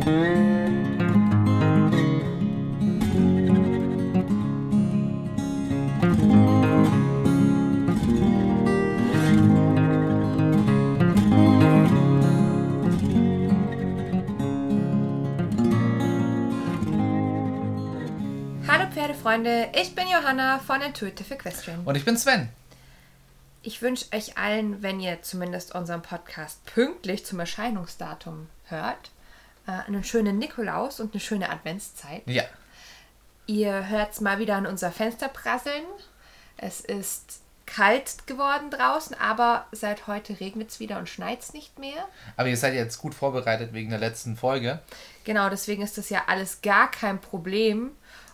Hallo 0.00 0.08
Pferdefreunde, 18.90 19.68
ich 19.74 19.94
bin 19.94 20.08
Johanna 20.08 20.60
von 20.60 20.80
Intuitive 20.80 21.34
Equestrian. 21.34 21.82
Und 21.84 21.94
ich 21.96 22.06
bin 22.06 22.16
Sven. 22.16 22.48
Ich 23.62 23.82
wünsche 23.82 24.06
euch 24.14 24.38
allen, 24.38 24.82
wenn 24.82 24.98
ihr 25.00 25.20
zumindest 25.20 25.74
unseren 25.74 26.00
Podcast 26.00 26.64
pünktlich 26.64 27.26
zum 27.26 27.38
Erscheinungsdatum 27.40 28.48
hört, 28.64 29.10
äh, 29.66 29.72
einen 29.86 30.04
schönen 30.04 30.38
Nikolaus 30.38 31.00
und 31.00 31.12
eine 31.12 31.20
schöne 31.20 31.50
Adventszeit. 31.50 32.22
Ja. 32.26 32.44
Ihr 33.46 33.88
hört 33.88 34.20
mal 34.20 34.38
wieder 34.38 34.56
an 34.56 34.66
unser 34.66 34.92
Fenster 34.92 35.28
prasseln. 35.28 35.84
Es 36.56 36.80
ist 36.80 37.40
kalt 37.66 38.26
geworden 38.26 38.70
draußen, 38.70 39.16
aber 39.18 39.66
seit 39.72 40.06
heute 40.06 40.40
regnet 40.40 40.70
es 40.70 40.80
wieder 40.80 40.98
und 40.98 41.08
schneit 41.08 41.40
es 41.40 41.52
nicht 41.52 41.78
mehr. 41.78 42.08
Aber 42.36 42.48
ihr 42.48 42.56
seid 42.56 42.74
jetzt 42.74 42.98
gut 42.98 43.14
vorbereitet 43.14 43.72
wegen 43.72 43.90
der 43.90 43.98
letzten 43.98 44.36
Folge. 44.36 44.80
Genau, 45.24 45.48
deswegen 45.48 45.82
ist 45.82 45.96
das 45.96 46.10
ja 46.10 46.24
alles 46.26 46.62
gar 46.62 46.90
kein 46.90 47.20
Problem. 47.20 47.92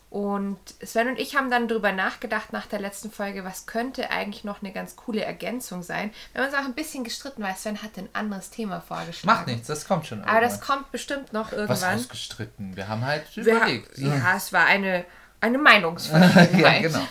Und 0.08 0.58
Sven 0.82 1.08
und 1.08 1.18
ich 1.18 1.34
haben 1.36 1.50
dann 1.50 1.66
darüber 1.68 1.90
nachgedacht 1.92 2.52
nach 2.52 2.66
der 2.66 2.78
letzten 2.78 3.10
Folge, 3.10 3.44
was 3.44 3.66
könnte 3.66 4.08
eigentlich 4.10 4.44
noch 4.44 4.62
eine 4.62 4.72
ganz 4.72 4.94
coole 4.96 5.22
Ergänzung 5.24 5.82
sein. 5.82 6.10
Wir 6.32 6.40
haben 6.42 6.48
uns 6.48 6.56
auch 6.58 6.64
ein 6.64 6.74
bisschen 6.74 7.02
gestritten, 7.04 7.42
weil 7.42 7.54
Sven 7.56 7.82
hat 7.82 7.98
ein 7.98 8.08
anderes 8.12 8.50
Thema 8.50 8.80
vorgeschlagen. 8.80 9.36
Macht 9.36 9.46
nichts, 9.48 9.66
das 9.66 9.86
kommt 9.86 10.06
schon. 10.06 10.22
Aber 10.24 10.40
das 10.40 10.54
irgendwann. 10.54 10.76
kommt 10.78 10.92
bestimmt 10.92 11.32
noch 11.32 11.46
Was 11.52 11.58
irgendwann. 11.58 11.90
heißt 11.90 12.08
gestritten? 12.10 12.76
Wir 12.76 12.88
haben 12.88 13.04
halt 13.04 13.24
Wir 13.36 13.54
ha- 13.54 13.56
überlegt. 13.58 13.98
ja, 13.98 14.36
es 14.36 14.52
war 14.52 14.64
eine, 14.66 15.04
eine 15.40 15.58
Meinungsverschiedenheit. 15.58 16.52
ja, 16.60 16.80
genau. 16.80 17.06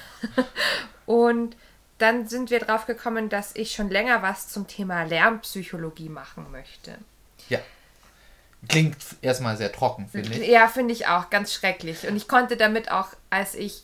Und 1.05 1.55
dann 1.97 2.27
sind 2.27 2.49
wir 2.49 2.59
drauf 2.59 2.85
gekommen, 2.87 3.29
dass 3.29 3.55
ich 3.55 3.73
schon 3.73 3.89
länger 3.89 4.21
was 4.21 4.47
zum 4.47 4.67
Thema 4.67 5.03
Lärmpsychologie 5.03 6.09
machen 6.09 6.49
möchte. 6.51 6.97
Ja. 7.49 7.59
Klingt 8.67 8.97
erstmal 9.21 9.57
sehr 9.57 9.71
trocken, 9.71 10.07
finde 10.07 10.33
ich. 10.33 10.47
Ja, 10.47 10.67
finde 10.67 10.93
ich 10.93 11.07
auch 11.07 11.29
ganz 11.29 11.53
schrecklich. 11.53 12.07
Und 12.07 12.15
ich 12.15 12.27
konnte 12.27 12.57
damit 12.57 12.91
auch, 12.91 13.09
als 13.29 13.55
ich 13.55 13.83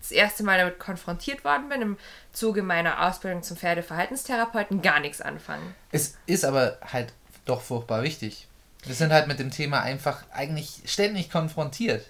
das 0.00 0.10
erste 0.12 0.44
Mal 0.44 0.58
damit 0.58 0.78
konfrontiert 0.78 1.44
worden 1.44 1.68
bin, 1.68 1.82
im 1.82 1.96
Zuge 2.32 2.62
meiner 2.62 3.06
Ausbildung 3.06 3.42
zum 3.42 3.56
Pferdeverhaltenstherapeuten, 3.56 4.82
gar 4.82 5.00
nichts 5.00 5.20
anfangen. 5.20 5.74
Es 5.90 6.16
ist 6.26 6.44
aber 6.44 6.78
halt 6.92 7.12
doch 7.44 7.60
furchtbar 7.62 8.02
wichtig. 8.02 8.46
Wir 8.84 8.94
sind 8.94 9.12
halt 9.12 9.26
mit 9.26 9.40
dem 9.40 9.50
Thema 9.50 9.82
einfach 9.82 10.22
eigentlich 10.32 10.82
ständig 10.86 11.30
konfrontiert. 11.30 12.08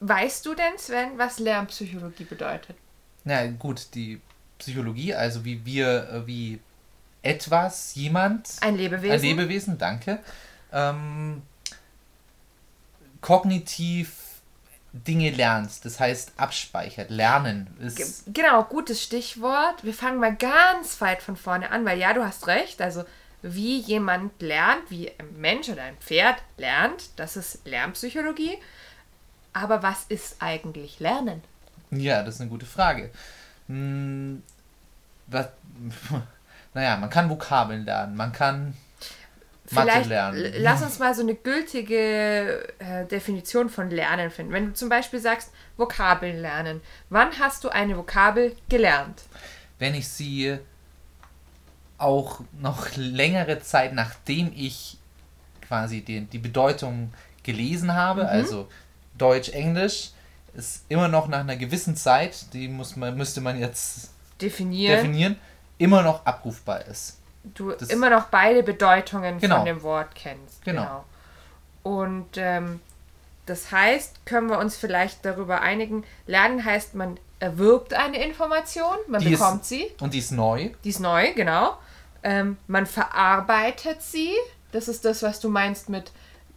Weißt 0.00 0.44
du 0.46 0.54
denn, 0.54 0.78
Sven, 0.78 1.16
was 1.16 1.38
Lärmpsychologie 1.38 2.24
bedeutet? 2.24 2.76
Na 3.24 3.46
gut, 3.46 3.94
die 3.94 4.20
Psychologie, 4.58 5.14
also 5.14 5.44
wie 5.44 5.64
wir, 5.64 6.08
äh, 6.10 6.26
wie 6.26 6.60
etwas, 7.22 7.94
jemand, 7.94 8.48
Ein 8.60 8.76
Lebewesen? 8.76 9.12
ein 9.12 9.20
Lebewesen, 9.20 9.78
danke, 9.78 10.20
ähm, 10.72 11.42
kognitiv 13.20 14.12
Dinge 14.92 15.30
lernt, 15.30 15.84
das 15.84 16.00
heißt 16.00 16.32
abspeichert, 16.38 17.10
lernen 17.10 17.68
ist 17.78 18.24
Genau, 18.32 18.64
gutes 18.64 19.02
Stichwort. 19.02 19.84
Wir 19.84 19.94
fangen 19.94 20.18
mal 20.18 20.34
ganz 20.34 21.00
weit 21.00 21.22
von 21.22 21.36
vorne 21.36 21.70
an, 21.70 21.84
weil 21.84 21.98
ja, 21.98 22.14
du 22.14 22.24
hast 22.24 22.46
recht. 22.46 22.80
Also, 22.80 23.04
wie 23.42 23.78
jemand 23.80 24.40
lernt, 24.40 24.90
wie 24.90 25.10
ein 25.10 25.38
Mensch 25.38 25.68
oder 25.68 25.82
ein 25.82 25.96
Pferd 25.98 26.36
lernt, 26.56 27.10
das 27.16 27.36
ist 27.36 27.66
Lernpsychologie. 27.66 28.58
Aber 29.52 29.82
was 29.82 30.04
ist 30.08 30.36
eigentlich 30.40 31.00
Lernen? 31.00 31.42
Ja, 31.90 32.22
das 32.22 32.36
ist 32.36 32.40
eine 32.40 32.50
gute 32.50 32.66
Frage. 32.66 33.10
Hm, 33.66 34.42
was, 35.26 35.48
naja, 36.74 36.96
man 36.96 37.10
kann 37.10 37.28
Vokabeln 37.28 37.84
lernen, 37.84 38.16
man 38.16 38.32
kann 38.32 38.74
Vielleicht 39.68 40.10
lass 40.58 40.82
uns 40.82 40.98
mal 40.98 41.14
so 41.14 41.22
eine 41.22 41.34
gültige 41.34 42.68
äh, 42.78 43.04
Definition 43.06 43.68
von 43.68 43.90
Lernen 43.90 44.30
finden. 44.30 44.52
Wenn 44.52 44.66
du 44.66 44.72
zum 44.74 44.88
Beispiel 44.88 45.20
sagst, 45.20 45.50
Vokabeln 45.76 46.40
lernen. 46.40 46.80
Wann 47.10 47.38
hast 47.38 47.64
du 47.64 47.68
eine 47.68 47.96
Vokabel 47.96 48.56
gelernt? 48.68 49.22
Wenn 49.78 49.94
ich 49.94 50.08
sie 50.08 50.58
auch 51.98 52.40
noch 52.60 52.88
längere 52.96 53.60
Zeit, 53.60 53.92
nachdem 53.92 54.52
ich 54.54 54.98
quasi 55.66 56.00
die, 56.00 56.22
die 56.22 56.38
Bedeutung 56.38 57.12
gelesen 57.42 57.94
habe, 57.94 58.22
Mhm. 58.22 58.28
also 58.28 58.68
Deutsch, 59.16 59.50
Englisch, 59.50 60.10
ist 60.54 60.84
immer 60.88 61.08
noch 61.08 61.28
nach 61.28 61.40
einer 61.40 61.56
gewissen 61.56 61.94
Zeit, 61.96 62.52
die 62.52 62.68
muss 62.68 62.96
man, 62.96 63.16
müsste 63.16 63.40
man 63.40 63.58
jetzt 63.58 64.10
Definieren. 64.40 64.96
definieren, 64.96 65.36
immer 65.76 66.02
noch 66.02 66.24
abrufbar 66.24 66.84
ist. 66.86 67.17
Du 67.44 67.72
Das- 67.72 67.88
immer 67.88 68.10
noch 68.10 68.24
beide 68.26 68.62
Bedeutungen 68.62 69.38
Genau. 69.40 69.56
von 69.56 69.64
dem 69.64 69.82
Wort 69.82 70.14
kennst. 70.14 70.64
Genau. 70.64 71.04
Und 71.82 72.28
ähm, 72.36 72.80
das 73.46 73.72
heißt, 73.72 74.26
können 74.26 74.50
wir 74.50 74.58
uns 74.58 74.76
vielleicht 74.76 75.24
darüber 75.24 75.60
einigen, 75.62 76.04
lernen 76.26 76.64
heißt, 76.64 76.94
man 76.94 77.18
erwirbt 77.40 77.94
eine 77.94 78.22
Information, 78.22 78.96
man 79.06 79.20
Die 79.20 79.32
ist- 79.32 79.38
bekommt 79.40 79.64
sie, 79.64 79.90
Und 80.00 80.12
die 80.14 80.18
ist 80.18 80.32
neu. 80.32 80.70
die 80.84 80.90
ist 80.90 81.00
neu, 81.00 81.32
genau. 81.34 81.78
Ähm, 82.22 82.58
man 82.66 82.84
verarbeitet 82.86 84.02
sie, 84.02 84.32
das 84.72 84.88
ist 84.88 85.04
das, 85.04 85.22
was 85.22 85.40
du 85.40 85.48
meinst 85.48 85.88
mit, 85.88 86.10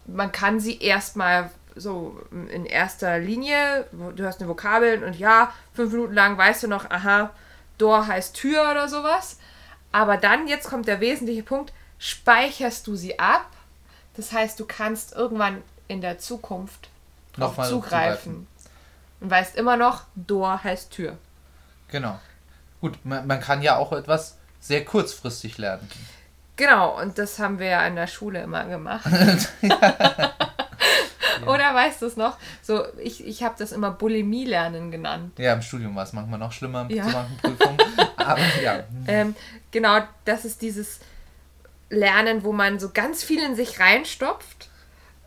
man 0.05 0.31
kann 0.31 0.59
sie 0.59 0.79
erstmal 0.81 1.51
so 1.75 2.19
in 2.49 2.65
erster 2.65 3.19
Linie, 3.19 3.85
du 4.15 4.25
hast 4.25 4.41
eine 4.41 4.49
Vokabel 4.49 5.03
und 5.03 5.17
ja, 5.17 5.53
fünf 5.73 5.93
Minuten 5.93 6.13
lang 6.13 6.37
weißt 6.37 6.63
du 6.63 6.67
noch, 6.67 6.89
aha, 6.89 7.29
Door 7.77 8.07
heißt 8.07 8.35
Tür 8.35 8.69
oder 8.71 8.89
sowas. 8.89 9.39
Aber 9.91 10.17
dann, 10.17 10.47
jetzt 10.47 10.69
kommt 10.69 10.87
der 10.87 10.99
wesentliche 10.99 11.43
Punkt, 11.43 11.73
speicherst 11.99 12.87
du 12.87 12.95
sie 12.95 13.19
ab. 13.19 13.47
Das 14.15 14.31
heißt, 14.31 14.59
du 14.59 14.65
kannst 14.65 15.13
irgendwann 15.13 15.61
in 15.87 16.01
der 16.01 16.17
Zukunft 16.17 16.89
Nochmal 17.37 17.69
zugreifen. 17.69 18.47
Und 19.19 19.29
weißt 19.29 19.55
immer 19.55 19.77
noch, 19.77 20.03
Door 20.15 20.63
heißt 20.63 20.91
Tür. 20.91 21.17
Genau. 21.89 22.19
Gut, 22.79 22.97
man, 23.05 23.27
man 23.27 23.39
kann 23.39 23.61
ja 23.61 23.77
auch 23.77 23.91
etwas 23.93 24.37
sehr 24.59 24.83
kurzfristig 24.83 25.57
lernen. 25.57 25.87
Genau, 26.55 26.99
und 26.99 27.17
das 27.17 27.39
haben 27.39 27.59
wir 27.59 27.67
ja 27.67 27.85
in 27.87 27.95
der 27.95 28.07
Schule 28.07 28.41
immer 28.41 28.65
gemacht. 28.65 29.05
Oder 31.45 31.73
weißt 31.73 32.01
du 32.01 32.05
es 32.05 32.17
noch? 32.17 32.37
So, 32.61 32.85
ich, 32.99 33.25
ich 33.25 33.43
habe 33.43 33.55
das 33.57 33.71
immer 33.71 33.91
Bulimie-Lernen 33.91 34.91
genannt. 34.91 35.37
Ja, 35.39 35.53
im 35.53 35.61
Studium 35.61 35.95
war 35.95 36.03
es 36.03 36.13
manchmal 36.13 36.39
noch 36.39 36.51
schlimmer 36.51 36.85
Ja. 36.89 37.03
zu 37.03 37.09
manchen 37.09 37.37
Prüfungen. 37.37 37.77
Aber 38.27 38.41
ja, 38.61 38.83
Ähm, 39.07 39.35
genau, 39.71 39.99
das 40.25 40.45
ist 40.45 40.61
dieses 40.61 40.99
Lernen, 41.89 42.43
wo 42.43 42.51
man 42.53 42.79
so 42.79 42.89
ganz 42.89 43.23
viel 43.23 43.43
in 43.43 43.55
sich 43.55 43.79
reinstopft. 43.79 44.69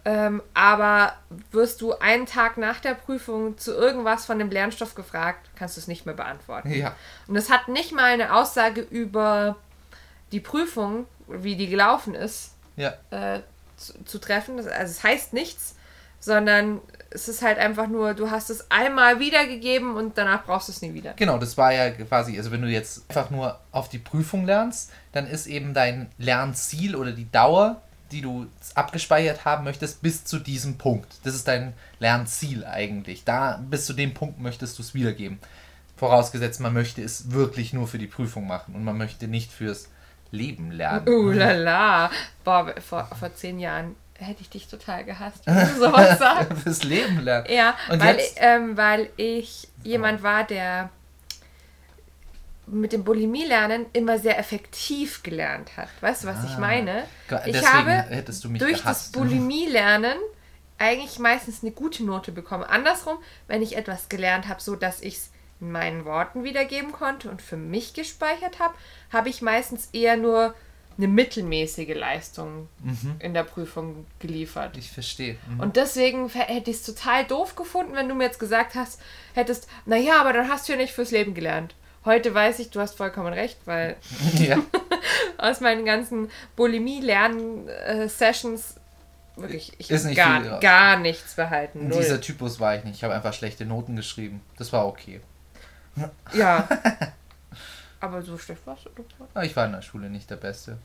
Ähm, 0.06 0.42
aber 0.52 1.14
wirst 1.50 1.80
du 1.80 1.94
einen 1.98 2.26
Tag 2.26 2.58
nach 2.58 2.78
der 2.80 2.92
Prüfung 2.94 3.56
zu 3.56 3.72
irgendwas 3.72 4.26
von 4.26 4.38
dem 4.38 4.50
Lernstoff 4.50 4.94
gefragt, 4.94 5.48
kannst 5.56 5.76
du 5.76 5.80
es 5.80 5.88
nicht 5.88 6.04
mehr 6.04 6.14
beantworten. 6.14 6.70
ja. 6.74 6.94
Und 7.26 7.36
es 7.36 7.48
hat 7.48 7.68
nicht 7.68 7.92
mal 7.92 8.12
eine 8.12 8.34
Aussage 8.34 8.82
über 8.82 9.56
die 10.30 10.40
Prüfung, 10.40 11.06
wie 11.26 11.56
die 11.56 11.68
gelaufen 11.68 12.14
ist, 12.14 12.52
Ja, 12.76 12.92
äh, 13.10 13.40
zu, 13.78 14.04
zu 14.04 14.18
treffen. 14.18 14.58
Also 14.58 14.72
es 14.72 15.02
heißt 15.02 15.32
nichts, 15.32 15.74
sondern 16.20 16.80
es 17.14 17.28
ist 17.28 17.42
halt 17.42 17.58
einfach 17.58 17.86
nur, 17.86 18.12
du 18.14 18.30
hast 18.30 18.50
es 18.50 18.70
einmal 18.70 19.20
wiedergegeben 19.20 19.96
und 19.96 20.18
danach 20.18 20.44
brauchst 20.44 20.68
du 20.68 20.72
es 20.72 20.82
nie 20.82 20.94
wieder. 20.94 21.14
genau, 21.14 21.38
das 21.38 21.56
war 21.56 21.72
ja 21.72 21.90
quasi, 21.90 22.36
also 22.36 22.50
wenn 22.50 22.60
du 22.60 22.68
jetzt 22.68 23.08
einfach 23.08 23.30
nur 23.30 23.58
auf 23.70 23.88
die 23.88 23.98
Prüfung 23.98 24.44
lernst, 24.44 24.90
dann 25.12 25.26
ist 25.26 25.46
eben 25.46 25.74
dein 25.74 26.10
Lernziel 26.18 26.96
oder 26.96 27.12
die 27.12 27.30
Dauer, 27.30 27.80
die 28.10 28.20
du 28.20 28.46
abgespeichert 28.74 29.44
haben 29.44 29.64
möchtest, 29.64 30.02
bis 30.02 30.24
zu 30.24 30.38
diesem 30.38 30.76
Punkt. 30.76 31.14
Das 31.22 31.34
ist 31.34 31.46
dein 31.46 31.72
Lernziel 32.00 32.64
eigentlich. 32.64 33.24
Da, 33.24 33.62
bis 33.70 33.86
zu 33.86 33.92
dem 33.92 34.12
Punkt 34.12 34.40
möchtest 34.40 34.78
du 34.78 34.82
es 34.82 34.92
wiedergeben. 34.92 35.38
Vorausgesetzt, 35.96 36.60
man 36.60 36.74
möchte 36.74 37.00
es 37.02 37.30
wirklich 37.30 37.72
nur 37.72 37.86
für 37.86 37.98
die 37.98 38.08
Prüfung 38.08 38.46
machen 38.46 38.74
und 38.74 38.84
man 38.84 38.98
möchte 38.98 39.28
nicht 39.28 39.52
fürs 39.52 39.88
Leben 40.32 40.72
lernen. 40.72 41.08
Uh, 41.08 41.30
la, 41.30 41.52
la. 41.52 42.10
Boah, 42.42 42.74
vor, 42.80 43.06
vor 43.06 43.34
zehn 43.34 43.60
Jahren 43.60 43.94
hätte 44.24 44.40
ich 44.42 44.50
dich 44.50 44.66
total 44.68 45.04
gehasst, 45.04 45.42
wenn 45.46 45.68
du 45.68 45.74
sowas 45.78 46.18
sagst. 46.18 46.62
fürs 46.62 46.82
Leben 46.84 47.20
lernen. 47.20 47.46
Ja, 47.50 47.74
Und 47.90 48.00
weil, 48.00 48.16
jetzt? 48.16 48.36
ähm, 48.40 48.76
weil 48.76 49.10
ich 49.16 49.68
jemand 49.82 50.22
war, 50.22 50.44
der 50.44 50.90
mit 52.66 52.92
dem 52.92 53.04
Bulimie-Lernen 53.04 53.86
immer 53.92 54.18
sehr 54.18 54.38
effektiv 54.38 55.22
gelernt 55.22 55.76
hat. 55.76 55.88
Weißt 56.00 56.24
du, 56.24 56.28
was 56.28 56.42
ich 56.44 56.52
Ah. 56.56 56.60
meine? 56.60 57.04
Ich 57.44 57.64
habe 57.66 58.04
durch 58.58 58.78
gehasst. 58.82 58.84
das 58.84 59.12
Bulimie-Lernen 59.12 60.16
eigentlich 60.78 61.18
meistens 61.18 61.62
eine 61.62 61.72
gute 61.72 62.04
Note 62.04 62.32
bekommen. 62.32 62.64
Andersrum, 62.64 63.18
wenn 63.48 63.62
ich 63.62 63.76
etwas 63.76 64.08
gelernt 64.08 64.48
habe, 64.48 64.60
so 64.62 64.76
dass 64.76 65.02
ich 65.02 65.14
es 65.18 65.30
in 65.60 65.70
meinen 65.72 66.04
Worten 66.04 66.42
wiedergeben 66.42 66.90
konnte 66.92 67.30
und 67.30 67.42
für 67.42 67.56
mich 67.56 67.92
gespeichert 67.94 68.58
habe, 68.58 68.74
habe 69.12 69.28
ich 69.28 69.40
meistens 69.42 69.90
eher 69.92 70.16
nur 70.16 70.54
eine 70.96 71.08
mittelmäßige 71.08 71.94
Leistung 71.94 72.68
in 73.18 73.34
der 73.34 73.42
Prüfung 73.42 74.06
geliefert. 74.20 74.76
Ich 74.76 74.90
verstehe. 74.90 75.36
Mhm. 75.48 75.60
Und 75.60 75.76
deswegen 75.76 76.28
hätte 76.28 76.70
ich 76.70 76.76
es 76.76 76.84
total 76.84 77.24
doof 77.24 77.56
gefunden, 77.56 77.94
wenn 77.94 78.08
du 78.08 78.14
mir 78.14 78.24
jetzt 78.24 78.38
gesagt 78.38 78.74
hast, 78.74 79.00
hättest, 79.34 79.68
naja, 79.86 80.20
aber 80.20 80.32
dann 80.32 80.48
hast 80.48 80.68
du 80.68 80.72
ja 80.72 80.78
nicht 80.78 80.92
fürs 80.92 81.10
Leben 81.10 81.34
gelernt. 81.34 81.74
Heute 82.04 82.34
weiß 82.34 82.58
ich, 82.58 82.70
du 82.70 82.80
hast 82.80 82.96
vollkommen 82.96 83.32
recht, 83.32 83.58
weil 83.64 83.96
ja. 84.34 84.58
aus 85.38 85.60
meinen 85.60 85.84
ganzen 85.84 86.30
Bulimie-Lernen-Sessions 86.56 88.76
wirklich 89.36 89.72
ich 89.78 89.90
Ist 89.90 90.04
nicht 90.04 90.16
gar, 90.16 90.42
viel 90.42 90.58
gar 90.60 90.98
nichts 90.98 91.34
behalten. 91.34 91.88
Null. 91.88 91.98
Dieser 91.98 92.20
Typus 92.20 92.60
war 92.60 92.76
ich 92.76 92.84
nicht. 92.84 92.96
Ich 92.96 93.04
habe 93.04 93.14
einfach 93.14 93.32
schlechte 93.32 93.64
Noten 93.64 93.96
geschrieben. 93.96 94.42
Das 94.58 94.72
war 94.72 94.86
okay. 94.86 95.20
Ja. 96.32 96.68
Aber 98.04 98.20
so 98.20 98.36
schlecht 98.36 98.66
warst 98.66 98.84
du 98.84 98.90
doch. 98.90 99.26
Aber 99.32 99.44
ich 99.44 99.56
war 99.56 99.64
in 99.64 99.72
der 99.72 99.80
Schule 99.80 100.10
nicht 100.10 100.28
der 100.28 100.36
Beste. 100.36 100.76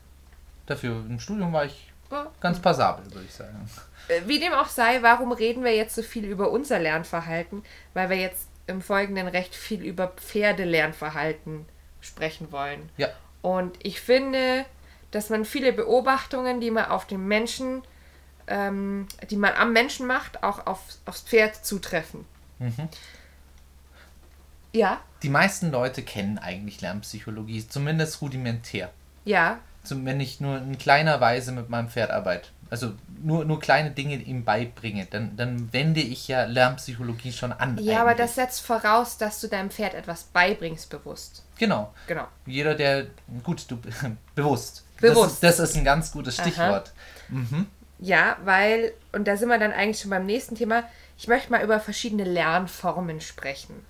Dafür 0.66 1.04
im 1.10 1.20
Studium 1.20 1.52
war 1.52 1.66
ich 1.66 1.92
ganz 2.40 2.60
passabel, 2.60 3.06
würde 3.14 3.26
ich 3.26 3.34
sagen. 3.34 3.70
Äh, 4.08 4.22
Wie 4.26 4.40
dem 4.40 4.54
auch 4.54 4.70
sei, 4.70 5.04
warum 5.04 5.34
reden 5.34 5.64
wir 5.66 5.76
jetzt 5.76 5.96
so 5.96 6.02
viel 6.02 6.24
über 6.24 6.50
unser 6.50 6.80
Lernverhalten? 6.80 7.64
Weil 7.94 8.10
wir 8.10 8.18
jetzt 8.18 8.48
im 8.68 8.82
Folgenden 8.82 9.28
recht 9.28 9.54
viel 9.54 9.84
über 9.84 10.08
Pferdelernverhalten 10.08 11.66
sprechen 12.00 12.54
wollen. 12.54 12.90
Ja. 12.96 13.10
Und 13.42 13.78
ich 13.84 14.00
finde, 14.00 14.66
dass 15.12 15.30
man 15.30 15.44
viele 15.44 15.74
Beobachtungen, 15.74 16.62
die 16.62 16.72
man 16.72 16.86
auf 16.86 17.06
den 17.06 17.28
Menschen, 17.28 17.84
ähm, 18.48 19.08
die 19.30 19.36
man 19.36 19.54
am 19.56 19.74
Menschen 19.74 20.08
macht, 20.08 20.42
auch 20.42 20.66
auf, 20.68 20.80
aufs 21.06 21.24
Pferd 21.24 21.66
zutreffen. 21.66 22.26
Mhm. 22.60 22.88
Ja, 24.74 25.00
Die 25.24 25.30
meisten 25.30 25.72
Leute 25.72 26.04
kennen 26.04 26.38
eigentlich 26.38 26.82
Lernpsychologie, 26.82 27.68
zumindest 27.68 28.22
rudimentär. 28.22 28.90
ja, 29.26 29.60
Zum, 29.84 30.06
wenn 30.06 30.20
ich 30.20 30.40
nur 30.42 30.58
in 30.58 30.78
kleiner 30.78 31.20
Weise 31.22 31.52
mit 31.52 31.70
meinem 31.70 31.90
Pferd 31.90 32.12
arbeite. 32.12 32.50
Also 32.70 32.94
nur, 33.24 33.46
nur 33.46 33.60
kleine 33.60 33.90
Dinge 33.92 34.16
ihm 34.16 34.44
beibringe, 34.46 35.08
dann, 35.10 35.36
dann 35.36 35.74
wende 35.74 36.02
ich 36.02 36.28
ja 36.28 36.44
Lernpsychologie 36.44 37.32
schon 37.32 37.52
an. 37.52 37.78
ja, 37.80 38.02
aber 38.02 38.12
eigentlich. 38.12 38.26
das 38.28 38.36
setzt 38.36 38.62
voraus, 38.62 39.18
dass 39.18 39.42
du 39.42 39.48
deinem 39.48 39.72
Pferd 39.72 39.96
etwas 39.96 40.24
beibringst, 40.26 40.90
bewusst. 40.90 41.44
Genau. 41.58 41.92
Genau. 42.08 42.28
Jeder, 42.46 42.76
der. 42.76 43.08
Gut, 43.44 43.66
du. 43.70 43.80
bewusst. 44.36 44.84
Bewusst. 45.02 45.42
Das 45.42 45.52
ist, 45.52 45.60
das 45.60 45.70
ist 45.72 45.78
ein 45.78 45.84
ganz 45.86 46.12
gutes. 46.12 46.36
Stichwort. 46.36 46.94
Mhm. 47.30 47.66
Ja, 48.00 48.38
weil, 48.44 48.94
und 49.14 49.28
da 49.28 49.36
sind 49.36 49.50
wir 49.50 49.58
dann 49.58 49.72
eigentlich 49.74 50.00
schon 50.00 50.12
beim 50.12 50.26
nächsten 50.26 50.56
Thema, 50.56 50.84
ich 51.18 51.28
möchte 51.28 51.52
mal 51.52 51.64
über 51.64 51.80
verschiedene 51.80 52.24
Lernformen 52.24 53.20
sprechen. 53.22 53.86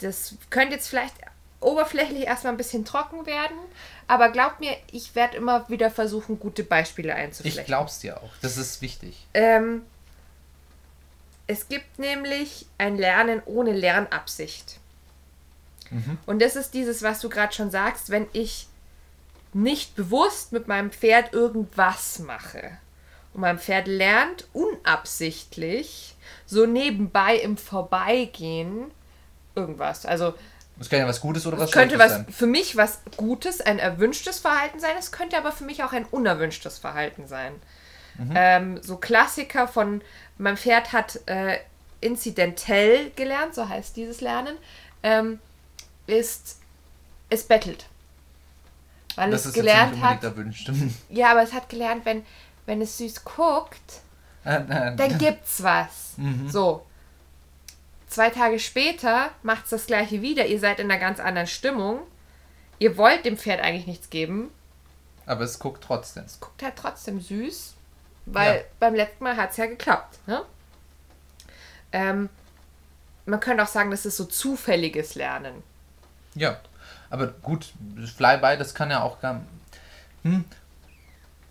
Das 0.00 0.34
könnte 0.50 0.74
jetzt 0.74 0.88
vielleicht 0.88 1.14
oberflächlich 1.60 2.24
erstmal 2.24 2.52
ein 2.52 2.58
bisschen 2.58 2.84
trocken 2.84 3.26
werden, 3.26 3.56
aber 4.06 4.30
glaubt 4.30 4.60
mir, 4.60 4.76
ich 4.92 5.14
werde 5.14 5.36
immer 5.36 5.68
wieder 5.68 5.90
versuchen, 5.90 6.38
gute 6.38 6.62
Beispiele 6.62 7.14
einzuflechten. 7.14 7.62
Ich 7.62 7.66
glaub's 7.66 7.98
dir 7.98 8.22
auch. 8.22 8.30
Das 8.42 8.56
ist 8.56 8.82
wichtig. 8.82 9.26
Ähm, 9.34 9.82
es 11.46 11.68
gibt 11.68 11.98
nämlich 11.98 12.66
ein 12.78 12.96
Lernen 12.96 13.42
ohne 13.46 13.72
Lernabsicht. 13.72 14.78
Mhm. 15.90 16.18
Und 16.26 16.42
das 16.42 16.56
ist 16.56 16.74
dieses, 16.74 17.02
was 17.02 17.20
du 17.20 17.28
gerade 17.28 17.52
schon 17.52 17.70
sagst, 17.70 18.10
wenn 18.10 18.26
ich 18.32 18.66
nicht 19.52 19.96
bewusst 19.96 20.52
mit 20.52 20.68
meinem 20.68 20.90
Pferd 20.90 21.32
irgendwas 21.32 22.18
mache. 22.18 22.78
Und 23.32 23.40
mein 23.40 23.58
Pferd 23.58 23.86
lernt 23.86 24.46
unabsichtlich, 24.52 26.16
so 26.46 26.66
nebenbei 26.66 27.36
im 27.36 27.56
Vorbeigehen, 27.56 28.90
irgendwas. 29.56 30.06
Also 30.06 30.34
Das 30.78 30.88
kann 30.88 31.00
ja 31.00 31.08
was 31.08 31.20
Gutes 31.20 31.46
oder 31.46 31.58
was 31.58 31.66
es 31.66 31.72
könnte 31.72 31.96
Schlechtes 31.96 32.16
was 32.18 32.24
sein. 32.26 32.32
für 32.34 32.46
mich 32.46 32.76
was 32.76 33.00
Gutes, 33.16 33.60
ein 33.60 33.78
erwünschtes 33.78 34.38
Verhalten 34.38 34.78
sein. 34.78 34.92
Es 34.98 35.10
könnte 35.10 35.36
aber 35.36 35.50
für 35.52 35.64
mich 35.64 35.82
auch 35.82 35.92
ein 35.92 36.04
unerwünschtes 36.04 36.78
Verhalten 36.78 37.26
sein. 37.26 37.52
Mhm. 38.18 38.32
Ähm, 38.34 38.82
so 38.82 38.96
Klassiker 38.96 39.66
von 39.68 40.02
mein 40.38 40.56
Pferd 40.56 40.92
hat 40.92 41.20
äh, 41.26 41.58
inzidentell 42.00 43.10
gelernt, 43.16 43.54
so 43.54 43.68
heißt 43.68 43.96
dieses 43.96 44.20
Lernen, 44.20 44.56
ähm, 45.02 45.38
ist 46.06 46.58
es 47.30 47.44
bettelt. 47.44 47.86
Weil 49.16 49.30
Das 49.30 49.46
es 49.46 49.54
gelernt 49.54 50.00
hat. 50.02 50.22
erwünscht. 50.22 50.70
Ja, 51.08 51.30
aber 51.32 51.42
es 51.42 51.52
hat 51.54 51.68
gelernt, 51.70 52.04
wenn, 52.04 52.24
wenn 52.66 52.82
es 52.82 52.98
süß 52.98 53.24
guckt, 53.24 54.00
dann 54.44 55.18
gibt's 55.18 55.62
was. 55.62 56.14
Mhm. 56.18 56.48
So. 56.50 56.84
Zwei 58.16 58.30
Tage 58.30 58.58
später 58.58 59.28
macht's 59.42 59.68
das 59.68 59.84
gleiche 59.84 60.22
wieder. 60.22 60.46
Ihr 60.46 60.58
seid 60.58 60.80
in 60.80 60.90
einer 60.90 60.98
ganz 60.98 61.20
anderen 61.20 61.46
Stimmung. 61.46 61.98
Ihr 62.78 62.96
wollt 62.96 63.26
dem 63.26 63.36
Pferd 63.36 63.60
eigentlich 63.60 63.86
nichts 63.86 64.08
geben. 64.08 64.50
Aber 65.26 65.44
es 65.44 65.58
guckt 65.58 65.84
trotzdem. 65.84 66.24
Guckt 66.40 66.62
halt 66.62 66.76
trotzdem 66.76 67.20
süß. 67.20 67.74
Weil 68.24 68.56
Ja. 68.56 68.62
beim 68.80 68.94
letzten 68.94 69.22
Mal 69.22 69.36
hat's 69.36 69.58
ja 69.58 69.66
geklappt. 69.66 70.18
Ne? 70.26 70.40
Ähm, 71.92 72.30
man 73.26 73.38
könnte 73.38 73.62
auch 73.62 73.68
sagen, 73.68 73.90
das 73.90 74.06
ist 74.06 74.16
so 74.16 74.24
zufälliges 74.24 75.14
Lernen. 75.14 75.62
Ja. 76.34 76.58
Aber 77.10 77.26
gut, 77.26 77.74
Flyby, 78.16 78.56
das 78.56 78.74
kann 78.74 78.88
ja 78.88 79.02
auch 79.02 79.20
gar, 79.20 79.42
hm, 80.22 80.46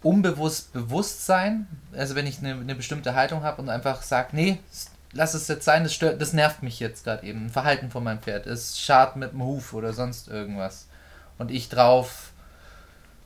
unbewusst 0.01 0.73
bewusst 0.73 1.27
sein. 1.27 1.67
Also 1.93 2.15
wenn 2.15 2.25
ich 2.25 2.39
eine, 2.39 2.53
eine 2.53 2.73
bestimmte 2.73 3.13
Haltung 3.13 3.43
habe 3.43 3.61
und 3.61 3.69
einfach 3.69 4.01
sage, 4.01 4.29
nee, 4.31 4.57
lass 5.15 5.33
es 5.33 5.47
jetzt 5.47 5.65
sein, 5.65 5.83
das, 5.83 5.93
stört, 5.93 6.21
das 6.21 6.33
nervt 6.33 6.61
mich 6.61 6.79
jetzt 6.79 7.03
gerade 7.03 7.25
eben. 7.25 7.45
Ein 7.45 7.49
Verhalten 7.49 7.89
von 7.89 8.03
meinem 8.03 8.19
Pferd. 8.19 8.45
Es 8.45 8.79
schart 8.79 9.15
mit 9.15 9.31
dem 9.31 9.41
Huf 9.43 9.73
oder 9.73 9.93
sonst 9.93 10.27
irgendwas. 10.27 10.87
Und 11.37 11.49
ich 11.51 11.69
drauf 11.69 12.31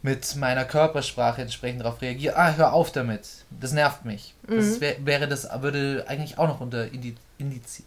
mit 0.01 0.36
meiner 0.38 0.63
Körpersprache 0.63 1.41
entsprechend 1.41 1.81
darauf 1.81 2.01
reagiere, 2.01 2.38
ah, 2.38 2.53
hör 2.56 2.74
auf 2.74 2.91
damit. 2.91 3.27
Das 3.59 3.74
nervt 3.74 4.06
mich. 4.06 4.33
Das 4.47 4.80
wär, 4.80 4.95
wäre 5.06 5.27
das, 5.27 5.50
würde 5.62 6.06
eigentlich 6.07 6.38
auch 6.38 6.47
noch 6.47 6.62
unter 6.62 6.86
Indi, 6.86 7.15
Indizi, 7.38 7.83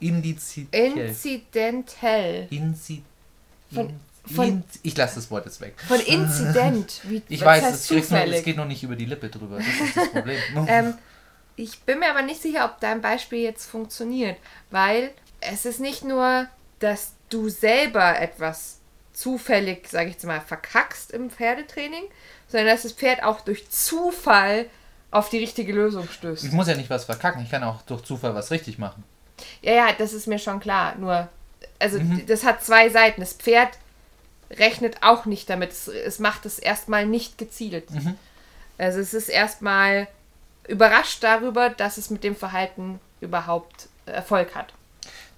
Indiziell. 0.00 0.66
Inzidentell. 0.72 2.48
Inzi 2.50 3.02
Von- 3.72 3.90
in, 4.28 4.34
von- 4.34 4.48
in, 4.48 4.64
ich 4.82 4.96
lasse 4.96 5.16
das 5.16 5.30
Wort 5.30 5.44
jetzt 5.44 5.60
weg. 5.60 5.74
Von 5.86 6.00
Inzident. 6.00 7.00
Wie, 7.08 7.22
Ich 7.28 7.44
weiß, 7.44 7.74
es, 7.74 7.88
geht 8.44 8.56
noch 8.56 8.66
nicht 8.66 8.82
über 8.82 8.96
die 8.96 9.04
Lippe 9.04 9.28
drüber. 9.28 9.58
Das 9.58 9.66
ist 9.88 9.96
das 9.96 10.10
Problem. 10.10 10.38
Ähm, 10.66 10.94
ich 11.56 11.80
bin 11.82 11.98
mir 11.98 12.10
aber 12.10 12.22
nicht 12.22 12.40
sicher, 12.42 12.64
ob 12.64 12.80
dein 12.80 13.00
Beispiel 13.00 13.40
jetzt 13.40 13.66
funktioniert, 13.66 14.36
weil 14.70 15.10
es 15.40 15.64
ist 15.64 15.80
nicht 15.80 16.04
nur, 16.04 16.46
dass 16.78 17.12
du 17.28 17.48
selber 17.48 18.18
etwas 18.20 18.78
zufällig, 19.12 19.88
sage 19.88 20.08
ich 20.08 20.14
jetzt 20.14 20.24
mal, 20.24 20.40
verkackst 20.40 21.10
im 21.12 21.30
Pferdetraining, 21.30 22.04
sondern 22.48 22.68
dass 22.68 22.82
das 22.82 22.92
Pferd 22.92 23.22
auch 23.22 23.40
durch 23.42 23.68
Zufall 23.70 24.66
auf 25.10 25.28
die 25.28 25.38
richtige 25.38 25.72
Lösung 25.72 26.04
ich 26.04 26.12
stößt. 26.12 26.52
muss 26.52 26.68
ja 26.68 26.74
nicht 26.76 26.90
was 26.90 27.04
verkacken. 27.04 27.42
Ich 27.42 27.50
kann 27.50 27.62
auch 27.64 27.82
durch 27.82 28.02
Zufall 28.02 28.34
was 28.34 28.50
richtig 28.50 28.78
machen. 28.78 29.04
Ja, 29.62 29.72
ja, 29.72 29.92
das 29.96 30.12
ist 30.12 30.26
mir 30.26 30.38
schon 30.38 30.60
klar. 30.60 30.94
Nur, 30.96 31.28
also 31.78 31.98
Mhm. 31.98 32.24
das 32.26 32.44
hat 32.44 32.62
zwei 32.64 32.88
Seiten. 32.88 33.20
Das 33.20 33.32
Pferd 33.32 33.70
rechnet 34.50 35.02
auch 35.02 35.26
nicht 35.26 35.48
damit. 35.50 35.70
Es, 35.72 35.88
es 35.88 36.18
macht 36.18 36.46
es 36.46 36.58
erstmal 36.58 37.06
nicht 37.06 37.38
gezielt. 37.38 37.90
Mhm. 37.90 38.16
Also 38.78 39.00
es 39.00 39.12
ist 39.14 39.28
erstmal 39.28 40.08
überrascht 40.70 41.22
darüber, 41.22 41.68
dass 41.68 41.98
es 41.98 42.10
mit 42.10 42.24
dem 42.24 42.36
Verhalten 42.36 43.00
überhaupt 43.20 43.88
Erfolg 44.06 44.54
hat. 44.54 44.72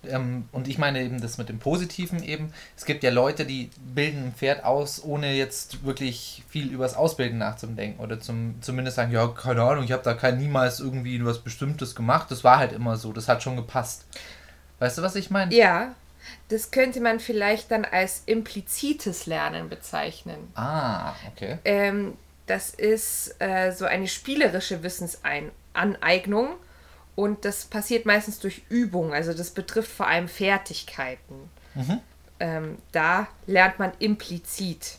Ähm, 0.09 0.49
und 0.53 0.67
ich 0.69 0.79
meine 0.79 1.01
eben 1.01 1.21
das 1.21 1.39
mit 1.39 1.49
dem 1.49 1.59
Positiven 1.59 2.23
eben. 2.23 2.53
Es 2.77 2.85
gibt 2.85 3.05
ja 3.05 3.11
Leute, 3.11 3.45
die 3.45 3.71
bilden 3.95 4.27
ein 4.27 4.35
Pferd 4.35 4.65
aus, 4.65 5.03
ohne 5.03 5.33
jetzt 5.33 5.85
wirklich 5.85 6.43
viel 6.49 6.71
übers 6.73 6.95
Ausbilden 6.95 7.39
nachzudenken. 7.39 8.01
Oder 8.01 8.21
zum, 8.21 8.57
zumindest 8.61 8.97
sagen, 8.97 9.13
ja, 9.13 9.27
keine 9.29 9.63
Ahnung, 9.63 9.85
ich 9.85 9.93
habe 9.93 10.03
da 10.03 10.15
kein, 10.15 10.39
niemals 10.39 10.81
irgendwie 10.81 11.25
was 11.25 11.39
Bestimmtes 11.39 11.95
gemacht. 11.95 12.31
Das 12.31 12.43
war 12.43 12.59
halt 12.59 12.73
immer 12.73 12.97
so. 12.97 13.13
Das 13.13 13.29
hat 13.29 13.43
schon 13.43 13.57
gepasst. 13.57 14.05
Weißt 14.81 14.99
du, 14.99 15.03
was 15.03 15.15
ich 15.15 15.31
meine? 15.31 15.55
Ja, 15.55 15.95
das 16.49 16.73
könnte 16.73 17.01
man 17.01 17.21
vielleicht 17.21 17.71
dann 17.71 17.85
als 17.85 18.23
implizites 18.27 19.27
Lernen 19.27 19.69
bezeichnen. 19.69 20.49
Ah, 20.55 21.15
okay. 21.29 21.59
Ähm, 21.65 22.15
das 22.47 22.71
ist 22.71 23.37
äh, 23.41 23.73
so 23.73 23.85
eine 23.85 24.09
spielerische 24.09 24.83
Wissensaneignung 24.83 26.57
und 27.15 27.45
das 27.45 27.65
passiert 27.65 28.07
meistens 28.07 28.39
durch 28.39 28.63
Übung. 28.69 29.13
Also 29.13 29.33
das 29.33 29.51
betrifft 29.51 29.93
vor 29.93 30.07
allem 30.07 30.29
Fertigkeiten. 30.29 31.51
Mhm. 31.75 32.01
Ähm, 32.41 32.79
da 32.91 33.29
lernt 33.47 33.79
man 33.79 33.93
implizit. 33.99 34.99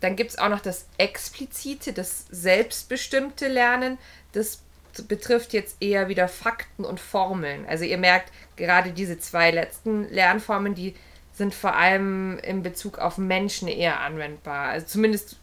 Dann 0.00 0.16
gibt 0.16 0.30
es 0.30 0.38
auch 0.38 0.48
noch 0.48 0.60
das 0.60 0.86
explizite, 0.96 1.92
das 1.92 2.26
selbstbestimmte 2.30 3.48
Lernen. 3.48 3.98
Das 4.32 4.60
betrifft 5.08 5.52
jetzt 5.52 5.76
eher 5.80 6.08
wieder 6.08 6.28
Fakten 6.28 6.84
und 6.84 6.98
Formeln. 6.98 7.66
Also 7.68 7.84
ihr 7.84 7.98
merkt, 7.98 8.32
gerade 8.56 8.92
diese 8.92 9.18
zwei 9.18 9.50
letzten 9.50 10.08
Lernformen, 10.08 10.74
die 10.74 10.94
sind 11.32 11.54
vor 11.54 11.74
allem 11.74 12.38
in 12.38 12.62
Bezug 12.62 12.98
auf 12.98 13.18
Menschen 13.18 13.68
eher 13.68 14.00
anwendbar. 14.00 14.68
Also 14.68 14.86
zumindest 14.86 15.39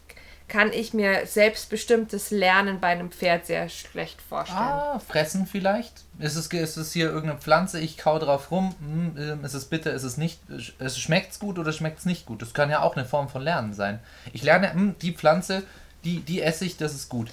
kann 0.48 0.72
ich 0.72 0.94
mir 0.94 1.26
selbstbestimmtes 1.26 2.30
Lernen 2.30 2.80
bei 2.80 2.88
einem 2.88 3.10
Pferd 3.10 3.46
sehr 3.46 3.68
schlecht 3.68 4.20
vorstellen. 4.22 4.58
Ah, 4.58 4.98
fressen 4.98 5.46
vielleicht? 5.46 6.04
Ist 6.18 6.36
es, 6.36 6.46
ist 6.46 6.76
es 6.76 6.92
hier 6.92 7.06
irgendeine 7.06 7.38
Pflanze, 7.38 7.78
ich 7.78 7.98
kau 7.98 8.18
drauf 8.18 8.50
rum, 8.50 8.74
hm, 8.80 9.16
ähm, 9.18 9.44
ist 9.44 9.54
es 9.54 9.66
bitter, 9.66 9.92
ist 9.92 10.04
es 10.04 10.16
nicht, 10.16 10.40
es 10.78 10.98
schmeckt's 10.98 11.38
gut 11.38 11.58
oder 11.58 11.72
schmeckt 11.72 11.98
es 11.98 12.06
nicht 12.06 12.26
gut? 12.26 12.40
Das 12.40 12.54
kann 12.54 12.70
ja 12.70 12.80
auch 12.80 12.96
eine 12.96 13.04
Form 13.04 13.28
von 13.28 13.42
Lernen 13.42 13.74
sein. 13.74 14.00
Ich 14.32 14.42
lerne, 14.42 14.72
hm, 14.72 14.96
die 15.00 15.12
Pflanze, 15.12 15.62
die, 16.04 16.20
die 16.20 16.40
esse 16.40 16.64
ich, 16.64 16.78
das 16.78 16.94
ist 16.94 17.08
gut. 17.08 17.30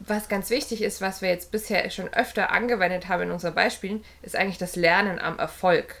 Was 0.00 0.28
ganz 0.28 0.50
wichtig 0.50 0.82
ist, 0.82 1.00
was 1.00 1.22
wir 1.22 1.30
jetzt 1.30 1.50
bisher 1.50 1.88
schon 1.90 2.08
öfter 2.08 2.52
angewendet 2.52 3.08
haben 3.08 3.24
in 3.24 3.30
unseren 3.32 3.54
Beispielen, 3.54 4.04
ist 4.22 4.36
eigentlich 4.36 4.58
das 4.58 4.76
Lernen 4.76 5.18
am 5.18 5.38
Erfolg. 5.38 5.96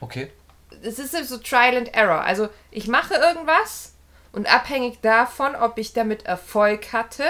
Okay. 0.00 0.32
Es 0.82 0.98
ist 0.98 1.12
so 1.28 1.38
Trial 1.38 1.76
and 1.76 1.94
Error. 1.94 2.22
Also 2.22 2.48
ich 2.72 2.88
mache 2.88 3.14
irgendwas 3.14 3.92
und 4.32 4.52
abhängig 4.52 5.00
davon, 5.00 5.54
ob 5.54 5.78
ich 5.78 5.92
damit 5.92 6.26
Erfolg 6.26 6.92
hatte, 6.92 7.24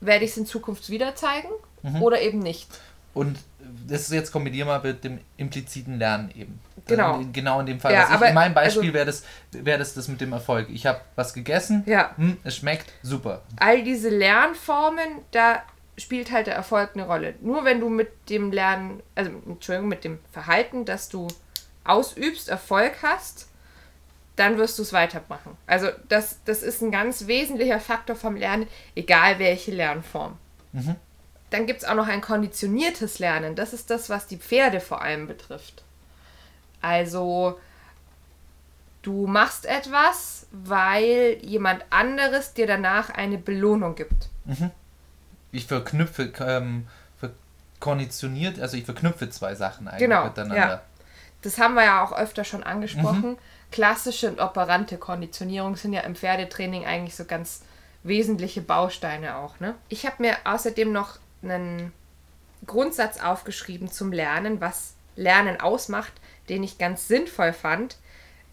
werde 0.00 0.24
ich 0.24 0.32
es 0.32 0.36
in 0.36 0.46
Zukunft 0.46 0.90
wieder 0.90 1.14
zeigen 1.14 1.48
mhm. 1.82 2.02
oder 2.02 2.20
eben 2.20 2.38
nicht. 2.38 2.68
Und 3.14 3.38
das 3.86 4.02
ist 4.02 4.12
jetzt 4.12 4.32
kombinieren 4.32 4.68
wir 4.68 4.80
mit 4.80 5.04
dem 5.04 5.20
impliziten 5.36 5.98
Lernen 5.98 6.30
eben. 6.34 6.58
Genau. 6.86 7.20
Genau 7.32 7.60
in 7.60 7.66
dem 7.66 7.80
Fall. 7.80 7.92
Ja, 7.92 8.06
also 8.08 8.24
ich, 8.24 8.30
in 8.30 8.34
meinem 8.34 8.54
Beispiel 8.54 8.82
also, 8.82 8.94
wäre 8.94 9.06
das, 9.06 9.24
wär 9.52 9.78
das 9.78 9.94
das 9.94 10.08
mit 10.08 10.20
dem 10.20 10.32
Erfolg. 10.32 10.68
Ich 10.70 10.86
habe 10.86 11.00
was 11.14 11.34
gegessen, 11.34 11.84
ja. 11.86 12.12
Hm, 12.16 12.38
es 12.42 12.56
schmeckt 12.56 12.90
super. 13.02 13.42
All 13.56 13.82
diese 13.82 14.08
Lernformen, 14.08 15.20
da 15.30 15.62
spielt 15.98 16.32
halt 16.32 16.46
der 16.46 16.54
Erfolg 16.54 16.90
eine 16.94 17.06
Rolle. 17.06 17.34
Nur 17.40 17.64
wenn 17.64 17.80
du 17.80 17.88
mit 17.88 18.10
dem 18.30 18.50
Lernen, 18.50 19.02
also 19.14 19.30
Entschuldigung, 19.46 19.88
mit 19.88 20.04
dem 20.04 20.18
Verhalten, 20.32 20.84
das 20.84 21.08
du 21.08 21.28
ausübst, 21.84 22.48
Erfolg 22.48 22.94
hast, 23.02 23.48
dann 24.36 24.56
wirst 24.58 24.78
du 24.78 24.82
es 24.82 24.92
weitermachen. 24.92 25.56
Also 25.66 25.88
das, 26.08 26.38
das 26.44 26.62
ist 26.62 26.82
ein 26.82 26.90
ganz 26.90 27.26
wesentlicher 27.26 27.80
Faktor 27.80 28.16
vom 28.16 28.36
Lernen, 28.36 28.66
egal 28.94 29.38
welche 29.38 29.72
Lernform. 29.72 30.38
Mhm. 30.72 30.96
Dann 31.50 31.66
gibt 31.66 31.82
es 31.82 31.88
auch 31.88 31.94
noch 31.94 32.08
ein 32.08 32.22
konditioniertes 32.22 33.18
Lernen. 33.18 33.54
Das 33.54 33.74
ist 33.74 33.90
das, 33.90 34.08
was 34.08 34.26
die 34.26 34.38
Pferde 34.38 34.80
vor 34.80 35.02
allem 35.02 35.26
betrifft. 35.26 35.84
Also 36.80 37.60
du 39.02 39.26
machst 39.26 39.66
etwas, 39.66 40.46
weil 40.50 41.38
jemand 41.42 41.84
anderes 41.90 42.54
dir 42.54 42.66
danach 42.66 43.10
eine 43.10 43.36
Belohnung 43.36 43.94
gibt. 43.94 44.30
Mhm. 44.46 44.70
Ich 45.50 45.66
verknüpfe, 45.66 46.32
ähm, 46.40 46.86
konditioniert, 47.82 48.60
also 48.60 48.76
ich 48.76 48.84
verknüpfe 48.84 49.28
zwei 49.28 49.56
Sachen 49.56 49.88
eigentlich 49.88 50.08
genau, 50.08 50.24
miteinander. 50.24 50.56
Ja. 50.56 50.82
Das 51.42 51.58
haben 51.58 51.74
wir 51.74 51.82
ja 51.82 52.04
auch 52.04 52.12
öfter 52.12 52.44
schon 52.44 52.62
angesprochen. 52.62 53.30
Mhm. 53.30 53.38
Klassische 53.72 54.30
und 54.30 54.40
operante 54.40 54.98
Konditionierung 54.98 55.76
sind 55.76 55.92
ja 55.92 56.02
im 56.02 56.14
Pferdetraining 56.14 56.86
eigentlich 56.86 57.16
so 57.16 57.24
ganz 57.24 57.62
wesentliche 58.04 58.62
Bausteine 58.62 59.36
auch. 59.36 59.58
Ne? 59.60 59.74
Ich 59.88 60.06
habe 60.06 60.16
mir 60.20 60.36
außerdem 60.44 60.92
noch 60.92 61.18
einen 61.42 61.92
Grundsatz 62.66 63.20
aufgeschrieben 63.20 63.90
zum 63.90 64.12
Lernen, 64.12 64.60
was 64.60 64.94
Lernen 65.16 65.60
ausmacht, 65.60 66.12
den 66.48 66.62
ich 66.62 66.78
ganz 66.78 67.08
sinnvoll 67.08 67.52
fand. 67.52 67.96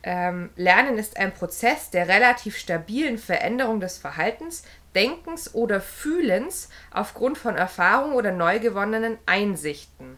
Ähm, 0.01 0.49
Lernen 0.55 0.97
ist 0.97 1.17
ein 1.17 1.33
Prozess 1.33 1.89
der 1.89 2.07
relativ 2.07 2.57
stabilen 2.57 3.17
Veränderung 3.17 3.79
des 3.79 3.97
Verhaltens, 3.97 4.63
Denkens 4.95 5.53
oder 5.53 5.81
Fühlens 5.81 6.69
aufgrund 6.91 7.37
von 7.37 7.55
Erfahrungen 7.55 8.13
oder 8.13 8.31
neu 8.31 8.59
gewonnenen 8.59 9.17
Einsichten. 9.25 10.17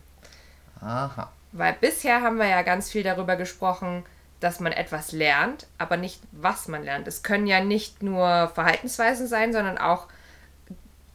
Aha. 0.80 1.32
Weil 1.52 1.74
bisher 1.74 2.22
haben 2.22 2.38
wir 2.38 2.48
ja 2.48 2.62
ganz 2.62 2.90
viel 2.90 3.04
darüber 3.04 3.36
gesprochen, 3.36 4.06
dass 4.42 4.60
man 4.60 4.74
etwas 4.74 5.14
lernt, 5.14 5.68
aber 5.78 5.96
nicht, 5.96 6.20
was 6.32 6.68
man 6.68 6.84
lernt. 6.84 7.08
Es 7.08 7.24
können 7.24 7.48
ja 7.48 7.64
nicht 7.64 8.04
nur 8.04 8.52
Verhaltensweisen 8.54 9.28
sein, 9.28 9.54
sondern 9.54 9.78
auch 9.78 10.08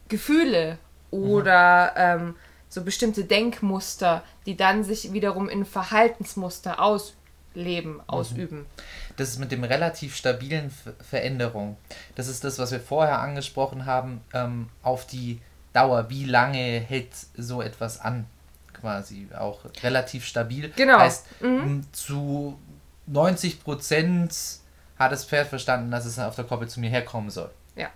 Gefühle 0.08 0.78
oder 1.10 1.92
mhm. 2.18 2.22
ähm, 2.22 2.34
so 2.68 2.84
bestimmte 2.84 3.24
Denkmuster, 3.24 4.22
die 4.46 4.56
dann 4.56 4.84
sich 4.84 5.12
wiederum 5.12 5.48
in 5.48 5.64
Verhaltensmuster 5.64 6.80
ausleben, 6.80 7.94
mhm. 7.94 8.02
ausüben. 8.06 8.66
Das 9.16 9.30
ist 9.30 9.38
mit 9.38 9.50
dem 9.50 9.64
relativ 9.64 10.14
stabilen 10.14 10.70
Ver 10.70 10.92
Veränderung. 11.00 11.76
Das 12.14 12.28
ist 12.28 12.44
das, 12.44 12.60
was 12.60 12.70
wir 12.70 12.80
vorher 12.80 13.20
angesprochen 13.20 13.86
haben, 13.86 14.20
ähm, 14.34 14.68
auf 14.82 15.04
die 15.04 15.40
Dauer. 15.72 16.10
Wie 16.10 16.26
lange 16.26 16.58
hält 16.80 17.10
so 17.36 17.60
etwas 17.60 18.00
an? 18.00 18.26
Quasi 18.72 19.26
auch 19.36 19.60
relativ 19.82 20.26
stabil. 20.26 20.70
Genau. 20.76 21.00
Heißt, 21.00 21.42
mhm. 21.42 21.86
zu 21.92 22.58
90 23.06 23.62
Prozent 23.62 24.34
hat 24.98 25.12
das 25.12 25.24
Pferd 25.24 25.48
verstanden, 25.48 25.90
dass 25.90 26.04
es 26.04 26.18
auf 26.18 26.36
der 26.36 26.44
Koppel 26.44 26.68
zu 26.68 26.80
mir 26.80 26.90
herkommen 26.90 27.30
soll. 27.30 27.50
Ja. 27.74 27.88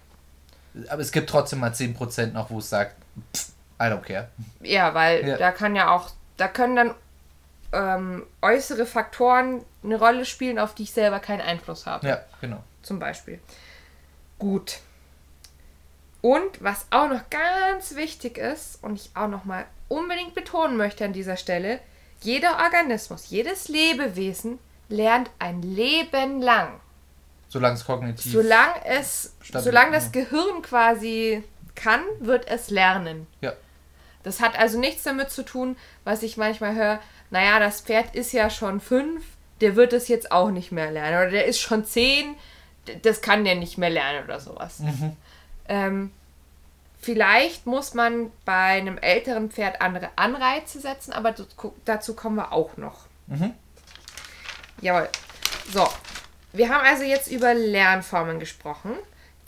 Aber 0.89 1.03
es 1.03 1.13
gibt 1.13 1.31
trotzdem 1.31 1.61
mal 1.61 1.75
10 1.75 1.95
Prozent 1.95 2.35
noch, 2.35 2.51
wo 2.51 2.59
es 2.59 2.71
sagt, 2.71 2.97
pff, 3.35 3.49
I 3.81 3.85
don't 3.85 4.03
care. 4.03 4.29
Ja, 4.61 4.95
weil 4.95 5.27
ja. 5.27 5.37
da 5.39 5.53
kann 5.53 5.75
ja 5.75 5.91
auch, 5.91 6.11
da 6.37 6.49
können 6.49 6.77
dann 6.77 6.95
ähm, 7.73 8.27
äußere 8.43 8.85
Faktoren 8.85 9.65
eine 9.83 9.99
Rolle 9.99 10.25
spielen, 10.25 10.59
auf 10.59 10.75
die 10.75 10.83
ich 10.85 10.93
selber 10.93 11.21
keinen 11.21 11.41
Einfluss 11.41 11.87
habe. 11.87 12.07
Ja, 12.07 12.21
genau. 12.41 12.63
Zum 12.83 12.99
Beispiel. 12.99 13.41
Gut. 14.39 14.81
Und 16.21 16.63
was 16.63 16.87
auch 16.91 17.09
noch 17.09 17.31
ganz 17.31 17.95
wichtig 17.97 18.37
ist 18.37 18.83
und 18.83 18.97
ich 18.97 19.11
auch 19.15 19.29
noch 19.29 19.45
mal 19.45 19.65
unbedingt 19.89 20.35
betonen 20.35 20.77
möchte 20.77 21.05
an 21.05 21.15
dieser 21.15 21.37
Stelle, 21.37 21.81
jeder 22.21 22.59
Organismus, 22.59 23.31
jedes 23.31 23.69
Lebewesen 23.69 24.59
lernt 24.91 25.31
ein 25.39 25.63
Leben 25.63 26.43
lang. 26.43 26.81
Solange 27.49 27.75
es 27.75 27.85
kognitiv. 27.85 28.33
Solange 28.33 28.85
es, 28.85 29.35
solange 29.43 29.93
das 29.93 30.13
Gehirn 30.13 30.63
quasi 30.63 31.43
kann, 31.75 32.03
wird 32.21 32.49
es 32.49 32.71
lernen. 32.71 33.27
Ja. 33.41 33.55
Das 34.23 34.41
hat 34.41 34.59
also 34.59 34.79
nichts 34.79 35.03
damit 35.03 35.31
zu 35.31 35.45
tun, 35.45 35.77
was 36.05 36.23
ich 36.23 36.37
manchmal 36.37 36.75
höre, 36.75 37.01
naja, 37.31 37.59
das 37.59 37.81
Pferd 37.81 38.15
ist 38.15 38.33
ja 38.33 38.51
schon 38.51 38.81
fünf, 38.81 39.25
der 39.61 39.77
wird 39.77 39.93
es 39.93 40.09
jetzt 40.09 40.31
auch 40.31 40.51
nicht 40.51 40.73
mehr 40.73 40.91
lernen. 40.91 41.17
Oder 41.17 41.31
der 41.31 41.47
ist 41.47 41.61
schon 41.61 41.85
zehn, 41.85 42.35
das 43.03 43.21
kann 43.21 43.45
der 43.45 43.55
nicht 43.55 43.79
mehr 43.79 43.91
lernen 43.91 44.25
oder 44.25 44.41
sowas. 44.41 44.81
Mhm. 44.81 45.17
Ähm, 45.69 46.13
vielleicht 46.99 47.67
muss 47.67 47.95
man 47.95 48.31
bei 48.45 48.79
einem 48.79 48.99
älteren 48.99 49.51
Pferd 49.51 49.81
andere 49.81 50.11
Anreize 50.17 50.81
setzen, 50.81 51.13
aber 51.13 51.35
dazu 51.85 52.15
kommen 52.15 52.37
wir 52.37 52.53
auch 52.53 52.77
noch. 52.77 53.07
Mhm. 53.27 53.55
Jawohl. 54.81 55.09
So, 55.73 55.87
wir 56.53 56.69
haben 56.69 56.85
also 56.85 57.05
jetzt 57.05 57.31
über 57.31 57.55
Lernformen 57.55 58.41
gesprochen 58.41 58.97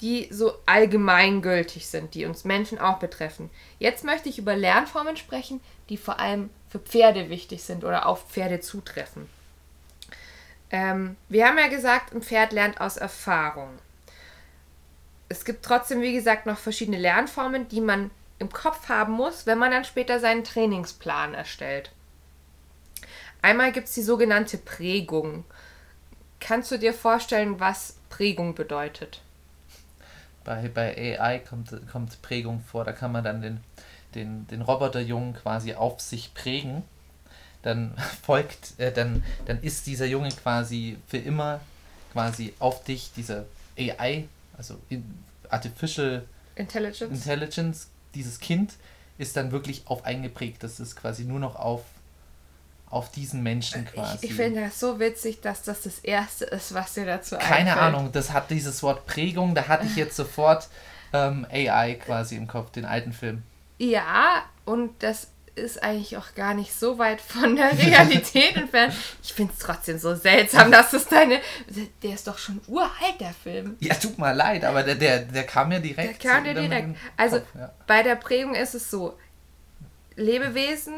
die 0.02 0.26
so 0.32 0.54
allgemeingültig 0.66 1.86
sind, 1.86 2.14
die 2.14 2.26
uns 2.26 2.44
Menschen 2.44 2.78
auch 2.80 2.98
betreffen. 2.98 3.50
Jetzt 3.78 4.04
möchte 4.04 4.28
ich 4.28 4.36
über 4.36 4.56
Lernformen 4.56 5.16
sprechen, 5.16 5.60
die 5.88 5.96
vor 5.96 6.18
allem 6.18 6.50
für 6.68 6.80
Pferde 6.80 7.30
wichtig 7.30 7.62
sind 7.62 7.84
oder 7.84 8.06
auf 8.06 8.28
Pferde 8.28 8.58
zutreffen. 8.58 9.28
Ähm, 10.70 11.16
wir 11.28 11.46
haben 11.46 11.56
ja 11.56 11.68
gesagt, 11.68 12.12
ein 12.12 12.22
Pferd 12.22 12.52
lernt 12.52 12.80
aus 12.80 12.96
Erfahrung. 12.96 13.78
Es 15.28 15.44
gibt 15.44 15.64
trotzdem, 15.64 16.00
wie 16.00 16.12
gesagt, 16.12 16.46
noch 16.46 16.58
verschiedene 16.58 16.98
Lernformen, 16.98 17.68
die 17.68 17.80
man 17.80 18.10
im 18.40 18.50
Kopf 18.50 18.88
haben 18.88 19.12
muss, 19.12 19.46
wenn 19.46 19.58
man 19.58 19.70
dann 19.70 19.84
später 19.84 20.18
seinen 20.18 20.42
Trainingsplan 20.42 21.32
erstellt. 21.32 21.92
Einmal 23.42 23.72
gibt 23.72 23.88
es 23.88 23.94
die 23.94 24.02
sogenannte 24.02 24.56
Prägung. 24.56 25.44
Kannst 26.40 26.70
du 26.70 26.78
dir 26.78 26.94
vorstellen, 26.94 27.60
was 27.60 27.96
Prägung 28.08 28.54
bedeutet? 28.54 29.20
bei, 30.44 30.68
bei 30.68 31.18
AI 31.18 31.38
kommt, 31.38 31.70
kommt 31.90 32.20
Prägung 32.22 32.60
vor, 32.60 32.84
da 32.84 32.92
kann 32.92 33.12
man 33.12 33.24
dann 33.24 33.42
den, 33.42 33.60
den, 34.14 34.46
den 34.48 34.62
Roboterjungen 34.62 35.34
quasi 35.34 35.74
auf 35.74 36.00
sich 36.00 36.34
prägen. 36.34 36.82
Dann 37.62 37.96
folgt, 38.22 38.78
äh, 38.78 38.92
dann, 38.92 39.22
dann 39.46 39.60
ist 39.62 39.86
dieser 39.86 40.06
Junge 40.06 40.30
quasi 40.30 40.98
für 41.06 41.18
immer 41.18 41.60
quasi 42.12 42.52
auf 42.58 42.84
dich, 42.84 43.12
dieser 43.16 43.44
AI, 43.78 44.28
also 44.56 44.78
Artificial 45.48 46.24
Intelligence. 46.54 47.10
Intelligence, 47.10 47.88
dieses 48.14 48.38
Kind 48.38 48.74
ist 49.16 49.36
dann 49.36 49.52
wirklich 49.52 49.82
auf 49.86 50.04
eingeprägt. 50.04 50.62
Das 50.62 50.80
ist 50.80 50.96
quasi 50.96 51.24
nur 51.24 51.38
noch 51.38 51.56
auf 51.56 51.82
auf 52.92 53.10
diesen 53.10 53.42
Menschen 53.42 53.86
quasi. 53.86 54.18
Ich, 54.20 54.30
ich 54.30 54.36
finde 54.36 54.60
das 54.60 54.78
so 54.78 55.00
witzig, 55.00 55.40
dass 55.40 55.62
das 55.62 55.80
das 55.80 55.98
Erste 56.00 56.44
ist, 56.44 56.74
was 56.74 56.92
dir 56.92 57.06
dazu 57.06 57.36
Keine 57.36 57.72
einfällt. 57.72 57.78
Ahnung, 57.78 58.12
das 58.12 58.32
hat 58.32 58.50
dieses 58.50 58.82
Wort 58.82 59.06
Prägung, 59.06 59.54
da 59.54 59.66
hatte 59.66 59.86
ich 59.86 59.96
jetzt 59.96 60.14
sofort 60.14 60.68
ähm, 61.14 61.46
AI 61.50 61.94
quasi 61.94 62.36
im 62.36 62.46
Kopf, 62.46 62.70
den 62.70 62.84
alten 62.84 63.14
Film. 63.14 63.44
Ja, 63.78 64.44
und 64.66 65.02
das 65.02 65.28
ist 65.54 65.82
eigentlich 65.82 66.18
auch 66.18 66.34
gar 66.34 66.52
nicht 66.52 66.74
so 66.74 66.98
weit 66.98 67.22
von 67.22 67.56
der 67.56 67.78
Realität 67.78 68.56
entfernt. 68.56 68.94
Ich 69.22 69.32
finde 69.32 69.54
es 69.54 69.58
trotzdem 69.58 69.98
so 69.98 70.14
seltsam, 70.14 70.70
dass 70.70 70.90
das 70.90 71.06
deine. 71.06 71.40
Der 72.02 72.12
ist 72.12 72.26
doch 72.26 72.36
schon 72.36 72.60
uralt, 72.68 73.20
der 73.20 73.32
Film. 73.32 73.76
Ja, 73.80 73.94
tut 73.94 74.18
mir 74.18 74.34
leid, 74.34 74.64
aber 74.64 74.82
der, 74.82 74.96
der, 74.96 75.20
der 75.20 75.44
kam 75.44 75.72
ja 75.72 75.78
direkt. 75.78 76.22
Der 76.22 76.30
kam 76.30 76.44
ja 76.44 76.52
direkt. 76.52 76.96
Also 77.16 77.38
Kopf, 77.38 77.48
ja. 77.58 77.72
bei 77.86 78.02
der 78.02 78.16
Prägung 78.16 78.54
ist 78.54 78.74
es 78.74 78.90
so: 78.90 79.18
Lebewesen 80.16 80.94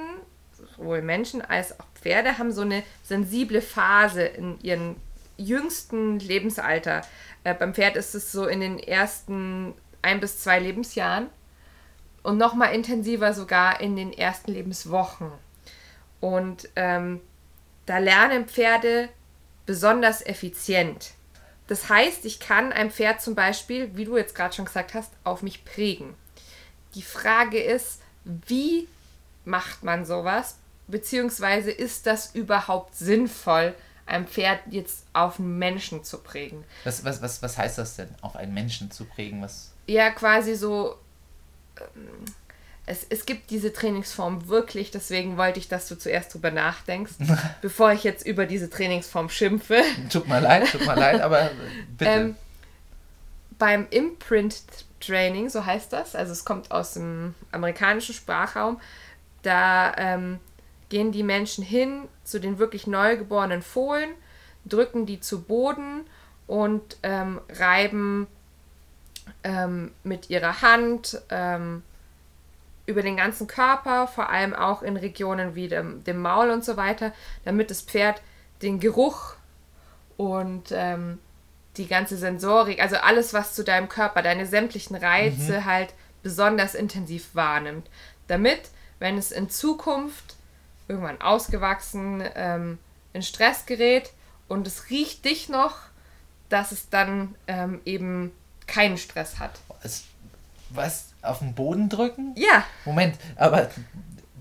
sowohl 0.84 1.02
Menschen 1.02 1.42
als 1.42 1.78
auch 1.80 1.86
Pferde 1.94 2.38
haben 2.38 2.52
so 2.52 2.60
eine 2.60 2.82
sensible 3.02 3.62
Phase 3.62 4.22
in 4.22 4.60
ihren 4.60 4.96
jüngsten 5.36 6.18
Lebensalter. 6.18 7.00
Äh, 7.42 7.54
beim 7.54 7.74
Pferd 7.74 7.96
ist 7.96 8.14
es 8.14 8.30
so 8.30 8.46
in 8.46 8.60
den 8.60 8.78
ersten 8.78 9.74
ein 10.02 10.20
bis 10.20 10.40
zwei 10.40 10.60
Lebensjahren 10.60 11.28
und 12.22 12.36
noch 12.36 12.54
mal 12.54 12.66
intensiver 12.66 13.32
sogar 13.32 13.80
in 13.80 13.96
den 13.96 14.12
ersten 14.12 14.52
Lebenswochen. 14.52 15.32
Und 16.20 16.68
ähm, 16.76 17.20
da 17.86 17.98
lernen 17.98 18.46
Pferde 18.46 19.08
besonders 19.66 20.24
effizient. 20.24 21.12
Das 21.66 21.88
heißt, 21.88 22.26
ich 22.26 22.40
kann 22.40 22.72
ein 22.72 22.90
Pferd 22.90 23.22
zum 23.22 23.34
Beispiel, 23.34 23.96
wie 23.96 24.04
du 24.04 24.18
jetzt 24.18 24.34
gerade 24.34 24.54
schon 24.54 24.66
gesagt 24.66 24.92
hast, 24.92 25.10
auf 25.24 25.42
mich 25.42 25.64
prägen. 25.64 26.14
Die 26.94 27.02
Frage 27.02 27.62
ist, 27.62 28.02
wie 28.24 28.86
macht 29.46 29.82
man 29.82 30.04
sowas? 30.04 30.58
Beziehungsweise 30.86 31.70
ist 31.70 32.06
das 32.06 32.34
überhaupt 32.34 32.94
sinnvoll, 32.94 33.74
ein 34.06 34.26
Pferd 34.26 34.60
jetzt 34.70 35.06
auf 35.12 35.38
einen 35.38 35.58
Menschen 35.58 36.04
zu 36.04 36.18
prägen? 36.18 36.64
Was, 36.84 37.04
was, 37.04 37.22
was, 37.22 37.42
was 37.42 37.56
heißt 37.56 37.78
das 37.78 37.96
denn, 37.96 38.08
auf 38.20 38.36
einen 38.36 38.52
Menschen 38.52 38.90
zu 38.90 39.04
prägen? 39.04 39.42
Was? 39.42 39.72
Ja, 39.86 40.10
quasi 40.10 40.54
so. 40.54 40.96
Ähm, 41.80 42.24
es, 42.86 43.06
es 43.08 43.24
gibt 43.24 43.50
diese 43.50 43.72
Trainingsform 43.72 44.48
wirklich, 44.48 44.90
deswegen 44.90 45.38
wollte 45.38 45.58
ich, 45.58 45.68
dass 45.68 45.88
du 45.88 45.96
zuerst 45.96 46.34
drüber 46.34 46.50
nachdenkst, 46.50 47.14
bevor 47.62 47.92
ich 47.92 48.04
jetzt 48.04 48.26
über 48.26 48.44
diese 48.44 48.68
Trainingsform 48.68 49.30
schimpfe. 49.30 49.82
Tut 50.10 50.28
mir 50.28 50.40
leid, 50.40 50.70
tut 50.70 50.86
mir 50.86 50.94
leid, 50.94 51.22
aber 51.22 51.50
bitte. 51.98 52.10
Ähm, 52.10 52.36
beim 53.58 53.86
Imprint-Training, 53.88 55.48
so 55.48 55.64
heißt 55.64 55.92
das, 55.92 56.14
also 56.14 56.32
es 56.32 56.44
kommt 56.44 56.70
aus 56.70 56.94
dem 56.94 57.34
amerikanischen 57.52 58.14
Sprachraum, 58.14 58.80
da 59.42 59.94
ähm, 59.96 60.40
gehen 60.88 61.12
die 61.12 61.22
Menschen 61.22 61.64
hin 61.64 62.08
zu 62.24 62.40
den 62.40 62.58
wirklich 62.58 62.86
neugeborenen 62.86 63.62
Fohlen, 63.62 64.10
drücken 64.64 65.06
die 65.06 65.20
zu 65.20 65.42
Boden 65.42 66.06
und 66.46 66.98
ähm, 67.02 67.40
reiben 67.48 68.26
ähm, 69.42 69.92
mit 70.02 70.30
ihrer 70.30 70.62
Hand 70.62 71.20
ähm, 71.30 71.82
über 72.86 73.02
den 73.02 73.16
ganzen 73.16 73.46
Körper, 73.46 74.06
vor 74.06 74.28
allem 74.28 74.54
auch 74.54 74.82
in 74.82 74.96
Regionen 74.96 75.54
wie 75.54 75.68
dem, 75.68 76.04
dem 76.04 76.20
Maul 76.20 76.50
und 76.50 76.64
so 76.64 76.76
weiter, 76.76 77.12
damit 77.44 77.70
das 77.70 77.80
Pferd 77.80 78.20
den 78.62 78.78
Geruch 78.78 79.34
und 80.16 80.70
ähm, 80.70 81.18
die 81.76 81.86
ganze 81.86 82.16
Sensorik, 82.16 82.80
also 82.80 82.96
alles, 82.96 83.34
was 83.34 83.54
zu 83.54 83.64
deinem 83.64 83.88
Körper, 83.88 84.22
deine 84.22 84.46
sämtlichen 84.46 84.96
Reize 84.96 85.60
mhm. 85.60 85.64
halt 85.64 85.94
besonders 86.22 86.74
intensiv 86.74 87.34
wahrnimmt. 87.34 87.88
Damit, 88.28 88.70
wenn 88.98 89.18
es 89.18 89.32
in 89.32 89.50
Zukunft 89.50 90.33
irgendwann 90.88 91.20
ausgewachsen 91.20 92.22
ähm, 92.34 92.78
in 93.12 93.22
Stress 93.22 93.66
gerät 93.66 94.12
und 94.48 94.66
es 94.66 94.90
riecht 94.90 95.24
dich 95.24 95.48
noch, 95.48 95.76
dass 96.48 96.72
es 96.72 96.90
dann 96.90 97.34
ähm, 97.46 97.80
eben 97.84 98.32
keinen 98.66 98.98
Stress 98.98 99.38
hat. 99.38 99.52
Es, 99.82 100.04
was? 100.70 101.12
Auf 101.22 101.38
den 101.38 101.54
Boden 101.54 101.88
drücken? 101.88 102.34
Ja. 102.36 102.64
Moment, 102.84 103.16
aber 103.36 103.70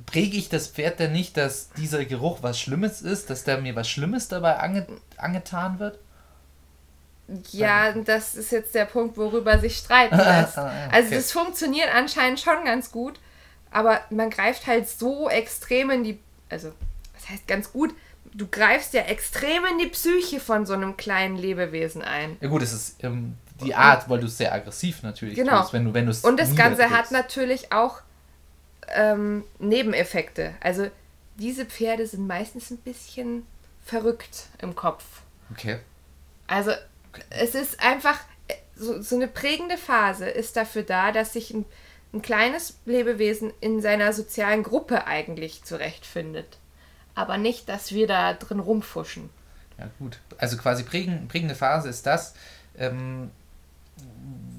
präge 0.05 0.38
ich 0.38 0.50
das 0.50 0.67
Pferd 0.67 1.00
denn 1.00 1.12
nicht, 1.12 1.38
dass 1.38 1.69
dieser 1.71 2.03
Geruch 2.05 2.39
was 2.41 2.59
Schlimmes 2.59 3.01
ist, 3.01 3.29
dass 3.29 3.43
da 3.43 3.57
mir 3.57 3.75
was 3.75 3.89
Schlimmes 3.89 4.27
dabei 4.27 4.57
ange 4.57 4.85
angetan 5.17 5.79
wird? 5.79 5.97
Ja, 7.51 7.93
das 7.93 8.35
ist 8.35 8.51
jetzt 8.51 8.75
der 8.75 8.85
Punkt, 8.85 9.17
worüber 9.17 9.57
sich 9.59 9.77
streiten 9.77 10.17
lässt. 10.17 10.57
Ah, 10.57 10.67
okay. 10.67 10.95
Also 10.95 11.15
das 11.15 11.31
funktioniert 11.31 11.89
anscheinend 11.93 12.39
schon 12.39 12.65
ganz 12.65 12.91
gut, 12.91 13.19
aber 13.71 14.01
man 14.09 14.29
greift 14.29 14.67
halt 14.67 14.88
so 14.88 15.29
extrem 15.29 15.89
in 15.89 16.03
die, 16.03 16.19
also 16.53 16.72
was 17.13 17.29
heißt 17.29 17.48
ganz 17.48 17.72
gut, 17.72 17.93
du 18.33 18.48
greifst 18.48 18.93
ja 18.93 19.01
extrem 19.03 19.65
in 19.65 19.77
die 19.79 19.88
Psyche 19.88 20.39
von 20.39 20.65
so 20.65 20.74
einem 20.74 20.98
kleinen 20.98 21.38
Lebewesen 21.38 22.01
ein. 22.01 22.38
Ja 22.41 22.48
gut, 22.48 22.62
es 22.62 22.74
ist 22.74 23.03
ähm, 23.03 23.36
die 23.63 23.75
Art, 23.75 24.10
weil 24.10 24.19
du 24.19 24.27
es 24.27 24.38
sehr 24.38 24.53
aggressiv 24.53 25.03
natürlich 25.03 25.36
genau. 25.36 25.62
tust, 25.62 25.74
wenn 25.74 25.86
du, 25.86 25.93
wenn 25.93 26.07
Und 26.07 26.39
das 26.39 26.55
Ganze 26.55 26.89
hat 26.89 27.12
natürlich 27.12 27.72
auch 27.72 28.01
ähm, 28.93 29.43
Nebeneffekte. 29.60 30.53
Also 30.62 30.89
diese 31.36 31.65
Pferde 31.65 32.05
sind 32.05 32.27
meistens 32.27 32.72
ein 32.72 32.77
bisschen 32.77 33.45
verrückt 33.86 34.48
im 34.60 34.75
Kopf. 34.75 35.03
Okay. 35.51 35.79
Also 36.48 36.72
es 37.29 37.55
ist 37.55 37.79
einfach, 37.81 38.19
so, 38.75 39.01
so 39.01 39.15
eine 39.15 39.27
prägende 39.27 39.77
Phase 39.77 40.27
ist 40.27 40.55
dafür 40.55 40.83
da, 40.83 41.12
dass 41.12 41.33
sich 41.33 41.53
ein, 41.53 41.65
ein 42.13 42.22
kleines 42.22 42.79
Lebewesen 42.86 43.51
in 43.60 43.82
seiner 43.82 44.13
sozialen 44.13 44.63
Gruppe 44.63 45.08
eigentlich 45.08 45.64
zurechtfindet. 45.64 46.57
Aber 47.16 47.37
nicht, 47.37 47.70
dass 47.70 47.92
wir 47.92 48.07
da 48.07 48.33
drin 48.33 48.59
rumfuschen. 48.59 49.29
Ja, 49.77 49.90
gut. 50.00 50.20
Also 50.37 50.57
quasi 50.57 50.83
prägend, 50.83 51.27
prägende 51.27 51.55
Phase 51.55 51.90
ist 51.90 52.05
das, 52.05 52.35
ähm, 52.77 53.31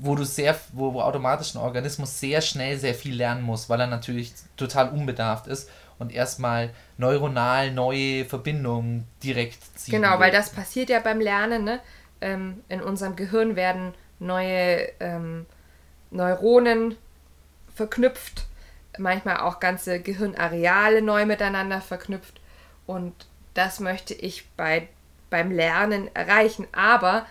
wo 0.01 0.15
du 0.15 0.25
sehr, 0.25 0.59
wo, 0.73 0.95
wo 0.95 1.01
automatisch 1.01 1.55
ein 1.55 1.59
Organismus 1.59 2.21
sehr 2.21 2.41
schnell 2.41 2.79
sehr 2.79 2.95
viel 2.95 3.15
lernen 3.15 3.43
muss, 3.43 3.69
weil 3.69 3.81
er 3.81 3.87
natürlich 3.87 4.33
total 4.57 4.91
unbedarft 4.91 5.47
ist 5.47 5.71
und 5.99 6.13
erstmal 6.13 6.71
neuronal 6.99 7.71
neue 7.71 8.25
Verbindungen 8.25 9.07
direkt 9.23 9.63
zieht. 9.79 9.95
Genau, 9.95 10.15
will. 10.15 10.21
weil 10.21 10.33
das 10.33 10.51
passiert 10.51 10.91
ja 10.91 11.01
beim 11.01 11.21
Lernen. 11.21 11.65
Ne? 11.65 11.81
Ähm, 12.21 12.63
in 12.69 12.81
unserem 12.81 13.17
Gehirn 13.17 13.57
werden 13.57 13.95
neue 14.19 14.89
ähm, 15.01 15.47
Neuronen 16.11 16.97
verknüpft, 17.75 18.47
manchmal 18.99 19.39
auch 19.39 19.61
ganze 19.61 20.01
Gehirnareale 20.01 21.03
neu 21.03 21.27
miteinander 21.27 21.81
verknüpft. 21.81 22.41
Und 22.87 23.15
das 23.55 23.81
möchte 23.81 24.15
ich 24.15 24.49
bei, 24.57 24.89
beim 25.31 25.51
Lernen 25.51 26.15
erreichen. 26.15 26.67
Aber 26.73 27.27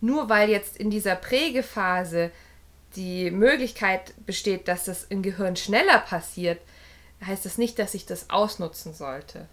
nur 0.00 0.28
weil 0.28 0.48
jetzt 0.48 0.76
in 0.76 0.90
dieser 0.90 1.16
Prägephase 1.16 2.30
die 2.96 3.30
Möglichkeit 3.30 4.14
besteht, 4.24 4.68
dass 4.68 4.84
das 4.84 5.04
im 5.04 5.22
Gehirn 5.22 5.56
schneller 5.56 5.98
passiert, 5.98 6.60
heißt 7.24 7.44
das 7.44 7.58
nicht, 7.58 7.78
dass 7.78 7.94
ich 7.94 8.06
das 8.06 8.30
ausnutzen 8.30 8.94
sollte. 8.94 9.46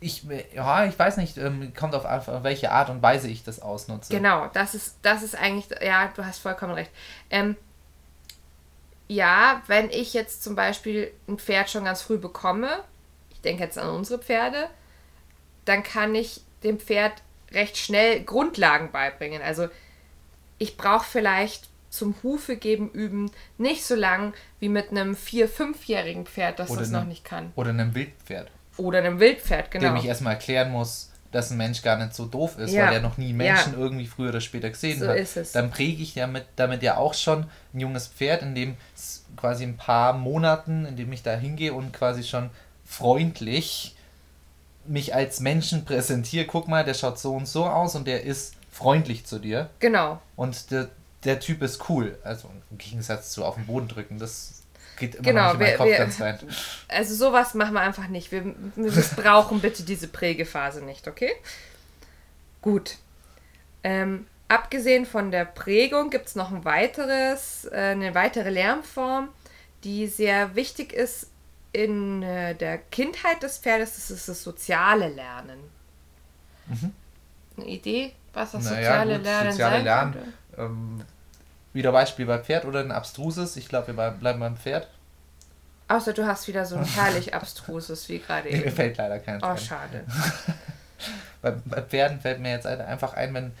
Ich, 0.00 0.24
ja, 0.54 0.86
ich 0.86 0.98
weiß 0.98 1.18
nicht, 1.18 1.36
ähm, 1.36 1.74
kommt 1.78 1.94
auf, 1.94 2.06
auf 2.06 2.42
welche 2.42 2.72
Art 2.72 2.88
und 2.88 3.02
Weise 3.02 3.28
ich 3.28 3.44
das 3.44 3.60
ausnutze. 3.60 4.14
Genau, 4.14 4.48
das 4.54 4.74
ist, 4.74 4.96
das 5.02 5.22
ist 5.22 5.36
eigentlich, 5.36 5.66
ja, 5.82 6.08
du 6.16 6.24
hast 6.24 6.38
vollkommen 6.38 6.72
recht. 6.72 6.90
Ähm, 7.28 7.54
ja, 9.10 9.62
wenn 9.66 9.90
ich 9.90 10.14
jetzt 10.14 10.44
zum 10.44 10.54
Beispiel 10.54 11.10
ein 11.26 11.36
Pferd 11.36 11.68
schon 11.68 11.84
ganz 11.84 12.00
früh 12.00 12.16
bekomme, 12.16 12.84
ich 13.30 13.40
denke 13.40 13.64
jetzt 13.64 13.76
an 13.76 13.88
unsere 13.88 14.22
Pferde, 14.22 14.70
dann 15.64 15.82
kann 15.82 16.14
ich 16.14 16.42
dem 16.62 16.78
Pferd 16.78 17.14
recht 17.50 17.76
schnell 17.76 18.22
Grundlagen 18.22 18.92
beibringen. 18.92 19.42
Also 19.42 19.66
ich 20.58 20.76
brauche 20.76 21.04
vielleicht 21.04 21.68
zum 21.88 22.14
Hufe 22.22 22.56
geben 22.56 22.88
üben 22.88 23.32
nicht 23.58 23.84
so 23.84 23.96
lang 23.96 24.32
wie 24.60 24.68
mit 24.68 24.92
einem 24.92 25.16
vier 25.16 25.48
fünfjährigen 25.48 26.24
Pferd, 26.24 26.60
das 26.60 26.70
oder 26.70 26.80
das 26.80 26.90
einem, 26.90 27.00
noch 27.00 27.08
nicht 27.08 27.24
kann. 27.24 27.52
Oder 27.56 27.70
einem 27.70 27.96
Wildpferd. 27.96 28.48
Oder 28.76 28.98
einem 28.98 29.18
Wildpferd, 29.18 29.72
genau. 29.72 29.88
Dem 29.88 29.96
ich 29.96 30.04
erstmal 30.04 30.34
erklären 30.34 30.70
muss, 30.70 31.09
dass 31.32 31.50
ein 31.50 31.56
Mensch 31.56 31.82
gar 31.82 31.96
nicht 31.96 32.14
so 32.14 32.26
doof 32.26 32.58
ist, 32.58 32.72
ja. 32.72 32.86
weil 32.86 32.94
er 32.94 33.00
noch 33.00 33.16
nie 33.16 33.32
Menschen 33.32 33.72
ja. 33.74 33.78
irgendwie 33.78 34.06
früher 34.06 34.30
oder 34.30 34.40
später 34.40 34.70
gesehen 34.70 35.00
so 35.00 35.08
hat. 35.08 35.16
Ist 35.16 35.36
es. 35.36 35.52
Dann 35.52 35.70
präge 35.70 36.02
ich 36.02 36.14
ja 36.14 36.26
mit, 36.26 36.44
damit 36.56 36.82
ja 36.82 36.96
auch 36.96 37.14
schon 37.14 37.46
ein 37.72 37.80
junges 37.80 38.08
Pferd, 38.08 38.42
in 38.42 38.54
dem 38.54 38.76
quasi 39.36 39.64
ein 39.64 39.76
paar 39.76 40.12
Monaten, 40.12 40.86
in 40.86 40.96
dem 40.96 41.12
ich 41.12 41.22
da 41.22 41.34
hingehe 41.34 41.72
und 41.72 41.92
quasi 41.92 42.24
schon 42.24 42.50
freundlich 42.84 43.94
mich 44.86 45.14
als 45.14 45.40
Menschen 45.40 45.84
präsentiere, 45.84 46.46
guck 46.46 46.66
mal, 46.66 46.84
der 46.84 46.94
schaut 46.94 47.18
so 47.18 47.34
und 47.34 47.46
so 47.46 47.66
aus 47.66 47.94
und 47.94 48.06
der 48.06 48.24
ist 48.24 48.54
freundlich 48.70 49.24
zu 49.26 49.38
dir. 49.38 49.70
Genau. 49.78 50.20
Und 50.36 50.70
der, 50.70 50.88
der 51.24 51.38
Typ 51.38 51.62
ist 51.62 51.88
cool. 51.88 52.18
Also 52.24 52.48
im 52.70 52.78
Gegensatz 52.78 53.30
zu 53.30 53.44
auf 53.44 53.54
den 53.54 53.66
Boden 53.66 53.88
drücken, 53.88 54.18
das 54.18 54.59
geht 55.00 55.16
immer 55.16 55.24
genau, 55.24 55.52
noch 55.52 55.58
meinen 55.58 55.76
Kopf 55.76 55.88
wir, 55.88 55.98
ganz 55.98 56.20
rein. 56.20 56.38
Also 56.88 57.14
sowas 57.14 57.54
machen 57.54 57.72
wir 57.72 57.80
einfach 57.80 58.06
nicht. 58.06 58.30
Wir, 58.30 58.44
wir 58.44 58.92
missbrauchen 58.92 59.60
bitte 59.60 59.82
diese 59.82 60.06
Prägephase 60.06 60.84
nicht, 60.84 61.08
okay? 61.08 61.32
Gut. 62.62 62.98
Ähm, 63.82 64.26
abgesehen 64.46 65.06
von 65.06 65.30
der 65.32 65.46
Prägung 65.46 66.10
gibt 66.10 66.28
es 66.28 66.36
noch 66.36 66.52
ein 66.52 66.64
weiteres, 66.64 67.64
äh, 67.72 67.76
eine 67.76 68.14
weitere 68.14 68.50
Lernform, 68.50 69.28
die 69.82 70.06
sehr 70.06 70.54
wichtig 70.54 70.92
ist 70.92 71.28
in 71.72 72.22
äh, 72.22 72.54
der 72.54 72.78
Kindheit 72.78 73.42
des 73.42 73.58
Pferdes 73.58 73.96
ist 73.96 74.10
es 74.10 74.26
das 74.26 74.42
soziale 74.42 75.08
Lernen. 75.08 75.58
Mhm. 76.66 76.92
Eine 77.56 77.66
Idee, 77.66 78.12
was 78.32 78.52
das 78.52 78.64
naja, 78.64 78.76
soziale 78.76 79.16
gut, 79.16 79.24
Lernen 79.24 79.50
soziale 79.52 79.74
sein 79.76 79.84
Lernen, 79.84 80.34
ähm, 80.58 81.04
wieder 81.72 81.92
Beispiel 81.92 82.26
bei 82.26 82.38
Pferd 82.38 82.64
oder 82.64 82.80
ein 82.80 82.92
abstruses. 82.92 83.56
Ich 83.56 83.68
glaube, 83.68 83.96
wir 83.96 84.10
bleiben 84.12 84.40
beim 84.40 84.56
Pferd. 84.56 84.88
Außer 85.88 86.12
du 86.12 86.26
hast 86.26 86.46
wieder 86.48 86.64
so 86.64 86.76
ein 86.76 86.84
herrlich 86.96 87.34
abstruses 87.34 88.08
wie 88.08 88.18
gerade 88.18 88.48
eben. 88.48 88.64
Mir 88.64 88.72
fällt 88.72 88.96
leider 88.96 89.18
keins 89.18 89.42
Oh, 89.42 89.56
schade. 89.56 90.04
bei, 91.42 91.52
bei 91.64 91.82
Pferden 91.82 92.20
fällt 92.20 92.40
mir 92.40 92.50
jetzt 92.50 92.66
einfach 92.66 93.14
ein, 93.14 93.34
wenn, 93.34 93.52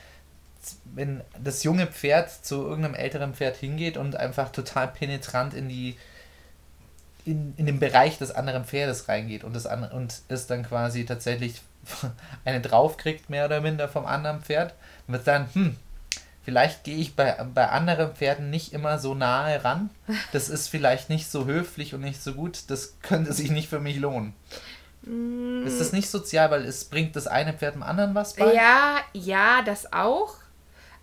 wenn 0.84 1.20
das 1.42 1.62
junge 1.62 1.86
Pferd 1.86 2.30
zu 2.30 2.66
irgendeinem 2.66 2.94
älteren 2.94 3.34
Pferd 3.34 3.56
hingeht 3.56 3.96
und 3.96 4.16
einfach 4.16 4.52
total 4.52 4.88
penetrant 4.88 5.54
in 5.54 5.68
die 5.68 5.96
in, 7.24 7.54
in 7.56 7.66
den 7.66 7.80
Bereich 7.80 8.18
des 8.18 8.30
anderen 8.30 8.64
Pferdes 8.64 9.08
reingeht 9.08 9.44
und, 9.44 9.54
das 9.54 9.66
an, 9.66 9.84
und 9.90 10.22
es 10.28 10.46
dann 10.46 10.64
quasi 10.64 11.04
tatsächlich 11.04 11.60
eine 12.44 12.60
draufkriegt, 12.60 13.30
mehr 13.30 13.46
oder 13.46 13.60
minder 13.60 13.88
vom 13.88 14.06
anderen 14.06 14.40
Pferd, 14.40 14.74
wird 15.06 15.26
dann, 15.26 15.48
hm, 15.54 15.76
vielleicht 16.42 16.84
gehe 16.84 16.96
ich 16.96 17.16
bei, 17.16 17.32
bei 17.54 17.68
anderen 17.68 18.14
Pferden 18.14 18.50
nicht 18.50 18.72
immer 18.72 18.98
so 18.98 19.14
nahe 19.14 19.64
ran. 19.64 19.90
Das 20.32 20.48
ist 20.48 20.68
vielleicht 20.68 21.10
nicht 21.10 21.30
so 21.30 21.46
höflich 21.46 21.94
und 21.94 22.00
nicht 22.00 22.22
so 22.22 22.34
gut. 22.34 22.70
Das 22.70 22.98
könnte 23.02 23.32
sich 23.32 23.50
nicht 23.50 23.68
für 23.68 23.80
mich 23.80 23.98
lohnen. 23.98 24.34
Mm. 25.02 25.66
Ist 25.66 25.80
das 25.80 25.92
nicht 25.92 26.10
sozial, 26.10 26.50
weil 26.50 26.64
es 26.64 26.84
bringt 26.84 27.16
das 27.16 27.26
eine 27.26 27.52
Pferd 27.52 27.74
dem 27.74 27.82
anderen 27.82 28.14
was 28.14 28.34
bei? 28.34 28.52
Ja, 28.52 28.98
ja, 29.12 29.62
das 29.62 29.92
auch. 29.92 30.34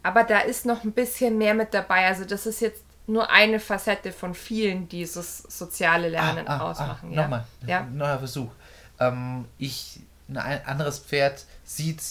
Aber 0.03 0.23
da 0.23 0.39
ist 0.39 0.65
noch 0.65 0.83
ein 0.83 0.91
bisschen 0.91 1.37
mehr 1.37 1.53
mit 1.53 1.73
dabei. 1.73 2.07
Also 2.07 2.25
das 2.25 2.45
ist 2.45 2.61
jetzt 2.61 2.83
nur 3.07 3.29
eine 3.29 3.59
Facette 3.59 4.11
von 4.11 4.33
vielen, 4.33 4.87
die 4.89 4.99
dieses 4.99 5.37
soziale 5.37 6.09
Lernen 6.09 6.47
ah, 6.47 6.57
ah, 6.57 6.59
ah 6.59 6.71
ausmachen. 6.71 7.09
Ah, 7.11 7.15
ja? 7.15 7.21
Nochmal, 7.21 7.45
ja? 7.65 7.81
neuer 7.83 8.19
Versuch. 8.19 8.51
Ähm, 8.99 9.45
ich, 9.57 10.01
ein 10.27 10.65
anderes 10.65 10.99
Pferd 10.99 11.45
sieht 11.63 12.01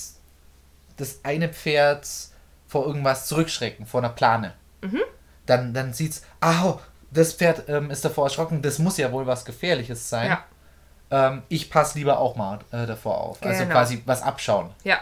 das 0.96 1.20
eine 1.22 1.48
Pferd 1.50 2.06
vor 2.76 2.86
irgendwas 2.86 3.26
zurückschrecken, 3.26 3.86
vor 3.86 4.02
einer 4.02 4.10
Plane. 4.10 4.52
Mhm. 4.82 5.00
Dann, 5.46 5.72
dann 5.72 5.94
sieht 5.94 6.12
es, 6.12 6.22
ah, 6.42 6.78
das 7.10 7.32
Pferd 7.32 7.70
ähm, 7.70 7.90
ist 7.90 8.04
davor 8.04 8.24
erschrocken, 8.24 8.60
das 8.60 8.78
muss 8.78 8.98
ja 8.98 9.10
wohl 9.12 9.26
was 9.26 9.46
Gefährliches 9.46 10.10
sein. 10.10 10.28
Ja. 10.28 10.44
Ähm, 11.10 11.42
ich 11.48 11.70
passe 11.70 11.98
lieber 11.98 12.18
auch 12.18 12.36
mal 12.36 12.58
äh, 12.72 12.84
davor 12.86 13.18
auf. 13.18 13.42
Also 13.42 13.64
genau. 13.64 13.78
Also 13.78 13.94
quasi 13.94 14.02
was 14.04 14.22
abschauen. 14.22 14.74
Ja. 14.84 15.00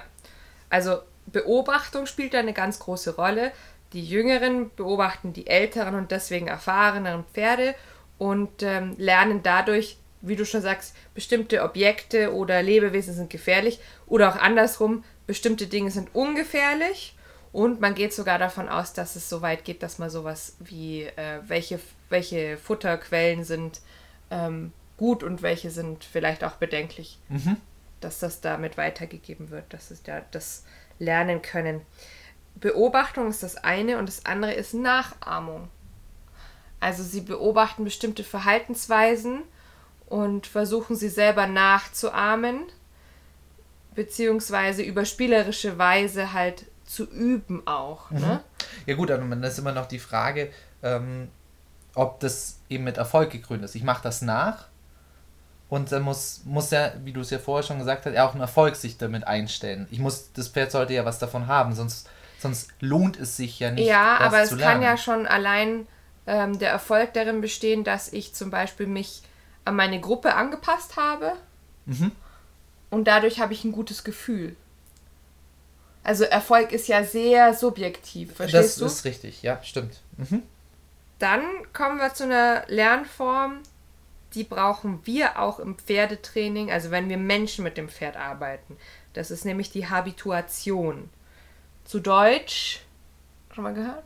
Also 0.71 0.99
Beobachtung 1.27 2.07
spielt 2.07 2.33
da 2.33 2.39
eine 2.39 2.53
ganz 2.53 2.79
große 2.79 3.17
Rolle. 3.17 3.51
Die 3.93 4.05
Jüngeren 4.05 4.71
beobachten 4.77 5.33
die 5.33 5.49
älteren 5.49 5.97
und 5.97 6.13
deswegen 6.13 6.47
erfahreneren 6.47 7.25
Pferde 7.33 7.75
und 8.19 8.63
ähm, 8.63 8.95
lernen 8.99 9.43
dadurch, 9.43 9.97
wie 10.21 10.37
du 10.37 10.47
schon 10.47 10.63
sagst, 10.63 10.95
bestimmte 11.13 11.65
Objekte 11.65 12.33
oder 12.35 12.63
Lebewesen 12.63 13.15
sind 13.15 13.31
gefährlich 13.31 13.81
oder 14.07 14.29
auch 14.29 14.37
andersrum, 14.37 15.03
bestimmte 15.27 15.67
Dinge 15.67 15.91
sind 15.91 16.15
ungefährlich 16.15 17.17
und 17.55 17.81
man 17.81 17.95
geht 17.95 18.13
sogar 18.13 18.41
davon 18.41 18.69
aus, 18.69 18.95
dass 18.95 19.15
es 19.15 19.29
so 19.29 19.41
weit 19.41 19.65
geht, 19.65 19.85
dass 19.85 20.01
man 20.01 20.11
sowas 20.11 20.57
wie, 20.59 21.05
äh, 21.05 21.39
welche, 21.47 21.79
welche 22.09 22.59
Futterquellen 22.59 23.45
sind 23.45 23.81
ähm, 24.33 24.73
gut 24.97 25.23
und 25.23 25.41
welche 25.41 25.71
sind 25.71 26.03
vielleicht 26.03 26.43
auch 26.43 26.57
bedenklich. 26.57 27.21
Mhm. 27.29 27.57
Dass 28.01 28.19
das 28.19 28.41
damit 28.41 28.77
weitergegeben 28.77 29.51
wird, 29.51 29.73
dass 29.73 29.93
es 29.93 30.03
da 30.03 30.23
das 30.33 30.65
lernen 30.99 31.43
können. 31.43 31.83
Beobachtung 32.57 33.29
ist 33.29 33.45
das 33.45 33.57
eine 33.57 33.99
und 33.99 34.09
das 34.09 34.27
andere 34.27 34.53
ist 34.53 34.75
Nachahmung. 34.75 35.69
Also 36.81 37.05
sie 37.05 37.21
beobachten 37.21 37.85
bestimmte 37.85 38.25
Verhaltensweisen 38.25 39.45
und 40.07 40.49
versuchen 40.49 40.97
sie 40.97 41.09
selber 41.09 41.47
nachzuahmen, 41.47 42.63
beziehungsweise 43.95 44.83
über 44.83 45.05
spielerische 45.05 45.79
Weise 45.79 46.33
halt 46.33 46.65
zu 46.95 47.05
üben 47.05 47.67
auch. 47.67 48.11
Mhm. 48.11 48.21
Ne? 48.21 48.41
Ja 48.87 48.95
gut, 48.95 49.11
dann 49.11 49.43
ist 49.43 49.59
immer 49.59 49.73
noch 49.73 49.87
die 49.87 49.99
Frage, 49.99 50.51
ähm, 50.83 51.29
ob 51.95 52.21
das 52.21 52.61
eben 52.69 52.85
mit 52.85 52.97
Erfolg 52.97 53.31
gekrönt 53.31 53.65
ist. 53.65 53.75
Ich 53.75 53.83
mache 53.85 54.03
das 54.03 54.23
nach 54.23 54.67
und 55.69 55.91
dann 55.93 56.03
muss, 56.03 56.43
muss 56.45 56.71
ja, 56.71 56.93
wie 57.05 57.13
du 57.13 57.21
es 57.21 57.31
ja 57.31 57.39
vorher 57.39 57.63
schon 57.63 57.79
gesagt 57.79 58.07
hast, 58.07 58.17
auch 58.17 58.35
ein 58.35 58.41
Erfolg 58.41 58.77
sich 58.77 58.99
damit 58.99 59.27
einstellen. 59.27 59.89
Ich 59.91 59.99
muss, 59.99 60.33
das 60.33 60.49
Pferd 60.49 60.71
sollte 60.71 60.93
ja 60.95 61.05
was 61.05 61.19
davon 61.19 61.47
haben, 61.47 61.75
sonst, 61.75 62.09
sonst 62.39 62.71
lohnt 62.81 63.19
es 63.19 63.37
sich 63.37 63.59
ja 63.59 63.71
nicht. 63.71 63.87
Ja, 63.87 64.19
aber 64.19 64.43
es 64.43 64.57
kann 64.57 64.83
ja 64.83 64.97
schon 64.97 65.27
allein 65.27 65.87
ähm, 66.27 66.59
der 66.59 66.71
Erfolg 66.71 67.15
darin 67.15 67.41
bestehen, 67.41 67.85
dass 67.85 68.13
ich 68.13 68.35
zum 68.35 68.51
Beispiel 68.51 68.87
mich 68.87 69.23
an 69.65 69.77
meine 69.77 70.01
Gruppe 70.01 70.35
angepasst 70.35 70.97
habe. 70.97 71.33
Mhm. 71.87 72.13
Und 72.91 73.05
dadurch 73.09 73.41
habe 73.41 73.53
ich 73.53 73.65
ein 73.65 73.73
gutes 73.73 74.05
Gefühl. 74.05 74.57
Also 76.05 76.25
Erfolg 76.25 76.71
ist 76.73 76.87
ja 76.87 77.03
sehr 77.03 77.55
subjektiv, 77.55 78.35
verstehst 78.35 78.65
das 78.65 78.77
du? 78.77 78.85
Das 78.85 78.93
ist 78.95 79.05
richtig, 79.07 79.43
ja, 79.43 79.59
stimmt. 79.63 80.01
Mhm. 80.19 80.43
Dann 81.19 81.43
kommen 81.73 81.99
wir 81.99 82.13
zu 82.13 82.25
einer 82.25 82.65
Lernform, 82.69 83.61
die 84.35 84.45
brauchen 84.45 85.01
wir 85.05 85.39
auch 85.39 85.59
im 85.59 85.77
Pferdetraining, 85.77 86.71
also 86.71 86.91
wenn 86.91 87.09
wir 87.09 87.17
Menschen 87.17 87.65
mit 87.65 87.79
dem 87.79 87.89
Pferd 87.89 88.17
arbeiten. 88.17 88.77
Das 89.15 89.31
ist 89.31 89.47
nämlich 89.47 89.71
die 89.71 89.89
Habituation. 89.89 91.09
Zu 91.85 92.01
Deutsch, 92.01 92.83
schon 93.55 93.65
mal 93.65 93.75
gehört? 93.75 94.05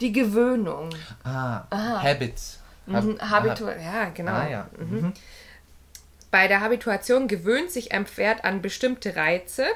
Die 0.00 0.12
Gewöhnung. 0.12 0.90
Ah, 1.24 1.64
Aha. 1.68 2.02
Habits. 2.02 2.60
Hab, 2.90 3.04
mhm, 3.04 3.20
Habitu 3.20 3.66
ah, 3.66 3.76
ja, 3.76 4.04
genau. 4.10 4.32
Ah, 4.32 4.48
ja. 4.48 4.68
Mhm. 4.78 5.00
Mhm. 5.00 5.12
Bei 6.30 6.48
der 6.48 6.60
Habituation 6.60 7.28
gewöhnt 7.28 7.70
sich 7.70 7.92
ein 7.92 8.06
Pferd 8.06 8.44
an 8.44 8.62
bestimmte 8.62 9.16
Reize 9.16 9.66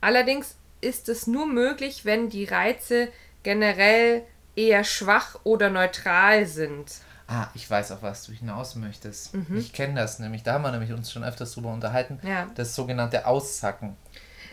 Allerdings 0.00 0.56
ist 0.80 1.08
es 1.08 1.26
nur 1.26 1.46
möglich, 1.46 2.04
wenn 2.04 2.28
die 2.28 2.44
Reize 2.44 3.08
generell 3.42 4.22
eher 4.54 4.84
schwach 4.84 5.38
oder 5.44 5.70
neutral 5.70 6.46
sind. 6.46 6.92
Ah, 7.26 7.48
ich 7.54 7.68
weiß 7.70 7.92
auch, 7.92 8.02
was 8.02 8.24
du 8.24 8.32
hinaus 8.32 8.74
möchtest. 8.74 9.34
Mhm. 9.34 9.58
Ich 9.58 9.72
kenne 9.72 10.00
das 10.00 10.18
nämlich, 10.18 10.42
da 10.42 10.54
haben 10.54 10.62
wir 10.62 10.72
nämlich 10.72 10.92
uns 10.92 11.12
schon 11.12 11.24
öfters 11.24 11.52
drüber 11.52 11.72
unterhalten. 11.72 12.18
Ja. 12.22 12.50
Das 12.54 12.74
sogenannte 12.74 13.26
Aussacken 13.26 13.96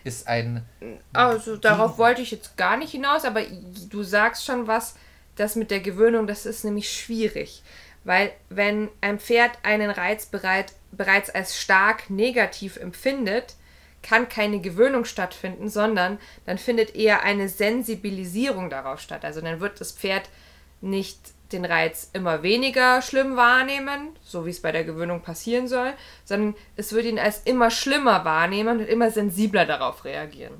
ist 0.03 0.27
ein. 0.27 0.65
Also 1.13 1.57
darauf 1.57 1.97
wollte 1.97 2.21
ich 2.21 2.31
jetzt 2.31 2.57
gar 2.57 2.77
nicht 2.77 2.91
hinaus, 2.91 3.23
aber 3.25 3.41
du 3.89 4.03
sagst 4.03 4.45
schon 4.45 4.67
was, 4.67 4.95
das 5.35 5.55
mit 5.55 5.71
der 5.71 5.79
Gewöhnung, 5.79 6.27
das 6.27 6.45
ist 6.45 6.63
nämlich 6.63 6.91
schwierig. 6.91 7.63
Weil 8.03 8.31
wenn 8.49 8.89
ein 9.01 9.19
Pferd 9.19 9.51
einen 9.63 9.89
Reiz 9.89 10.27
bereit, 10.27 10.73
bereits 10.91 11.29
als 11.29 11.59
stark 11.59 12.09
negativ 12.09 12.77
empfindet, 12.77 13.55
kann 14.05 14.29
keine 14.29 14.59
Gewöhnung 14.59 15.03
stattfinden, 15.03 15.67
sondern 15.67 16.19
dann 16.45 16.59
findet 16.59 16.95
eher 16.95 17.23
eine 17.23 17.49
Sensibilisierung 17.49 18.69
darauf 18.69 18.99
statt. 18.99 19.25
Also 19.25 19.41
dann 19.41 19.59
wird 19.59 19.81
das 19.81 19.91
Pferd 19.91 20.29
nicht 20.79 21.17
den 21.51 21.65
Reiz 21.65 22.11
immer 22.13 22.43
weniger 22.43 23.01
schlimm 23.01 23.35
wahrnehmen, 23.35 24.09
so 24.23 24.45
wie 24.45 24.51
es 24.51 24.61
bei 24.61 24.71
der 24.71 24.83
Gewöhnung 24.83 25.21
passieren 25.21 25.67
soll, 25.67 25.93
sondern 26.23 26.55
es 26.75 26.93
wird 26.93 27.05
ihn 27.05 27.17
als 27.17 27.41
immer 27.45 27.71
schlimmer 27.71 28.25
wahrnehmen 28.25 28.79
und 28.79 28.87
immer 28.87 29.09
sensibler 29.09 29.65
darauf 29.65 30.05
reagieren. 30.05 30.53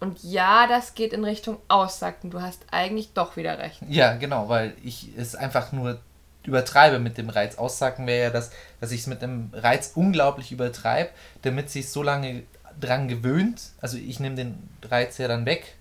Und 0.00 0.22
ja, 0.24 0.66
das 0.66 0.94
geht 0.94 1.12
in 1.12 1.24
Richtung 1.24 1.58
Aussagen. 1.68 2.30
Du 2.30 2.40
hast 2.40 2.64
eigentlich 2.72 3.12
doch 3.14 3.36
wieder 3.36 3.58
recht. 3.58 3.80
Ja, 3.88 4.14
genau, 4.14 4.48
weil 4.48 4.74
ich 4.82 5.10
es 5.16 5.34
einfach 5.34 5.72
nur 5.72 6.00
übertreibe 6.48 6.98
mit 6.98 7.18
dem 7.18 7.28
Reiz. 7.28 7.56
Aussagen 7.56 8.06
wäre 8.06 8.24
ja, 8.24 8.30
dass, 8.30 8.50
dass 8.80 8.90
ich 8.90 9.02
es 9.02 9.06
mit 9.06 9.22
dem 9.22 9.50
Reiz 9.52 9.92
unglaublich 9.94 10.50
übertreibe, 10.50 11.10
damit 11.42 11.70
sich 11.70 11.90
so 11.90 12.02
lange 12.02 12.42
dran 12.80 13.08
gewöhnt. 13.08 13.60
Also 13.80 13.96
ich 13.96 14.18
nehme 14.20 14.36
den 14.36 14.68
Reiz 14.82 15.18
ja 15.18 15.28
dann 15.28 15.46
weg, 15.46 15.76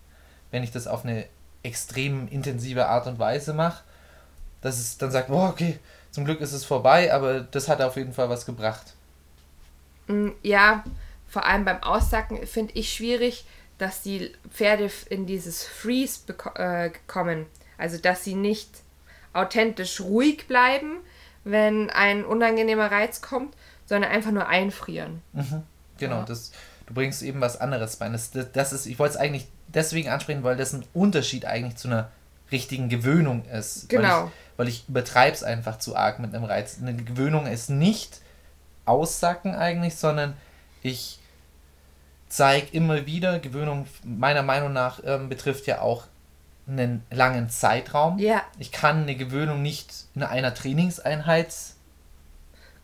wenn 0.52 0.64
ich 0.64 0.72
das 0.72 0.88
auf 0.88 1.04
eine 1.04 1.26
extrem 1.64 2.28
intensive 2.28 2.88
Art 2.88 3.08
und 3.08 3.20
Weise 3.20 3.54
mache, 3.54 3.84
dass 4.62 4.80
es 4.80 4.98
dann 4.98 5.12
sagt, 5.12 5.30
oh, 5.30 5.48
okay, 5.48 5.80
zum 6.12 6.26
Glück 6.26 6.42
ist 6.42 6.54
es 6.54 6.66
vorbei, 6.66 7.14
aber 7.14 7.42
das 7.42 7.68
hat 7.68 7.82
auf 7.82 7.98
jeden 7.98 8.14
Fall 8.14 8.30
was 8.30 8.46
gebracht. 8.46 8.94
Mm, 10.08 10.30
ja, 10.42 10.84
vor 11.28 11.46
allem 11.46 11.66
beim 11.66 11.84
Aussacken 11.84 12.46
finde 12.48 12.74
ich 12.74 12.94
schwierig, 12.94 13.46
dass 13.78 14.02
die 14.02 14.34
Pferde 14.50 14.90
in 15.10 15.26
dieses 15.26 15.64
Freeze 15.64 16.22
äh, 16.56 16.92
kommen. 17.06 17.46
Also 17.78 17.98
dass 17.98 18.24
sie 18.24 18.36
nicht 18.36 18.70
authentisch 19.38 20.02
ruhig 20.02 20.48
bleiben, 20.48 20.98
wenn 21.44 21.90
ein 21.90 22.26
unangenehmer 22.26 22.92
Reiz 22.92 23.22
kommt, 23.22 23.56
sondern 23.86 24.12
einfach 24.12 24.32
nur 24.32 24.48
einfrieren. 24.48 25.22
Mhm, 25.34 25.64
genau, 25.98 26.18
ja. 26.18 26.26
das, 26.26 26.52
du 26.88 26.94
bringst 26.94 27.22
eben 27.22 27.40
was 27.40 27.60
anderes 27.60 27.96
bei. 27.96 28.10
Das, 28.10 28.32
das 28.32 28.74
ist, 28.74 28.86
ich 28.86 29.00
wollte 29.00 29.16
es 29.16 29.20
eigentlich 29.20 29.48
deswegen 29.68 30.10
ansprechen, 30.10 30.44
weil 30.44 30.58
das 30.58 30.74
ein 30.74 30.86
Unterschied 30.94 31.46
eigentlich 31.46 31.78
zu 31.78 31.88
einer 31.88 32.10
richtigen 32.52 32.90
Gewöhnung 32.90 33.46
ist. 33.46 33.90
Genau. 33.90 34.32
Weil 34.58 34.68
ich, 34.68 34.84
ich 34.84 34.90
übertreibe 34.90 35.36
es 35.36 35.44
einfach 35.44 35.80
zu 35.80 35.96
arg 35.96 36.20
mit 36.20 36.34
einem 36.34 36.46
Reiz. 36.46 36.78
Eine 36.82 36.96
Gewöhnung 36.96 37.46
ist 37.46 37.70
nicht 37.70 38.22
aussacken 38.86 39.54
eigentlich, 39.56 39.96
sondern 39.96 40.36
ich 40.82 41.20
zeige 42.30 42.68
immer 42.72 43.06
wieder, 43.06 43.40
Gewöhnung 43.40 43.88
meiner 44.04 44.44
Meinung 44.44 44.74
nach 44.74 45.00
ähm, 45.06 45.30
betrifft 45.30 45.68
ja 45.68 45.82
auch 45.82 46.04
einen 46.68 47.04
langen 47.10 47.50
Zeitraum. 47.50 48.20
Ja. 48.20 48.44
Ich 48.60 48.72
kann 48.72 49.04
eine 49.04 49.16
Gewöhnung 49.16 49.62
nicht 49.62 49.94
in 50.16 50.24
einer 50.24 50.54
Trainingseinheit 50.54 51.54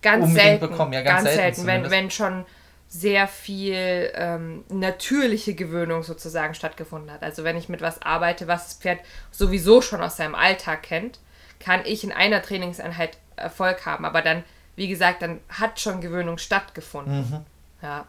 ganz 0.02 0.34
selten 0.34 0.60
bekommen. 0.60 0.94
Ja, 0.94 1.02
ganz, 1.02 1.24
ganz 1.24 1.36
selten, 1.36 1.62
selten 1.62 1.84
wenn, 1.84 1.92
wenn 1.92 2.12
schon 2.12 2.46
sehr 2.88 3.28
viel 3.28 4.12
ähm, 4.14 4.64
natürliche 4.70 5.56
Gewöhnung 5.56 6.04
sozusagen 6.04 6.54
stattgefunden 6.54 7.12
hat. 7.12 7.24
Also 7.24 7.44
wenn 7.44 7.58
ich 7.58 7.68
mit 7.68 7.82
was 7.82 8.02
arbeite, 8.04 8.48
was 8.48 8.66
das 8.66 8.74
Pferd 8.76 9.00
sowieso 9.32 9.82
schon 9.82 10.02
aus 10.02 10.18
seinem 10.18 10.36
Alltag 10.36 10.84
kennt, 10.84 11.20
kann 11.60 11.82
ich 11.86 12.04
in 12.04 12.12
einer 12.12 12.42
Trainingseinheit 12.42 13.18
Erfolg 13.36 13.86
haben. 13.86 14.06
Aber 14.06 14.22
dann, 14.22 14.44
wie 14.76 14.88
gesagt, 14.88 15.22
dann 15.24 15.40
hat 15.50 15.80
schon 15.80 16.02
Gewöhnung 16.02 16.38
stattgefunden. 16.38 17.30
Mhm. 17.30 17.46
Ja, 17.82 18.06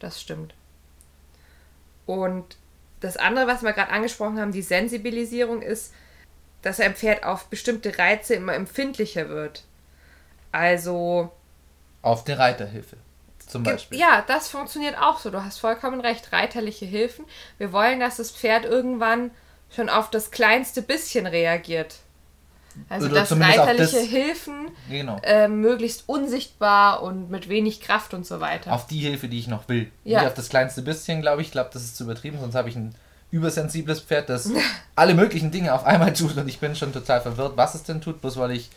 das 0.00 0.20
stimmt. 0.20 0.54
Und 2.06 2.56
das 3.04 3.16
andere, 3.16 3.46
was 3.46 3.62
wir 3.62 3.72
gerade 3.72 3.92
angesprochen 3.92 4.40
haben, 4.40 4.52
die 4.52 4.62
Sensibilisierung 4.62 5.62
ist, 5.62 5.92
dass 6.62 6.80
ein 6.80 6.94
Pferd 6.94 7.24
auf 7.24 7.46
bestimmte 7.46 7.98
Reize 7.98 8.34
immer 8.34 8.54
empfindlicher 8.54 9.28
wird. 9.28 9.64
Also. 10.52 11.30
Auf 12.02 12.24
die 12.24 12.32
Reiterhilfe. 12.32 12.96
Zum 13.46 13.62
Beispiel. 13.62 13.98
Ja, 13.98 14.24
das 14.26 14.48
funktioniert 14.48 14.96
auch 14.98 15.18
so. 15.18 15.30
Du 15.30 15.44
hast 15.44 15.58
vollkommen 15.58 16.00
recht. 16.00 16.32
Reiterliche 16.32 16.86
Hilfen. 16.86 17.26
Wir 17.58 17.72
wollen, 17.72 18.00
dass 18.00 18.16
das 18.16 18.30
Pferd 18.30 18.64
irgendwann 18.64 19.30
schon 19.74 19.88
auf 19.88 20.10
das 20.10 20.30
kleinste 20.30 20.80
bisschen 20.80 21.26
reagiert. 21.26 21.96
Also 22.88 23.06
Oder 23.06 23.14
dass 23.20 23.32
reiterliche 23.32 23.96
das- 23.98 24.06
Hilfen 24.06 24.68
Genau. 24.90 25.18
äh, 25.22 25.48
möglichst 25.48 26.08
unsichtbar 26.08 27.02
und 27.02 27.30
mit 27.30 27.48
wenig 27.48 27.80
Kraft 27.80 28.14
und 28.14 28.26
so 28.26 28.40
weiter. 28.40 28.72
Auf 28.72 28.86
die 28.86 28.98
Hilfe, 28.98 29.28
die 29.28 29.38
ich 29.38 29.46
noch 29.48 29.68
will. 29.68 29.90
Ja. 30.04 30.20
Nicht 30.20 30.28
auf 30.28 30.34
das 30.34 30.48
kleinste 30.48 30.82
bisschen, 30.82 31.20
glaube 31.22 31.40
ich. 31.42 31.48
Ich 31.48 31.52
glaube, 31.52 31.70
das 31.72 31.82
ist 31.84 31.96
zu 31.96 32.04
übertrieben, 32.04 32.38
sonst 32.40 32.54
habe 32.54 32.68
ich 32.68 32.76
ein 32.76 32.94
übersensibles 33.30 34.00
Pferd, 34.00 34.28
das 34.28 34.50
alle 34.96 35.14
möglichen 35.14 35.50
Dinge 35.50 35.72
auf 35.74 35.84
einmal 35.84 36.12
tut 36.12 36.36
und 36.36 36.48
ich 36.48 36.58
bin 36.60 36.74
schon 36.76 36.92
total 36.92 37.20
verwirrt, 37.20 37.56
was 37.56 37.74
es 37.74 37.82
denn 37.84 38.00
tut, 38.00 38.20
bloß 38.20 38.36
weil 38.36 38.52
ich 38.52 38.70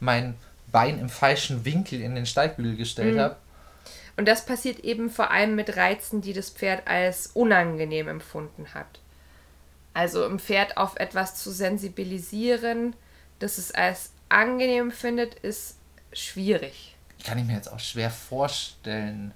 mein 0.00 0.34
Bein 0.72 0.98
im 0.98 1.08
falschen 1.08 1.64
Winkel 1.64 2.00
in 2.00 2.14
den 2.14 2.26
Steigbügel 2.26 2.76
gestellt 2.76 3.14
Mhm. 3.16 3.20
habe. 3.20 3.36
Und 4.16 4.26
das 4.28 4.44
passiert 4.46 4.80
eben 4.80 5.10
vor 5.10 5.30
allem 5.32 5.54
mit 5.56 5.76
Reizen, 5.76 6.20
die 6.20 6.32
das 6.32 6.50
Pferd 6.50 6.86
als 6.86 7.28
unangenehm 7.34 8.06
empfunden 8.08 8.66
hat. 8.74 9.00
Also 9.92 10.24
im 10.26 10.38
Pferd 10.38 10.76
auf 10.76 10.96
etwas 10.96 11.36
zu 11.36 11.50
sensibilisieren, 11.50 12.94
das 13.44 13.58
es 13.58 13.72
als 13.72 14.10
angenehm 14.30 14.90
findet, 14.90 15.34
ist 15.34 15.76
schwierig. 16.14 16.96
Kann 17.24 17.38
ich 17.38 17.44
mir 17.44 17.52
jetzt 17.52 17.70
auch 17.70 17.78
schwer 17.78 18.10
vorstellen. 18.10 19.32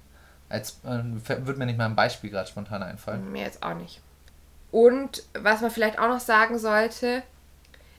Als 0.49 0.79
äh, 0.83 1.45
würde 1.45 1.59
mir 1.59 1.67
nicht 1.67 1.77
mal 1.77 1.85
ein 1.85 1.95
Beispiel 1.95 2.31
gerade 2.31 2.49
spontan 2.49 2.81
einfallen. 2.81 3.31
Mir 3.31 3.43
jetzt 3.43 3.61
auch 3.61 3.75
nicht. 3.75 4.01
Und 4.71 5.23
was 5.33 5.61
man 5.61 5.69
vielleicht 5.69 5.99
auch 5.99 6.07
noch 6.07 6.19
sagen 6.19 6.57
sollte, 6.57 7.21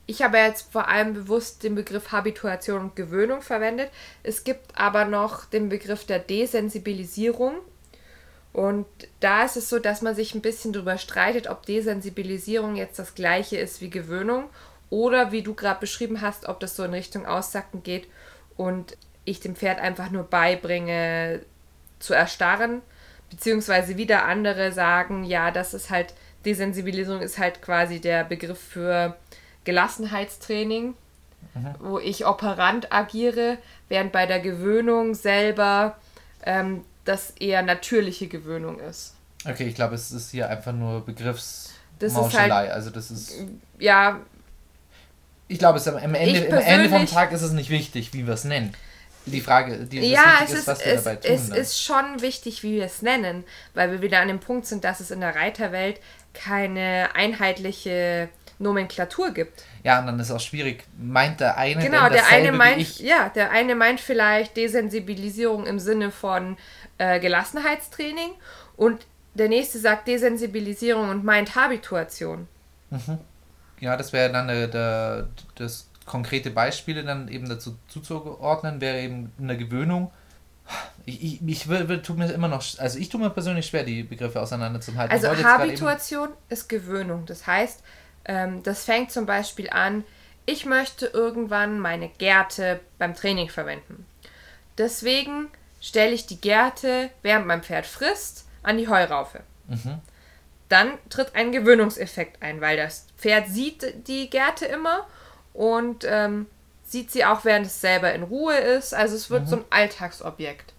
ich 0.05 0.21
habe 0.21 0.37
jetzt 0.37 0.69
vor 0.69 0.89
allem 0.89 1.13
bewusst 1.13 1.63
den 1.63 1.75
Begriff 1.75 2.11
Habituation 2.11 2.81
und 2.81 2.95
Gewöhnung 2.97 3.41
verwendet. 3.41 3.89
Es 4.23 4.43
gibt 4.43 4.77
aber 4.77 5.05
noch 5.05 5.45
den 5.45 5.69
Begriff 5.69 6.05
der 6.05 6.19
Desensibilisierung. 6.19 7.55
Und 8.51 8.85
da 9.21 9.45
ist 9.45 9.55
es 9.55 9.69
so, 9.69 9.79
dass 9.79 10.01
man 10.01 10.13
sich 10.13 10.35
ein 10.35 10.41
bisschen 10.41 10.73
darüber 10.73 10.97
streitet, 10.97 11.47
ob 11.47 11.65
Desensibilisierung 11.65 12.75
jetzt 12.75 12.99
das 12.99 13.15
gleiche 13.15 13.55
ist 13.57 13.79
wie 13.79 13.89
Gewöhnung 13.89 14.49
oder 14.91 15.31
wie 15.31 15.41
du 15.41 15.55
gerade 15.55 15.79
beschrieben 15.79 16.21
hast, 16.21 16.47
ob 16.47 16.59
das 16.59 16.75
so 16.75 16.83
in 16.83 16.93
Richtung 16.93 17.25
Aussacken 17.25 17.81
geht 17.81 18.07
und 18.57 18.95
ich 19.25 19.39
dem 19.39 19.55
Pferd 19.55 19.79
einfach 19.79 20.11
nur 20.11 20.23
beibringe 20.23 21.41
zu 21.99 22.13
erstarren, 22.13 22.81
beziehungsweise 23.31 23.97
wieder 23.97 24.25
andere 24.25 24.71
sagen, 24.71 25.23
ja, 25.23 25.49
das 25.51 25.73
ist 25.73 25.89
halt, 25.89 26.13
Desensibilisierung 26.45 27.21
ist 27.21 27.37
halt 27.39 27.61
quasi 27.61 27.99
der 28.01 28.23
Begriff 28.23 28.59
für 28.59 29.15
Gelassenheitstraining, 29.63 30.95
wo 31.79 31.99
ich 31.99 32.25
operant 32.25 32.91
agiere, 32.93 33.57
während 33.89 34.11
bei 34.11 34.25
der 34.25 34.39
Gewöhnung 34.39 35.13
selber 35.15 35.97
ähm, 36.43 36.83
das 37.05 37.31
eher 37.31 37.61
natürliche 37.61 38.27
Gewöhnung 38.27 38.79
ist. 38.79 39.15
Okay, 39.47 39.65
ich 39.67 39.75
glaube, 39.75 39.95
es 39.95 40.11
ist 40.11 40.31
hier 40.31 40.49
einfach 40.49 40.71
nur 40.71 41.05
Das 41.99 42.13
ist 42.13 42.37
halt- 42.37 42.51
also 42.51 42.89
das 42.89 43.11
ist. 43.11 43.33
Ja, 43.79 44.19
Ich 45.51 45.59
glaube, 45.59 45.79
es 45.79 45.87
am 45.87 46.15
Ende, 46.15 46.47
am 46.51 46.63
Ende 46.63 46.89
vom 46.89 47.05
Tag 47.05 47.33
ist 47.33 47.41
es 47.41 47.51
nicht 47.51 47.69
wichtig, 47.69 48.13
wie 48.13 48.25
wir 48.25 48.33
es 48.33 48.45
nennen. 48.45 48.73
Die 49.25 49.41
Frage, 49.41 49.85
die 49.85 49.99
ja, 49.99 50.39
es 50.43 50.51
ist, 50.51 50.59
ist, 50.59 50.67
was 50.67 50.85
wir 50.85 50.93
es, 50.93 51.03
dabei 51.03 51.15
tun. 51.17 51.35
es 51.35 51.49
dann. 51.49 51.57
ist 51.57 51.83
schon 51.83 52.21
wichtig, 52.21 52.63
wie 52.63 52.77
wir 52.77 52.85
es 52.85 53.01
nennen, 53.01 53.43
weil 53.73 53.91
wir 53.91 54.01
wieder 54.01 54.19
an 54.21 54.29
dem 54.29 54.39
Punkt 54.39 54.65
sind, 54.65 54.83
dass 54.83 54.99
es 54.99 55.11
in 55.11 55.19
der 55.19 55.35
Reiterwelt 55.35 55.99
keine 56.33 57.09
einheitliche 57.13 58.29
Nomenklatur 58.57 59.31
gibt. 59.31 59.63
ja, 59.83 59.99
und 59.99 60.07
dann 60.07 60.19
ist 60.19 60.31
auch 60.31 60.39
schwierig. 60.39 60.85
Meint 60.97 61.41
der 61.41 61.57
eine 61.57 61.83
Genau, 61.83 62.09
der 62.09 62.29
eine 62.29 62.51
meint, 62.51 62.99
ja, 62.99 63.29
der 63.29 63.51
eine 63.51 63.75
meint 63.75 63.99
vielleicht 63.99 64.55
Desensibilisierung 64.55 65.67
im 65.67 65.79
Sinne 65.79 66.11
von 66.11 66.57
äh, 66.97 67.19
Gelassenheitstraining 67.19 68.31
und 68.77 69.05
der 69.33 69.49
nächste 69.49 69.79
sagt 69.79 70.07
Desensibilisierung 70.07 71.09
und 71.09 71.23
meint 71.23 71.55
Habituation. 71.55 72.47
Ja, 73.81 73.97
das 73.97 74.13
wäre 74.13 74.31
dann 74.31 74.47
der, 74.47 74.67
der, 74.67 75.27
das 75.55 75.89
konkrete 76.05 76.51
Beispiele 76.51 77.03
dann 77.03 77.27
eben 77.27 77.49
dazu 77.49 77.77
zuzuordnen, 77.87 78.79
wäre 78.79 79.01
eben 79.01 79.31
eine 79.39 79.57
Gewöhnung. 79.57 80.11
Ich, 81.05 81.23
ich, 81.23 81.41
ich 81.45 81.67
will, 81.67 81.89
will, 81.89 82.01
tut 82.01 82.17
mir 82.17 82.31
immer 82.31 82.47
noch, 82.47 82.63
also 82.77 82.97
ich 82.97 83.09
tue 83.09 83.19
mir 83.19 83.29
persönlich 83.29 83.65
schwer, 83.65 83.83
die 83.83 84.03
Begriffe 84.03 84.39
auseinanderzuhalten. 84.39 85.11
Also 85.11 85.27
Habituation 85.43 86.29
ist 86.47 86.69
Gewöhnung. 86.69 87.25
Das 87.25 87.47
heißt, 87.47 87.83
ähm, 88.25 88.63
das 88.63 88.85
fängt 88.85 89.11
zum 89.11 89.25
Beispiel 89.25 89.69
an, 89.69 90.03
ich 90.45 90.65
möchte 90.65 91.07
irgendwann 91.07 91.79
meine 91.79 92.09
Gerte 92.09 92.79
beim 92.97 93.15
Training 93.15 93.49
verwenden. 93.49 94.05
Deswegen 94.77 95.47
stelle 95.81 96.11
ich 96.11 96.27
die 96.27 96.39
Gerte, 96.39 97.09
während 97.23 97.47
mein 97.47 97.63
Pferd 97.63 97.85
frisst, 97.85 98.45
an 98.63 98.77
die 98.77 98.87
Heuraufe. 98.87 99.41
Mhm. 99.67 99.99
Dann 100.71 100.93
tritt 101.09 101.35
ein 101.35 101.51
Gewöhnungseffekt 101.51 102.41
ein, 102.41 102.61
weil 102.61 102.77
das 102.77 103.05
Pferd 103.17 103.49
sieht 103.49 104.07
die 104.07 104.29
Gerte 104.29 104.65
immer 104.65 105.05
und 105.53 106.05
ähm, 106.07 106.47
sieht 106.83 107.11
sie 107.11 107.25
auch, 107.25 107.43
während 107.43 107.65
es 107.65 107.81
selber 107.81 108.13
in 108.13 108.23
Ruhe 108.23 108.55
ist. 108.55 108.93
Also 108.93 109.15
es 109.15 109.29
wird 109.29 109.49
so 109.49 109.57
ein 109.57 109.65
Alltagsobjekt. 109.69 110.73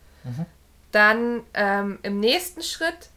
Dann 0.92 1.42
ähm, 1.52 1.98
im 2.02 2.20
nächsten 2.20 2.62
Schritt 2.62 3.10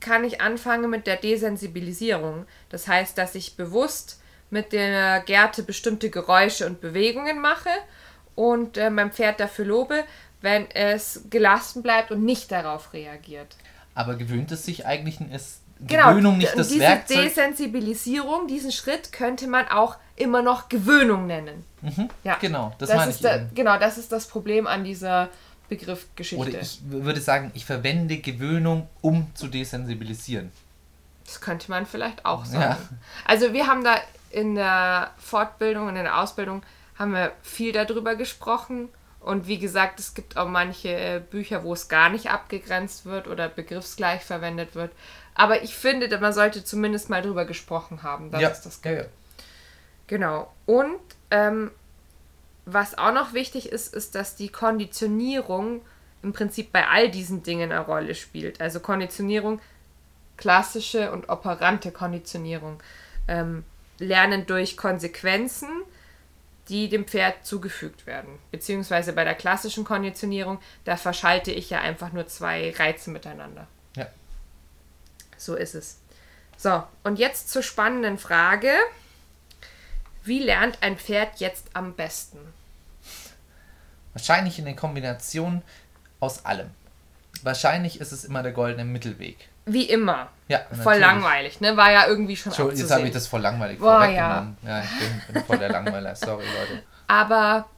kann 0.00 0.24
ich 0.24 0.40
anfangen 0.40 0.90
mit 0.90 1.06
der 1.06 1.16
Desensibilisierung. 1.16 2.46
Das 2.68 2.88
heißt, 2.88 3.16
dass 3.16 3.36
ich 3.36 3.56
bewusst 3.56 4.20
mit 4.50 4.72
der 4.72 5.20
Gerte 5.20 5.62
bestimmte 5.62 6.10
Geräusche 6.10 6.66
und 6.66 6.80
Bewegungen 6.80 7.40
mache 7.40 7.70
und 8.34 8.76
äh, 8.76 8.90
mein 8.90 9.12
Pferd 9.12 9.38
dafür 9.38 9.66
lobe, 9.66 10.02
wenn 10.40 10.68
es 10.72 11.26
gelassen 11.30 11.84
bleibt 11.84 12.10
und 12.10 12.24
nicht 12.24 12.50
darauf 12.50 12.92
reagiert. 12.92 13.56
Aber 13.94 14.16
gewöhnt 14.16 14.50
es 14.50 14.64
sich 14.64 14.84
eigentlich, 14.84 15.20
ist 15.32 15.60
Genau, 15.80 16.10
Gewöhnung 16.10 16.38
nicht 16.38 16.56
das 16.56 16.68
diese 16.68 16.80
Werkzeug? 16.80 17.28
Desensibilisierung, 17.28 18.48
diesen 18.48 18.72
Schritt 18.72 19.12
könnte 19.12 19.46
man 19.46 19.68
auch 19.68 19.96
immer 20.16 20.42
noch 20.42 20.68
Gewöhnung 20.68 21.26
nennen. 21.26 21.64
Ja, 22.24 22.36
Genau, 22.40 22.74
das 22.78 22.88
das, 22.88 22.98
meine 22.98 23.10
ist 23.10 23.16
ich 23.16 23.22
da. 23.22 23.46
Genau, 23.54 23.78
das 23.78 23.98
ist 23.98 24.10
das 24.10 24.26
Problem 24.26 24.66
an 24.66 24.84
dieser 24.84 25.28
Begriffgeschichte. 25.68 26.48
Oder 26.48 26.60
ich 26.60 26.80
würde 26.84 27.20
sagen, 27.20 27.50
ich 27.54 27.64
verwende 27.64 28.18
Gewöhnung, 28.18 28.88
um 29.00 29.28
zu 29.34 29.48
desensibilisieren. 29.48 30.50
Das 31.24 31.40
könnte 31.40 31.70
man 31.70 31.86
vielleicht 31.86 32.24
auch 32.24 32.44
sagen. 32.44 32.62
Ja. 32.62 32.78
Also 33.26 33.52
wir 33.52 33.66
haben 33.66 33.84
da 33.84 33.96
in 34.30 34.54
der 34.54 35.10
Fortbildung 35.18 35.88
und 35.88 35.96
in 35.96 36.04
der 36.04 36.20
Ausbildung 36.20 36.62
haben 36.98 37.12
wir 37.12 37.32
viel 37.42 37.72
darüber 37.72 38.16
gesprochen. 38.16 38.88
Und 39.20 39.46
wie 39.46 39.58
gesagt, 39.58 40.00
es 40.00 40.14
gibt 40.14 40.36
auch 40.36 40.48
manche 40.48 40.88
äh, 40.88 41.20
Bücher, 41.20 41.64
wo 41.64 41.72
es 41.74 41.88
gar 41.88 42.08
nicht 42.08 42.30
abgegrenzt 42.30 43.04
wird 43.04 43.26
oder 43.28 43.48
begriffsgleich 43.48 44.22
verwendet 44.22 44.74
wird. 44.74 44.92
Aber 45.38 45.62
ich 45.62 45.76
finde, 45.76 46.18
man 46.18 46.32
sollte 46.32 46.64
zumindest 46.64 47.08
mal 47.10 47.22
drüber 47.22 47.44
gesprochen 47.44 48.02
haben, 48.02 48.32
dass 48.32 48.42
ja. 48.42 48.48
es 48.50 48.60
das 48.60 48.80
ja, 48.84 48.90
ja. 48.90 49.04
Genau. 50.08 50.52
Und 50.66 50.98
ähm, 51.30 51.70
was 52.66 52.98
auch 52.98 53.12
noch 53.12 53.34
wichtig 53.34 53.70
ist, 53.70 53.94
ist, 53.94 54.16
dass 54.16 54.34
die 54.34 54.48
Konditionierung 54.48 55.80
im 56.24 56.32
Prinzip 56.32 56.72
bei 56.72 56.88
all 56.88 57.08
diesen 57.08 57.44
Dingen 57.44 57.70
eine 57.70 57.80
Rolle 57.80 58.16
spielt. 58.16 58.60
Also 58.60 58.80
Konditionierung, 58.80 59.60
klassische 60.36 61.12
und 61.12 61.28
operante 61.28 61.92
Konditionierung. 61.92 62.82
Ähm, 63.28 63.64
lernen 64.00 64.44
durch 64.44 64.76
Konsequenzen, 64.76 65.68
die 66.68 66.88
dem 66.88 67.06
Pferd 67.06 67.46
zugefügt 67.46 68.06
werden. 68.06 68.40
Beziehungsweise 68.50 69.12
bei 69.12 69.22
der 69.22 69.36
klassischen 69.36 69.84
Konditionierung, 69.84 70.58
da 70.84 70.96
verschalte 70.96 71.52
ich 71.52 71.70
ja 71.70 71.80
einfach 71.80 72.12
nur 72.12 72.26
zwei 72.26 72.72
Reize 72.76 73.10
miteinander. 73.10 73.68
Ja. 73.94 74.08
So 75.38 75.54
ist 75.54 75.74
es. 75.74 75.98
So, 76.58 76.82
und 77.04 77.18
jetzt 77.18 77.50
zur 77.50 77.62
spannenden 77.62 78.18
Frage. 78.18 78.72
Wie 80.24 80.40
lernt 80.40 80.82
ein 80.82 80.98
Pferd 80.98 81.38
jetzt 81.40 81.64
am 81.72 81.94
besten? 81.94 82.38
Wahrscheinlich 84.12 84.58
in 84.58 84.64
der 84.66 84.74
Kombination 84.76 85.62
aus 86.20 86.44
allem. 86.44 86.68
Wahrscheinlich 87.42 88.00
ist 88.00 88.12
es 88.12 88.24
immer 88.24 88.42
der 88.42 88.52
goldene 88.52 88.84
Mittelweg. 88.84 89.48
Wie 89.64 89.84
immer. 89.84 90.28
Ja, 90.48 90.60
Voll 90.82 90.98
natürlich. 90.98 91.00
langweilig, 91.00 91.60
ne? 91.60 91.76
War 91.76 91.92
ja 91.92 92.06
irgendwie 92.06 92.36
schon 92.36 92.50
Entschuldigung, 92.50 92.78
jetzt 92.78 92.84
abzusehen. 92.90 92.98
habe 92.98 93.08
ich 93.08 93.14
das 93.14 93.26
voll 93.26 93.40
langweilig 93.40 93.78
Boah, 93.78 93.98
vorweggenommen. 94.00 94.56
Ja, 94.62 94.82
ich 94.82 94.98
bin, 94.98 95.34
bin 95.34 95.44
voll 95.44 95.58
der 95.58 95.68
Langweiler. 95.70 96.16
Sorry, 96.16 96.44
Leute. 96.44 96.82
Aber 97.06 97.68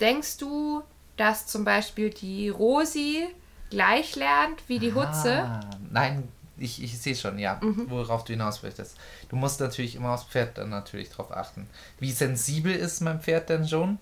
denkst 0.00 0.38
du, 0.38 0.82
dass 1.16 1.46
zum 1.46 1.64
Beispiel 1.64 2.10
die 2.10 2.48
Rosi 2.48 3.28
gleich 3.70 4.16
lernt 4.16 4.62
wie 4.68 4.78
die 4.78 4.94
Hutze? 4.94 5.42
Ah, 5.42 5.60
nein, 5.90 6.28
ich, 6.62 6.82
ich 6.82 6.98
sehe 6.98 7.14
schon, 7.16 7.38
ja, 7.38 7.58
Mhm. 7.62 7.90
worauf 7.90 8.24
du 8.24 8.32
hinaus 8.32 8.62
möchtest. 8.62 8.96
Du 9.28 9.36
musst 9.36 9.60
natürlich 9.60 9.96
immer 9.96 10.12
aufs 10.14 10.24
Pferd 10.24 10.58
dann 10.58 10.70
natürlich 10.70 11.10
drauf 11.10 11.30
achten. 11.36 11.68
Wie 11.98 12.12
sensibel 12.12 12.74
ist 12.74 13.00
mein 13.00 13.20
Pferd 13.20 13.48
denn 13.48 13.66
schon? 13.68 13.98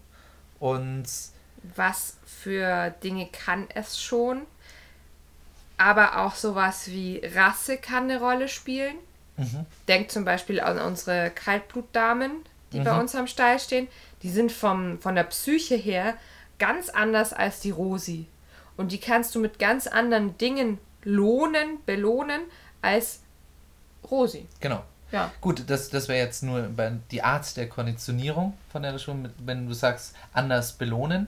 Und 0.59 1.05
Was 1.77 2.17
für 2.27 2.91
Dinge 3.03 3.27
kann 3.33 3.67
es 3.75 4.01
schon? 4.01 4.43
Aber 5.77 6.19
auch 6.19 6.35
sowas 6.35 6.89
wie 6.89 7.23
Rasse 7.35 7.77
kann 7.79 8.05
eine 8.05 8.19
Rolle 8.21 8.49
spielen. 8.49 8.97
Mhm. 9.37 9.65
Denk 9.89 10.11
zum 10.11 10.25
Beispiel 10.25 10.61
an 10.61 10.79
unsere 10.79 11.31
Kaltblutdamen, 11.31 12.33
die 12.73 12.81
bei 12.81 12.99
uns 12.99 13.15
am 13.15 13.27
Stall 13.27 13.59
stehen, 13.59 13.89
die 14.23 14.31
sind 14.31 14.53
vom, 14.53 15.01
von 15.01 15.15
der 15.15 15.25
Psyche 15.25 15.75
her 15.77 16.15
ganz 16.59 16.89
anders 16.91 17.33
als 17.33 17.61
die 17.61 17.71
Rosi. 17.71 18.27
Und 18.77 18.93
die 18.93 19.01
kannst 19.01 19.35
du 19.35 19.41
mit 19.41 19.59
ganz 19.59 19.87
anderen 19.87 20.37
Dingen 20.39 20.79
lohnen, 21.05 21.79
belohnen 21.87 22.43
als 22.83 23.21
Rosi. 24.11 24.47
Genau. 24.61 24.83
Ja. 25.13 25.33
Gut, 25.41 25.65
das, 25.69 25.91
das 25.91 26.09
wäre 26.09 26.25
jetzt 26.25 26.43
nur 26.43 26.69
die 27.11 27.23
Art 27.23 27.57
der 27.57 27.69
Konditionierung 27.69 28.57
von 28.71 28.83
der 28.83 28.97
Schule, 28.99 29.31
wenn 29.39 29.67
du 29.67 29.75
sagst, 29.75 30.15
anders 30.33 30.73
belohnen. 30.75 31.27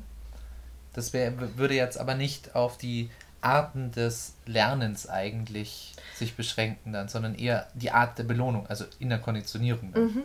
Das 0.92 1.12
wär, 1.12 1.56
würde 1.56 1.74
jetzt 1.74 1.98
aber 1.98 2.14
nicht 2.14 2.54
auf 2.54 2.78
die 2.78 3.10
Arten 3.40 3.90
des 3.90 4.34
Lernens 4.46 5.08
eigentlich 5.08 5.94
sich 6.14 6.36
beschränken 6.36 6.92
dann, 6.92 7.08
sondern 7.08 7.34
eher 7.34 7.66
die 7.74 7.90
Art 7.90 8.18
der 8.18 8.24
Belohnung, 8.24 8.66
also 8.68 8.84
in 9.00 9.08
der 9.08 9.18
Konditionierung. 9.18 9.92
Dann. 9.92 10.22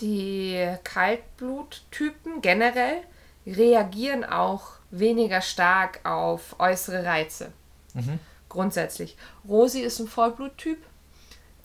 Die 0.00 0.76
Kaltbluttypen 0.84 2.42
generell 2.42 3.02
reagieren 3.46 4.24
auch 4.24 4.72
weniger 4.90 5.40
stark 5.40 6.00
auf 6.04 6.58
äußere 6.58 7.04
Reize. 7.04 7.52
Mhm. 7.94 8.18
Grundsätzlich. 8.50 9.16
Rosi 9.48 9.80
ist 9.80 9.98
ein 10.00 10.08
Vollbluttyp. 10.08 10.76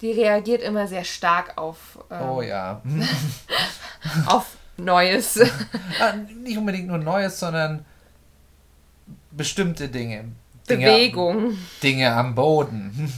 Die 0.01 0.11
reagiert 0.13 0.61
immer 0.61 0.87
sehr 0.87 1.03
stark 1.03 1.57
auf, 1.57 1.99
ähm, 2.09 2.21
Oh 2.29 2.41
ja. 2.41 2.81
auf 4.27 4.55
Neues. 4.77 5.39
Ah, 5.99 6.13
nicht 6.13 6.57
unbedingt 6.57 6.87
nur 6.87 6.97
Neues, 6.97 7.39
sondern 7.39 7.85
bestimmte 9.31 9.87
Dinge. 9.89 10.25
Dinge 10.69 10.85
Bewegung. 10.87 11.57
Dinge 11.83 12.11
am 12.13 12.33
Boden. 12.35 13.13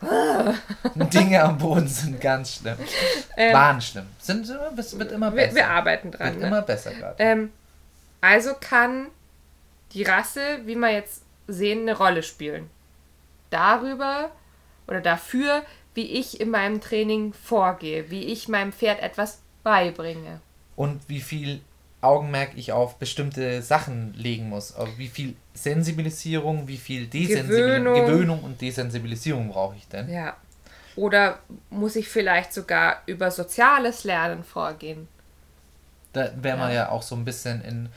Dinge 0.94 1.42
am 1.42 1.58
Boden 1.58 1.88
sind 1.88 2.20
ganz 2.20 2.54
schlimm. 2.56 2.76
Ähm, 3.36 3.52
Waren 3.54 3.80
schlimm. 3.80 4.06
Sind, 4.18 4.48
immer- 4.48 4.72
es 4.78 4.98
wird 4.98 5.12
immer 5.12 5.32
wir, 5.32 5.42
besser. 5.42 5.54
wir 5.56 5.68
arbeiten 5.68 6.10
dran. 6.12 6.28
wird 6.34 6.40
Ne? 6.40 6.46
immer 6.46 6.62
besser 6.62 6.92
gerade. 6.94 7.16
Ähm, 7.18 7.50
also 8.20 8.50
kann 8.60 9.08
die 9.92 10.04
Rasse, 10.04 10.40
wie 10.64 10.76
wir 10.76 10.90
jetzt 10.92 11.22
sehen, 11.48 11.82
eine 11.82 11.96
Rolle 11.96 12.22
spielen. 12.22 12.70
Darüber 13.52 14.30
oder 14.86 15.00
dafür, 15.00 15.62
wie 15.94 16.06
ich 16.06 16.40
in 16.40 16.50
meinem 16.50 16.80
Training 16.80 17.32
vorgehe, 17.32 18.10
wie 18.10 18.24
ich 18.24 18.48
meinem 18.48 18.72
Pferd 18.72 19.00
etwas 19.02 19.42
beibringe. 19.62 20.40
Und 20.76 21.08
wie 21.08 21.20
viel 21.20 21.60
Augenmerk 22.00 22.50
ich 22.56 22.72
auf 22.72 22.96
bestimmte 22.98 23.62
Sachen 23.62 24.12
legen 24.14 24.48
muss. 24.48 24.74
Auf 24.74 24.88
wie 24.98 25.08
viel 25.08 25.36
Sensibilisierung, 25.54 26.66
wie 26.66 26.76
viel 26.76 27.06
Desensibilisierung, 27.06 27.84
Gewöhnung. 27.84 28.06
Gewöhnung 28.06 28.42
und 28.42 28.60
Desensibilisierung 28.60 29.50
brauche 29.50 29.76
ich 29.76 29.86
denn? 29.86 30.10
Ja. 30.12 30.36
Oder 30.96 31.38
muss 31.70 31.94
ich 31.96 32.08
vielleicht 32.08 32.52
sogar 32.52 33.02
über 33.06 33.30
soziales 33.30 34.04
Lernen 34.04 34.42
vorgehen? 34.44 35.06
Da 36.12 36.30
wären 36.36 36.58
wir 36.58 36.68
Ja. 36.68 36.74
ja 36.74 36.88
auch 36.90 37.02
so 37.02 37.14
ein 37.14 37.24
bisschen 37.24 37.62
in, 37.62 37.88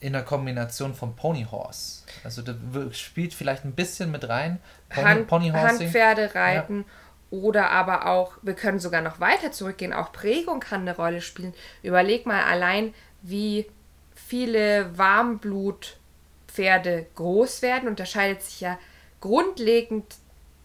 in 0.00 0.12
der 0.12 0.22
Kombination 0.22 0.94
von 0.94 1.16
Pony 1.16 1.46
Horse. 1.50 2.04
Also 2.24 2.42
da 2.42 2.54
w- 2.60 2.92
spielt 2.92 3.34
vielleicht 3.34 3.64
ein 3.64 3.72
bisschen 3.72 4.10
mit 4.10 4.28
rein. 4.28 4.60
Pony, 4.90 5.06
Hand, 5.06 5.26
Ponyhorsing. 5.26 5.86
Handpferde 5.86 6.34
reiten 6.34 6.84
oder 7.30 7.70
aber 7.70 8.06
auch, 8.06 8.34
wir 8.42 8.54
können 8.54 8.78
sogar 8.78 9.02
noch 9.02 9.20
weiter 9.20 9.52
zurückgehen, 9.52 9.92
auch 9.92 10.12
Prägung 10.12 10.60
kann 10.60 10.82
eine 10.82 10.96
Rolle 10.96 11.20
spielen. 11.20 11.52
Überleg 11.82 12.26
mal 12.26 12.44
allein, 12.44 12.94
wie 13.22 13.68
viele 14.14 14.96
Warmblutpferde 14.96 17.06
groß 17.14 17.62
werden, 17.62 17.88
unterscheidet 17.88 18.42
sich 18.42 18.60
ja 18.60 18.78
grundlegend 19.20 20.16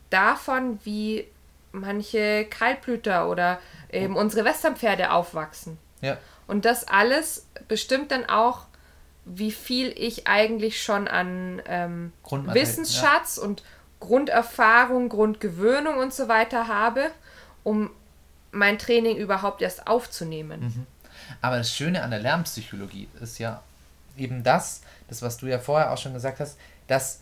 davon, 0.09 0.79
wie 0.83 1.27
manche 1.71 2.45
Kaltblüter 2.45 3.29
oder 3.29 3.59
eben 3.91 4.15
unsere 4.15 4.45
Westernpferde 4.45 5.11
aufwachsen. 5.11 5.77
Ja. 6.01 6.17
Und 6.45 6.65
das 6.65 6.87
alles 6.87 7.47
bestimmt 7.67 8.11
dann 8.11 8.29
auch, 8.29 8.67
wie 9.25 9.51
viel 9.51 9.93
ich 9.95 10.27
eigentlich 10.27 10.81
schon 10.83 11.07
an 11.07 11.62
ähm, 11.67 12.12
Wissensschatz 12.29 13.38
und 13.38 13.63
Grunderfahrung, 13.99 15.09
Grundgewöhnung 15.09 15.97
und 15.97 16.13
so 16.13 16.27
weiter 16.27 16.67
habe, 16.67 17.09
um 17.63 17.89
mein 18.51 18.77
Training 18.77 19.17
überhaupt 19.17 19.62
erst 19.62 19.88
aufzunehmen. 19.88 20.86
Aber 21.41 21.57
das 21.57 21.73
Schöne 21.73 22.03
an 22.03 22.12
der 22.12 22.19
Lernpsychologie 22.19 23.07
ist 23.21 23.39
ja 23.39 23.62
eben 24.17 24.43
das, 24.43 24.81
das, 25.07 25.21
was 25.21 25.38
du 25.38 25.47
ja 25.47 25.57
vorher 25.59 25.91
auch 25.91 25.97
schon 25.97 26.13
gesagt 26.13 26.39
hast, 26.39 26.57
dass 26.88 27.21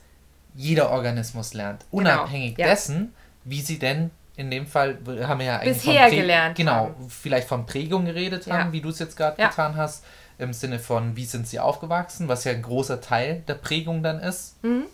jeder 0.55 0.89
Organismus 0.89 1.53
lernt, 1.53 1.85
unabhängig 1.91 2.55
Genau, 2.55 2.67
ja. 2.67 2.73
dessen, 2.73 3.13
wie 3.45 3.61
sie 3.61 3.79
denn 3.79 4.11
in 4.35 4.49
dem 4.51 4.65
Fall, 4.65 4.97
wir 5.05 5.27
haben 5.27 5.39
ja 5.41 5.59
eigentlich 5.59 5.77
Bisher 5.83 6.09
gelernt 6.09 6.55
Genau, 6.57 6.71
haben. 6.87 7.09
vielleicht 7.09 7.47
von 7.47 7.65
Prägung 7.65 8.05
geredet 8.05 8.47
haben, 8.47 8.67
Ja. 8.67 8.71
wie 8.71 8.81
du 8.81 8.89
es 8.89 8.99
jetzt 8.99 9.15
gerade 9.15 9.39
Ja. 9.41 9.49
getan 9.49 9.75
hast, 9.77 10.03
im 10.41 10.53
Sinne 10.53 10.79
von, 10.79 11.15
wie 11.15 11.25
sind 11.25 11.47
sie 11.47 11.59
aufgewachsen, 11.59 12.27
was 12.27 12.43
ja 12.43 12.51
ein 12.51 12.61
großer 12.61 12.99
Teil 12.99 13.43
der 13.47 13.53
Prägung 13.53 14.01
dann 14.01 14.19
ist. 14.19 14.61
Mhm. 14.63 14.85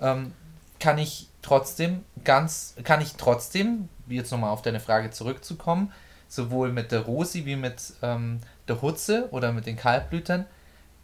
Ähm, 0.00 0.32
kann 0.80 0.98
ich 0.98 1.28
trotzdem 1.42 2.04
ganz, 2.24 2.74
kann 2.82 3.00
ich 3.00 3.14
trotzdem, 3.14 3.88
wie 4.06 4.16
jetzt 4.16 4.32
nochmal 4.32 4.50
auf 4.50 4.62
deine 4.62 4.80
Frage 4.80 5.10
zurückzukommen, 5.10 5.92
sowohl 6.28 6.72
mit 6.72 6.90
der 6.90 7.00
Rosi 7.00 7.46
wie 7.46 7.56
mit 7.56 7.80
ähm, 8.02 8.40
der 8.66 8.82
Hutze 8.82 9.28
oder 9.30 9.52
mit 9.52 9.66
den 9.66 9.76
Kaltblütern 9.76 10.46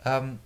ähm, 0.04 0.40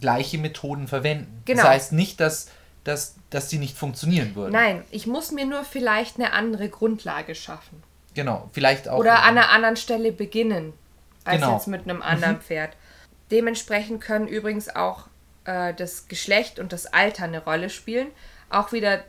gleiche 0.00 0.36
Methoden 0.36 0.86
verwenden. 0.86 1.42
Genau. 1.46 1.62
Das 1.62 1.70
heißt 1.70 1.92
nicht, 1.92 2.20
dass, 2.20 2.50
dass, 2.84 3.16
dass 3.30 3.48
die 3.48 3.58
nicht 3.58 3.76
funktionieren 3.76 4.34
würden. 4.34 4.52
Nein, 4.52 4.84
ich 4.90 5.06
muss 5.06 5.32
mir 5.32 5.46
nur 5.46 5.64
vielleicht 5.64 6.16
eine 6.16 6.34
andere 6.34 6.68
Grundlage 6.68 7.34
schaffen. 7.34 7.82
Genau, 8.12 8.50
vielleicht 8.52 8.88
auch. 8.88 8.98
Oder 8.98 9.22
an 9.22 9.38
einer 9.38 9.50
anderen 9.50 9.76
Stelle 9.76 10.12
beginnen, 10.12 10.74
als 11.26 11.40
Genau. 11.40 11.54
jetzt 11.54 11.66
mit 11.68 11.82
einem 11.84 12.02
anderen 12.02 12.40
Pferd. 12.40 12.76
Dementsprechend 13.30 14.00
können 14.00 14.28
übrigens 14.28 14.74
auch 14.74 15.06
äh, 15.44 15.74
das 15.74 16.08
Geschlecht 16.08 16.58
und 16.58 16.72
das 16.72 16.86
Alter 16.86 17.24
eine 17.24 17.42
Rolle 17.44 17.70
spielen. 17.70 18.08
Auch 18.50 18.72
wieder 18.72 19.02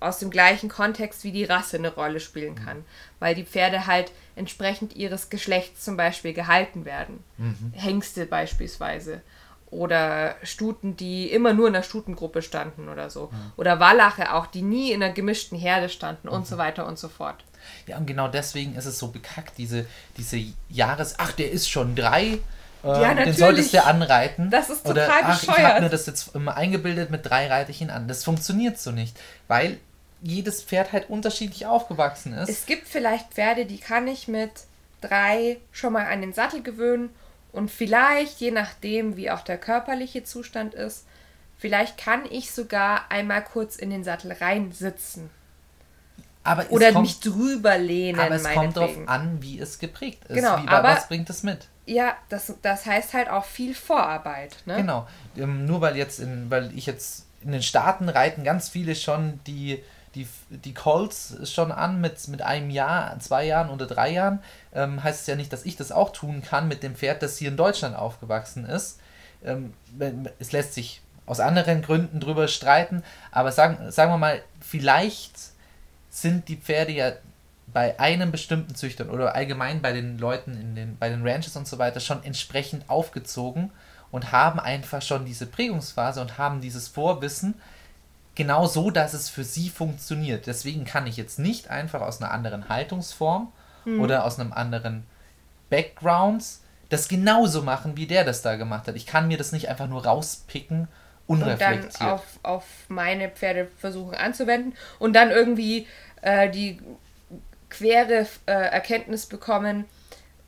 aus 0.00 0.18
dem 0.18 0.30
gleichen 0.30 0.68
Kontext 0.68 1.24
wie 1.24 1.32
die 1.32 1.44
Rasse 1.44 1.78
eine 1.78 1.94
Rolle 1.94 2.20
spielen 2.20 2.54
kann. 2.56 2.84
Weil 3.20 3.34
die 3.34 3.44
Pferde 3.44 3.86
halt 3.86 4.12
entsprechend 4.36 4.94
ihres 4.96 5.30
Geschlechts 5.30 5.82
zum 5.84 5.96
Beispiel 5.96 6.34
gehalten 6.34 6.84
werden. 6.84 7.22
Hengste 7.72 8.26
beispielsweise. 8.26 9.22
Oder 9.70 10.36
Stuten, 10.42 10.96
die 10.96 11.30
immer 11.32 11.52
nur 11.52 11.66
in 11.68 11.72
der 11.72 11.82
Stutengruppe 11.82 12.42
standen 12.42 12.88
oder 12.88 13.08
so. 13.10 13.30
Oder 13.56 13.80
Wallache 13.80 14.32
auch, 14.34 14.46
die 14.46 14.62
nie 14.62 14.92
in 14.92 15.02
einer 15.02 15.12
gemischten 15.12 15.58
Herde 15.58 15.88
standen 15.88 16.28
und 16.28 16.46
so 16.46 16.58
weiter 16.58 16.86
und 16.86 16.98
so 16.98 17.08
fort. 17.08 17.44
Ja, 17.86 17.96
und 17.96 18.06
genau 18.06 18.28
deswegen 18.28 18.74
ist 18.76 18.86
es 18.86 18.98
so 18.98 19.08
bekackt, 19.08 19.58
diese, 19.58 19.86
diese 20.16 20.38
Jahres... 20.68 21.14
Ach, 21.18 21.32
der 21.32 21.50
ist 21.50 21.68
schon 21.68 21.94
drei. 21.94 22.38
Äh, 22.82 22.86
Ja, 22.86 23.14
Den 23.14 23.32
solltest 23.32 23.72
du 23.72 23.84
anreiten. 23.84 24.50
Das 24.50 24.70
ist 24.70 24.86
Oder, 24.86 25.06
total 25.06 25.20
ach, 25.24 25.42
ich 25.42 25.48
habe 25.48 25.80
mir 25.82 25.88
das 25.90 26.06
jetzt 26.06 26.34
immer 26.34 26.56
eingebildet, 26.56 27.10
mit 27.10 27.26
drei 27.26 27.48
reite 27.48 27.70
ich 27.70 27.80
ihn 27.80 27.90
an. 27.90 28.08
Das 28.08 28.24
funktioniert 28.24 28.78
so 28.78 28.90
nicht, 28.90 29.16
weil 29.48 29.78
jedes 30.22 30.62
Pferd 30.62 30.92
halt 30.92 31.10
unterschiedlich 31.10 31.66
aufgewachsen 31.66 32.32
ist. 32.32 32.48
Es 32.48 32.66
gibt 32.66 32.88
vielleicht 32.88 33.34
Pferde, 33.34 33.66
die 33.66 33.78
kann 33.78 34.08
ich 34.08 34.26
mit 34.26 34.50
drei 35.02 35.58
schon 35.70 35.92
mal 35.92 36.06
an 36.06 36.22
den 36.22 36.32
Sattel 36.32 36.62
gewöhnen 36.62 37.10
und 37.52 37.70
vielleicht, 37.70 38.40
je 38.40 38.50
nachdem, 38.50 39.16
wie 39.16 39.30
auch 39.30 39.42
der 39.42 39.58
körperliche 39.58 40.24
Zustand 40.24 40.74
ist, 40.74 41.04
vielleicht 41.58 41.98
kann 41.98 42.22
ich 42.30 42.52
sogar 42.52 43.10
einmal 43.10 43.44
kurz 43.44 43.76
in 43.76 43.90
den 43.90 44.02
Sattel 44.02 44.32
reinsitzen 44.32 45.30
aber 46.44 46.66
oder 46.70 46.92
kommt, 46.92 47.06
mich 47.06 47.20
drüber 47.20 47.76
lehnen, 47.78 48.20
aber 48.20 48.34
es 48.36 48.44
kommt 48.44 48.76
darauf 48.76 48.96
an, 49.06 49.42
wie 49.42 49.58
es 49.58 49.78
geprägt 49.78 50.24
ist. 50.28 50.36
Genau, 50.36 50.62
wie, 50.62 50.68
aber- 50.68 50.88
was 50.90 51.08
bringt 51.08 51.28
es 51.30 51.42
mit? 51.42 51.68
Ja, 51.86 52.14
das, 52.28 52.52
das 52.62 52.86
heißt 52.86 53.12
halt 53.12 53.28
auch 53.28 53.44
viel 53.44 53.74
Vorarbeit. 53.74 54.56
Ne? 54.64 54.76
Genau. 54.76 55.06
Ähm, 55.36 55.66
nur 55.66 55.80
weil 55.82 55.96
jetzt 55.96 56.18
in, 56.20 56.50
weil 56.50 56.70
ich 56.76 56.86
jetzt 56.86 57.26
in 57.42 57.52
den 57.52 57.62
Staaten 57.62 58.08
reiten 58.08 58.42
ganz 58.42 58.70
viele 58.70 58.94
schon 58.94 59.40
die, 59.46 59.82
die, 60.14 60.26
die 60.48 60.72
Colts 60.72 61.36
schon 61.52 61.72
an 61.72 62.00
mit, 62.00 62.26
mit 62.28 62.40
einem 62.40 62.70
Jahr, 62.70 63.18
zwei 63.20 63.44
Jahren 63.44 63.68
oder 63.68 63.86
drei 63.86 64.10
Jahren, 64.12 64.38
ähm, 64.74 65.02
heißt 65.04 65.22
es 65.22 65.26
ja 65.26 65.36
nicht, 65.36 65.52
dass 65.52 65.66
ich 65.66 65.76
das 65.76 65.92
auch 65.92 66.10
tun 66.12 66.42
kann 66.42 66.68
mit 66.68 66.82
dem 66.82 66.94
Pferd, 66.94 67.22
das 67.22 67.36
hier 67.36 67.48
in 67.48 67.58
Deutschland 67.58 67.94
aufgewachsen 67.96 68.64
ist. 68.64 68.98
Ähm, 69.44 69.74
es 70.38 70.52
lässt 70.52 70.72
sich 70.72 71.02
aus 71.26 71.40
anderen 71.40 71.82
Gründen 71.82 72.18
drüber 72.20 72.48
streiten, 72.48 73.02
aber 73.30 73.52
sagen, 73.52 73.90
sagen 73.90 74.10
wir 74.10 74.18
mal, 74.18 74.40
vielleicht 74.60 75.32
sind 76.14 76.48
die 76.48 76.56
Pferde 76.56 76.92
ja 76.92 77.12
bei 77.66 77.98
einem 77.98 78.30
bestimmten 78.30 78.76
Züchtern 78.76 79.10
oder 79.10 79.34
allgemein 79.34 79.82
bei 79.82 79.92
den 79.92 80.16
Leuten 80.16 80.52
in 80.52 80.76
den, 80.76 80.96
bei 80.96 81.08
den 81.08 81.26
Ranches 81.26 81.56
und 81.56 81.66
so 81.66 81.78
weiter 81.78 81.98
schon 81.98 82.22
entsprechend 82.22 82.88
aufgezogen 82.88 83.72
und 84.12 84.30
haben 84.30 84.60
einfach 84.60 85.02
schon 85.02 85.24
diese 85.24 85.46
Prägungsphase 85.46 86.20
und 86.20 86.38
haben 86.38 86.60
dieses 86.60 86.86
Vorwissen 86.86 87.54
genau 88.36 88.66
so, 88.66 88.92
dass 88.92 89.12
es 89.12 89.28
für 89.28 89.42
sie 89.42 89.68
funktioniert. 89.68 90.46
Deswegen 90.46 90.84
kann 90.84 91.08
ich 91.08 91.16
jetzt 91.16 91.40
nicht 91.40 91.68
einfach 91.68 92.00
aus 92.00 92.22
einer 92.22 92.30
anderen 92.30 92.68
Haltungsform 92.68 93.52
oder 93.98 94.24
aus 94.24 94.38
einem 94.38 94.52
anderen 94.52 95.04
Background 95.68 96.44
das 96.90 97.08
genauso 97.08 97.62
machen, 97.62 97.96
wie 97.96 98.06
der 98.06 98.24
das 98.24 98.40
da 98.40 98.54
gemacht 98.54 98.86
hat. 98.86 98.94
Ich 98.94 99.06
kann 99.06 99.26
mir 99.26 99.36
das 99.36 99.50
nicht 99.50 99.68
einfach 99.68 99.88
nur 99.88 100.06
rauspicken, 100.06 100.86
und 101.26 101.40
dann 101.40 101.50
unreflektiert. 101.50 102.00
auf, 102.02 102.24
auf 102.42 102.64
meine 102.88 103.28
Pferde 103.30 103.68
versuchen 103.78 104.14
anzuwenden 104.14 104.74
und 104.98 105.14
dann 105.14 105.30
irgendwie 105.30 105.86
äh, 106.22 106.50
die 106.50 106.80
quere 107.70 108.26
äh, 108.46 108.52
Erkenntnis 108.52 109.26
bekommen, 109.26 109.86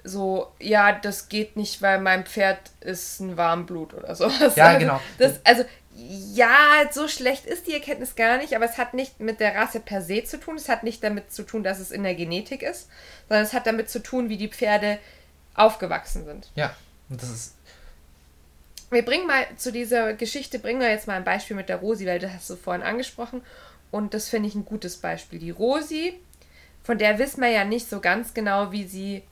so, 0.04 0.52
ja, 0.60 0.92
das 0.92 1.28
geht 1.28 1.56
nicht, 1.56 1.82
weil 1.82 2.00
mein 2.00 2.24
Pferd 2.24 2.58
ist 2.80 3.20
ein 3.20 3.36
Warmblut 3.36 3.92
oder 3.92 4.14
sowas. 4.14 4.54
Ja, 4.54 4.66
also, 4.66 4.78
genau. 4.78 5.00
Das, 5.18 5.40
also, 5.44 5.64
ja, 5.96 6.84
so 6.92 7.08
schlecht 7.08 7.46
ist 7.46 7.66
die 7.66 7.74
Erkenntnis 7.74 8.14
gar 8.14 8.36
nicht, 8.38 8.54
aber 8.54 8.66
es 8.66 8.78
hat 8.78 8.94
nicht 8.94 9.18
mit 9.18 9.40
der 9.40 9.54
Rasse 9.54 9.80
per 9.80 10.02
se 10.02 10.22
zu 10.24 10.38
tun. 10.38 10.56
Es 10.56 10.68
hat 10.68 10.84
nicht 10.84 11.02
damit 11.02 11.32
zu 11.32 11.42
tun, 11.42 11.64
dass 11.64 11.80
es 11.80 11.90
in 11.90 12.02
der 12.02 12.14
Genetik 12.14 12.62
ist, 12.62 12.88
sondern 13.28 13.44
es 13.44 13.52
hat 13.52 13.66
damit 13.66 13.90
zu 13.90 14.00
tun, 14.00 14.28
wie 14.28 14.36
die 14.36 14.48
Pferde 14.48 14.98
aufgewachsen 15.54 16.24
sind. 16.24 16.50
Ja, 16.54 16.74
und 17.08 17.20
das 17.20 17.30
ist. 17.30 17.55
Wir 18.90 19.04
bringen 19.04 19.26
mal 19.26 19.44
zu 19.56 19.72
dieser 19.72 20.14
Geschichte, 20.14 20.58
bringen 20.58 20.80
wir 20.80 20.90
jetzt 20.90 21.06
mal 21.06 21.14
ein 21.14 21.24
Beispiel 21.24 21.56
mit 21.56 21.68
der 21.68 21.76
Rosi, 21.76 22.06
weil 22.06 22.18
das 22.18 22.32
hast 22.32 22.50
du 22.50 22.56
vorhin 22.56 22.82
angesprochen. 22.82 23.42
Und 23.90 24.14
das 24.14 24.28
finde 24.28 24.48
ich 24.48 24.54
ein 24.54 24.64
gutes 24.64 24.96
Beispiel. 24.96 25.38
Die 25.38 25.50
Rosi, 25.50 26.18
von 26.82 26.98
der 26.98 27.18
wissen 27.18 27.40
wir 27.40 27.48
ja 27.48 27.64
nicht 27.64 27.88
so 27.88 28.00
ganz 28.00 28.34
genau, 28.34 28.72
wie 28.72 28.84
sie 28.84 29.22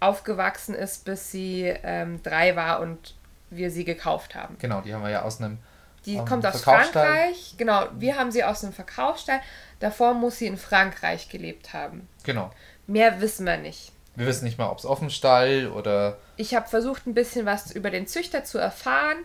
aufgewachsen 0.00 0.74
ist, 0.74 1.04
bis 1.04 1.30
sie 1.30 1.62
ähm, 1.82 2.22
drei 2.22 2.56
war 2.56 2.80
und 2.80 3.14
wir 3.50 3.70
sie 3.70 3.84
gekauft 3.84 4.34
haben. 4.34 4.56
Genau, 4.58 4.80
die 4.80 4.94
haben 4.94 5.02
wir 5.02 5.10
ja 5.10 5.22
aus 5.22 5.40
einem. 5.40 5.58
Die 6.06 6.16
ähm, 6.16 6.24
kommt 6.24 6.46
aus. 6.46 6.62
Frankreich. 6.62 7.54
Genau, 7.56 7.86
wir 7.96 8.16
haben 8.16 8.30
sie 8.30 8.44
aus 8.44 8.62
einem 8.62 8.72
Verkaufsstall. 8.72 9.40
Davor 9.80 10.14
muss 10.14 10.38
sie 10.38 10.46
in 10.46 10.56
Frankreich 10.56 11.28
gelebt 11.28 11.72
haben. 11.72 12.08
Genau. 12.24 12.50
Mehr 12.86 13.20
wissen 13.20 13.46
wir 13.46 13.58
nicht. 13.58 13.92
Wir 14.18 14.26
wissen 14.26 14.46
nicht 14.46 14.58
mal, 14.58 14.68
ob 14.68 14.78
es 14.78 14.84
auf 14.84 14.98
dem 14.98 15.10
Stall 15.10 15.68
oder. 15.68 16.18
Ich 16.36 16.56
habe 16.56 16.66
versucht, 16.68 17.06
ein 17.06 17.14
bisschen 17.14 17.46
was 17.46 17.70
über 17.70 17.88
den 17.88 18.08
Züchter 18.08 18.42
zu 18.42 18.58
erfahren, 18.58 19.18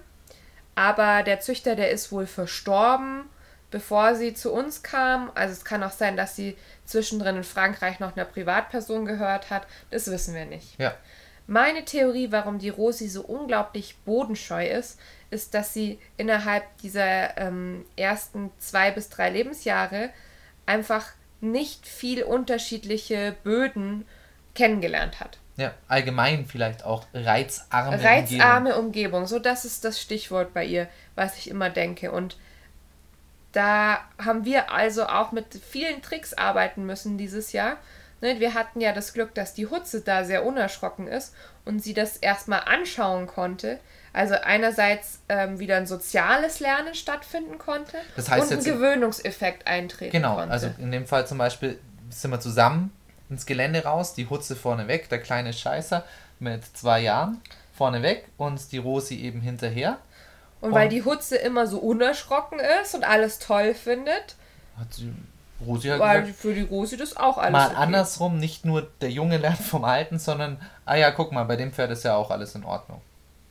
aber 0.75 1.23
der 1.23 1.39
Züchter, 1.39 1.75
der 1.75 1.89
ist 1.89 2.11
wohl 2.11 2.27
verstorben, 2.27 3.23
bevor 3.71 4.13
sie 4.13 4.35
zu 4.35 4.53
uns 4.53 4.83
kam. 4.83 5.31
Also 5.33 5.53
es 5.53 5.65
kann 5.65 5.81
auch 5.81 5.91
sein, 5.91 6.15
dass 6.15 6.35
sie 6.35 6.55
zwischendrin 6.85 7.37
in 7.37 7.43
Frankreich 7.43 7.99
noch 7.99 8.15
einer 8.15 8.25
Privatperson 8.25 9.05
gehört 9.05 9.49
hat. 9.49 9.65
Das 9.89 10.11
wissen 10.11 10.35
wir 10.35 10.45
nicht. 10.45 10.79
Ja. 10.79 10.93
Meine 11.47 11.85
Theorie, 11.85 12.31
warum 12.31 12.59
die 12.59 12.69
Rosi 12.69 13.07
so 13.07 13.23
unglaublich 13.23 13.97
bodenscheu 14.05 14.67
ist, 14.67 14.99
ist, 15.31 15.55
dass 15.55 15.73
sie 15.73 15.97
innerhalb 16.17 16.65
dieser 16.83 17.35
ähm, 17.39 17.83
ersten 17.95 18.51
zwei 18.59 18.91
bis 18.91 19.09
drei 19.09 19.31
Lebensjahre 19.31 20.11
einfach 20.67 21.07
nicht 21.41 21.87
viel 21.87 22.21
unterschiedliche 22.21 23.35
Böden 23.43 24.05
kennengelernt 24.55 25.19
hat. 25.19 25.37
Ja, 25.55 25.71
allgemein 25.87 26.45
vielleicht 26.45 26.83
auch 26.83 27.05
reizarme 27.13 28.03
Reizarme 28.03 28.75
Umgebung. 28.75 29.27
so 29.27 29.37
das 29.37 29.65
ist 29.65 29.85
das 29.85 30.01
Stichwort 30.01 30.53
bei 30.53 30.65
ihr, 30.65 30.87
was 31.15 31.37
ich 31.37 31.49
immer 31.49 31.69
denke. 31.69 32.11
Und 32.11 32.37
da 33.51 33.99
haben 34.23 34.45
wir 34.45 34.71
also 34.71 35.05
auch 35.05 35.31
mit 35.31 35.45
vielen 35.69 36.01
Tricks 36.01 36.33
arbeiten 36.33 36.85
müssen 36.85 37.17
dieses 37.17 37.51
Jahr. 37.51 37.77
Ne, 38.21 38.39
wir 38.39 38.53
hatten 38.53 38.81
ja 38.81 38.93
das 38.93 39.13
Glück, 39.13 39.35
dass 39.35 39.53
die 39.53 39.67
Hutze 39.67 40.01
da 40.01 40.23
sehr 40.23 40.45
unerschrocken 40.45 41.07
ist 41.07 41.35
und 41.65 41.83
sie 41.83 41.93
das 41.93 42.17
erstmal 42.17 42.61
anschauen 42.61 43.27
konnte. 43.27 43.79
Also 44.11 44.35
einerseits 44.35 45.19
ähm, 45.29 45.59
wieder 45.59 45.77
ein 45.77 45.87
soziales 45.87 46.59
Lernen 46.61 46.95
stattfinden 46.95 47.57
konnte 47.57 47.97
Das 48.15 48.29
heißt 48.29 48.51
und 48.51 48.59
ein 48.59 48.63
Gewöhnungseffekt 48.63 49.67
eintreten 49.67 50.11
Genau, 50.11 50.35
konnte. 50.35 50.51
also 50.51 50.69
in 50.77 50.91
dem 50.91 51.05
Fall 51.05 51.27
zum 51.27 51.37
Beispiel 51.37 51.79
sind 52.09 52.31
wir 52.31 52.39
zusammen 52.39 52.91
ins 53.29 53.45
Gelände 53.45 53.83
raus, 53.83 54.13
die 54.13 54.29
Hutze 54.29 54.55
vorne 54.55 54.87
weg, 54.87 55.09
der 55.09 55.19
kleine 55.21 55.53
Scheißer 55.53 56.03
mit 56.39 56.63
zwei 56.77 56.99
Jahren 57.01 57.41
vorne 57.75 58.01
weg 58.03 58.27
und 58.37 58.71
die 58.71 58.77
Rosi 58.77 59.15
eben 59.15 59.41
hinterher. 59.41 59.97
und 60.61 60.71
weil 60.73 60.85
und- 60.85 60.93
die 60.93 61.03
Hutze 61.03 61.35
immer 61.37 61.67
so 61.67 61.79
unerschrocken 61.79 62.59
ist 62.81 62.95
und 62.95 63.03
alles 63.03 63.39
toll 63.39 63.73
findet, 63.73 64.35
Hat 64.77 64.87
die 64.97 65.11
Rosi 65.65 65.87
halt 65.89 65.99
weil 65.99 66.21
gesagt, 66.21 66.39
für 66.39 66.53
die 66.53 66.61
Rosi 66.61 66.97
das 66.97 67.15
auch 67.17 67.37
alles 67.37 67.51
mal 67.51 67.67
okay. 67.67 67.75
andersrum, 67.77 68.37
nicht 68.37 68.65
nur 68.65 68.89
der 69.01 69.09
Junge 69.11 69.37
lernt 69.37 69.59
vom 69.59 69.83
Alten, 69.85 70.19
sondern, 70.19 70.61
ah 70.85 70.95
ja, 70.95 71.11
guck 71.11 71.31
mal, 71.31 71.43
bei 71.45 71.55
dem 71.55 71.71
Pferd 71.73 71.91
ist 71.91 72.03
ja 72.03 72.15
auch 72.15 72.31
alles 72.31 72.55
in 72.55 72.63
Ordnung. 72.63 73.01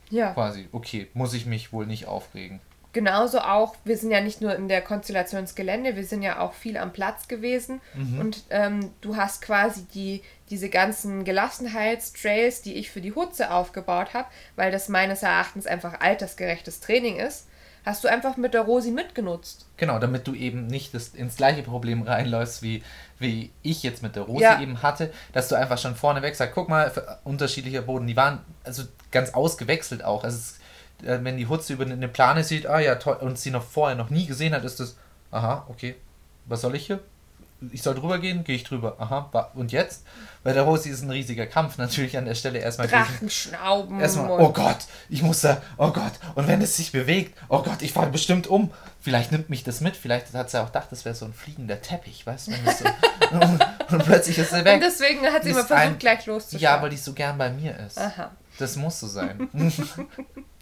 Ja. 0.09 0.33
Quasi, 0.33 0.69
okay, 0.71 1.09
muss 1.13 1.33
ich 1.33 1.45
mich 1.45 1.73
wohl 1.73 1.85
nicht 1.87 2.05
aufregen. 2.07 2.59
Genauso 2.93 3.39
auch, 3.39 3.75
wir 3.85 3.97
sind 3.97 4.11
ja 4.11 4.21
nicht 4.21 4.39
nur 4.39 4.55
in 4.55 4.67
der 4.67 4.81
Konstellationsgelände, 4.81 5.95
wir 5.95 6.05
sind 6.05 6.21
ja 6.21 6.39
auch 6.39 6.53
viel 6.53 6.77
am 6.77 6.93
Platz 6.93 7.27
gewesen 7.27 7.81
und 8.19 8.43
ähm, 8.51 8.91
du 9.01 9.15
hast 9.15 9.41
quasi 9.41 9.85
die, 9.95 10.21
diese 10.51 10.69
ganzen 10.69 11.23
Gelassenheitstrails, 11.23 12.61
die 12.61 12.75
ich 12.75 12.91
für 12.91 13.01
die 13.01 13.13
Hutze 13.15 13.51
aufgebaut 13.51 14.13
habe, 14.13 14.27
weil 14.55 14.71
das 14.71 14.89
meines 14.89 15.23
Erachtens 15.23 15.65
einfach 15.65 16.01
altersgerechtes 16.01 16.81
Training 16.81 17.17
ist, 17.17 17.47
hast 17.85 18.03
du 18.03 18.07
einfach 18.07 18.37
mit 18.37 18.53
der 18.53 18.61
Rosi 18.61 18.91
mitgenutzt. 18.91 19.65
Genau, 19.77 19.99
damit 19.99 20.27
du 20.27 20.33
eben 20.35 20.67
nicht 20.67 20.93
das, 20.93 21.09
ins 21.09 21.35
gleiche 21.35 21.63
Problem 21.63 22.03
reinläufst, 22.03 22.61
wie, 22.61 22.83
wie 23.19 23.51
ich 23.61 23.83
jetzt 23.83 24.03
mit 24.03 24.15
der 24.15 24.23
Rosi 24.23 24.43
Ja. 24.43 24.61
eben 24.61 24.81
hatte, 24.83 25.11
dass 25.33 25.49
du 25.49 25.55
einfach 25.55 25.77
schon 25.77 25.95
vorneweg 25.95 26.35
sagst, 26.35 26.53
guck 26.55 26.69
mal, 26.69 26.91
unterschiedlicher 27.23 27.81
Boden, 27.81 28.07
die 28.07 28.15
waren 28.15 28.39
also 28.63 28.83
ganz 29.11 29.31
ausgewechselt 29.33 30.03
auch. 30.03 30.23
Also 30.23 30.37
es, 30.37 30.59
wenn 31.01 31.37
die 31.37 31.47
Hutze 31.47 31.73
über 31.73 31.85
eine 31.85 32.07
Plane 32.07 32.43
sieht, 32.43 32.65
ah 32.67 32.79
ja, 32.79 32.95
toll, 32.95 33.17
und 33.21 33.37
sie 33.37 33.51
noch 33.51 33.63
vorher 33.63 33.95
noch 33.97 34.09
nie 34.09 34.25
gesehen 34.25 34.53
hat, 34.53 34.63
ist 34.63 34.79
das, 34.79 34.95
aha, 35.31 35.65
okay, 35.69 35.95
was 36.45 36.61
soll 36.61 36.75
ich 36.75 36.85
hier? 36.87 36.99
Ich 37.71 37.81
soll 37.81 37.95
drüber 37.95 38.19
gehen, 38.19 38.43
gehe 38.43 38.57
ich 38.57 38.65
drüber. 38.65 38.97
Aha, 38.99 39.29
und 39.53 39.71
jetzt? 39.71 40.03
Bei 40.43 40.51
der 40.51 40.63
Rosi 40.63 40.89
ist 40.89 41.01
ein 41.01 41.09
riesiger 41.09 41.45
Kampf 41.45 41.77
natürlich 41.77 42.17
an 42.17 42.25
der 42.25 42.35
Stelle 42.35 42.59
erstmal. 42.59 42.89
Drachenschnauben. 42.89 44.01
Erstmal, 44.01 44.31
oh 44.31 44.51
Gott, 44.51 44.79
ich 45.07 45.23
muss 45.23 45.39
da, 45.41 45.61
oh 45.77 45.91
Gott, 45.91 46.11
und 46.35 46.49
wenn 46.49 46.61
es 46.61 46.75
sich 46.75 46.91
bewegt, 46.91 47.37
oh 47.47 47.63
Gott, 47.63 47.81
ich 47.81 47.93
falle 47.93 48.11
bestimmt 48.11 48.47
um. 48.47 48.69
Vielleicht 48.99 49.31
nimmt 49.31 49.49
mich 49.49 49.63
das 49.63 49.79
mit, 49.79 49.95
vielleicht 49.95 50.33
hat 50.33 50.49
sie 50.49 50.61
auch 50.61 50.67
gedacht, 50.67 50.87
das 50.91 51.05
wäre 51.05 51.15
so 51.15 51.23
ein 51.25 51.33
fliegender 51.33 51.81
Teppich, 51.81 52.25
weißt 52.27 52.47
du? 52.47 52.51
So, 52.51 52.85
und, 53.37 53.65
und 53.91 54.05
plötzlich 54.05 54.37
ist 54.37 54.49
sie 54.51 54.65
weg. 54.65 54.75
Und 54.75 54.81
deswegen 54.83 55.25
hat 55.27 55.43
sie 55.43 55.51
immer 55.51 55.63
versucht, 55.63 55.79
ein- 55.79 55.99
gleich 55.99 56.25
loszuschauen. 56.25 56.61
Ja, 56.61 56.81
weil 56.81 56.89
die 56.89 56.97
so 56.97 57.13
gern 57.13 57.37
bei 57.37 57.49
mir 57.49 57.77
ist. 57.79 57.97
Aha. 57.97 58.31
Das 58.59 58.75
muss 58.75 58.99
so 58.99 59.07
sein. 59.07 59.47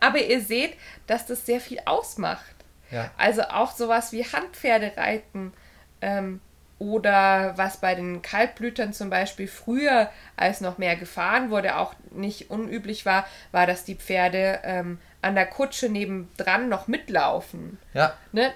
Aber 0.00 0.18
ihr 0.18 0.40
seht, 0.40 0.74
dass 1.06 1.26
das 1.26 1.46
sehr 1.46 1.60
viel 1.60 1.80
ausmacht. 1.84 2.54
ja. 2.90 3.10
Also 3.16 3.42
auch 3.42 3.72
sowas 3.72 4.12
wie 4.12 4.24
Handpferdereiten 4.24 5.52
ähm, 6.00 6.40
oder 6.78 7.54
was 7.56 7.78
bei 7.78 7.94
den 7.94 8.20
Kaltblütern 8.20 8.92
zum 8.92 9.08
Beispiel 9.08 9.48
früher, 9.48 10.10
als 10.36 10.60
noch 10.60 10.76
mehr 10.78 10.96
gefahren 10.96 11.50
wurde, 11.50 11.76
auch 11.76 11.94
nicht 12.10 12.50
unüblich 12.50 13.06
war, 13.06 13.26
war, 13.50 13.66
dass 13.66 13.84
die 13.84 13.94
Pferde 13.94 14.60
ähm, 14.62 14.98
an 15.22 15.34
der 15.34 15.46
Kutsche 15.46 15.88
nebendran 15.88 16.68
noch 16.68 16.86
mitlaufen. 16.86 17.78
ja, 17.94 18.14
Ne? 18.32 18.52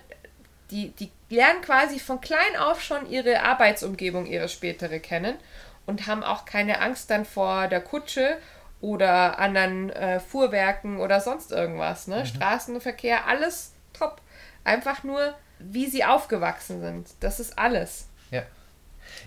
Die, 0.71 0.91
die 0.91 1.11
lernen 1.31 1.62
quasi 1.62 1.99
von 1.99 2.21
klein 2.21 2.57
auf 2.57 2.81
schon 2.81 3.11
ihre 3.11 3.43
Arbeitsumgebung, 3.43 4.27
ihre 4.27 4.49
spätere 4.49 5.01
kennen 5.01 5.37
und 5.85 6.07
haben 6.07 6.23
auch 6.23 6.45
keine 6.45 6.81
Angst 6.81 7.11
dann 7.11 7.25
vor 7.25 7.66
der 7.66 7.81
Kutsche 7.81 8.37
oder 8.81 9.39
anderen 9.39 9.91
äh, 9.91 10.20
Fuhrwerken 10.20 10.99
oder 11.01 11.20
sonst 11.20 11.53
irgendwas. 11.53 12.07
Ne? 12.07 12.24
Straßenverkehr, 12.26 13.26
alles 13.26 13.72
top. 13.93 14.20
Einfach 14.64 15.03
nur, 15.05 15.35
wie 15.59 15.87
sie 15.87 16.05
aufgewachsen 16.05 16.81
sind. 16.81 17.09
Das 17.20 17.41
ist 17.41 17.59
alles. 17.59 18.07
ja. 18.31 18.43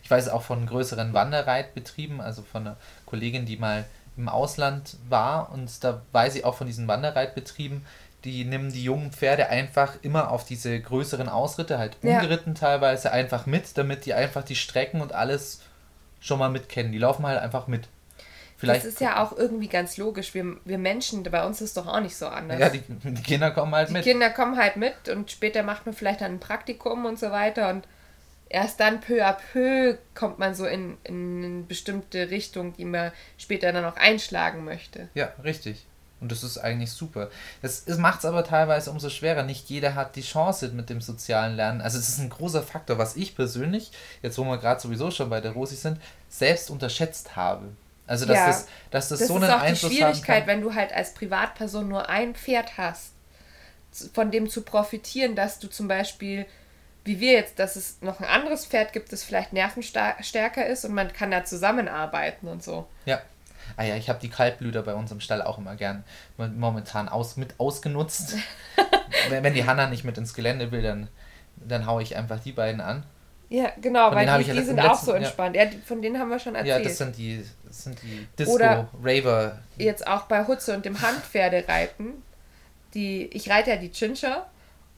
Ich 0.02 0.10
weiß 0.10 0.30
auch 0.30 0.42
von 0.44 0.66
größeren 0.66 1.14
Wanderreitbetrieben, 1.14 2.22
also 2.22 2.42
von 2.42 2.66
einer 2.68 2.78
Kollegin, 3.06 3.46
die 3.46 3.58
mal 3.58 3.84
im 4.16 4.30
Ausland 4.30 4.96
war 5.10 5.52
und 5.52 5.84
da 5.84 6.02
weiß 6.12 6.36
ich 6.36 6.46
auch 6.46 6.56
von 6.56 6.68
diesen 6.68 6.88
Wanderreitbetrieben, 6.88 7.86
die 8.24 8.46
nehmen 8.46 8.72
die 8.72 8.84
jungen 8.84 9.12
Pferde 9.12 9.50
einfach 9.50 9.96
immer 10.02 10.32
auf 10.32 10.46
diese 10.46 10.80
größeren 10.80 11.28
Ausritte, 11.28 11.78
halt 11.80 11.98
Ja. 12.02 12.16
ungeritten 12.20 12.56
teilweise, 12.56 13.12
einfach 13.12 13.46
mit, 13.46 13.78
damit 13.78 14.06
die 14.06 14.14
einfach 14.14 14.44
die 14.44 14.56
Strecken 14.56 15.02
und 15.02 15.12
alles 15.14 15.62
schon 16.22 16.40
mal 16.40 16.50
mitkennen. 16.50 16.92
Die 16.94 17.00
laufen 17.00 17.26
halt 17.26 17.40
einfach 17.42 17.68
mit. 17.68 17.90
Vielleicht, 18.64 18.86
das 18.86 18.94
ist 18.94 19.02
ja 19.02 19.24
auch 19.24 19.36
irgendwie 19.38 19.68
ganz 19.68 19.98
logisch. 19.98 20.34
Wir, 20.34 20.58
wir 20.66 20.78
Menschen, 20.78 21.24
bei 21.24 21.46
uns 21.46 21.62
ist 21.62 21.78
doch 21.78 21.88
auch 21.88 22.00
nicht 22.00 22.16
so 22.16 22.28
anders. 22.28 22.60
ja, 22.60 22.70
die, 22.70 22.82
die 22.88 23.24
Kinder 23.24 23.52
kommen 23.52 23.74
halt 23.76 23.90
Die 23.90 23.94
mit. 23.94 24.04
Kinder 24.04 24.30
kommen 24.30 24.58
halt 24.58 24.76
mit 24.78 25.10
und 25.10 25.32
später 25.32 25.64
macht 25.64 25.86
man 25.86 25.94
vielleicht 25.94 26.22
dann 26.22 26.34
ein 26.34 26.40
Praktikum 26.40 27.06
und 27.06 27.20
so 27.20 27.32
weiter 27.32 27.70
und 27.70 27.88
erst 28.50 28.80
dann 28.80 29.02
peu 29.02 29.26
à 29.26 29.36
peu 29.52 29.98
kommt 30.16 30.40
man 30.40 30.56
so 30.56 30.66
in, 30.66 30.98
in 31.04 31.44
eine 31.44 31.64
bestimmte 31.64 32.30
Richtung, 32.30 32.74
die 32.78 32.86
man 32.86 33.12
später 33.38 33.72
dann 33.72 33.84
auch 33.86 33.98
einschlagen 33.98 34.64
möchte. 34.64 35.10
Ja, 35.14 35.34
richtig. 35.44 35.86
Und 36.22 36.32
das 36.32 36.42
ist 36.42 36.58
eigentlich 36.58 36.92
super. 36.94 37.30
Das 37.62 37.86
macht 37.98 38.20
es 38.20 38.26
aber 38.26 38.46
teilweise 38.46 38.92
umso 38.92 39.10
schwerer. 39.10 39.44
Nicht 39.44 39.70
jeder 39.70 39.94
hat 39.94 40.16
die 40.16 40.22
Chance 40.22 40.70
mit 40.70 40.90
dem 40.90 41.02
sozialen 41.02 41.58
Lernen. 41.58 41.82
Also 41.82 41.98
es 42.00 42.08
ist 42.08 42.20
ein 42.20 42.30
großer 42.30 42.64
Faktor, 42.64 42.98
was 42.98 43.18
ich 43.18 43.36
persönlich, 43.36 43.92
jetzt 44.22 44.38
wo 44.38 44.46
wir 44.46 44.58
gerade 44.58 44.80
sowieso 44.80 45.12
schon 45.12 45.30
bei 45.30 45.42
der 45.42 45.52
Rosi 45.52 45.76
sind, 45.76 46.00
selbst 46.30 46.70
unterschätzt 46.70 47.36
habe. 47.36 47.66
Also 48.06 48.26
dass 48.26 48.38
Ja. 48.38 48.48
das, 48.48 48.68
dass 48.92 49.10
das, 49.10 49.20
Das 49.20 49.28
so 49.28 49.38
ist 49.38 49.44
einen 49.44 49.52
auch 49.54 49.60
die 49.62 49.66
Einfluss 49.68 49.92
haben 49.92 49.96
Schwierigkeit, 49.96 50.40
kann. 50.40 50.48
wenn 50.48 50.62
du 50.62 50.74
halt 50.76 50.94
als 50.94 51.14
Privatperson 51.14 51.88
nur 51.88 52.10
ein 52.10 52.36
Pferd 52.36 52.78
hast, 52.78 53.14
von 54.14 54.32
dem 54.32 54.50
zu 54.50 54.64
profitieren, 54.64 55.36
dass 55.36 55.60
du 55.60 55.68
zum 55.68 55.88
Beispiel, 55.88 56.46
wie 57.06 57.20
wir 57.20 57.34
jetzt, 57.34 57.60
dass 57.60 57.76
es 57.76 58.02
noch 58.02 58.20
ein 58.20 58.26
anderes 58.28 58.66
Pferd 58.66 58.92
gibt, 58.92 59.12
das 59.14 59.24
vielleicht 59.24 59.54
nervenstärker 59.54 60.66
ist 60.66 60.84
und 60.86 60.94
man 60.94 61.14
kann 61.14 61.32
da 61.32 61.46
zusammenarbeiten 61.46 62.48
und 62.48 62.64
so. 62.64 62.88
Ja. 63.06 63.22
Ah 63.78 63.84
ja, 63.84 63.96
ich 63.96 64.10
habe 64.10 64.20
die 64.20 64.30
Kaltblüter 64.30 64.84
bei 64.84 64.94
uns 64.94 65.12
im 65.12 65.22
Stall 65.22 65.42
auch 65.42 65.58
immer 65.58 65.76
gern 65.76 66.04
momentan 66.38 67.08
aus, 67.08 67.38
mit 67.38 67.60
ausgenutzt. 67.60 68.36
wenn, 69.30 69.44
wenn 69.44 69.54
die 69.54 69.66
Hanna 69.66 69.88
nicht 69.88 70.04
mit 70.04 70.18
ins 70.18 70.34
Gelände 70.34 70.72
will, 70.72 70.82
dann, 70.82 71.08
dann 71.56 71.86
haue 71.86 72.04
ich 72.04 72.18
einfach 72.18 72.40
die 72.42 72.52
beiden 72.52 72.82
an. 72.82 73.04
Ja, 73.56 73.72
genau, 73.80 74.08
Von 74.08 74.16
weil 74.18 74.26
die, 74.40 74.46
die 74.46 74.50
ja 74.58 74.64
sind 74.64 74.80
im 74.80 74.84
auch 74.86 74.90
letzten- 74.94 75.06
so 75.06 75.12
ja. 75.12 75.18
entspannt. 75.20 75.56
Ja, 75.56 75.66
die, 75.66 75.78
von 75.78 76.02
denen 76.02 76.18
haben 76.18 76.30
wir 76.30 76.40
schon 76.40 76.56
erzählt. 76.56 76.78
Ja, 76.80 76.84
das 76.84 76.98
sind 76.98 77.16
die, 77.18 77.46
das 77.68 77.84
sind 77.84 78.02
die 78.02 78.28
Disco-Raver. 78.40 79.60
jetzt 79.78 80.08
auch 80.08 80.24
bei 80.24 80.48
Hutze 80.48 80.76
und 80.76 80.86
dem 80.86 81.00
Handpferdereiten, 81.02 82.14
die, 82.96 83.26
ich 83.28 83.52
reite 83.52 83.70
ja 83.70 83.76
die 83.78 83.92
Chincher 83.92 84.48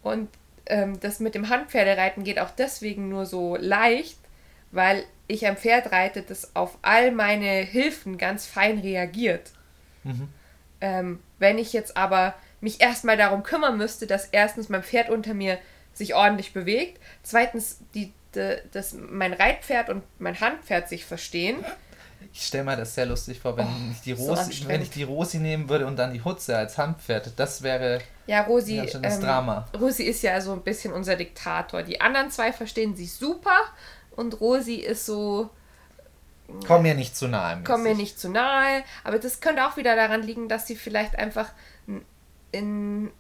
und 0.04 0.30
ähm, 0.68 0.98
das 1.02 1.20
mit 1.20 1.36
dem 1.36 1.50
Handpferdereiten 1.50 2.24
geht 2.24 2.40
auch 2.40 2.50
deswegen 2.52 3.10
nur 3.10 3.26
so 3.26 3.58
leicht, 3.58 4.18
weil 4.72 5.04
ich 5.28 5.46
ein 5.46 5.58
Pferd 5.58 5.92
reite, 5.92 6.22
das 6.22 6.56
auf 6.56 6.78
all 6.82 7.12
meine 7.12 7.48
Hilfen 7.62 8.18
ganz 8.18 8.46
fein 8.46 8.80
reagiert. 8.80 9.52
Mhm. 10.04 10.30
Ähm, 10.80 11.20
wenn 11.40 11.58
ich 11.58 11.74
jetzt 11.74 11.98
aber 11.98 12.36
mich 12.62 12.80
erstmal 12.80 13.18
darum 13.18 13.44
kümmern 13.44 13.78
müsste, 13.78 14.08
dass 14.08 14.26
erstens 14.28 14.70
mein 14.70 14.82
Pferd 14.84 15.10
unter 15.10 15.34
mir 15.34 15.58
sich 15.94 16.16
ordentlich 16.16 16.54
bewegt, 16.54 17.02
zweitens 17.24 17.80
die, 17.94 18.14
de, 18.36 18.62
dass 18.72 18.94
mein 18.94 19.34
Reitpferd 19.34 19.90
und 19.90 20.04
mein 20.20 20.40
Handpferd 20.40 20.88
sich 20.90 21.06
verstehen, 21.06 21.64
Ich 22.34 22.48
stelle 22.48 22.64
mir 22.66 22.76
das 22.76 22.96
sehr 22.96 23.06
lustig 23.06 23.40
vor, 23.40 23.56
wenn, 23.58 23.68
ich 23.92 24.02
die 24.02 24.14
Oh, 24.14 24.18
so 24.18 24.30
Rosi, 24.32 24.42
anstrengend. 24.42 24.70
wenn 24.70 24.82
ich 24.82 24.90
die 24.90 25.04
Rosi 25.04 25.38
nehmen 25.38 25.70
würde 25.70 25.86
und 25.88 25.96
dann 25.98 26.12
die 26.14 26.24
Hutze 26.24 26.58
als 26.58 26.78
Handpferd. 26.78 27.32
Das 27.38 27.62
wäre 27.62 28.00
Ja, 28.28 28.42
Rosi, 28.42 28.80
ein 28.80 28.88
schönes 28.90 29.16
ähm, 29.16 29.22
Drama. 29.22 29.68
Rosi 29.80 30.04
ist 30.04 30.22
ja 30.24 30.40
so 30.42 30.52
ein 30.54 30.62
bisschen 30.62 30.92
unser 30.94 31.16
Diktator. 31.16 31.84
Die 31.84 32.02
anderen 32.02 32.32
zwei 32.32 32.52
verstehen 32.52 32.96
sich 32.96 33.14
super 33.14 33.58
und 34.16 34.40
Rosi 34.42 34.76
ist 34.76 35.06
so, 35.06 35.50
Komm 36.68 36.84
mir 36.84 36.94
nicht 36.96 37.16
zu 37.18 37.28
nahe. 37.28 37.62
komm 37.64 37.84
mir 37.84 37.90
mäßig. 37.90 37.98
nicht 38.04 38.20
zu 38.20 38.30
nahe. 38.30 38.84
Aber 39.04 39.18
das 39.18 39.40
könnte 39.40 39.66
auch 39.66 39.78
wieder 39.78 39.96
daran 39.96 40.22
liegen, 40.22 40.48
dass 40.50 40.68
sie 40.68 40.76
vielleicht 40.76 41.18
einfach 41.18 41.50
in 42.52 43.12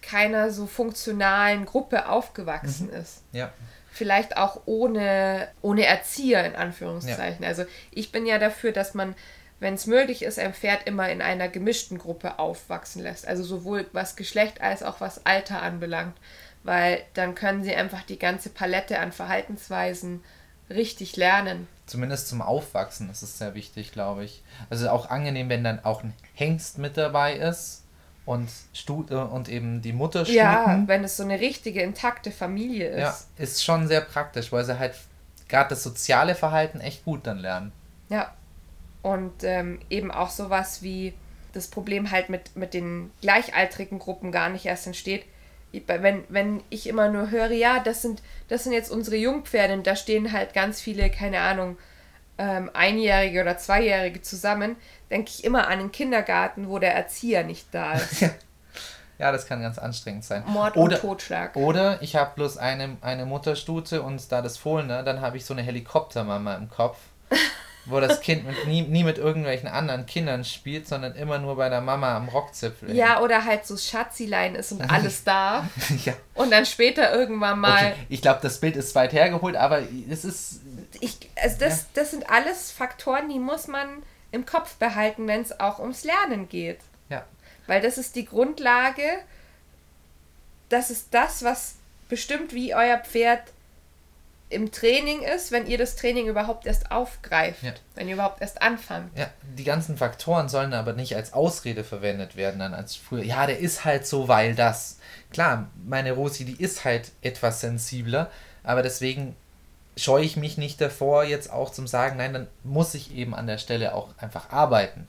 keiner 0.00 0.50
so 0.50 0.66
funktionalen 0.66 1.64
Gruppe 1.66 2.08
aufgewachsen 2.08 2.88
ist. 2.90 3.22
Ja. 3.32 3.52
Vielleicht 3.98 4.36
auch 4.36 4.60
ohne, 4.64 5.48
ohne 5.60 5.84
Erzieher 5.84 6.44
in 6.44 6.54
Anführungszeichen. 6.54 7.44
Also 7.44 7.64
ich 7.90 8.12
bin 8.12 8.26
ja 8.26 8.38
dafür, 8.38 8.70
dass 8.70 8.94
man, 8.94 9.16
wenn 9.58 9.74
es 9.74 9.88
möglich 9.88 10.22
ist, 10.22 10.38
ein 10.38 10.54
Pferd 10.54 10.86
immer 10.86 11.10
in 11.10 11.20
einer 11.20 11.48
gemischten 11.48 11.98
Gruppe 11.98 12.38
aufwachsen 12.38 13.02
lässt. 13.02 13.26
Also 13.26 13.42
sowohl 13.42 13.86
was 13.92 14.14
Geschlecht 14.14 14.60
als 14.60 14.84
auch 14.84 15.00
was 15.00 15.26
Alter 15.26 15.62
anbelangt. 15.62 16.16
Weil 16.62 17.02
dann 17.14 17.34
können 17.34 17.64
sie 17.64 17.74
einfach 17.74 18.04
die 18.04 18.20
ganze 18.20 18.50
Palette 18.50 19.00
an 19.00 19.10
Verhaltensweisen 19.10 20.22
richtig 20.70 21.16
lernen. 21.16 21.66
Zumindest 21.86 22.28
zum 22.28 22.40
Aufwachsen 22.40 23.10
ist 23.10 23.22
es 23.22 23.36
sehr 23.36 23.56
wichtig, 23.56 23.90
glaube 23.90 24.24
ich. 24.24 24.44
Also 24.70 24.90
auch 24.90 25.10
angenehm, 25.10 25.48
wenn 25.48 25.64
dann 25.64 25.84
auch 25.84 26.04
ein 26.04 26.14
Hengst 26.34 26.78
mit 26.78 26.96
dabei 26.96 27.34
ist 27.34 27.82
und, 28.28 28.50
Stu 28.74 29.06
äh, 29.08 29.14
und 29.14 29.48
eben 29.48 29.80
die 29.80 29.94
Mutter 29.94 30.24
Ja, 30.28 30.62
Stuten. 30.62 30.88
wenn 30.88 31.02
es 31.02 31.16
so 31.16 31.22
eine 31.22 31.40
richtige, 31.40 31.80
intakte 31.80 32.30
Familie 32.30 32.88
ist. 32.90 33.00
Ja, 33.00 33.42
ist 33.42 33.64
schon 33.64 33.88
sehr 33.88 34.02
praktisch, 34.02 34.52
weil 34.52 34.66
sie 34.66 34.78
halt 34.78 34.94
gerade 35.48 35.70
das 35.70 35.82
soziale 35.82 36.34
Verhalten 36.34 36.80
echt 36.80 37.06
gut 37.06 37.26
dann 37.26 37.38
lernen. 37.38 37.72
Ja. 38.10 38.34
Und 39.00 39.44
ähm, 39.44 39.80
eben 39.88 40.10
auch 40.10 40.28
sowas 40.28 40.82
wie 40.82 41.14
das 41.54 41.68
Problem 41.68 42.10
halt 42.10 42.28
mit, 42.28 42.54
mit 42.54 42.74
den 42.74 43.10
gleichaltrigen 43.22 43.98
Gruppen 43.98 44.30
gar 44.30 44.50
nicht 44.50 44.66
erst 44.66 44.86
entsteht. 44.86 45.24
Wenn, 45.86 46.24
wenn 46.28 46.62
ich 46.68 46.86
immer 46.86 47.08
nur 47.08 47.30
höre, 47.30 47.52
ja, 47.52 47.78
das 47.80 48.02
sind, 48.02 48.22
das 48.48 48.64
sind 48.64 48.74
jetzt 48.74 48.90
unsere 48.90 49.16
Jungpferde 49.16 49.72
und 49.72 49.86
da 49.86 49.96
stehen 49.96 50.32
halt 50.34 50.52
ganz 50.52 50.82
viele, 50.82 51.08
keine 51.10 51.40
Ahnung, 51.40 51.78
ähm, 52.38 52.70
Einjährige 52.72 53.42
oder 53.42 53.58
Zweijährige 53.58 54.22
zusammen, 54.22 54.76
denke 55.10 55.30
ich 55.34 55.44
immer 55.44 55.68
an 55.68 55.80
den 55.80 55.92
Kindergarten, 55.92 56.68
wo 56.68 56.78
der 56.78 56.94
Erzieher 56.94 57.44
nicht 57.44 57.66
da 57.72 57.92
ist. 57.94 58.22
Ja, 59.18 59.32
das 59.32 59.46
kann 59.46 59.60
ganz 59.60 59.78
anstrengend 59.78 60.24
sein. 60.24 60.44
Mord 60.46 60.76
oder, 60.76 60.96
und 60.96 61.00
Totschlag. 61.00 61.56
Oder 61.56 62.00
ich 62.02 62.14
habe 62.14 62.32
bloß 62.36 62.56
eine, 62.56 62.96
eine 63.00 63.26
Mutterstute 63.26 64.02
und 64.02 64.30
da 64.30 64.42
das 64.42 64.56
Fohlen, 64.56 64.86
ne, 64.86 65.02
dann 65.02 65.20
habe 65.20 65.36
ich 65.36 65.44
so 65.44 65.54
eine 65.54 65.62
Helikoptermama 65.62 66.54
im 66.54 66.70
Kopf, 66.70 66.98
wo 67.88 68.00
das 68.00 68.20
Kind 68.20 68.46
mit, 68.46 68.66
nie, 68.66 68.82
nie 68.82 69.04
mit 69.04 69.18
irgendwelchen 69.18 69.68
anderen 69.68 70.06
Kindern 70.06 70.44
spielt, 70.44 70.86
sondern 70.86 71.14
immer 71.14 71.38
nur 71.38 71.56
bei 71.56 71.68
der 71.68 71.80
Mama 71.80 72.16
am 72.16 72.28
Rockzipfel. 72.28 72.94
Ja, 72.94 73.20
oder 73.20 73.44
halt 73.44 73.66
so 73.66 73.76
Schatzilein 73.76 74.54
ist 74.54 74.72
und 74.72 74.80
alles 74.90 75.24
da. 75.24 75.68
ja. 76.04 76.14
Und 76.34 76.50
dann 76.50 76.66
später 76.66 77.12
irgendwann 77.14 77.60
mal. 77.60 77.92
Okay, 77.92 78.06
ich 78.08 78.22
glaube, 78.22 78.40
das 78.42 78.60
Bild 78.60 78.76
ist 78.76 78.94
weit 78.94 79.12
hergeholt, 79.12 79.56
aber 79.56 79.82
es 80.10 80.24
ist. 80.24 80.60
ich, 81.00 81.18
also 81.40 81.56
das, 81.58 81.86
das 81.94 82.10
sind 82.10 82.28
alles 82.30 82.70
Faktoren, 82.70 83.28
die 83.28 83.38
muss 83.38 83.66
man 83.66 83.88
im 84.30 84.44
Kopf 84.44 84.76
behalten, 84.76 85.26
wenn 85.26 85.40
es 85.40 85.58
auch 85.58 85.78
ums 85.78 86.04
Lernen 86.04 86.48
geht. 86.48 86.80
Ja. 87.08 87.24
Weil 87.66 87.80
das 87.80 87.98
ist 87.98 88.16
die 88.16 88.24
Grundlage, 88.24 89.02
das 90.68 90.90
ist 90.90 91.08
das, 91.12 91.42
was 91.42 91.76
bestimmt, 92.08 92.52
wie 92.52 92.74
euer 92.74 92.98
Pferd 92.98 93.42
im 94.50 94.72
Training 94.72 95.20
ist, 95.22 95.52
wenn 95.52 95.66
ihr 95.66 95.76
das 95.78 95.96
Training 95.96 96.26
überhaupt 96.26 96.64
erst 96.66 96.90
aufgreift, 96.90 97.62
Ja. 97.62 97.72
wenn 97.94 98.08
ihr 98.08 98.14
überhaupt 98.14 98.40
erst 98.40 98.62
anfangt. 98.62 99.16
Ja, 99.16 99.28
die 99.42 99.64
ganzen 99.64 99.96
Faktoren 99.96 100.48
sollen 100.48 100.72
aber 100.72 100.94
nicht 100.94 101.14
als 101.16 101.32
Ausrede 101.34 101.84
verwendet 101.84 102.36
werden, 102.36 102.58
dann 102.60 102.72
als 102.74 102.96
früher. 102.96 103.22
Ja, 103.24 103.46
der 103.46 103.58
ist 103.58 103.84
halt 103.84 104.06
so, 104.06 104.28
weil 104.28 104.54
das. 104.54 104.98
Klar, 105.30 105.68
meine 105.84 106.12
Rosi, 106.12 106.44
die 106.46 106.62
ist 106.62 106.84
halt 106.84 107.12
etwas 107.20 107.60
sensibler, 107.60 108.30
aber 108.64 108.82
deswegen 108.82 109.36
scheue 109.96 110.24
ich 110.24 110.36
mich 110.36 110.56
nicht 110.56 110.80
davor, 110.80 111.24
jetzt 111.24 111.50
auch 111.52 111.70
zum 111.70 111.86
sagen, 111.86 112.16
nein, 112.16 112.32
dann 112.32 112.46
muss 112.64 112.94
ich 112.94 113.14
eben 113.14 113.34
an 113.34 113.46
der 113.46 113.58
Stelle 113.58 113.94
auch 113.94 114.08
einfach 114.18 114.50
arbeiten. 114.50 115.06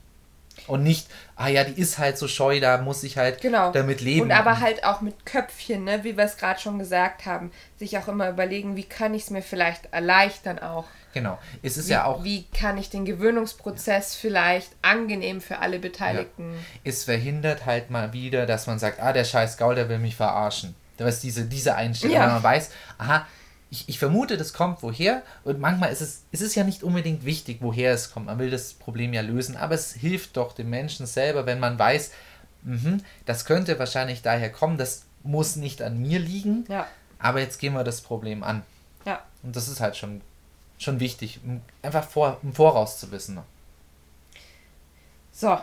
Und 0.66 0.82
nicht, 0.82 1.08
ah 1.36 1.48
ja, 1.48 1.64
die 1.64 1.80
ist 1.80 1.98
halt 1.98 2.18
so 2.18 2.28
scheu, 2.28 2.60
da 2.60 2.78
muss 2.78 3.02
ich 3.02 3.16
halt 3.18 3.40
Genau. 3.40 3.72
damit 3.72 4.00
leben. 4.00 4.22
Und 4.22 4.32
aber 4.32 4.60
halt 4.60 4.84
auch 4.84 5.00
mit 5.00 5.26
Köpfchen, 5.26 5.84
ne? 5.84 6.04
wie 6.04 6.16
wir 6.16 6.24
es 6.24 6.36
gerade 6.36 6.60
schon 6.60 6.78
gesagt 6.78 7.26
haben, 7.26 7.50
sich 7.78 7.98
auch 7.98 8.08
immer 8.08 8.28
überlegen, 8.30 8.76
wie 8.76 8.84
kann 8.84 9.14
ich 9.14 9.22
es 9.24 9.30
mir 9.30 9.42
vielleicht 9.42 9.92
erleichtern 9.92 10.58
auch. 10.58 10.84
Genau. 11.12 11.38
Es 11.62 11.76
ist 11.76 11.88
Wie, 11.88 11.92
ja 11.92 12.04
auch, 12.04 12.22
wie 12.22 12.44
kann 12.56 12.78
ich 12.78 12.88
den 12.88 13.04
Gewöhnungsprozess 13.04 14.14
vielleicht 14.14 14.70
angenehm 14.82 15.40
für 15.40 15.58
alle 15.58 15.78
Beteiligten. 15.80 16.54
es 16.84 17.04
verhindert 17.04 17.66
halt 17.66 17.90
mal 17.90 18.12
wieder, 18.12 18.46
dass 18.46 18.66
man 18.66 18.78
sagt, 18.78 19.00
ah, 19.00 19.12
der 19.12 19.24
scheiß 19.24 19.56
Gaul, 19.56 19.74
der 19.74 19.88
will 19.88 19.98
mich 19.98 20.14
verarschen. 20.14 20.76
Da 20.98 21.08
ist 21.08 21.22
diese, 21.22 21.46
diese 21.46 21.74
Einstellung, 21.74 22.14
Ja. 22.16 22.26
wenn 22.26 22.34
man 22.34 22.42
weiß, 22.42 22.70
aha, 22.98 23.26
ich, 23.70 23.88
ich 23.88 23.98
vermute, 23.98 24.36
das 24.36 24.52
kommt 24.52 24.82
woher 24.82 25.22
und 25.44 25.60
manchmal 25.60 25.92
ist 25.92 26.00
es, 26.00 26.22
es 26.32 26.40
ist 26.40 26.54
ja 26.56 26.64
nicht 26.64 26.82
unbedingt 26.82 27.24
wichtig, 27.24 27.58
woher 27.60 27.92
es 27.92 28.12
kommt. 28.12 28.26
Man 28.26 28.38
will 28.38 28.50
das 28.50 28.74
Problem 28.74 29.12
ja 29.12 29.20
lösen, 29.22 29.56
aber 29.56 29.74
es 29.74 29.92
hilft 29.92 30.36
doch 30.36 30.52
dem 30.52 30.70
Menschen 30.70 31.06
selber, 31.06 31.46
wenn 31.46 31.60
man 31.60 31.78
weiß, 31.78 32.10
mhm, 32.62 33.02
das 33.26 33.44
könnte 33.44 33.78
wahrscheinlich 33.78 34.22
daher 34.22 34.50
kommen, 34.50 34.76
das 34.76 35.04
muss 35.22 35.56
nicht 35.56 35.82
an 35.82 35.98
mir 36.00 36.18
liegen, 36.18 36.64
Ja, 36.68 36.86
aber 37.18 37.40
jetzt 37.40 37.58
gehen 37.58 37.74
wir 37.74 37.84
das 37.84 38.00
Problem 38.00 38.42
an. 38.42 38.62
ja. 39.04 39.22
Und 39.42 39.54
das 39.56 39.68
ist 39.68 39.80
halt 39.80 39.96
schon, 39.96 40.20
schon 40.78 40.98
wichtig, 41.00 41.40
um 41.44 41.60
einfach 41.82 42.04
vor, 42.08 42.38
im 42.42 42.52
Voraus 42.54 42.98
zu 42.98 43.10
wissen. 43.10 43.38
So, 45.32 45.58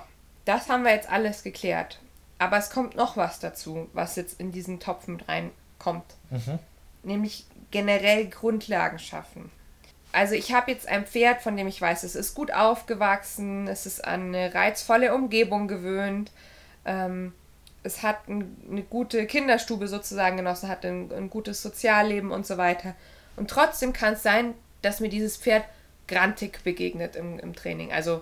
das 0.45 0.69
haben 0.69 0.83
wir 0.83 0.91
jetzt 0.93 1.09
alles 1.09 1.43
geklärt. 1.43 1.99
Aber 2.39 2.57
es 2.57 2.69
kommt 2.69 2.95
noch 2.95 3.17
was 3.17 3.39
dazu, 3.39 3.89
was 3.93 4.15
jetzt 4.15 4.39
in 4.39 4.51
diesen 4.51 4.79
Topf 4.79 5.07
mit 5.07 5.27
reinkommt. 5.27 6.05
Mhm. 6.29 6.59
Nämlich 7.03 7.45
generell 7.71 8.27
Grundlagen 8.27 8.99
schaffen. 8.99 9.51
Also 10.11 10.33
ich 10.35 10.53
habe 10.53 10.71
jetzt 10.71 10.87
ein 10.87 11.05
Pferd, 11.05 11.41
von 11.41 11.57
dem 11.57 11.67
ich 11.67 11.81
weiß, 11.81 12.03
es 12.03 12.15
ist 12.15 12.33
gut 12.33 12.51
aufgewachsen, 12.51 13.67
es 13.67 13.85
ist 13.85 14.05
an 14.05 14.33
eine 14.33 14.53
reizvolle 14.53 15.13
Umgebung 15.13 15.67
gewöhnt, 15.67 16.31
ähm, 16.85 17.33
es 17.83 18.03
hat 18.03 18.27
ein, 18.27 18.55
eine 18.69 18.83
gute 18.83 19.25
Kinderstube 19.27 19.87
sozusagen 19.87 20.37
genossen, 20.37 20.69
hat 20.69 20.85
ein, 20.85 21.11
ein 21.11 21.29
gutes 21.29 21.61
Sozialleben 21.61 22.31
und 22.31 22.45
so 22.45 22.57
weiter. 22.57 22.95
Und 23.35 23.49
trotzdem 23.49 23.93
kann 23.93 24.13
es 24.13 24.23
sein, 24.23 24.53
dass 24.81 24.99
mir 24.99 25.09
dieses 25.09 25.37
Pferd 25.37 25.63
grantig 26.07 26.63
begegnet 26.63 27.15
im, 27.15 27.39
im 27.39 27.55
Training. 27.55 27.91
Also 27.91 28.21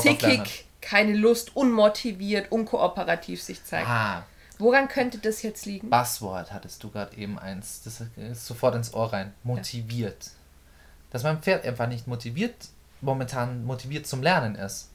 zickig, 0.00 0.66
keine 0.80 1.14
Lust, 1.14 1.56
unmotiviert, 1.56 2.52
unkooperativ 2.52 3.42
sich 3.42 3.64
zeigt. 3.64 3.88
Ah, 3.88 4.24
Woran 4.60 4.88
könnte 4.88 5.18
das 5.18 5.42
jetzt 5.42 5.64
liegen? 5.66 5.90
Buzzword 5.90 6.52
hattest 6.52 6.82
du 6.84 6.90
gerade 6.90 7.16
eben 7.16 7.38
eins. 7.38 7.80
Das 7.82 8.02
ist 8.16 8.46
sofort 8.46 8.74
ins 8.74 8.92
Ohr 8.94 9.12
rein. 9.12 9.32
Motiviert. 9.42 10.30
Dass 11.10 11.22
mein 11.24 11.40
Pferd 11.42 11.64
einfach 11.64 11.88
nicht 11.88 12.06
motiviert, 12.06 12.54
momentan 13.00 13.64
motiviert 13.64 14.06
zum 14.06 14.22
Lernen 14.22 14.54
ist. 14.54 14.90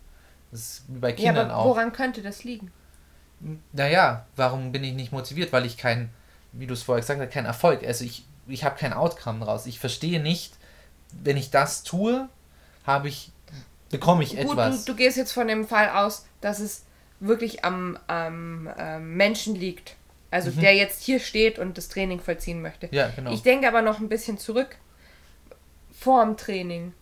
Das 0.52 0.62
ist 0.62 0.84
wie 0.88 1.00
bei 1.00 1.10
Ja, 1.10 1.16
Kindern 1.16 1.50
aber 1.50 1.58
auch. 1.60 1.66
woran 1.66 1.92
könnte 1.92 2.22
das 2.22 2.44
liegen? 2.44 2.72
Naja, 3.74 4.26
warum 4.36 4.72
bin 4.72 4.84
ich 4.84 4.94
nicht 4.94 5.12
motiviert? 5.12 5.52
Weil 5.52 5.66
ich 5.66 5.78
kein, 5.78 6.10
wie 6.54 6.68
du 6.68 6.74
es 6.74 6.84
vorher 6.84 7.02
gesagt 7.02 7.20
hast, 7.20 7.32
kein 7.32 7.46
Erfolg. 7.46 7.84
Also 7.84 8.06
ich, 8.06 8.24
ich 8.48 8.64
habe 8.64 8.78
kein 8.78 8.94
Outcome 8.94 9.44
draus. 9.44 9.66
Ich 9.66 9.80
verstehe 9.80 10.22
nicht, 10.22 10.54
wenn 11.12 11.38
ich 11.38 11.50
das 11.52 11.84
tue, 11.84 12.30
habe 12.86 13.10
ich, 13.10 13.32
bekomme 13.90 14.24
ich 14.24 14.32
Gut, 14.38 14.52
etwas. 14.52 14.86
du, 14.86 14.92
du 14.94 14.98
gehst 14.98 15.18
jetzt 15.18 15.32
von 15.34 15.48
dem 15.48 15.68
Fall 15.68 15.90
aus, 15.90 16.26
dass 16.40 16.60
es 16.60 16.84
wirklich 17.28 17.66
am, 17.66 17.98
am 18.08 18.70
ähm, 18.78 19.16
Menschen 19.16 19.56
liegt. 19.56 19.96
Also 20.32 20.52
der 20.52 20.76
jetzt 20.76 21.02
hier 21.02 21.20
steht 21.20 21.60
und 21.60 21.78
das 21.78 21.88
Training 21.88 22.20
vollziehen 22.20 22.62
möchte. 22.62 22.88
Mhm. 22.88 22.94
ja, 22.94 23.10
genau. 23.16 23.32
Ich 23.32 23.42
denke 23.42 23.68
aber 23.68 23.82
noch 23.82 24.00
ein 24.00 24.10
bisschen 24.10 24.38
zurück. 24.38 24.76
Vorm 25.98 26.36
Training. 26.36 26.94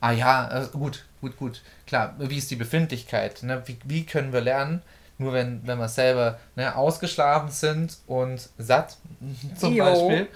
Ah 0.00 0.12
ja, 0.12 0.62
äh, 0.62 0.66
gut, 0.68 1.04
gut, 1.20 1.36
gut. 1.36 1.62
Klar, 1.86 2.14
wie 2.18 2.38
ist 2.38 2.50
die 2.50 2.56
Befindlichkeit? 2.56 3.42
Ne? 3.42 3.62
Wie, 3.66 3.76
wie 3.84 4.06
können 4.06 4.32
wir 4.32 4.40
lernen? 4.40 4.82
Nur 5.18 5.32
wenn, 5.32 5.66
wenn 5.66 5.78
wir 5.78 5.88
selber 5.88 6.38
ne, 6.56 6.74
ausgeschlafen 6.74 7.50
sind 7.50 7.98
und 8.06 8.48
satt, 8.58 8.96
zum 9.58 9.74
Jo. 9.74 9.84
Beispiel, 9.84 10.28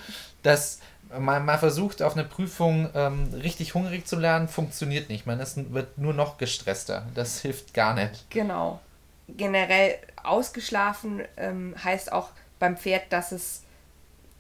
dass 0.43 0.81
man, 1.19 1.45
man 1.45 1.59
versucht 1.59 2.03
auf 2.03 2.15
eine 2.15 2.25
Prüfung 2.25 2.91
ähm, 2.95 3.29
richtig 3.33 3.75
hungrig 3.75 4.07
zu 4.07 4.17
lernen, 4.17 4.49
funktioniert 4.49 5.09
nicht. 5.09 5.27
Man 5.27 5.41
ist, 5.41 5.73
wird 5.73 5.99
nur 5.99 6.13
noch 6.13 6.39
gestresster. 6.39 7.07
Das 7.15 7.41
hilft 7.43 7.75
gar 7.75 7.95
nicht. 7.95 8.31
Genau. 8.31 8.81
Generell 9.29 9.99
ausgeschlafen 10.23 11.23
ähm, 11.37 11.75
heißt 11.83 12.13
auch 12.13 12.31
beim 12.59 12.77
Pferd, 12.77 13.13
dass 13.13 13.33
es 13.33 13.63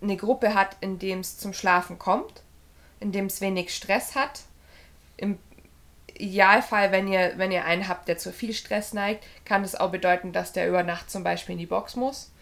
eine 0.01 0.16
Gruppe 0.16 0.55
hat, 0.55 0.76
in 0.80 0.99
dem 0.99 1.20
es 1.20 1.39
zum 1.39 1.53
Schlafen 1.53 1.99
kommt, 1.99 2.43
in 3.01 3.12
dem 3.12 3.26
es 3.26 3.41
wenig 3.41 3.74
Stress 3.74 4.14
hat. 4.14 4.41
Im 5.16 5.39
Idealfall, 6.14 6.91
wenn 6.93 7.09
ihr, 7.09 7.34
wenn 7.36 7.53
ihr 7.53 7.64
einen 7.64 7.89
habt, 7.89 8.09
der 8.09 8.18
zu 8.18 8.32
viel 8.32 8.53
Stress 8.53 8.93
neigt, 8.93 9.24
kann 9.45 9.62
das 9.62 9.74
auch 9.74 9.91
bedeuten, 9.91 10.32
dass 10.32 10.53
der 10.53 10.68
über 10.68 10.82
Nacht 10.82 11.11
zum 11.11 11.22
Beispiel 11.22 11.55
in 11.55 11.59
die 11.61 11.66
Box 11.66 11.97
muss. 11.97 12.32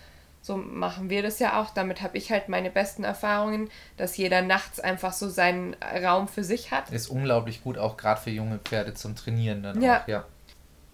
So 0.42 0.56
machen 0.56 1.10
wir 1.10 1.22
das 1.22 1.40
ja 1.40 1.60
auch. 1.60 1.70
Damit 1.70 2.02
habe 2.02 2.16
ich 2.16 2.30
halt 2.30 2.48
meine 2.48 2.70
besten 2.70 3.02
Erfahrungen, 3.02 3.68
dass 3.96 4.16
jeder 4.16 4.42
nachts 4.42 4.78
einfach 4.78 5.12
so 5.12 5.28
seinen 5.28 5.74
Raum 6.04 6.28
für 6.28 6.44
sich 6.44 6.70
hat. 6.70 6.90
Ist 6.90 7.08
unglaublich 7.08 7.64
gut, 7.64 7.78
auch 7.78 7.96
gerade 7.96 8.20
für 8.20 8.30
junge 8.30 8.58
Pferde 8.58 8.94
zum 8.94 9.16
Trainieren 9.16 9.64
dann 9.64 9.82
Ja. 9.82 10.02
auch, 10.02 10.08
ja. 10.08 10.24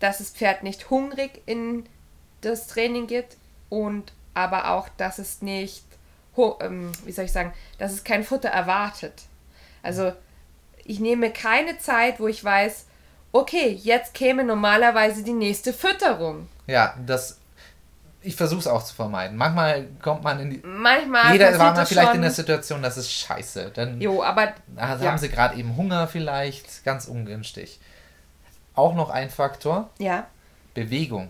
Dass 0.03 0.19
das 0.19 0.31
Pferd 0.31 0.65
nicht 0.65 0.91
hungrig 0.91 1.43
in 1.47 1.85
das 2.41 2.67
Training 2.67 3.07
geht 3.07 3.37
und 3.69 4.13
aber 4.35 4.73
auch, 4.73 4.89
dass 4.97 5.19
es 5.19 5.43
nicht, 5.43 5.85
ähm, 6.37 6.91
wie 7.05 7.13
soll 7.13 7.27
ich 7.27 7.33
sagen, 7.33 7.53
dass 7.79 7.93
es 7.93 8.03
kein 8.03 8.25
Futter 8.25 8.49
erwartet. 8.49 9.15
Also 9.83 10.13
ich 10.85 10.99
nehme 10.99 11.31
keine 11.31 11.79
Zeit, 11.79 12.19
wo 12.19 12.27
ich 12.27 12.43
weiß, 12.43 12.87
okay, 13.31 13.79
jetzt 13.81 14.15
käme 14.15 14.43
normalerweise 14.43 15.23
die 15.23 15.33
nächste 15.33 15.73
Fütterung. 15.73 16.49
Ja, 16.67 16.95
das. 17.07 17.39
Ich 18.25 18.37
versuche 18.37 18.61
es 18.61 18.67
auch 18.67 18.85
zu 18.85 18.95
vermeiden. 18.95 19.37
Manchmal 19.37 19.89
kommt 20.01 20.23
man 20.25 20.39
in 20.41 20.51
die. 20.51 20.61
Manchmal 20.65 21.33
Jeder 21.33 21.59
war 21.59 21.75
mal 21.75 21.87
vielleicht 21.87 22.09
schon. 22.09 22.17
in 22.17 22.23
der 22.23 22.31
Situation, 22.31 22.83
das 22.83 22.97
ist 22.97 23.11
scheiße. 23.13 23.71
Dann 23.75 24.01
Jo, 24.01 24.23
aber 24.23 24.55
also 24.77 25.05
ja. 25.05 25.11
haben 25.11 25.19
sie 25.19 25.29
gerade 25.29 25.57
eben 25.57 25.77
Hunger 25.77 26.09
vielleicht, 26.09 26.85
ganz 26.85 27.07
ungünstig. 27.07 27.81
Auch 28.75 28.95
noch 28.95 29.11
ein 29.11 29.31
Faktor, 29.31 29.91
ja, 29.99 30.27
Bewegung. 30.75 31.29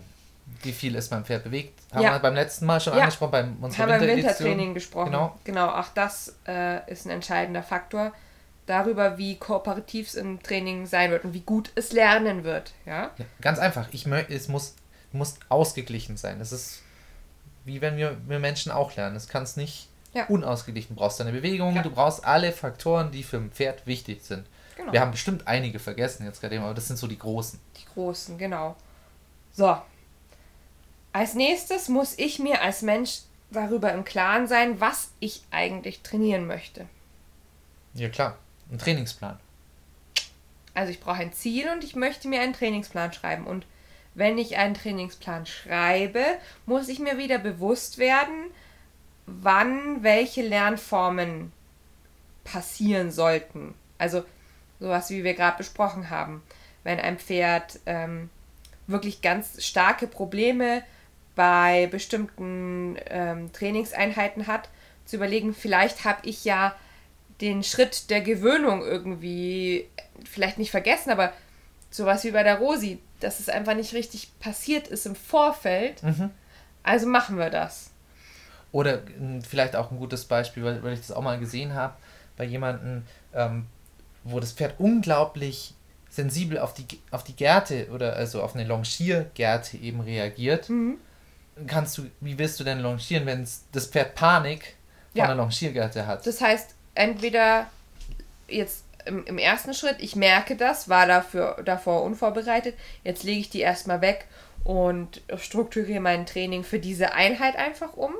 Wie 0.61 0.71
viel 0.73 0.95
ist 0.95 1.11
mein 1.11 1.25
Pferd 1.25 1.43
bewegt? 1.45 1.79
Haben 1.93 2.03
Ja. 2.03 2.11
wir 2.13 2.19
beim 2.19 2.35
letzten 2.35 2.65
Mal 2.65 2.79
schon 2.79 2.93
Ja. 2.95 3.01
angesprochen, 3.03 3.31
beim 3.31 3.57
unserer 3.61 3.83
haben 3.83 3.91
Winteredition. 3.93 4.25
Wintertraining 4.27 4.73
gesprochen. 4.73 5.11
Genau. 5.11 5.39
genau, 5.43 5.67
auch 5.69 5.87
das 5.95 6.35
äh, 6.47 6.89
ist 6.91 7.05
ein 7.05 7.09
entscheidender 7.11 7.63
Faktor 7.63 8.13
darüber, 8.65 9.17
wie 9.17 9.35
kooperativ 9.35 10.07
es 10.07 10.15
im 10.15 10.41
Training 10.41 10.85
sein 10.85 11.11
wird 11.11 11.25
und 11.25 11.33
wie 11.33 11.41
gut 11.41 11.71
es 11.75 11.91
lernen 11.91 12.43
wird. 12.43 12.71
Ja, 12.85 13.11
Ja, 13.17 13.25
ganz 13.41 13.59
einfach. 13.59 13.87
Ich 13.91 14.05
es 14.07 14.47
muss, 14.47 14.75
muss 15.11 15.35
ausgeglichen 15.49 16.15
sein. 16.17 16.39
Das 16.39 16.51
ist 16.51 16.81
wie 17.65 17.79
wenn 17.81 17.95
wir, 17.97 18.17
wir 18.27 18.39
Menschen 18.39 18.71
auch 18.71 18.95
lernen. 18.95 19.15
Es 19.15 19.27
kann 19.27 19.43
es 19.43 19.55
nicht 19.57 19.87
Ja. 20.13 20.25
unausgeglichen. 20.27 20.95
Du 20.95 21.01
brauchst 21.01 21.19
deine 21.19 21.31
Bewegung, 21.31 21.75
Ja. 21.75 21.81
du 21.81 21.89
brauchst 21.89 22.25
alle 22.25 22.51
Faktoren, 22.51 23.11
die 23.11 23.23
für 23.23 23.37
ein 23.37 23.51
Pferd 23.51 23.87
wichtig 23.87 24.21
sind. 24.23 24.45
Genau. 24.75 24.91
Wir 24.91 25.01
haben 25.01 25.11
bestimmt 25.11 25.47
einige 25.47 25.79
vergessen 25.79 26.25
jetzt 26.25 26.41
gerade 26.41 26.55
eben, 26.55 26.63
aber 26.63 26.73
das 26.73 26.87
sind 26.87 26.97
so 26.97 27.07
die 27.07 27.17
großen. 27.17 27.59
Die 27.77 27.85
großen, 27.93 28.37
genau. 28.37 28.75
So. 29.51 29.77
Als 31.11 31.35
nächstes 31.35 31.89
muss 31.89 32.17
ich 32.17 32.39
mir 32.39 32.61
als 32.61 32.81
Mensch 32.81 33.21
darüber 33.51 33.93
im 33.93 34.03
Klaren 34.03 34.47
sein, 34.47 34.79
was 34.81 35.11
ich 35.19 35.43
eigentlich 35.51 36.01
trainieren 36.01 36.47
möchte. 36.47 36.87
Ja 37.93 38.09
klar, 38.09 38.37
ein 38.71 38.79
Trainingsplan. 38.79 39.39
Also 40.73 40.91
ich 40.91 40.99
brauche 40.99 41.21
ein 41.21 41.33
Ziel 41.33 41.69
und 41.69 41.83
ich 41.83 41.95
möchte 41.95 42.27
mir 42.27 42.41
einen 42.41 42.53
Trainingsplan 42.53 43.13
schreiben. 43.13 43.45
Und 43.45 43.65
wenn 44.15 44.37
ich 44.37 44.57
einen 44.57 44.73
Trainingsplan 44.73 45.45
schreibe, 45.45 46.23
muss 46.65 46.87
ich 46.87 46.99
mir 46.99 47.17
wieder 47.17 47.37
bewusst 47.37 47.99
werden, 47.99 48.45
wann 49.25 50.03
welche 50.03 50.41
Lernformen 50.41 51.51
passieren 52.43 53.11
sollten. 53.11 53.75
Also 53.97 54.23
sowas, 54.83 55.09
wie 55.09 55.23
wir 55.23 55.33
gerade 55.33 55.57
besprochen 55.57 56.09
haben. 56.09 56.43
Wenn 56.83 56.99
ein 56.99 57.17
Pferd 57.17 57.79
ähm, 57.85 58.29
wirklich 58.85 59.21
ganz 59.21 59.63
starke 59.63 60.07
Probleme 60.07 60.83
bei 61.35 61.87
bestimmten 61.87 62.97
ähm, 63.07 63.51
Trainingseinheiten 63.53 64.45
hat, 64.47 64.69
zu 65.05 65.15
überlegen, 65.15 65.53
vielleicht 65.53 66.03
habe 66.03 66.27
ich 66.27 66.43
ja 66.43 66.75
den 67.39 67.63
Schritt 67.63 68.09
der 68.09 68.21
Gewöhnung 68.21 68.81
irgendwie 68.81 69.87
vielleicht 70.29 70.57
nicht 70.57 70.71
vergessen, 70.71 71.11
aber 71.11 71.31
sowas 71.89 72.23
wie 72.25 72.31
bei 72.31 72.43
der 72.43 72.57
Rosi, 72.57 72.99
dass 73.21 73.39
es 73.39 73.47
einfach 73.49 73.75
nicht 73.75 73.93
richtig 73.93 74.37
passiert 74.39 74.87
ist 74.89 75.05
im 75.05 75.15
Vorfeld. 75.15 76.01
Also 76.83 77.07
machen 77.07 77.37
wir 77.37 77.49
das. 77.49 77.91
Oder 78.73 79.03
ähm, 79.17 79.41
vielleicht 79.41 79.77
auch 79.77 79.91
ein 79.91 79.97
gutes 79.97 80.25
Beispiel, 80.25 80.65
weil, 80.65 80.83
weil 80.83 80.93
ich 80.93 80.99
das 80.99 81.11
auch 81.11 81.21
mal 81.21 81.39
gesehen 81.39 81.73
habe, 81.73 81.93
bei 82.35 82.43
jemandem, 82.43 83.03
ähm, 83.33 83.67
wo 84.23 84.39
das 84.39 84.51
Pferd 84.53 84.75
unglaublich 84.79 85.73
sensibel 86.09 86.59
auf 86.59 86.73
die, 86.73 86.85
auf 87.11 87.23
die 87.23 87.35
Gerte 87.35 87.87
oder 87.91 88.15
also 88.15 88.41
auf 88.43 88.55
eine 88.55 88.65
Longiergerte 88.65 89.77
eben 89.77 89.99
reagiert. 90.01 90.69
Kannst 91.67 91.97
du, 91.97 92.03
wie 92.19 92.37
willst 92.37 92.59
du 92.59 92.63
denn 92.63 92.79
longieren, 92.79 93.25
wenn 93.25 93.47
das 93.71 93.87
Pferd 93.87 94.15
Panik 94.15 94.75
vor 95.11 95.19
Ja. 95.19 95.25
einer 95.25 95.35
Longiergerte 95.35 96.05
hat? 96.07 96.25
Das 96.25 96.41
heißt, 96.41 96.75
entweder 96.95 97.67
jetzt 98.47 98.83
im, 99.05 99.25
im 99.25 99.37
ersten 99.37 99.73
Schritt, 99.73 99.97
ich 99.99 100.15
merke 100.15 100.55
das, 100.55 100.87
war 100.89 101.05
dafür, 101.07 101.61
davor 101.65 102.03
unvorbereitet, 102.03 102.75
jetzt 103.03 103.23
lege 103.23 103.39
ich 103.39 103.49
die 103.49 103.59
erstmal 103.59 104.01
weg 104.01 104.27
und 104.63 105.21
strukturiere 105.37 105.99
mein 105.99 106.25
Training 106.25 106.63
für 106.63 106.79
diese 106.79 107.13
Einheit 107.13 107.55
einfach 107.55 107.93
um. 107.93 108.13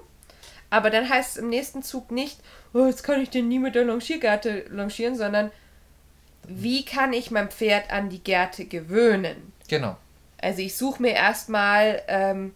Aber 0.70 0.89
dann 0.89 1.08
heißt 1.08 1.32
es 1.32 1.38
im 1.38 1.49
nächsten 1.49 1.84
Zug 1.84 2.12
nicht, 2.12 2.39
oh, 2.74 2.86
jetzt 2.88 3.04
kann 3.04 3.22
ich 3.22 3.30
den 3.30 3.47
nie 3.47 3.60
mit 3.60 3.76
der 3.76 3.86
Longiergerte 3.86 4.66
longieren, 4.70 5.16
sondern 5.16 5.51
wie 6.48 6.86
kann 6.86 7.14
ich 7.14 7.32
mein 7.32 7.50
Pferd 7.50 7.91
an 7.91 8.10
die 8.10 8.24
Gerte 8.24 8.66
gewöhnen? 8.66 9.54
Genau. 9.68 9.98
Also 10.41 10.62
ich 10.62 10.76
suche 10.76 11.02
mir 11.02 11.14
erstmal 11.14 12.02
ähm, 12.08 12.54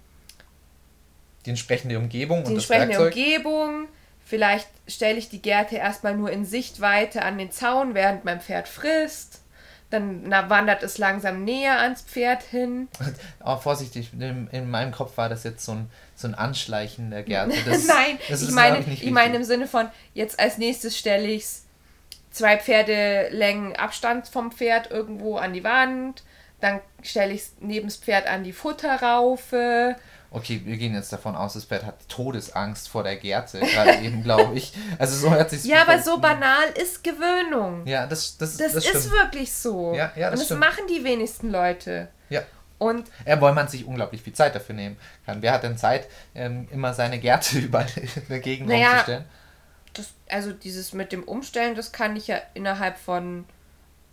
Die 1.45 1.51
entsprechende 1.51 1.97
Umgebung 1.97 2.43
die 2.43 2.49
und 2.49 2.55
das 2.55 2.69
entsprechende 2.69 2.99
Werkzeug. 2.99 3.15
Umgebung. 3.15 3.88
Vielleicht 4.25 4.67
stelle 4.88 5.17
ich 5.17 5.29
die 5.29 5.41
Gerte 5.41 5.77
erstmal 5.77 6.15
nur 6.15 6.29
in 6.29 6.45
Sichtweite 6.45 7.21
an 7.21 7.38
den 7.38 7.49
Zaun, 7.51 7.93
während 7.93 8.25
mein 8.25 8.41
Pferd 8.41 8.67
frisst. 8.67 9.41
Dann 9.89 10.29
wandert 10.29 10.83
es 10.83 10.97
langsam 10.97 11.45
näher 11.45 11.79
ans 11.79 12.01
Pferd 12.01 12.43
hin. 12.43 12.89
Aber 13.39 13.61
vorsichtig, 13.61 14.11
in, 14.11 14.49
in 14.51 14.69
meinem 14.69 14.91
Kopf 14.91 15.15
war 15.15 15.29
das 15.29 15.45
jetzt 15.45 15.63
so 15.63 15.71
ein, 15.71 15.89
so 16.13 16.27
ein 16.27 16.35
Anschleichen 16.35 17.09
der 17.09 17.23
Gerte. 17.23 17.55
Das, 17.65 17.88
Nein, 17.88 18.19
das 18.27 18.41
ich 18.41 18.49
ist, 18.49 18.53
meine, 18.53 18.79
ich, 18.79 19.09
meine 19.11 19.38
im. 19.38 19.43
Sinne 19.45 19.65
von, 19.65 19.88
jetzt 20.13 20.41
als 20.41 20.57
nächstes 20.57 20.97
stelle 20.97 21.27
ich 21.27 21.45
zwei 22.32 22.57
Pferdelängen 22.57 23.75
Abstand 23.75 24.28
vom 24.28 24.51
Pferd 24.51 24.91
irgendwo 24.91 25.38
an 25.38 25.53
die 25.53 25.63
Wand. 25.63 26.23
Dann 26.59 26.82
stelle 27.03 27.34
ich 27.34 27.41
es 27.41 27.53
neben 27.59 27.88
das 27.88 27.97
Pferd 27.97 28.28
an 28.28 28.43
die 28.43 28.53
Futterraufe. 28.53 29.95
Okay, 30.30 30.61
wir 30.65 30.75
gehen 30.75 30.93
jetzt 30.93 31.13
davon 31.13 31.36
aus, 31.36 31.53
das 31.53 31.65
Pferd 31.65 31.86
hat 31.86 31.95
Todesangst 32.09 32.89
vor 32.89 33.03
der 33.03 33.15
Gerte, 33.15 33.59
gerade 33.59 33.95
eben, 34.03 34.23
glaube 34.23 34.55
ich. 34.55 34.73
Also 34.99 35.15
so 35.15 35.34
hört 35.34 35.49
sich 35.49 35.63
Ja, 35.63 35.84
aber 35.84 35.99
so 36.01 36.17
banal 36.17 36.67
ist 36.75 37.03
Gewöhnung. 37.03 37.86
Ja, 37.88 38.05
das, 38.07 38.38
das, 38.38 38.57
Das, 38.57 38.73
das, 38.73 38.86
ist 38.86 39.11
wirklich 39.11 39.53
so. 39.53 39.93
Ja, 39.93 40.11
ja, 40.15 40.30
das 40.30 40.32
Und 40.32 40.39
das 40.39 40.45
stimmt. 40.45 40.59
machen 40.59 40.84
die 40.89 41.03
wenigsten 41.03 41.49
Leute. 41.49 42.09
Ja. 42.30 42.41
Und 42.78 43.09
Ja, 43.25 43.39
weil 43.39 43.53
man 43.53 43.67
sich 43.67 43.86
unglaublich 43.86 44.21
viel 44.21 44.34
Zeit 44.34 44.53
dafür 44.53 44.75
nehmen 44.75 44.97
kann. 45.25 45.41
Wer 45.41 45.53
hat 45.53 45.63
denn 45.63 45.78
Zeit, 45.78 46.07
ähm, 46.36 46.67
immer 46.71 46.93
seine 46.93 47.19
Gerte 47.19 47.57
überall 47.59 47.88
in 47.95 48.28
der 48.30 48.39
Gegend 48.39 48.69
Naja, 48.69 48.89
rumzustellen? 48.89 49.25
Das, 49.97 50.13
also 50.29 50.51
dieses 50.51 50.93
mit 50.93 51.11
dem 51.11 51.23
Umstellen, 51.23 51.75
das 51.75 51.91
kann 51.91 52.15
ich 52.15 52.27
ja 52.27 52.37
innerhalb 52.53 52.97
von 52.97 53.45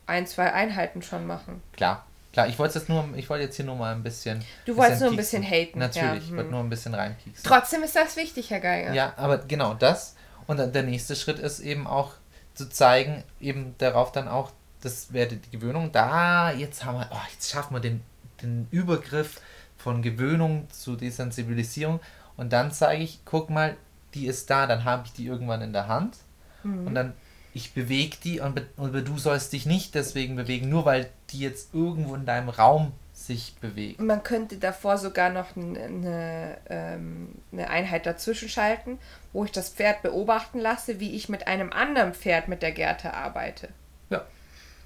ein, 0.07 0.27
zwei 0.27 0.53
Einheiten 0.53 1.03
schon 1.03 1.27
machen. 1.27 1.63
Klar, 1.73 2.07
klar. 2.33 2.49
Ich 2.49 2.59
wollte 2.59 2.79
jetzt 2.79 2.89
nur, 2.89 3.09
ich 3.17 3.29
wollte 3.31 3.45
jetzt 3.45 3.57
hier 3.57 3.65
nur 3.65 3.77
mal 3.77 3.95
ein 3.95 4.03
bisschen. 4.03 4.45
Du 4.67 4.77
wolltest 4.77 5.01
nur 5.01 5.11
ein 5.11 5.17
pieksen. 5.17 5.41
bisschen 5.41 5.51
haten, 5.51 5.79
Natürlich, 5.79 6.07
ja, 6.07 6.17
ich 6.17 6.29
hm. 6.29 6.37
wollte 6.37 6.51
nur 6.51 6.61
ein 6.61 6.71
bisschen 6.71 6.95
reinpieksen. 6.95 7.45
Trotzdem 7.45 7.83
ist 7.83 7.97
das 7.97 8.17
wichtig, 8.17 8.51
Herr 8.51 8.61
Geiger. 8.61 8.93
Ja, 8.93 9.15
aber 9.17 9.39
genau 9.39 9.75
das. 9.75 10.17
Und 10.47 10.59
der 10.59 10.83
nächste 10.83 11.17
Schritt 11.17 11.39
ist 11.39 11.61
eben 11.61 11.87
auch 11.87 12.13
zu 12.55 12.69
zeigen, 12.69 13.25
eben 13.41 13.75
darauf 13.79 14.13
dann 14.13 14.29
auch, 14.29 14.53
das 14.83 15.13
wäre 15.13 15.29
die 15.29 15.51
Gewöhnung. 15.51 15.91
Da, 15.93 16.53
jetzt 16.53 16.85
haben 16.85 16.99
wir, 16.99 17.09
oh, 17.11 17.27
jetzt 17.33 17.51
schaffen 17.51 17.75
wir 17.75 17.81
den, 17.81 18.03
den 18.43 18.69
Übergriff 18.71 19.41
von 19.79 20.03
Gewöhnung 20.03 20.69
zu 20.71 20.97
Desensibilisierung. 20.97 22.01
Und 22.37 22.53
dann 22.53 22.73
zeige 22.73 23.03
ich, 23.03 23.21
guck 23.25 23.49
mal, 23.49 23.77
die 24.15 24.27
ist 24.27 24.49
da, 24.51 24.67
dann 24.67 24.85
habe 24.85 25.03
ich 25.07 25.13
die 25.13 25.27
irgendwann 25.27 25.63
in 25.63 25.73
der 25.73 25.89
Hand. 25.89 26.17
Mhm. 26.63 26.87
Und 26.87 26.95
dann, 26.95 27.13
ich 27.53 27.73
bewege 27.75 28.17
die 28.23 28.41
und, 28.41 28.55
be- 28.55 28.67
und 28.77 28.93
du 28.93 29.19
sollst 29.19 29.53
dich 29.53 29.67
nicht 29.67 29.95
deswegen 29.95 30.37
bewegen, 30.37 30.69
nur 30.69 30.85
weil 30.85 31.09
die 31.31 31.41
jetzt 31.41 31.75
irgendwo 31.75 32.15
in 32.15 32.27
deinem 32.27 32.49
Raum 32.49 32.93
sich 33.13 33.55
bewegt. 33.61 34.01
Man 34.01 34.23
könnte 34.25 34.57
davor 34.57 34.99
sogar 34.99 35.31
noch 35.31 35.55
eine, 35.57 36.59
ähm, 36.69 37.37
eine 37.53 37.71
Einheit 37.71 38.07
dazwischen 38.07 38.49
schalten, 38.49 38.99
wo 39.33 39.45
ich 39.45 39.53
das 39.53 39.69
Pferd 39.69 40.03
beobachten 40.03 40.59
lasse, 40.59 40.99
wie 40.99 41.15
ich 41.15 41.29
mit 41.29 41.47
einem 41.47 41.73
anderen 41.73 42.13
Pferd 42.13 42.49
mit 42.49 42.61
der 42.63 42.73
Gerte 42.73 43.15
arbeite. 43.15 43.69
Ja. 44.11 44.25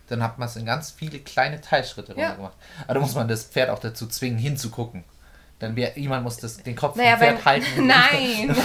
Dann 0.09 0.22
hat 0.22 0.39
man 0.39 0.47
es 0.49 0.57
in 0.57 0.66
ganz 0.66 0.91
viele 0.91 1.18
kleine 1.20 1.61
Teilschritte 1.61 2.12
Ja. 2.12 2.29
runtergemacht. 2.29 2.57
Aber 2.85 2.95
da 2.95 3.01
muss 3.01 3.14
man 3.14 3.29
das 3.29 3.45
Pferd 3.45 3.70
auch 3.70 3.79
dazu 3.79 4.07
zwingen, 4.07 4.39
hinzugucken. 4.39 5.05
Dann 5.59 5.74
wär, 5.76 5.98
jemand 5.98 6.22
muss 6.24 6.36
das, 6.36 6.59
den 6.62 6.76
Kopf 6.76 6.96
Naja, 6.96 7.16
vom 7.16 7.20
Pferd 7.20 7.36
wenn, 7.44 7.44
halten. 7.44 7.86
nein. 7.86 8.56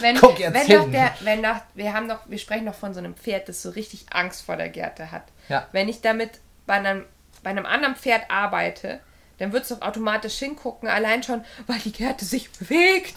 wenn, 0.00 0.16
Guck 0.16 0.38
jetzt 0.38 0.54
wenn 0.54 0.66
hin. 0.66 0.76
doch 0.78 0.90
der, 0.90 1.12
wenn 1.20 1.42
doch, 1.42 1.56
wir 1.74 1.92
haben 1.92 2.08
doch, 2.08 2.20
wir 2.26 2.38
sprechen 2.38 2.66
doch 2.66 2.74
von 2.74 2.94
so 2.94 2.98
einem 3.00 3.14
Pferd, 3.14 3.48
das 3.48 3.62
so 3.62 3.70
richtig 3.70 4.06
Angst 4.10 4.42
vor 4.42 4.56
der 4.56 4.68
Gerte 4.70 5.10
hat. 5.12 5.24
Ja. 5.48 5.66
Wenn 5.72 5.88
ich 5.88 6.00
damit 6.00 6.30
bei 6.66 6.74
einem, 6.74 7.04
bei 7.42 7.50
einem 7.50 7.66
anderen 7.66 7.94
Pferd 7.96 8.30
arbeite, 8.30 9.00
dann 9.38 9.52
wird 9.52 9.64
es 9.64 9.68
doch 9.68 9.82
automatisch 9.82 10.36
hingucken, 10.38 10.88
allein 10.88 11.22
schon, 11.22 11.44
weil 11.66 11.78
die 11.80 11.92
Gerte 11.92 12.24
sich 12.24 12.50
bewegt. 12.50 13.14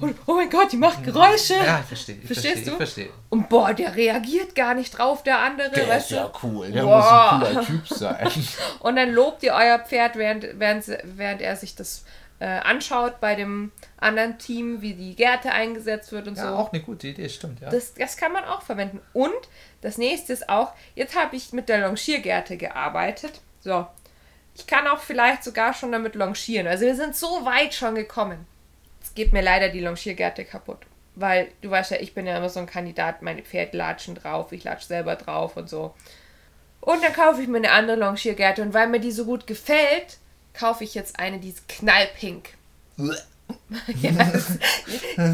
Und, 0.00 0.16
oh 0.26 0.34
mein 0.34 0.48
Gott, 0.48 0.72
die 0.72 0.78
macht 0.78 1.04
Geräusche. 1.04 1.54
Ja, 1.54 1.80
ich 1.80 1.86
verstehe. 1.86 2.16
Ich 2.16 2.26
Verstehst 2.26 2.54
verstehe, 2.54 2.64
du? 2.64 2.70
Ich 2.70 2.76
verstehe. 2.76 3.10
Und 3.28 3.48
boah, 3.48 3.74
der 3.74 3.94
reagiert 3.94 4.54
gar 4.54 4.74
nicht 4.74 4.96
drauf, 4.96 5.22
der 5.22 5.38
andere, 5.38 5.70
weißt 5.86 6.12
du? 6.12 6.32
cool. 6.42 6.70
Der 6.70 6.84
muss 6.84 7.04
ein 7.04 7.10
Boah. 7.10 7.40
cooler 7.40 7.66
Typ 7.66 7.88
sein. 7.88 8.30
Und 8.80 8.96
dann 8.96 9.12
lobt 9.12 9.42
ihr 9.42 9.52
euer 9.52 9.78
Pferd, 9.78 10.16
während, 10.16 10.58
während, 10.58 10.86
während 11.04 11.42
er 11.42 11.56
sich 11.56 11.74
das 11.74 12.04
äh, 12.40 12.46
anschaut 12.46 13.20
bei 13.20 13.34
dem 13.34 13.70
anderen 13.98 14.38
Team, 14.38 14.80
wie 14.80 14.94
die 14.94 15.14
Gerte 15.14 15.52
eingesetzt 15.52 16.10
wird 16.10 16.26
und 16.26 16.36
ja, 16.36 16.48
so. 16.48 16.56
auch 16.56 16.72
eine 16.72 16.82
gute 16.82 17.06
Idee, 17.08 17.28
stimmt, 17.28 17.60
ja. 17.60 17.70
Das, 17.70 17.94
das 17.94 18.16
kann 18.16 18.32
man 18.32 18.44
auch 18.44 18.62
verwenden. 18.62 19.00
Und 19.12 19.30
das 19.82 19.98
nächste 19.98 20.32
ist 20.32 20.48
auch, 20.48 20.72
jetzt 20.94 21.14
habe 21.14 21.36
ich 21.36 21.52
mit 21.52 21.68
der 21.68 21.86
Longiergerte 21.86 22.56
gearbeitet. 22.56 23.40
So. 23.60 23.86
Ich 24.54 24.66
kann 24.66 24.88
auch 24.88 24.98
vielleicht 24.98 25.44
sogar 25.44 25.72
schon 25.72 25.92
damit 25.92 26.14
longieren. 26.14 26.66
Also 26.66 26.84
wir 26.84 26.96
sind 26.96 27.14
so 27.14 27.44
weit 27.44 27.74
schon 27.74 27.94
gekommen. 27.94 28.46
Jetzt 29.12 29.16
geht 29.16 29.32
mir 29.34 29.42
leider 29.42 29.68
die 29.68 29.80
Longiergerte 29.80 30.46
kaputt. 30.46 30.78
Weil 31.16 31.48
du 31.60 31.70
weißt 31.70 31.90
ja, 31.90 31.98
ich 31.98 32.14
bin 32.14 32.26
ja 32.26 32.38
immer 32.38 32.48
so 32.48 32.60
ein 32.60 32.66
Kandidat, 32.66 33.20
meine 33.20 33.42
Pferde 33.42 33.76
latschen 33.76 34.14
drauf, 34.14 34.52
ich 34.52 34.64
latsch 34.64 34.84
selber 34.84 35.16
drauf 35.16 35.58
und 35.58 35.68
so. 35.68 35.94
Und 36.80 37.04
dann 37.04 37.12
kaufe 37.12 37.42
ich 37.42 37.48
mir 37.48 37.58
eine 37.58 37.72
andere 37.72 37.98
Longiergerte 37.98 38.62
und 38.62 38.72
weil 38.72 38.88
mir 38.88 39.00
die 39.00 39.12
so 39.12 39.26
gut 39.26 39.46
gefällt, 39.46 40.16
kaufe 40.54 40.82
ich 40.84 40.94
jetzt 40.94 41.18
eine, 41.18 41.38
die 41.38 41.50
ist 41.50 41.68
knallpink. 41.68 42.50
Das, 44.00 44.58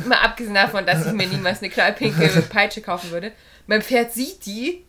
mal 0.07 0.17
abgesehen 0.19 0.55
davon, 0.55 0.85
dass 0.85 1.07
ich 1.07 1.13
mir 1.13 1.29
niemals 1.29 1.61
eine 1.61 1.71
knallpinke 1.71 2.27
Peitsche 2.51 2.81
kaufen 2.81 3.13
würde. 3.13 3.31
Mein 3.69 3.81
Pferd 3.81 4.13
sieht 4.13 4.45
die 4.45 4.85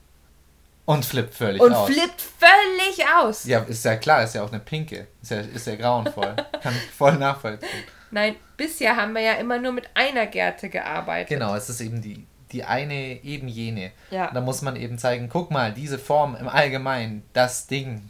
Und 0.86 1.06
flippt 1.06 1.36
völlig 1.36 1.62
und 1.62 1.74
aus. 1.74 1.92
flippt 1.92 2.22
völlig 2.22 3.06
aus. 3.08 3.44
Ja, 3.44 3.60
ist 3.60 3.86
ja 3.86 3.98
klar, 3.98 4.24
ist 4.24 4.34
ja 4.34 4.42
auch 4.42 4.52
eine 4.52 4.60
pinke. 4.60 5.06
Ist 5.22 5.30
ja, 5.30 5.42
ist 5.42 5.68
ja 5.68 5.76
grauenvoll. 5.76 6.36
Kann 6.64 6.74
ich 6.76 6.90
voll 6.90 7.18
nachvollziehen. 7.18 7.84
Nein, 8.12 8.36
bisher 8.58 8.96
haben 8.96 9.14
wir 9.14 9.22
ja 9.22 9.34
immer 9.34 9.60
nur 9.60 9.72
mit 9.72 9.90
einer 9.94 10.28
Gerte 10.28 10.70
gearbeitet. 10.70 11.30
Genau, 11.30 11.56
es 11.56 11.70
ist 11.70 11.82
eben 11.82 12.02
die, 12.02 12.26
die 12.52 12.64
eine, 12.64 13.24
eben 13.24 13.48
jene. 13.48 13.92
Ja. 14.12 14.32
Da 14.32 14.42
muss 14.42 14.62
man 14.62 14.76
eben 14.76 14.98
zeigen, 14.98 15.30
guck 15.30 15.52
mal, 15.52 15.74
diese 15.74 16.00
Form 16.00 16.36
im 16.36 16.48
Allgemeinen, 16.48 17.24
das 17.34 17.68
Ding 17.68 18.10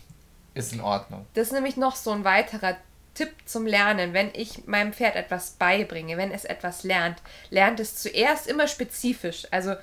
ist 0.54 0.74
in 0.74 0.82
Ordnung. 0.82 1.26
Das 1.34 1.48
ist 1.48 1.54
nämlich 1.54 1.78
noch 1.78 1.96
so 1.96 2.12
ein 2.12 2.24
weiterer 2.24 2.76
Tipp 3.14 3.32
zum 3.46 3.66
Lernen. 3.66 4.14
Wenn 4.14 4.30
ich 4.34 4.66
meinem 4.68 4.94
Pferd 4.94 5.16
etwas 5.16 5.52
beibringe, 5.52 6.18
wenn 6.18 6.32
es 6.32 6.46
etwas 6.46 6.84
lernt, 6.84 7.18
lernt 7.50 7.80
es 7.80 7.98
zuerst 7.98 8.48
immer 8.48 8.68
spezifisch. 8.68 9.48
Also 9.52 9.76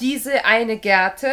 diese 0.00 0.44
eine 0.44 0.78
Gerte 0.78 1.30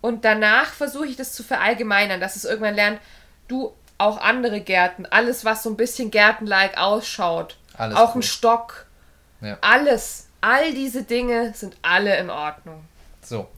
und 0.00 0.24
danach 0.24 0.72
versuche 0.72 1.06
ich 1.06 1.16
das 1.16 1.32
zu 1.32 1.42
verallgemeinern, 1.42 2.20
dass 2.20 2.36
es 2.36 2.44
irgendwann 2.44 2.74
lernt, 2.74 3.00
du 3.48 3.72
auch 4.00 4.18
andere 4.20 4.60
Gärten, 4.60 5.06
alles 5.06 5.44
was 5.44 5.62
so 5.62 5.70
ein 5.70 5.76
bisschen 5.76 6.10
gärtenlike 6.10 6.78
ausschaut, 6.80 7.56
Alles 7.76 7.96
auch 7.96 8.12
gut. 8.14 8.22
ein 8.22 8.26
Stock, 8.26 8.86
Ja. 9.40 9.58
alles, 9.60 10.26
all 10.40 10.72
diese 10.74 11.02
Dinge 11.04 11.52
sind 11.54 11.76
alle 11.82 12.16
in 12.18 12.30
Ordnung. 12.30 12.84
So. 13.22 13.48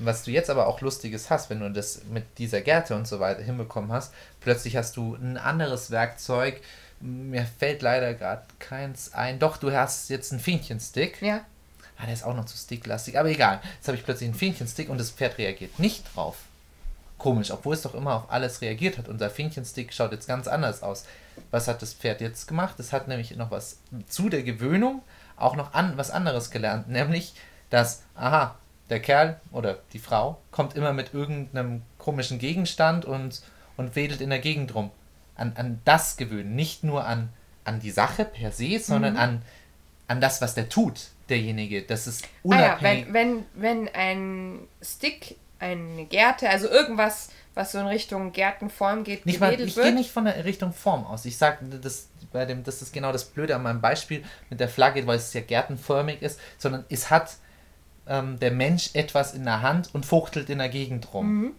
Was 0.00 0.24
du 0.24 0.32
jetzt 0.32 0.50
aber 0.50 0.66
auch 0.66 0.80
Lustiges 0.80 1.30
hast, 1.30 1.50
wenn 1.50 1.60
du 1.60 1.70
das 1.70 2.02
mit 2.10 2.24
dieser 2.38 2.60
Gerte 2.62 2.96
und 2.96 3.06
so 3.06 3.20
weiter 3.20 3.42
hinbekommen 3.42 3.92
hast, 3.92 4.12
plötzlich 4.40 4.76
hast 4.76 4.96
du 4.96 5.14
ein 5.14 5.36
anderes 5.38 5.92
Werkzeug. 5.92 6.60
Mir 6.98 7.46
fällt 7.60 7.80
leider 7.82 8.12
gerade 8.14 8.42
keins 8.58 9.14
ein. 9.14 9.38
Doch, 9.38 9.56
du 9.56 9.70
hast 9.72 10.10
jetzt 10.10 10.32
einen 10.32 10.40
Fähnchenstick. 10.40 11.22
Ja. 11.22 11.40
Ah, 11.96 12.06
der 12.06 12.14
ist 12.14 12.24
auch 12.24 12.34
noch 12.34 12.44
zu 12.46 12.56
sticklastig, 12.58 13.16
aber 13.16 13.28
egal. 13.28 13.60
Jetzt 13.76 13.86
habe 13.86 13.96
ich 13.96 14.04
plötzlich 14.04 14.28
einen 14.28 14.38
Fähnchenstick 14.38 14.88
und 14.88 14.98
das 14.98 15.12
Pferd 15.12 15.38
reagiert 15.38 15.78
nicht 15.78 16.04
drauf. 16.16 16.38
Komisch, 17.24 17.50
obwohl 17.50 17.72
es 17.72 17.80
doch 17.80 17.94
immer 17.94 18.16
auf 18.16 18.30
alles 18.30 18.60
reagiert 18.60 18.98
hat. 18.98 19.08
Unser 19.08 19.30
Fähnchenstick 19.30 19.94
schaut 19.94 20.12
jetzt 20.12 20.28
ganz 20.28 20.46
anders 20.46 20.82
aus. 20.82 21.06
Was 21.50 21.68
hat 21.68 21.80
das 21.80 21.94
Pferd 21.94 22.20
jetzt 22.20 22.46
gemacht? 22.46 22.78
Es 22.78 22.92
hat 22.92 23.08
nämlich 23.08 23.34
noch 23.34 23.50
was 23.50 23.78
zu 24.08 24.28
der 24.28 24.42
Gewöhnung 24.42 25.00
auch 25.36 25.56
noch 25.56 25.72
an 25.72 25.96
was 25.96 26.10
anderes 26.10 26.50
gelernt, 26.50 26.90
nämlich 26.90 27.32
dass 27.70 28.02
aha, 28.14 28.56
der 28.90 29.00
Kerl 29.00 29.40
oder 29.52 29.78
die 29.94 29.98
Frau 29.98 30.36
kommt 30.50 30.76
immer 30.76 30.92
mit 30.92 31.14
irgendeinem 31.14 31.80
komischen 31.96 32.38
Gegenstand 32.38 33.06
und 33.06 33.40
und 33.78 33.96
wedelt 33.96 34.20
in 34.20 34.28
der 34.28 34.38
Gegend 34.40 34.74
rum. 34.74 34.90
An, 35.34 35.54
an 35.56 35.80
das 35.86 36.18
gewöhnen, 36.18 36.54
nicht 36.54 36.84
nur 36.84 37.06
an 37.06 37.30
an 37.64 37.80
die 37.80 37.90
Sache 37.90 38.26
per 38.26 38.52
se, 38.52 38.78
sondern 38.78 39.16
an 39.16 39.40
an 40.08 40.20
das, 40.20 40.42
was 40.42 40.54
der 40.54 40.68
tut, 40.68 41.08
derjenige. 41.30 41.80
Das 41.82 42.06
ist 42.06 42.26
Ah 42.26 42.28
ja, 42.60 42.66
unabhängig. 42.66 43.06
wenn, 43.14 43.44
wenn, 43.54 43.86
wenn 43.86 43.94
ein 43.94 44.58
Stick, 44.82 45.36
eine 45.58 46.04
Gerte, 46.06 46.48
also 46.50 46.68
irgendwas, 46.68 47.30
was 47.54 47.72
so 47.72 47.78
in 47.78 47.86
Richtung 47.86 48.32
Gärtenform 48.32 49.04
geht, 49.04 49.24
Nicht 49.26 49.40
mal, 49.40 49.58
ich 49.58 49.74
gehe 49.74 49.92
nicht 49.94 50.10
von 50.10 50.24
der 50.24 50.44
Richtung 50.44 50.72
Form 50.72 51.04
aus. 51.06 51.24
Ich 51.24 51.36
sage, 51.38 51.64
das, 51.80 52.08
bei 52.32 52.44
dem, 52.44 52.64
das 52.64 52.82
ist 52.82 52.92
genau 52.92 53.12
das 53.12 53.24
Blöde 53.24 53.54
an 53.54 53.62
meinem 53.62 53.80
Beispiel 53.80 54.24
mit 54.50 54.58
der 54.60 54.68
Flagge, 54.68 55.06
weil 55.06 55.16
es 55.16 55.32
ja 55.32 55.40
gärtenförmig 55.40 56.20
ist, 56.22 56.40
sondern 56.58 56.84
es 56.88 57.10
hat 57.10 57.36
ähm, 58.06 58.38
der 58.40 58.50
Mensch 58.50 58.90
etwas 58.94 59.34
in 59.34 59.44
der 59.44 59.62
Hand 59.62 59.94
und 59.94 60.04
fuchtelt 60.04 60.50
in 60.50 60.58
der 60.58 60.68
Gegend 60.68 61.14
rum. 61.14 61.52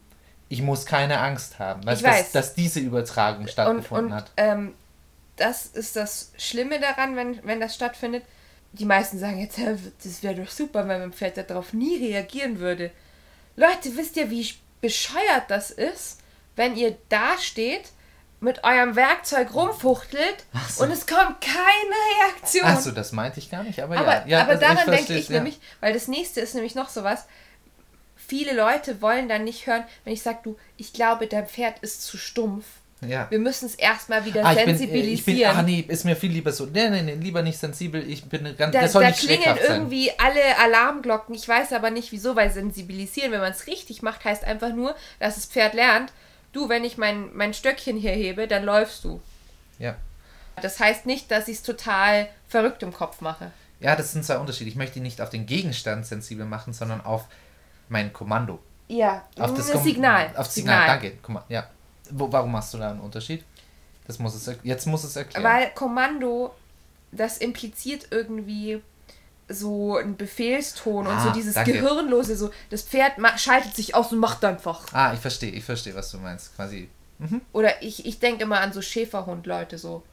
Ich 0.49 0.61
muss 0.61 0.85
keine 0.85 1.19
Angst 1.21 1.57
haben, 1.57 1.83
weißt, 1.85 2.01
Mhm. 2.03 2.07
Ich 2.07 2.13
weiß. 2.13 2.31
Dass, 2.33 2.47
dass 2.47 2.53
diese 2.53 2.79
Übertragung 2.81 3.43
und 3.43 3.49
stattgefunden 3.49 4.07
und 4.07 4.13
hat. 4.13 4.31
ähm, 4.37 4.73
das 5.37 5.65
ist 5.65 5.95
das 5.95 6.31
Schlimme 6.37 6.79
daran, 6.79 7.15
wenn, 7.15 7.39
wenn 7.45 7.59
das 7.59 7.73
stattfindet. 7.73 8.23
Die 8.73 8.85
meisten 8.85 9.17
sagen 9.17 9.39
jetzt, 9.39 9.57
"Hä, 9.57 9.75
das 10.03 10.21
wäre 10.21 10.35
doch 10.35 10.51
super, 10.51 10.87
wenn 10.87 10.99
mein 10.99 11.13
Pferd 11.13 11.37
darauf 11.49 11.73
nie 11.73 11.97
reagieren 11.97 12.59
würde. 12.59 12.91
Leute, 13.55 13.95
wisst 13.95 14.17
ihr, 14.17 14.29
wie 14.29 14.47
bescheuert 14.81 15.45
das 15.49 15.71
ist, 15.71 16.19
wenn 16.55 16.75
ihr 16.75 16.97
da 17.09 17.37
steht, 17.39 17.89
mit 18.39 18.63
eurem 18.63 18.95
Werkzeug 18.95 19.53
rumfuchtelt 19.53 20.45
so. 20.69 20.83
und 20.83 20.91
es 20.91 21.07
kommt 21.07 21.41
keine 21.41 22.29
Reaktion. 22.29 22.65
Achso, 22.65 22.91
das 22.91 23.11
meinte 23.11 23.39
ich 23.39 23.49
gar 23.49 23.63
nicht, 23.63 23.81
aber, 23.81 23.97
Aber, 23.97 24.11
ja. 24.11 24.27
ja 24.27 24.41
aber 24.41 24.51
also 24.51 24.61
daran 24.61 24.91
denke 24.91 25.17
ich 25.17 25.29
ja. 25.29 25.35
nämlich, 25.35 25.59
weil 25.79 25.93
das 25.93 26.07
nächste 26.07 26.41
ist 26.41 26.53
nämlich 26.53 26.75
noch 26.75 26.89
sowas. 26.89 27.25
Viele 28.15 28.53
Leute 28.53 29.01
wollen 29.01 29.29
dann 29.29 29.43
nicht 29.43 29.67
hören, 29.67 29.83
wenn 30.03 30.13
ich 30.13 30.21
sage, 30.21 30.39
du, 30.43 30.57
ich 30.77 30.93
glaube, 30.93 31.27
dein 31.27 31.47
Pferd 31.47 31.79
ist 31.79 32.03
zu 32.03 32.17
stumpf. 32.17 32.65
Ja. 33.09 33.27
Wir 33.29 33.39
müssen 33.39 33.65
es 33.67 33.75
erstmal 33.75 34.23
wieder 34.25 34.45
Ah, 34.45 34.51
ich 34.53 34.59
bin, 34.59 34.67
äh, 34.75 34.77
sensibilisieren. 34.77 35.37
ich 35.37 35.43
bin, 35.43 35.45
ah 35.45 35.61
nee, 35.61 35.85
ist 35.87 36.05
mir 36.05 36.15
viel 36.15 36.31
lieber 36.31 36.51
so. 36.51 36.65
Nee, 36.65 36.89
nee, 36.89 37.01
nee, 37.01 37.13
lieber 37.15 37.41
nicht 37.41 37.57
sensibel. 37.57 38.07
Ich 38.09 38.23
bin 38.25 38.43
ganz, 38.57 38.73
da 38.73 38.81
das 38.81 38.91
soll 38.93 39.03
da 39.03 39.09
nicht 39.09 39.19
klingeln 39.19 39.57
sein. 39.57 39.75
irgendwie 39.81 40.11
alle 40.17 40.57
Alarmglocken. 40.59 41.33
Ich 41.35 41.47
weiß 41.47 41.73
aber 41.73 41.91
nicht 41.91 42.11
wieso, 42.11 42.35
weil 42.35 42.51
sensibilisieren, 42.51 43.31
wenn 43.31 43.41
man 43.41 43.51
es 43.51 43.67
richtig 43.67 44.01
macht, 44.01 44.23
heißt 44.25 44.43
einfach 44.43 44.73
nur, 44.73 44.95
dass 45.19 45.35
das 45.35 45.45
Pferd 45.45 45.73
lernt, 45.73 46.11
du, 46.53 46.69
wenn 46.69 46.83
ich 46.83 46.97
mein, 46.97 47.29
mein 47.35 47.53
Stöckchen 47.53 47.97
hier 47.97 48.11
hebe, 48.11 48.47
dann 48.47 48.63
läufst 48.63 49.03
du. 49.03 49.21
Ja. 49.79 49.95
Das 50.61 50.79
heißt 50.79 51.05
nicht, 51.05 51.31
dass 51.31 51.47
ich 51.49 51.57
es 51.57 51.63
total 51.63 52.29
verrückt 52.47 52.81
im 52.83 52.93
Kopf 52.93 53.19
mache. 53.21 53.51
ja, 53.81 53.95
das 53.95 54.13
sind 54.13 54.23
zwei 54.23 54.37
Unterschiede. 54.37 54.69
Ich 54.69 54.77
möchte 54.77 54.99
ihn 54.99 55.03
nicht 55.03 55.19
auf 55.19 55.29
den 55.29 55.45
Gegenstand 55.45 56.05
sensibel 56.05 56.45
machen, 56.45 56.71
sondern 56.73 57.01
auf 57.01 57.25
mein 57.89 58.13
Kommando. 58.13 58.59
Ja, 58.87 59.23
Auf 59.39 59.53
das, 59.55 59.71
das 59.71 59.83
Signal. 59.83 60.27
Auf 60.35 60.45
das 60.45 60.55
Signal, 60.55 60.87
danke. 60.87 61.13
Guck 61.21 61.29
mal, 61.33 61.43
ja. 61.49 61.67
Wo, 62.11 62.31
warum 62.31 62.51
machst 62.51 62.73
du 62.73 62.77
da 62.77 62.91
einen 62.91 62.99
Unterschied? 62.99 63.43
Das 64.07 64.19
muss 64.19 64.35
es, 64.35 64.55
jetzt 64.63 64.85
muss 64.85 65.03
es 65.03 65.15
erklären. 65.15 65.43
Weil 65.43 65.71
Kommando, 65.71 66.53
das 67.11 67.37
impliziert 67.39 68.07
irgendwie 68.11 68.81
so 69.47 69.97
einen 69.97 70.17
Befehlston 70.17 71.05
und 71.07 71.13
Ah, 71.15 71.23
so 71.23 71.29
dieses 71.31 71.53
danke. 71.53 71.73
Gehirnlose, 71.73 72.35
so 72.35 72.49
das 72.69 72.81
Pferd 72.83 73.13
schaltet 73.39 73.75
sich 73.75 73.93
aus 73.95 74.11
und 74.11 74.19
macht 74.19 74.43
einfach. 74.45 74.81
ah, 74.93 75.13
ich 75.13 75.19
verstehe, 75.19 75.51
ich 75.51 75.63
verstehe, 75.63 75.93
was 75.95 76.11
du 76.11 76.17
meinst. 76.17 76.55
Quasi. 76.55 76.89
Oder 77.53 77.81
ich, 77.81 78.05
ich 78.05 78.19
denke 78.19 78.43
immer 78.43 78.59
an 78.59 78.73
so 78.73 78.81
Schäferhund-Leute, 78.81 79.77
so 79.77 80.03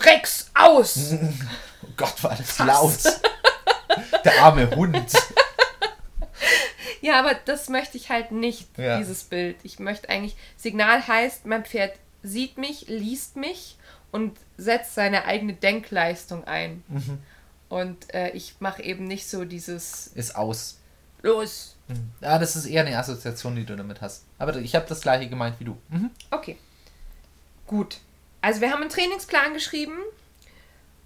Rex, 0.00 0.50
aus! 0.54 1.14
Oh 1.84 1.88
Gott, 1.96 2.22
war 2.22 2.36
das 2.36 2.58
laut. 2.60 2.96
Der 4.24 4.40
arme 4.42 4.70
Hund. 4.76 4.96
Ja, 7.02 7.18
aber 7.18 7.34
das 7.34 7.68
möchte 7.68 7.98
ich 7.98 8.08
halt 8.08 8.32
nicht, 8.32 8.78
Ja. 8.78 8.96
dieses 8.98 9.24
Bild. 9.24 9.56
Ich 9.64 9.78
möchte 9.78 10.08
eigentlich, 10.08 10.36
Signal 10.56 11.06
heißt, 11.06 11.44
mein 11.44 11.64
Pferd 11.64 11.92
sieht 12.22 12.56
mich, 12.56 12.86
liest 12.88 13.36
mich 13.36 13.76
und 14.12 14.38
setzt 14.56 14.94
seine 14.94 15.24
eigene 15.26 15.52
Denkleistung 15.52 16.44
ein. 16.44 16.82
Mhm. 16.88 17.18
Und 17.68 18.14
äh, 18.14 18.30
ich 18.30 18.54
mache 18.60 18.82
eben 18.82 19.04
nicht 19.04 19.28
so 19.28 19.44
dieses 19.44 20.06
Ist 20.14 20.36
aus. 20.36 20.78
Los. 21.22 21.76
Ja, 22.20 22.38
das 22.38 22.56
ist 22.56 22.66
eher 22.66 22.84
eine 22.86 22.96
Assoziation, 22.98 23.54
die 23.56 23.64
du 23.66 23.76
damit 23.76 24.00
hast. 24.00 24.24
Aber 24.38 24.56
ich 24.56 24.74
habe 24.74 24.86
das 24.88 25.00
gleiche 25.02 25.28
gemeint 25.28 25.58
wie 25.60 25.64
du. 25.64 25.76
Mhm. 25.88 26.10
Okay. 26.30 26.56
Gut. 27.66 27.98
Also 28.40 28.60
wir 28.60 28.70
haben 28.70 28.80
einen 28.80 28.90
Trainingsplan 28.90 29.52
geschrieben. 29.54 29.98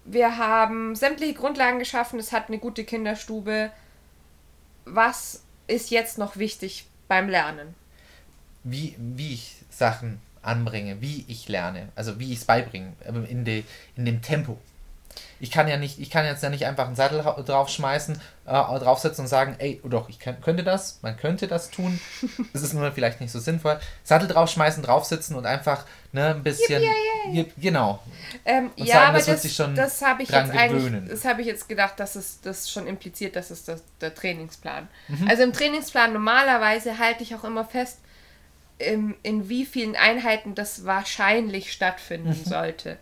Wir 0.04 0.36
haben 0.36 0.94
sämtliche 0.94 1.34
Grundlagen 1.34 1.78
geschaffen. 1.78 2.18
Es 2.18 2.32
hat 2.32 2.48
eine 2.48 2.58
gute 2.58 2.84
Kinderstube. 2.84 3.70
Was 4.84 5.42
ist 5.66 5.90
jetzt 5.90 6.18
noch 6.18 6.36
wichtig 6.36 6.84
beim 7.08 7.28
Lernen? 7.28 7.74
Wie, 8.64 8.96
wie 8.98 9.34
ich 9.34 9.56
Sachen 9.70 10.20
anbringe, 10.42 11.00
wie 11.00 11.24
ich 11.28 11.48
lerne, 11.48 11.88
also 11.94 12.18
wie 12.18 12.32
ich 12.32 12.38
es 12.38 12.44
beibringe, 12.44 12.92
in, 13.28 13.44
de, 13.44 13.64
in 13.96 14.04
dem 14.04 14.22
Tempo. 14.22 14.58
Ich 15.38 15.50
kann 15.50 15.68
ja 15.68 15.76
nicht, 15.76 15.98
ich 15.98 16.10
kann 16.10 16.24
jetzt 16.24 16.42
ja 16.42 16.50
nicht 16.50 16.64
einfach 16.66 16.86
einen 16.86 16.96
Sattel 16.96 17.22
draufschmeißen, 17.22 18.20
äh, 18.46 18.50
draufsetzen 18.50 19.24
und 19.24 19.28
sagen, 19.28 19.56
ey, 19.58 19.80
oh 19.84 19.88
doch, 19.88 20.08
ich 20.08 20.18
kann, 20.18 20.40
könnte 20.40 20.64
das, 20.64 21.00
man 21.02 21.16
könnte 21.16 21.48
das 21.48 21.70
tun. 21.70 22.00
Das 22.52 22.62
ist 22.62 22.72
nur 22.72 22.90
vielleicht 22.92 23.20
nicht 23.20 23.30
so 23.30 23.38
sinnvoll. 23.38 23.78
Sattel 24.02 24.28
draufschmeißen, 24.28 24.82
draufsitzen 24.82 25.36
und 25.36 25.46
einfach 25.46 25.84
ne, 26.12 26.34
ein 26.34 26.42
bisschen. 26.42 26.82
Yippie, 27.30 27.60
genau. 27.60 28.02
Ähm, 28.44 28.70
ja, 28.76 28.94
sagen, 28.94 29.08
aber 29.08 29.18
das, 29.18 29.42
das, 29.42 29.74
das 29.74 30.02
habe 30.02 30.22
ich 30.22 30.30
jetzt 30.30 30.50
eigentlich, 30.50 31.08
das 31.08 31.24
habe 31.24 31.42
ich 31.42 31.46
jetzt 31.46 31.68
gedacht, 31.68 31.98
dass 32.00 32.16
es 32.16 32.40
das 32.40 32.70
schon 32.70 32.86
impliziert, 32.86 33.36
dass 33.36 33.50
es 33.50 33.64
das, 33.64 33.82
der 34.00 34.14
Trainingsplan. 34.14 34.88
Mhm. 35.08 35.28
Also 35.28 35.42
im 35.42 35.52
Trainingsplan 35.52 36.12
normalerweise 36.12 36.98
halte 36.98 37.22
ich 37.22 37.34
auch 37.34 37.44
immer 37.44 37.64
fest, 37.64 37.98
in, 38.78 39.14
in 39.22 39.48
wie 39.48 39.64
vielen 39.66 39.96
Einheiten 39.96 40.54
das 40.54 40.84
wahrscheinlich 40.84 41.72
stattfinden 41.72 42.30
mhm. 42.30 42.44
sollte. 42.44 42.98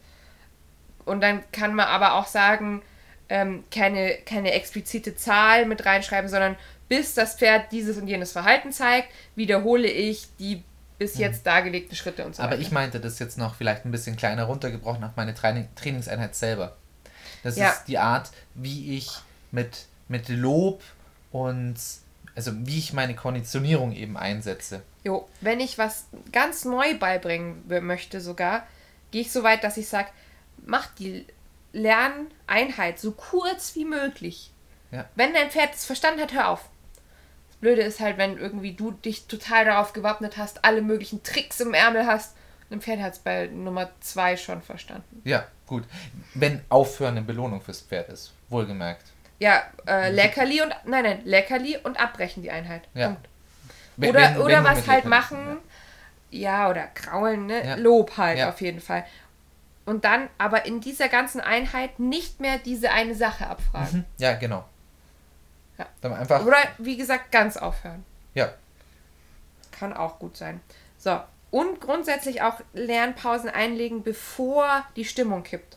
Und 1.04 1.20
dann 1.20 1.42
kann 1.52 1.74
man 1.74 1.86
aber 1.86 2.14
auch 2.14 2.26
sagen, 2.26 2.82
ähm, 3.28 3.64
keine, 3.70 4.18
keine 4.26 4.52
explizite 4.52 5.16
Zahl 5.16 5.66
mit 5.66 5.86
reinschreiben, 5.86 6.28
sondern 6.28 6.56
bis 6.88 7.14
das 7.14 7.36
Pferd 7.36 7.72
dieses 7.72 7.96
und 7.96 8.08
jenes 8.08 8.32
Verhalten 8.32 8.72
zeigt, 8.72 9.08
wiederhole 9.34 9.88
ich 9.88 10.28
die 10.38 10.62
bis 10.98 11.16
mhm. 11.16 11.22
jetzt 11.22 11.46
dargelegten 11.46 11.96
Schritte 11.96 12.24
und 12.24 12.36
so 12.36 12.42
weiter. 12.42 12.52
Aber 12.52 12.60
ich 12.60 12.70
meinte 12.70 13.00
das 13.00 13.18
jetzt 13.18 13.38
noch 13.38 13.54
vielleicht 13.54 13.84
ein 13.84 13.90
bisschen 13.90 14.16
kleiner 14.16 14.44
runtergebrochen 14.44 15.04
auf 15.04 15.12
meine 15.16 15.34
Training 15.34 15.68
Trainingseinheit 15.74 16.34
selber. 16.34 16.76
Das 17.42 17.56
ja. 17.56 17.70
ist 17.70 17.84
die 17.84 17.98
Art, 17.98 18.30
wie 18.54 18.96
ich 18.96 19.10
mit, 19.50 19.86
mit 20.08 20.28
Lob 20.28 20.82
und 21.30 21.76
also 22.36 22.52
wie 22.66 22.78
ich 22.78 22.92
meine 22.92 23.14
Konditionierung 23.14 23.92
eben 23.92 24.16
einsetze. 24.16 24.82
Jo, 25.04 25.28
wenn 25.40 25.60
ich 25.60 25.78
was 25.78 26.06
ganz 26.32 26.64
neu 26.64 26.96
beibringen 26.98 27.62
möchte 27.82 28.20
sogar, 28.20 28.66
gehe 29.10 29.20
ich 29.22 29.30
so 29.30 29.42
weit, 29.42 29.62
dass 29.62 29.76
ich 29.76 29.88
sage, 29.88 30.08
mach 30.64 30.86
die 30.94 31.26
Lerneinheit 31.72 32.98
so 32.98 33.12
kurz 33.12 33.74
wie 33.74 33.84
möglich. 33.84 34.50
Ja. 34.90 35.06
Wenn 35.14 35.34
dein 35.34 35.50
Pferd 35.50 35.74
es 35.74 35.84
verstanden 35.84 36.20
hat, 36.20 36.32
hör 36.32 36.48
auf. 36.50 36.68
Das 37.48 37.56
Blöde 37.56 37.82
ist 37.82 38.00
halt, 38.00 38.16
wenn 38.16 38.38
irgendwie 38.38 38.72
du 38.72 38.92
dich 38.92 39.26
total 39.26 39.64
darauf 39.64 39.92
gewappnet 39.92 40.36
hast, 40.36 40.64
alle 40.64 40.82
möglichen 40.82 41.22
Tricks 41.22 41.60
im 41.60 41.74
Ärmel 41.74 42.06
hast. 42.06 42.36
Ein 42.70 42.80
Pferd 42.80 43.00
hat 43.00 43.12
es 43.14 43.18
bei 43.18 43.46
Nummer 43.46 43.90
zwei 44.00 44.36
schon 44.36 44.62
verstanden. 44.62 45.22
Ja, 45.24 45.46
gut. 45.66 45.84
Wenn 46.34 46.62
Aufhören 46.68 47.16
eine 47.16 47.22
Belohnung 47.22 47.60
fürs 47.60 47.82
Pferd 47.82 48.08
ist, 48.08 48.32
wohlgemerkt. 48.48 49.04
Ja, 49.38 49.62
äh, 49.86 50.10
Leckerli 50.10 50.62
und 50.62 50.74
nein, 50.84 51.04
nein, 51.04 51.20
Leckerli 51.24 51.76
und 51.78 51.98
abbrechen 51.98 52.42
die 52.42 52.50
Einheit. 52.50 52.82
Ja. 52.94 53.08
Punkt. 53.08 53.28
Oder, 53.98 54.14
wenn, 54.14 54.38
oder 54.38 54.56
wenn 54.56 54.64
was 54.64 54.86
halt 54.88 55.04
machen, 55.04 55.58
ja. 56.30 56.64
ja. 56.64 56.70
oder 56.70 56.86
kraulen, 56.94 57.46
ne? 57.46 57.64
Ja. 57.64 57.74
Lob 57.76 58.16
halt 58.16 58.42
auf 58.42 58.60
jeden 58.60 58.80
Fall 58.80 59.04
und 59.86 60.04
dann 60.04 60.28
aber 60.38 60.66
in 60.66 60.80
dieser 60.80 61.08
ganzen 61.08 61.40
Einheit 61.40 61.98
nicht 61.98 62.40
mehr 62.40 62.58
diese 62.58 62.90
eine 62.90 63.14
Sache 63.14 63.46
abfragen. 63.46 64.00
Mhm. 64.00 64.04
Ja, 64.18 64.34
genau. 64.34 64.64
Ja. 65.78 65.86
Dann 66.00 66.12
einfach 66.12 66.44
Oder 66.44 66.58
wie 66.78 66.96
gesagt, 66.96 67.32
ganz 67.32 67.56
aufhören. 67.56 68.04
Ja. 68.34 68.52
Kann 69.72 69.92
auch 69.92 70.18
gut 70.18 70.36
sein. 70.36 70.60
So. 70.98 71.20
Und 71.50 71.80
grundsätzlich 71.80 72.42
auch 72.42 72.60
Lernpausen 72.72 73.48
einlegen, 73.48 74.02
bevor 74.02 74.84
die 74.96 75.04
Stimmung 75.04 75.44
kippt. 75.44 75.76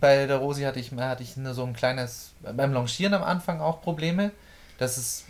Bei 0.00 0.26
der 0.26 0.38
Rosi 0.38 0.62
hatte 0.62 0.80
ich, 0.80 0.92
hatte 0.92 1.22
ich 1.22 1.34
so 1.34 1.64
ein 1.64 1.74
kleines, 1.74 2.32
beim 2.40 2.72
Longieren 2.72 3.14
am 3.14 3.22
Anfang 3.22 3.60
auch 3.60 3.82
Probleme. 3.82 4.30
Das 4.78 4.96
ist, 4.96 5.26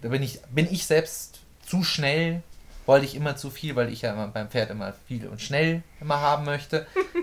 da 0.00 0.08
bin 0.08 0.22
ich, 0.22 0.40
bin 0.50 0.70
ich 0.70 0.86
selbst 0.86 1.40
zu 1.64 1.84
schnell 1.84 2.42
wollte 2.86 3.06
ich 3.06 3.14
immer 3.14 3.36
zu 3.36 3.50
viel, 3.50 3.76
weil 3.76 3.92
ich 3.92 4.02
ja 4.02 4.12
immer 4.12 4.28
beim 4.28 4.48
Pferd 4.48 4.70
immer 4.70 4.92
viel 5.06 5.26
und 5.28 5.40
schnell 5.40 5.82
immer 6.00 6.20
haben 6.20 6.44
möchte. 6.44 6.86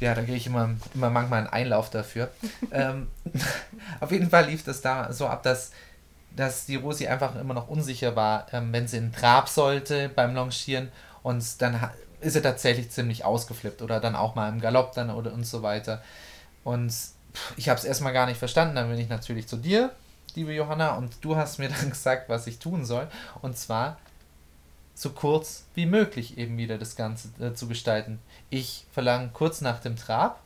ja, 0.00 0.14
da 0.14 0.22
gehe 0.22 0.36
ich 0.36 0.46
immer, 0.46 0.70
immer 0.94 1.10
manchmal 1.10 1.40
einen 1.40 1.48
Einlauf 1.48 1.90
dafür. 1.90 2.30
ähm, 2.70 3.08
auf 4.00 4.10
jeden 4.12 4.30
Fall 4.30 4.46
lief 4.46 4.64
das 4.64 4.80
da 4.80 5.12
so 5.12 5.26
ab, 5.26 5.42
dass, 5.42 5.72
dass 6.34 6.66
die 6.66 6.76
Rosi 6.76 7.06
einfach 7.06 7.34
immer 7.36 7.54
noch 7.54 7.68
unsicher 7.68 8.16
war, 8.16 8.46
ähm, 8.52 8.72
wenn 8.72 8.88
sie 8.88 8.98
in 8.98 9.12
Trab 9.12 9.48
sollte 9.48 10.08
beim 10.08 10.34
Longieren 10.34 10.90
und 11.22 11.60
dann 11.62 11.90
ist 12.20 12.34
sie 12.34 12.42
tatsächlich 12.42 12.90
ziemlich 12.90 13.24
ausgeflippt 13.24 13.82
oder 13.82 14.00
dann 14.00 14.16
auch 14.16 14.34
mal 14.34 14.48
im 14.48 14.60
Galopp 14.60 14.94
dann 14.94 15.10
oder 15.10 15.32
und 15.32 15.44
so 15.44 15.62
weiter. 15.62 16.02
Und 16.64 16.92
ich 17.56 17.68
habe 17.68 17.78
es 17.78 17.84
erstmal 17.84 18.12
gar 18.12 18.26
nicht 18.26 18.38
verstanden, 18.38 18.76
dann 18.76 18.88
bin 18.88 18.98
ich 18.98 19.08
natürlich 19.08 19.46
zu 19.46 19.56
dir, 19.56 19.92
liebe 20.34 20.52
Johanna, 20.52 20.96
und 20.96 21.12
du 21.22 21.36
hast 21.36 21.58
mir 21.58 21.68
dann 21.80 21.90
gesagt, 21.90 22.28
was 22.28 22.46
ich 22.46 22.58
tun 22.58 22.84
soll. 22.84 23.08
Und 23.42 23.56
zwar 23.56 23.98
so 24.94 25.10
kurz 25.10 25.64
wie 25.74 25.86
möglich 25.86 26.38
eben 26.38 26.56
wieder 26.56 26.78
das 26.78 26.96
Ganze 26.96 27.28
äh, 27.40 27.52
zu 27.52 27.68
gestalten. 27.68 28.18
Ich 28.50 28.86
verlange 28.92 29.30
kurz 29.32 29.60
nach 29.60 29.80
dem 29.80 29.96
Trab. 29.96 30.40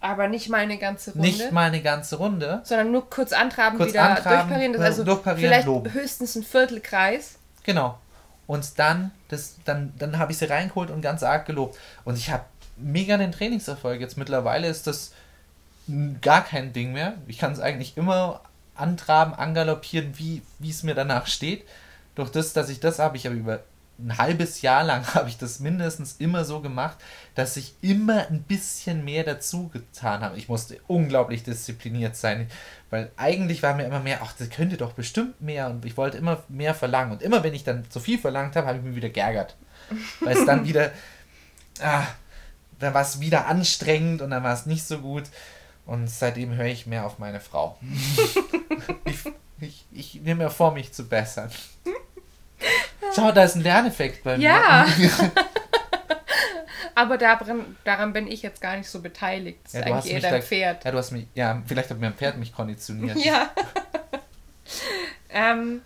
Aber 0.00 0.28
nicht 0.28 0.48
mal 0.48 0.58
eine 0.58 0.78
ganze 0.78 1.12
Runde. 1.12 1.26
Nicht 1.26 1.52
mal 1.52 1.66
eine 1.68 1.80
ganze 1.80 2.16
Runde. 2.16 2.60
Sondern 2.64 2.90
nur 2.90 3.08
kurz 3.08 3.32
antraben, 3.32 3.78
kurz 3.78 3.90
wieder 3.90 4.02
antraben, 4.02 4.48
durchparieren. 4.48 4.72
Das 4.72 4.82
äh, 4.82 4.84
also 4.84 5.04
durchparieren, 5.04 5.48
vielleicht 5.48 5.66
loben. 5.66 5.92
höchstens 5.92 6.34
ein 6.34 6.42
Viertelkreis. 6.42 7.36
Genau. 7.62 7.98
Und 8.48 8.78
dann, 8.78 9.12
das, 9.28 9.56
dann, 9.64 9.92
dann 9.98 10.18
habe 10.18 10.32
ich 10.32 10.38
sie 10.38 10.50
reingeholt 10.50 10.90
und 10.90 11.02
ganz 11.02 11.22
arg 11.22 11.46
gelobt. 11.46 11.78
Und 12.04 12.18
ich 12.18 12.30
habe 12.30 12.44
mega 12.76 13.16
den 13.16 13.30
Trainingserfolg. 13.30 14.00
Jetzt 14.00 14.18
mittlerweile 14.18 14.66
ist 14.66 14.88
das 14.88 15.12
gar 16.20 16.44
kein 16.44 16.72
Ding 16.72 16.92
mehr. 16.92 17.14
Ich 17.28 17.38
kann 17.38 17.52
es 17.52 17.60
eigentlich 17.60 17.96
immer 17.96 18.40
antraben, 18.74 19.34
angaloppieren, 19.34 20.14
wie 20.18 20.42
es 20.68 20.82
mir 20.82 20.94
danach 20.94 21.28
steht 21.28 21.64
durch 22.14 22.30
das, 22.30 22.52
dass 22.52 22.68
ich 22.68 22.80
das 22.80 22.98
habe, 22.98 23.16
ich 23.16 23.26
habe 23.26 23.36
über 23.36 23.60
ein 23.98 24.18
halbes 24.18 24.62
Jahr 24.62 24.84
lang 24.84 25.06
habe 25.14 25.28
ich 25.28 25.38
das 25.38 25.60
mindestens 25.60 26.16
immer 26.18 26.44
so 26.44 26.60
gemacht, 26.60 26.98
dass 27.34 27.56
ich 27.56 27.74
immer 27.80 28.26
ein 28.28 28.42
bisschen 28.42 29.04
mehr 29.04 29.24
dazu 29.24 29.68
getan 29.68 30.22
habe. 30.22 30.36
Ich 30.36 30.48
musste 30.48 30.80
unglaublich 30.86 31.42
diszipliniert 31.42 32.16
sein, 32.16 32.48
weil 32.90 33.10
eigentlich 33.16 33.62
war 33.62 33.74
mir 33.74 33.84
immer 33.84 34.00
mehr, 34.00 34.20
ach, 34.22 34.34
das 34.38 34.50
könnte 34.50 34.76
doch 34.76 34.92
bestimmt 34.92 35.40
mehr 35.40 35.68
und 35.68 35.84
ich 35.84 35.96
wollte 35.96 36.18
immer 36.18 36.42
mehr 36.48 36.74
verlangen. 36.74 37.12
Und 37.12 37.22
immer 37.22 37.42
wenn 37.42 37.54
ich 37.54 37.64
dann 37.64 37.88
zu 37.90 38.00
viel 38.00 38.18
verlangt 38.18 38.56
habe, 38.56 38.66
habe 38.66 38.78
ich 38.78 38.84
mich 38.84 38.96
wieder 38.96 39.10
geärgert. 39.10 39.56
Weil 40.20 40.36
es 40.36 40.44
dann 40.44 40.64
wieder, 40.66 40.92
ah, 41.80 42.06
dann 42.78 42.94
war 42.94 43.02
es 43.02 43.20
wieder 43.20 43.46
anstrengend 43.46 44.22
und 44.22 44.30
dann 44.30 44.42
war 44.42 44.54
es 44.54 44.66
nicht 44.66 44.84
so 44.84 44.98
gut. 44.98 45.24
Und 45.84 46.08
seitdem 46.08 46.54
höre 46.54 46.66
ich 46.66 46.86
mehr 46.86 47.04
auf 47.06 47.18
meine 47.18 47.40
Frau. 47.40 47.78
ich, 49.04 49.24
ich, 49.60 49.84
ich 49.92 50.14
nehme 50.22 50.44
mir 50.44 50.50
vor, 50.50 50.72
mich 50.72 50.92
zu 50.92 51.08
bessern. 51.08 51.50
Schau, 53.14 53.32
da 53.32 53.44
ist 53.44 53.56
ein 53.56 53.62
Lerneffekt 53.62 54.24
bei 54.24 54.36
mir. 54.38 54.44
Ja. 54.44 54.86
Aber 56.94 57.18
daran, 57.18 57.76
daran 57.84 58.12
bin 58.12 58.26
ich 58.26 58.42
jetzt 58.42 58.60
gar 58.60 58.76
nicht 58.76 58.88
so 58.88 59.00
beteiligt. 59.00 59.60
Das 59.64 59.72
ja, 59.72 59.80
ist 59.80 59.86
eigentlich 59.86 60.12
eher 60.12 60.20
dein 60.20 60.40
da, 60.40 60.40
Pferd. 60.40 60.84
Ja, 60.84 60.90
du 60.90 60.98
hast 60.98 61.10
mich, 61.10 61.26
ja, 61.34 61.62
vielleicht 61.66 61.90
hat 61.90 61.98
mir 61.98 62.06
ein 62.06 62.14
Pferd 62.14 62.36
mich 62.38 62.52
konditioniert. 62.52 63.16
Ja. 63.16 63.50
ähm, 65.30 65.82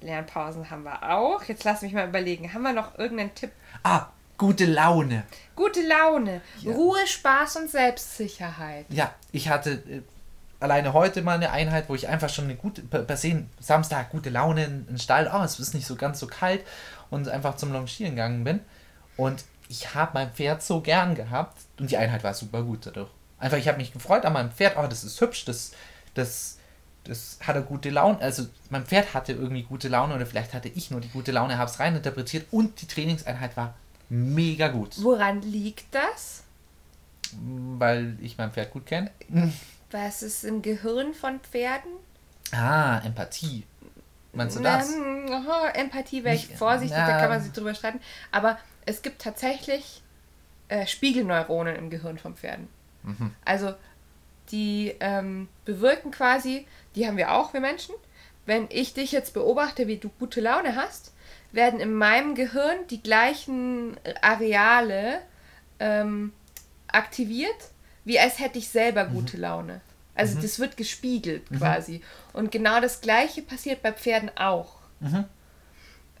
Lernpausen 0.00 0.70
haben 0.70 0.84
wir 0.84 1.10
auch. 1.10 1.42
Jetzt 1.44 1.64
lass 1.64 1.82
mich 1.82 1.92
mal 1.92 2.08
überlegen. 2.08 2.52
Haben 2.52 2.62
wir 2.62 2.72
noch 2.72 2.98
irgendeinen 2.98 3.34
Tipp? 3.34 3.50
Ah, 3.82 4.06
gute 4.38 4.64
Laune. 4.64 5.24
Gute 5.54 5.86
Laune. 5.86 6.40
Ja. 6.60 6.72
Ruhe, 6.72 7.06
Spaß 7.06 7.56
und 7.56 7.70
Selbstsicherheit. 7.70 8.86
Ja, 8.88 9.14
ich 9.30 9.50
hatte 9.50 9.72
äh, 9.72 10.02
alleine 10.60 10.92
heute 10.92 11.22
mal 11.22 11.34
eine 11.34 11.50
Einheit, 11.50 11.88
wo 11.88 11.94
ich 11.94 12.06
einfach 12.08 12.28
schon 12.28 12.44
eine 12.44 12.54
gute, 12.54 12.82
per 12.82 13.16
se 13.16 13.44
Samstag 13.58 14.10
gute 14.10 14.30
Laune 14.30 14.64
in 14.64 14.86
den 14.86 14.98
Stall, 14.98 15.30
oh, 15.34 15.42
es 15.42 15.58
ist 15.58 15.74
nicht 15.74 15.86
so 15.86 15.96
ganz 15.96 16.20
so 16.20 16.26
kalt 16.26 16.64
und 17.08 17.28
einfach 17.28 17.56
zum 17.56 17.72
Longieren 17.72 18.14
gegangen 18.14 18.44
bin. 18.44 18.60
Und 19.16 19.44
ich 19.68 19.94
habe 19.94 20.12
mein 20.14 20.32
Pferd 20.32 20.62
so 20.62 20.80
gern 20.80 21.14
gehabt 21.14 21.58
und 21.78 21.90
die 21.90 21.96
Einheit 21.96 22.22
war 22.24 22.34
super 22.34 22.62
gut 22.62 22.86
dadurch. 22.86 23.10
Einfach, 23.38 23.56
ich 23.56 23.68
habe 23.68 23.78
mich 23.78 23.92
gefreut 23.92 24.24
an 24.24 24.34
meinem 24.34 24.52
Pferd, 24.52 24.76
oh, 24.76 24.86
das 24.86 25.02
ist 25.02 25.20
hübsch, 25.20 25.46
das, 25.46 25.72
das, 26.14 26.58
das 27.04 27.38
hatte 27.40 27.62
gute 27.62 27.88
Laune, 27.88 28.18
also 28.20 28.46
mein 28.68 28.84
Pferd 28.84 29.14
hatte 29.14 29.32
irgendwie 29.32 29.62
gute 29.62 29.88
Laune 29.88 30.14
oder 30.14 30.26
vielleicht 30.26 30.52
hatte 30.52 30.68
ich 30.68 30.90
nur 30.90 31.00
die 31.00 31.08
gute 31.08 31.32
Laune, 31.32 31.56
habe 31.56 31.70
es 31.70 31.80
reininterpretiert 31.80 32.46
und 32.50 32.82
die 32.82 32.86
Trainingseinheit 32.86 33.56
war 33.56 33.74
mega 34.10 34.68
gut. 34.68 35.02
Woran 35.02 35.40
liegt 35.40 35.94
das? 35.94 36.42
Weil 37.78 38.18
ich 38.20 38.36
mein 38.36 38.52
Pferd 38.52 38.72
gut 38.72 38.84
kenne. 38.84 39.10
Was 39.90 40.22
ist 40.22 40.44
im 40.44 40.62
Gehirn 40.62 41.14
von 41.14 41.40
Pferden? 41.40 41.92
Ah, 42.52 43.00
Empathie. 43.04 43.64
Meinst 44.32 44.56
du 44.56 44.62
das? 44.62 44.90
Na, 44.96 45.42
oh, 45.46 45.66
Empathie 45.74 46.22
wäre 46.22 46.36
ich 46.36 46.46
vorsichtig, 46.54 46.96
na, 46.96 47.06
da 47.06 47.18
kann 47.18 47.30
man 47.30 47.42
sich 47.42 47.52
drüber 47.52 47.74
streiten. 47.74 48.00
Aber 48.30 48.58
es 48.86 49.02
gibt 49.02 49.22
tatsächlich 49.22 50.02
äh, 50.68 50.86
Spiegelneuronen 50.86 51.74
im 51.76 51.90
Gehirn 51.90 52.18
von 52.18 52.36
Pferden. 52.36 52.68
Mhm. 53.02 53.34
Also 53.44 53.74
die 54.50 54.94
ähm, 55.00 55.48
bewirken 55.64 56.10
quasi, 56.10 56.66
die 56.94 57.06
haben 57.06 57.16
wir 57.16 57.32
auch, 57.32 57.52
wir 57.52 57.60
Menschen. 57.60 57.94
Wenn 58.46 58.66
ich 58.70 58.94
dich 58.94 59.12
jetzt 59.12 59.34
beobachte, 59.34 59.86
wie 59.86 59.98
du 59.98 60.08
gute 60.18 60.40
Laune 60.40 60.76
hast, 60.76 61.12
werden 61.52 61.80
in 61.80 61.94
meinem 61.94 62.34
Gehirn 62.34 62.86
die 62.88 63.02
gleichen 63.02 63.96
Areale 64.22 65.20
ähm, 65.78 66.32
aktiviert 66.88 67.70
wie 68.04 68.18
als 68.18 68.38
hätte 68.38 68.58
ich 68.58 68.68
selber 68.68 69.04
mhm. 69.04 69.14
gute 69.14 69.36
Laune. 69.36 69.80
Also 70.14 70.36
mhm. 70.36 70.42
das 70.42 70.58
wird 70.58 70.76
gespiegelt 70.76 71.50
mhm. 71.50 71.58
quasi. 71.58 72.02
Und 72.32 72.50
genau 72.50 72.80
das 72.80 73.00
gleiche 73.00 73.42
passiert 73.42 73.82
bei 73.82 73.92
Pferden 73.92 74.30
auch. 74.36 74.76
Mhm. 75.00 75.24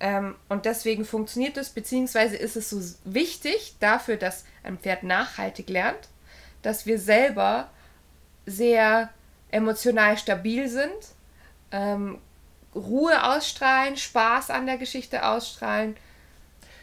Ähm, 0.00 0.34
und 0.48 0.64
deswegen 0.64 1.04
funktioniert 1.04 1.56
es, 1.58 1.70
beziehungsweise 1.70 2.36
ist 2.36 2.56
es 2.56 2.70
so 2.70 2.80
wichtig 3.04 3.76
dafür, 3.80 4.16
dass 4.16 4.44
ein 4.62 4.78
Pferd 4.78 5.02
nachhaltig 5.02 5.68
lernt, 5.68 6.08
dass 6.62 6.86
wir 6.86 6.98
selber 6.98 7.70
sehr 8.46 9.10
emotional 9.50 10.16
stabil 10.16 10.68
sind, 10.68 10.90
ähm, 11.70 12.18
Ruhe 12.74 13.24
ausstrahlen, 13.24 13.96
Spaß 13.96 14.50
an 14.50 14.66
der 14.66 14.78
Geschichte 14.78 15.26
ausstrahlen. 15.26 15.96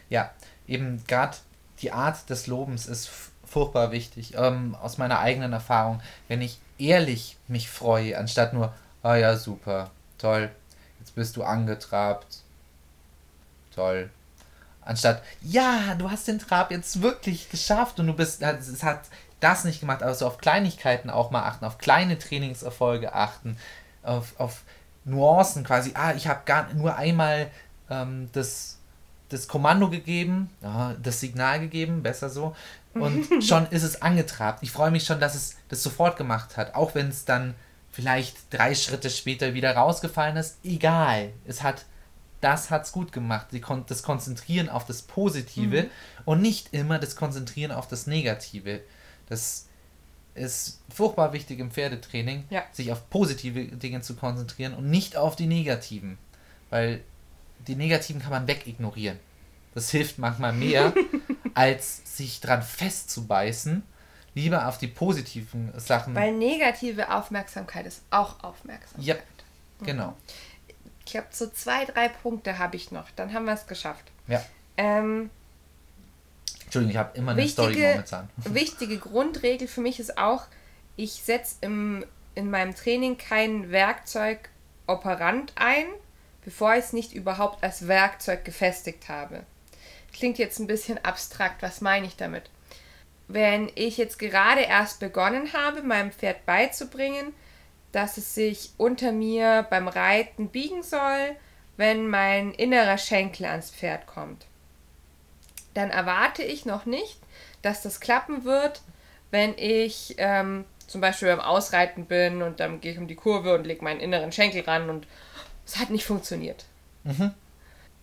Ja, 0.08 0.30
eben 0.66 1.02
gerade 1.06 1.36
die 1.80 1.92
Art 1.92 2.28
des 2.30 2.46
Lobens 2.46 2.86
ist 2.86 3.27
furchtbar 3.48 3.92
wichtig. 3.92 4.34
Ähm, 4.36 4.76
aus 4.80 4.98
meiner 4.98 5.18
eigenen 5.20 5.52
Erfahrung, 5.52 6.00
wenn 6.28 6.42
ich 6.42 6.58
ehrlich 6.78 7.36
mich 7.48 7.68
freue, 7.70 8.16
anstatt 8.16 8.52
nur, 8.52 8.72
ah 9.02 9.12
oh 9.12 9.14
ja, 9.14 9.36
super, 9.36 9.90
toll, 10.18 10.50
jetzt 11.00 11.14
bist 11.14 11.36
du 11.36 11.42
angetrabt, 11.42 12.42
toll. 13.74 14.10
Anstatt, 14.82 15.22
ja, 15.42 15.94
du 15.98 16.10
hast 16.10 16.28
den 16.28 16.38
Trab 16.38 16.70
jetzt 16.70 17.02
wirklich 17.02 17.50
geschafft 17.50 18.00
und 18.00 18.06
du 18.06 18.14
bist, 18.14 18.42
es 18.42 18.82
hat 18.82 19.02
das 19.40 19.64
nicht 19.64 19.80
gemacht, 19.80 20.02
also 20.02 20.26
auf 20.26 20.38
Kleinigkeiten 20.38 21.10
auch 21.10 21.30
mal 21.30 21.42
achten, 21.42 21.64
auf 21.64 21.78
kleine 21.78 22.18
Trainingserfolge 22.18 23.12
achten, 23.12 23.56
auf, 24.02 24.38
auf 24.38 24.62
Nuancen 25.04 25.64
quasi, 25.64 25.92
ah, 25.94 26.14
ich 26.14 26.26
habe 26.26 26.40
gar 26.44 26.72
nur 26.74 26.96
einmal 26.96 27.50
ähm, 27.90 28.30
das, 28.32 28.78
das 29.28 29.46
Kommando 29.46 29.90
gegeben, 29.90 30.50
das 31.02 31.20
Signal 31.20 31.60
gegeben, 31.60 32.02
besser 32.02 32.30
so, 32.30 32.56
und 33.02 33.44
schon 33.44 33.66
ist 33.66 33.82
es 33.82 34.02
angetrabt. 34.02 34.62
Ich 34.62 34.70
freue 34.70 34.90
mich 34.90 35.04
schon, 35.04 35.20
dass 35.20 35.34
es 35.34 35.56
das 35.68 35.82
sofort 35.82 36.16
gemacht 36.16 36.56
hat, 36.56 36.74
auch 36.74 36.94
wenn 36.94 37.08
es 37.08 37.24
dann 37.24 37.54
vielleicht 37.90 38.36
drei 38.50 38.74
Schritte 38.74 39.10
später 39.10 39.54
wieder 39.54 39.74
rausgefallen 39.74 40.36
ist, 40.36 40.58
egal, 40.62 41.32
es 41.46 41.62
hat 41.62 41.84
das 42.40 42.70
hat's 42.70 42.92
gut 42.92 43.12
gemacht. 43.12 43.48
Die 43.52 43.60
kon 43.60 43.84
das 43.88 44.02
Konzentrieren 44.02 44.68
auf 44.68 44.86
das 44.86 45.02
Positive 45.02 45.84
mhm. 45.84 45.90
und 46.24 46.42
nicht 46.42 46.72
immer 46.72 46.98
das 46.98 47.16
Konzentrieren 47.16 47.72
auf 47.72 47.88
das 47.88 48.06
Negative. 48.06 48.80
Das 49.28 49.66
ist 50.34 50.80
furchtbar 50.94 51.32
wichtig 51.32 51.58
im 51.58 51.70
Pferdetraining, 51.70 52.44
ja. 52.50 52.62
sich 52.72 52.92
auf 52.92 53.10
positive 53.10 53.64
Dinge 53.76 54.02
zu 54.02 54.14
konzentrieren 54.14 54.74
und 54.74 54.88
nicht 54.88 55.16
auf 55.16 55.36
die 55.36 55.46
negativen. 55.46 56.18
Weil 56.70 57.00
die 57.66 57.74
negativen 57.74 58.20
kann 58.20 58.30
man 58.30 58.46
wegignorieren. 58.46 59.18
Das 59.74 59.90
hilft 59.90 60.18
manchmal 60.18 60.52
mehr, 60.52 60.94
als 61.58 62.16
sich 62.16 62.40
dran 62.40 62.62
festzubeißen. 62.62 63.82
Lieber 64.34 64.68
auf 64.68 64.78
die 64.78 64.86
positiven 64.86 65.72
Sachen. 65.76 66.14
Weil 66.14 66.32
negative 66.32 67.12
Aufmerksamkeit 67.12 67.84
ist 67.86 68.02
auch 68.10 68.44
Aufmerksamkeit. 68.44 69.04
Ja, 69.04 69.16
genau. 69.84 70.16
Ich 71.04 71.16
habe 71.16 71.26
so 71.30 71.48
zwei, 71.48 71.84
drei 71.84 72.08
Punkte 72.08 72.58
habe 72.58 72.76
ich 72.76 72.92
noch. 72.92 73.10
Dann 73.16 73.32
haben 73.32 73.46
wir 73.46 73.54
es 73.54 73.66
geschafft. 73.66 74.04
Ja. 74.28 74.44
Ähm, 74.76 75.30
Entschuldigung, 76.62 76.92
ich 76.92 76.98
habe 76.98 77.18
immer 77.18 77.32
eine 77.32 77.42
wichtige, 77.42 77.72
Story 77.72 77.88
momentan. 77.88 78.30
Wichtige 78.44 78.98
Grundregel 78.98 79.66
für 79.66 79.80
mich 79.80 79.98
ist 79.98 80.16
auch, 80.16 80.44
ich 80.94 81.12
setze 81.12 81.56
in 81.62 82.04
meinem 82.36 82.76
Training 82.76 83.18
kein 83.18 83.72
Werkzeug 83.72 84.50
operant 84.86 85.52
ein, 85.56 85.86
bevor 86.44 86.74
ich 86.74 86.84
es 86.84 86.92
nicht 86.92 87.14
überhaupt 87.14 87.64
als 87.64 87.88
Werkzeug 87.88 88.44
gefestigt 88.44 89.08
habe. 89.08 89.42
Klingt 90.12 90.38
jetzt 90.38 90.58
ein 90.58 90.66
bisschen 90.66 91.04
abstrakt, 91.04 91.62
was 91.62 91.80
meine 91.80 92.06
ich 92.06 92.16
damit? 92.16 92.44
Wenn 93.28 93.70
ich 93.74 93.98
jetzt 93.98 94.18
gerade 94.18 94.62
erst 94.62 95.00
begonnen 95.00 95.52
habe, 95.52 95.82
meinem 95.82 96.12
Pferd 96.12 96.46
beizubringen, 96.46 97.34
dass 97.92 98.16
es 98.16 98.34
sich 98.34 98.70
unter 98.76 99.12
mir 99.12 99.66
beim 99.68 99.88
Reiten 99.88 100.48
biegen 100.48 100.82
soll, 100.82 101.36
wenn 101.76 102.08
mein 102.08 102.52
innerer 102.52 102.98
Schenkel 102.98 103.46
ans 103.46 103.70
Pferd 103.70 104.06
kommt. 104.06 104.46
Dann 105.74 105.90
erwarte 105.90 106.42
ich 106.42 106.66
noch 106.66 106.86
nicht, 106.86 107.18
dass 107.62 107.82
das 107.82 108.00
klappen 108.00 108.44
wird, 108.44 108.82
wenn 109.30 109.56
ich 109.56 110.14
ähm, 110.18 110.64
zum 110.86 111.00
Beispiel 111.00 111.28
beim 111.28 111.40
Ausreiten 111.40 112.06
bin 112.06 112.42
und 112.42 112.60
dann 112.60 112.80
gehe 112.80 112.92
ich 112.92 112.98
um 112.98 113.06
die 113.06 113.14
Kurve 113.14 113.54
und 113.54 113.66
lege 113.66 113.84
meinen 113.84 114.00
inneren 114.00 114.32
Schenkel 114.32 114.62
ran 114.62 114.90
und 114.90 115.06
es 115.66 115.78
hat 115.78 115.90
nicht 115.90 116.04
funktioniert. 116.04 116.64
Mhm. 117.04 117.34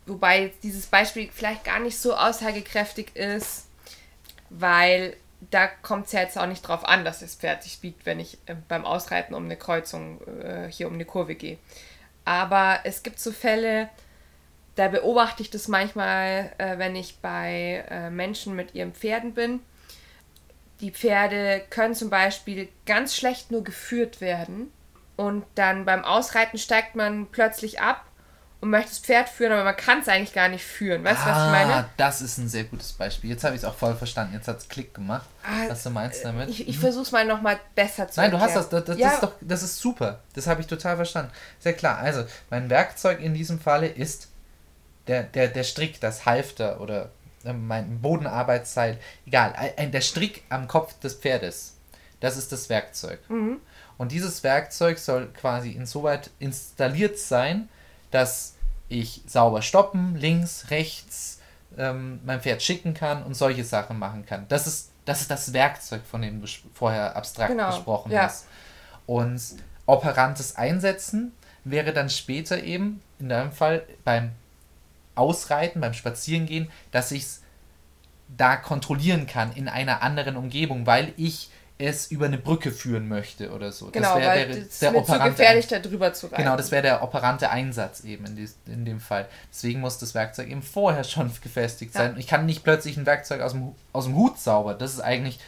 Wobei 0.05 0.51
dieses 0.61 0.85
Beispiel 0.85 1.29
vielleicht 1.31 1.63
gar 1.63 1.79
nicht 1.79 1.97
so 1.97 2.15
aussagekräftig 2.15 3.15
ist, 3.15 3.67
weil 4.49 5.15
da 5.51 5.67
kommt 5.67 6.07
es 6.07 6.11
ja 6.11 6.21
jetzt 6.21 6.37
auch 6.37 6.45
nicht 6.45 6.61
drauf 6.67 6.85
an, 6.85 7.05
dass 7.05 7.19
das 7.19 7.35
Pferd 7.35 7.63
sich 7.63 7.79
biegt, 7.79 8.05
wenn 8.05 8.19
ich 8.19 8.37
äh, 8.45 8.55
beim 8.67 8.85
Ausreiten 8.85 9.33
um 9.33 9.45
eine 9.45 9.57
Kreuzung 9.57 10.21
äh, 10.41 10.69
hier 10.71 10.87
um 10.87 10.93
eine 10.93 11.05
Kurve 11.05 11.35
gehe. 11.35 11.57
Aber 12.23 12.79
es 12.83 13.03
gibt 13.03 13.19
so 13.19 13.31
Fälle, 13.31 13.89
da 14.75 14.87
beobachte 14.87 15.41
ich 15.41 15.49
das 15.49 15.67
manchmal, 15.67 16.51
äh, 16.57 16.77
wenn 16.77 16.95
ich 16.95 17.19
bei 17.19 17.85
äh, 17.89 18.09
Menschen 18.09 18.55
mit 18.55 18.75
ihren 18.75 18.93
Pferden 18.93 19.33
bin. 19.33 19.61
Die 20.81 20.91
Pferde 20.91 21.63
können 21.69 21.95
zum 21.95 22.09
Beispiel 22.09 22.67
ganz 22.85 23.15
schlecht 23.15 23.51
nur 23.51 23.63
geführt 23.63 24.21
werden 24.21 24.71
und 25.15 25.45
dann 25.55 25.85
beim 25.85 26.03
Ausreiten 26.03 26.57
steigt 26.57 26.95
man 26.95 27.27
plötzlich 27.27 27.79
ab 27.79 28.05
und 28.65 28.71
möchte 28.71 28.89
das 28.89 28.97
Pferd 28.97 29.29
führen, 29.29 29.51
aber 29.51 29.63
man 29.63 29.77
kann 29.77 29.99
es 29.99 30.07
eigentlich 30.07 30.33
gar 30.33 30.49
nicht 30.49 30.63
führen. 30.63 31.03
Weißt 31.03 31.21
du, 31.21 31.29
ah, 31.29 31.35
was 31.35 31.45
ich 31.45 31.51
meine? 31.51 31.73
Ah, 31.75 31.89
das 31.97 32.21
ist 32.21 32.39
ein 32.39 32.49
sehr 32.49 32.63
gutes 32.63 32.93
Beispiel. 32.93 33.29
Jetzt 33.29 33.43
habe 33.43 33.53
ich 33.53 33.61
es 33.61 33.65
auch 33.65 33.75
voll 33.75 33.95
verstanden. 33.95 34.33
Jetzt 34.33 34.47
hat 34.47 34.57
es 34.57 34.67
Klick 34.67 34.95
gemacht, 34.95 35.27
ah, 35.43 35.69
was 35.69 35.83
du 35.83 35.91
meinst 35.91 36.25
damit. 36.25 36.49
Ich, 36.49 36.67
ich 36.67 36.77
mhm. 36.77 36.81
versuche 36.81 37.03
es 37.03 37.11
mal 37.11 37.25
nochmal 37.25 37.59
besser 37.75 38.07
zu 38.07 38.19
Nein, 38.19 38.31
erklären. 38.31 38.53
du 38.53 38.55
hast 38.55 38.55
das. 38.55 38.69
Das, 38.69 38.85
das, 38.85 38.97
ja. 38.97 39.09
ist 39.11 39.21
doch, 39.21 39.33
das 39.39 39.61
ist 39.61 39.77
super. 39.77 40.19
Das 40.33 40.47
habe 40.47 40.61
ich 40.61 40.67
total 40.67 40.95
verstanden. 40.95 41.31
Sehr 41.59 41.73
klar. 41.73 41.99
Also, 41.99 42.25
mein 42.49 42.71
Werkzeug 42.71 43.19
in 43.19 43.35
diesem 43.35 43.59
Falle 43.59 43.87
ist 43.87 44.29
der, 45.05 45.21
der, 45.21 45.47
der 45.47 45.63
Strick, 45.63 46.01
das 46.01 46.25
Halfter 46.25 46.81
oder 46.81 47.11
äh, 47.43 47.53
mein 47.53 48.01
Bodenarbeitsseil. 48.01 48.97
Egal. 49.27 49.53
Der 49.77 50.01
Strick 50.01 50.43
am 50.49 50.67
Kopf 50.67 50.99
des 51.01 51.13
Pferdes. 51.13 51.75
Das 52.19 52.35
ist 52.35 52.51
das 52.51 52.69
Werkzeug. 52.69 53.19
Mhm. 53.29 53.57
Und 53.99 54.11
dieses 54.11 54.43
Werkzeug 54.43 54.97
soll 54.97 55.27
quasi 55.39 55.69
insoweit 55.69 56.31
installiert 56.39 57.19
sein, 57.19 57.69
dass 58.09 58.54
ich 58.89 59.23
sauber 59.25 59.61
stoppen, 59.61 60.15
links, 60.15 60.69
rechts, 60.69 61.39
ähm, 61.77 62.19
mein 62.25 62.41
Pferd 62.41 62.61
schicken 62.61 62.93
kann 62.93 63.23
und 63.23 63.33
solche 63.33 63.63
Sachen 63.63 63.99
machen 63.99 64.25
kann. 64.25 64.45
Das 64.47 64.67
ist 64.67 64.91
das, 65.05 65.21
ist 65.21 65.31
das 65.31 65.53
Werkzeug, 65.53 66.01
von 66.03 66.21
dem 66.21 66.41
du 66.41 66.47
vorher 66.73 67.15
abstrakt 67.15 67.51
genau, 67.51 67.69
gesprochen 67.69 68.11
ja. 68.11 68.23
hast. 68.23 68.47
Und 69.05 69.39
operantes 69.85 70.55
Einsetzen 70.55 71.31
wäre 71.63 71.93
dann 71.93 72.09
später 72.09 72.63
eben, 72.63 73.01
in 73.19 73.29
deinem 73.29 73.51
Fall, 73.51 73.83
beim 74.03 74.31
Ausreiten, 75.13 75.79
beim 75.79 75.93
Spazierengehen, 75.93 76.69
dass 76.91 77.11
ich 77.11 77.23
es 77.23 77.41
da 78.35 78.55
kontrollieren 78.55 79.27
kann 79.27 79.53
in 79.53 79.69
einer 79.69 80.01
anderen 80.01 80.35
Umgebung, 80.35 80.87
weil 80.87 81.13
ich 81.17 81.49
es 81.77 82.09
über 82.09 82.25
eine 82.25 82.37
Brücke 82.37 82.71
führen 82.71 83.09
möchte 83.09 83.51
oder 83.51 83.71
so. 83.71 83.87
Genau, 83.91 84.13
das 84.13 84.21
wär, 84.21 84.29
weil 84.29 84.57
es 84.57 84.79
der 84.79 84.93
wird 84.93 85.05
zu 85.05 85.19
gefährlich, 85.19 85.67
da 85.67 85.79
drüber 85.79 86.13
zu 86.13 86.27
reiten. 86.27 86.41
Genau, 86.41 86.55
das 86.55 86.71
wäre 86.71 86.83
der 86.83 87.03
operante 87.03 87.49
Einsatz 87.49 88.03
eben 88.05 88.25
in, 88.25 88.35
dies, 88.37 88.57
in 88.65 88.85
dem 88.85 89.01
Fall. 89.01 89.27
Deswegen 89.51 89.81
muss 89.81 89.97
das 89.97 90.15
Werkzeug 90.15 90.49
eben 90.49 90.61
vorher 90.61 91.03
schon 91.03 91.31
gefestigt 91.41 91.93
sein. 91.93 92.13
Ja. 92.13 92.17
Ich 92.17 92.27
kann 92.27 92.45
nicht 92.45 92.63
plötzlich 92.63 92.95
ein 92.95 93.05
Werkzeug 93.05 93.41
aus 93.41 93.51
dem, 93.51 93.73
aus 93.91 94.05
dem 94.05 94.15
Hut 94.15 94.39
zaubern. 94.39 94.79
Das 94.79 94.93
ist 94.93 95.01
eigentlich, 95.01 95.39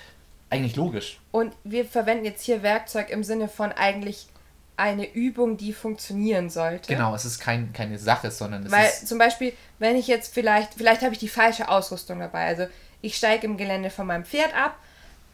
eigentlich 0.50 0.76
logisch. 0.76 1.20
Und 1.32 1.54
wir 1.64 1.86
verwenden 1.86 2.26
jetzt 2.26 2.44
hier 2.44 2.62
Werkzeug 2.62 3.10
im 3.10 3.24
Sinne 3.24 3.48
von 3.48 3.72
eigentlich 3.72 4.28
eine 4.76 5.10
Übung, 5.12 5.56
die 5.56 5.72
funktionieren 5.72 6.50
sollte. 6.50 6.94
Genau, 6.94 7.16
es 7.16 7.24
ist 7.24 7.40
kein, 7.40 7.72
keine 7.72 7.98
Sache, 7.98 8.32
sondern 8.32 8.66
es 8.66 8.72
Weil 8.72 8.86
ist... 8.86 9.08
zum 9.08 9.18
Beispiel, 9.18 9.54
wenn 9.80 9.96
ich 9.96 10.08
jetzt 10.08 10.34
vielleicht, 10.34 10.74
vielleicht 10.74 11.02
habe 11.04 11.14
ich 11.14 11.20
die 11.20 11.30
falsche 11.30 11.70
Ausrüstung 11.70 12.20
dabei. 12.20 12.46
Also 12.48 12.68
ich 13.02 13.16
steige 13.16 13.48
im 13.48 13.56
Gelände 13.56 13.90
von 13.90 14.06
meinem 14.06 14.26
Pferd 14.26 14.54
ab 14.54 14.78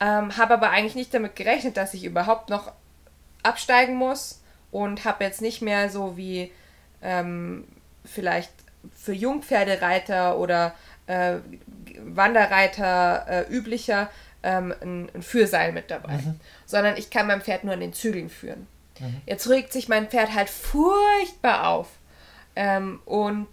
ähm, 0.03 0.35
habe 0.35 0.55
aber 0.55 0.69
eigentlich 0.71 0.95
nicht 0.95 1.13
damit 1.13 1.37
gerechnet, 1.37 1.77
dass 1.77 1.93
ich 1.93 2.03
überhaupt 2.03 2.49
noch 2.49 2.73
absteigen 3.41 3.95
muss 3.95 4.41
und 4.69 5.05
habe 5.05 5.23
jetzt 5.23 5.41
nicht 5.41 5.61
mehr 5.61 5.89
so 5.89 6.17
wie 6.17 6.51
ähm, 7.01 7.65
vielleicht 8.03 8.51
für 8.93 9.13
Jungpferdereiter 9.13 10.37
oder 10.37 10.75
äh, 11.07 11.37
Wanderreiter 12.03 13.25
äh, 13.29 13.53
üblicher 13.53 14.09
ähm, 14.43 14.73
ein, 14.81 15.09
ein, 15.15 15.21
Führseil 15.21 15.71
mit 15.71 15.89
dabei, 15.89 16.17
mhm. 16.17 16.37
sondern 16.65 16.97
ich 16.97 17.09
kann 17.09 17.27
mein 17.27 17.41
Pferd 17.41 17.63
nur 17.63 17.73
an 17.73 17.79
den 17.79 17.93
Zügeln 17.93 18.29
führen. 18.29 18.67
Mhm. 18.99 19.21
Jetzt 19.25 19.49
regt 19.49 19.71
sich 19.71 19.87
mein 19.87 20.09
Pferd 20.09 20.33
halt 20.33 20.49
furchtbar 20.49 21.69
auf 21.69 21.87
ähm, 22.57 22.99
und 23.05 23.47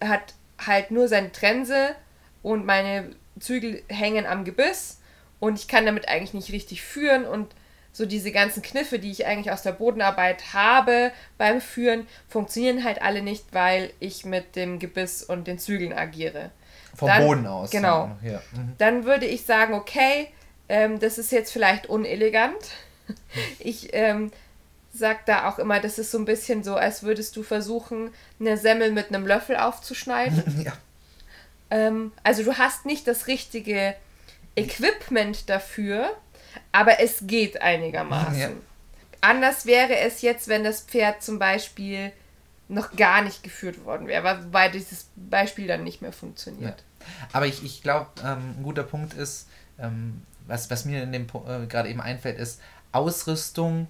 hat 0.00 0.34
halt 0.64 0.92
nur 0.92 1.08
seine 1.08 1.32
Trense 1.32 1.96
und 2.44 2.64
meine 2.64 3.10
Zügel 3.40 3.82
hängen 3.88 4.24
am 4.24 4.44
Gebiss 4.44 4.97
und 5.40 5.58
ich 5.58 5.68
kann 5.68 5.86
damit 5.86 6.08
eigentlich 6.08 6.34
nicht 6.34 6.52
richtig 6.52 6.82
führen 6.82 7.24
und 7.24 7.54
so 7.92 8.06
diese 8.06 8.30
ganzen 8.30 8.62
Kniffe, 8.62 8.98
die 8.98 9.10
ich 9.10 9.26
eigentlich 9.26 9.50
aus 9.52 9.62
der 9.62 9.72
Bodenarbeit 9.72 10.52
habe 10.52 11.10
beim 11.36 11.60
Führen, 11.60 12.06
funktionieren 12.28 12.84
halt 12.84 13.02
alle 13.02 13.22
nicht, 13.22 13.46
weil 13.52 13.92
ich 13.98 14.24
mit 14.24 14.56
dem 14.56 14.78
Gebiss 14.78 15.22
und 15.22 15.46
den 15.46 15.58
Zügeln 15.58 15.92
agiere. 15.92 16.50
Vom 16.94 17.08
Dann, 17.08 17.22
Boden 17.26 17.46
aus. 17.46 17.70
Genau. 17.70 18.16
Ja. 18.22 18.40
Mhm. 18.52 18.74
Dann 18.78 19.04
würde 19.04 19.26
ich 19.26 19.44
sagen, 19.44 19.74
okay, 19.74 20.28
ähm, 20.68 21.00
das 21.00 21.18
ist 21.18 21.32
jetzt 21.32 21.52
vielleicht 21.52 21.86
unelegant. 21.86 22.56
Ich 23.58 23.94
ähm, 23.94 24.30
sagt 24.92 25.30
da 25.30 25.48
auch 25.48 25.58
immer, 25.58 25.80
das 25.80 25.98
ist 25.98 26.10
so 26.10 26.18
ein 26.18 26.26
bisschen 26.26 26.62
so, 26.62 26.74
als 26.76 27.02
würdest 27.02 27.36
du 27.36 27.42
versuchen, 27.42 28.10
eine 28.38 28.58
Semmel 28.58 28.92
mit 28.92 29.08
einem 29.08 29.26
Löffel 29.26 29.56
aufzuschneiden. 29.56 30.62
ja. 30.66 30.72
Ähm, 31.70 32.12
also 32.22 32.42
du 32.42 32.58
hast 32.58 32.84
nicht 32.84 33.08
das 33.08 33.26
richtige 33.26 33.94
Equipment 34.58 35.48
dafür, 35.48 36.10
aber 36.72 37.00
es 37.00 37.20
geht 37.22 37.60
einigermaßen. 37.62 38.38
Ja. 38.38 38.50
Anders 39.20 39.66
wäre 39.66 39.96
es 39.98 40.22
jetzt, 40.22 40.48
wenn 40.48 40.64
das 40.64 40.82
Pferd 40.82 41.22
zum 41.22 41.38
Beispiel 41.38 42.12
noch 42.68 42.94
gar 42.96 43.22
nicht 43.22 43.42
geführt 43.42 43.84
worden 43.84 44.06
wäre, 44.06 44.44
wobei 44.44 44.68
dieses 44.68 45.06
Beispiel 45.16 45.66
dann 45.66 45.84
nicht 45.84 46.02
mehr 46.02 46.12
funktioniert. 46.12 46.84
Ja. 47.00 47.06
Aber 47.32 47.46
ich, 47.46 47.64
ich 47.64 47.82
glaube, 47.82 48.08
ähm, 48.22 48.54
ein 48.58 48.62
guter 48.62 48.82
Punkt 48.82 49.14
ist, 49.14 49.48
ähm, 49.78 50.22
was, 50.46 50.70
was 50.70 50.84
mir 50.84 51.02
in 51.02 51.12
dem 51.12 51.26
äh, 51.46 51.66
gerade 51.66 51.88
eben 51.88 52.00
einfällt, 52.00 52.38
ist 52.38 52.60
Ausrüstung 52.92 53.86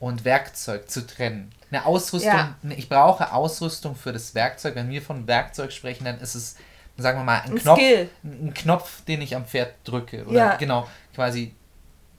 und 0.00 0.24
Werkzeug 0.24 0.90
zu 0.90 1.06
trennen. 1.06 1.50
Eine 1.70 1.84
Ausrüstung, 1.86 2.32
Ja. 2.32 2.56
ne, 2.62 2.74
ich 2.74 2.88
brauche 2.88 3.32
Ausrüstung 3.32 3.96
für 3.96 4.12
das 4.12 4.34
Werkzeug. 4.34 4.74
Wenn 4.74 4.90
wir 4.90 5.02
von 5.02 5.26
Werkzeug 5.26 5.72
sprechen, 5.72 6.04
dann 6.04 6.20
ist 6.20 6.34
es, 6.34 6.56
sagen 6.98 7.18
wir 7.20 7.24
mal, 7.24 7.40
ein, 7.40 7.52
Ein 7.52 7.58
Knopf, 7.58 7.78
Skill. 7.78 8.10
ein 8.24 8.54
Knopf, 8.54 9.04
den 9.04 9.22
ich 9.22 9.34
am 9.36 9.46
Pferd 9.46 9.74
drücke. 9.84 10.24
Oder 10.26 10.36
Ja. 10.36 10.56
genau, 10.56 10.86
quasi, 11.14 11.54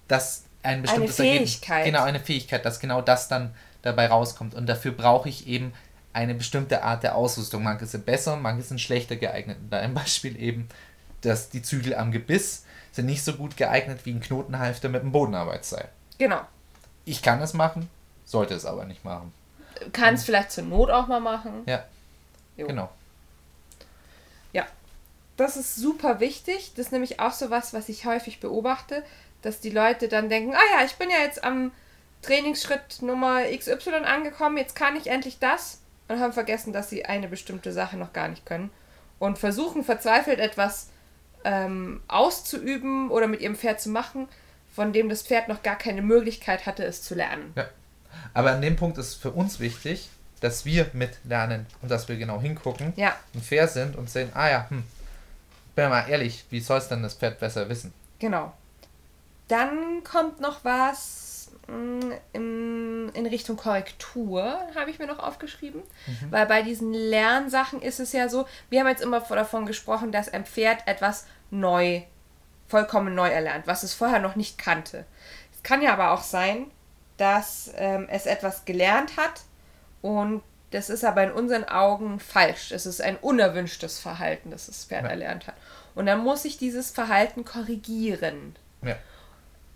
dass 0.08 0.44
ein 0.64 0.82
bestimmtes 0.82 1.16
Fähigkeit. 1.18 1.70
Ergebnis, 1.80 1.86
genau, 1.94 2.04
eine 2.06 2.20
Fähigkeit, 2.20 2.66
dass 2.66 2.80
genau 2.80 3.02
das 3.02 3.28
dann 3.28 3.54
dabei 3.82 4.08
rauskommt. 4.08 4.56
Und 4.56 4.68
dafür 4.68 4.92
brauche 4.92 5.30
ich 5.30 5.48
eben 5.48 5.74
eine 6.14 6.34
bestimmte 6.34 6.84
Art 6.84 7.04
der 7.04 7.16
Ausrüstung. 7.16 7.64
Manche 7.64 7.86
sind 7.86 8.06
besser, 8.06 8.36
manche 8.36 8.64
sind 8.64 8.82
schlechter 8.82 9.16
geeignet. 9.16 9.58
Da 9.70 9.80
ein 9.80 9.94
Beispiel 9.94 10.40
eben, 10.42 10.68
dass 11.22 11.50
die 11.50 11.62
Zügel 11.62 11.94
am 11.96 12.12
Gebiss 12.12 12.66
sind 12.92 13.06
nicht 13.06 13.24
so 13.24 13.34
gut 13.34 13.56
geeignet 13.58 14.06
wie 14.06 14.12
ein 14.12 14.20
Knotenhalfter 14.20 14.90
mit 14.90 15.02
einem 15.02 15.12
Bodenarbeitsseil. 15.12 15.88
Genau. 16.18 16.42
Ich 17.06 17.22
kann 17.22 17.42
es 17.42 17.54
machen, 17.54 17.90
sollte 18.26 18.54
es 18.56 18.66
aber 18.66 18.86
nicht 18.86 19.06
machen. 19.06 19.32
Kannst 19.94 20.26
vielleicht 20.26 20.52
zur 20.52 20.64
Not 20.66 20.90
auch 20.90 21.08
mal 21.08 21.20
machen. 21.22 21.64
Ja, 21.66 21.86
Jo. 22.58 22.68
genau. 22.68 22.90
Das 25.40 25.56
ist 25.56 25.78
super 25.78 26.20
wichtig. 26.20 26.74
Das 26.76 26.88
ist 26.88 26.92
nämlich 26.92 27.22
auch 27.22 27.32
so 27.32 27.50
was, 27.50 27.74
was 27.74 27.88
ich 27.88 28.06
häufig 28.06 28.42
beobachte, 28.42 29.04
dass 29.42 29.62
die 29.62 29.70
Leute 29.70 30.10
dann 30.10 30.28
denken, 30.28 30.54
ah 30.54 30.78
ja, 30.78 30.86
ich 30.86 30.96
bin 30.96 31.10
ja 31.10 31.20
jetzt 31.24 31.46
am 31.46 31.72
Trainingsschritt 32.22 33.02
Nummer 33.02 33.44
XY 33.44 34.04
angekommen, 34.04 34.58
jetzt 34.58 34.76
kann 34.76 34.98
ich 34.98 35.08
endlich 35.08 35.40
das 35.40 35.80
und 36.10 36.20
haben 36.20 36.34
vergessen, 36.34 36.74
dass 36.74 36.90
sie 36.90 37.06
eine 37.06 37.30
bestimmte 37.30 37.72
Sache 37.72 37.96
noch 37.96 38.12
gar 38.12 38.28
nicht 38.28 38.46
können 38.46 38.70
und 39.18 39.38
versuchen 39.38 39.86
verzweifelt 39.86 40.40
etwas 40.40 40.90
ähm, 41.46 42.02
auszuüben 42.10 43.10
oder 43.10 43.28
mit 43.28 43.40
ihrem 43.40 43.56
Pferd 43.56 43.80
zu 43.80 43.90
machen, 43.90 44.28
von 44.76 44.92
dem 44.92 45.08
das 45.08 45.22
Pferd 45.22 45.48
noch 45.48 45.64
gar 45.64 45.78
keine 45.78 46.02
Möglichkeit 46.02 46.66
hatte, 46.66 46.84
es 46.84 47.02
zu 47.02 47.16
lernen. 47.16 47.54
Ja. 47.56 47.70
Aber 48.34 48.52
an 48.52 48.62
dem 48.62 48.76
Punkt 48.76 48.98
ist 48.98 49.16
für 49.16 49.32
uns 49.32 49.62
wichtig, 49.62 50.10
dass 50.42 50.66
wir 50.66 50.90
mitlernen 50.92 51.66
und 51.82 51.90
dass 51.90 52.10
wir 52.10 52.18
genau 52.18 52.42
hingucken 52.42 52.92
Ja, 52.98 53.16
und 53.34 53.46
fair 53.46 53.70
sind 53.70 53.96
und 53.96 54.10
sehen, 54.10 54.32
ah 54.34 54.50
ja, 54.50 54.70
hm, 54.70 54.84
bin 55.80 55.84
ja 55.84 55.90
mal 55.90 56.10
ehrlich, 56.10 56.46
wie 56.50 56.60
soll 56.60 56.78
es 56.78 56.90
denn 56.90 57.04
das 57.04 57.14
Pferd 57.14 57.40
besser 57.40 57.70
wissen? 57.70 57.94
Genau. 58.20 58.52
Dann 59.48 60.04
kommt 60.04 60.42
noch 60.42 60.66
was 60.66 61.52
mh, 61.68 62.18
in, 62.34 63.10
in 63.14 63.26
Richtung 63.26 63.56
Korrektur, 63.56 64.60
habe 64.76 64.92
ich 64.92 65.00
mir 65.00 65.08
noch 65.08 65.20
aufgeschrieben. 65.20 65.82
Weil 66.30 66.46
bei 66.48 66.64
diesen 66.64 66.94
Lernsachen 66.94 67.82
ist 67.82 68.02
es 68.02 68.12
ja 68.12 68.28
so, 68.28 68.46
wir 68.70 68.82
haben 68.82 68.88
jetzt 68.88 69.02
immer 69.02 69.22
davon 69.22 69.66
gesprochen, 69.66 70.12
dass 70.12 70.28
ein 70.28 70.46
Pferd 70.46 70.86
etwas 70.86 71.26
neu, 71.50 72.02
vollkommen 72.68 73.16
neu 73.16 73.30
erlernt, 73.30 73.66
was 73.66 73.84
es 73.84 73.94
vorher 73.94 74.20
noch 74.20 74.36
nicht 74.36 74.58
kannte. 74.58 75.06
Es 75.54 75.64
kann 75.64 75.82
ja 75.82 75.94
aber 75.94 76.12
auch 76.12 76.24
sein, 76.24 76.70
dass 77.16 77.72
ähm, 77.78 78.06
es 78.10 78.26
etwas 78.26 78.66
gelernt 78.66 79.16
hat 79.16 79.44
und 80.02 80.42
das 80.72 80.90
ist 80.90 81.04
aber 81.04 81.24
in 81.24 81.32
unseren 81.32 81.64
Augen 81.66 82.20
falsch. 82.20 82.72
Es 82.72 82.86
ist 82.86 83.02
ein 83.02 83.18
unerwünschtes 83.18 84.00
Verhalten, 84.00 84.52
das 84.52 84.68
das 84.68 84.86
Pferd 84.86 85.04
Ja. 85.04 85.10
erlernt 85.10 85.48
hat. 85.48 85.56
Und 85.96 86.06
dann 86.06 86.20
muss 86.20 86.46
ich 86.46 86.58
dieses 86.58 86.92
Verhalten 86.92 87.44
korrigieren. 87.46 88.56
Ja. 88.84 88.96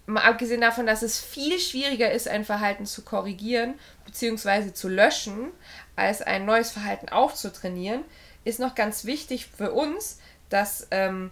Mal 0.06 0.24
abgesehen 0.24 0.62
davon, 0.62 0.86
dass 0.86 1.02
es 1.02 1.20
viel 1.20 1.60
schwieriger 1.60 2.12
ist, 2.12 2.28
ein 2.28 2.44
Verhalten 2.46 2.86
zu 2.86 3.04
korrigieren 3.04 3.76
bzw. 4.06 4.74
zu 4.74 4.89
löschen, 4.89 5.52
als 5.96 6.22
ein 6.22 6.46
neues 6.46 6.72
Verhalten 6.72 7.10
aufzutrainieren, 7.10 8.04
ist 8.44 8.60
noch 8.60 8.76
ganz 8.76 9.06
wichtig 9.06 9.48
für 9.48 9.72
uns, 9.72 10.20
dass 10.50 10.88
ähm, 10.91 11.32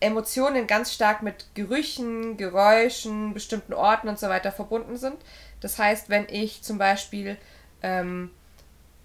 Emotionen 0.00 0.66
ganz 0.68 0.92
stark 0.94 1.22
mit 1.22 1.46
Gerüchen, 1.54 2.36
Geräuschen, 2.36 3.34
bestimmten 3.34 3.74
Orten 3.74 4.08
und 4.08 4.18
so 4.18 4.28
weiter 4.28 4.52
verbunden 4.52 4.96
sind. 4.96 5.16
Das 5.60 5.78
heißt, 5.78 6.08
wenn 6.08 6.26
ich 6.28 6.62
zum 6.62 6.78
Beispiel 6.78 7.36
ähm, 7.82 8.30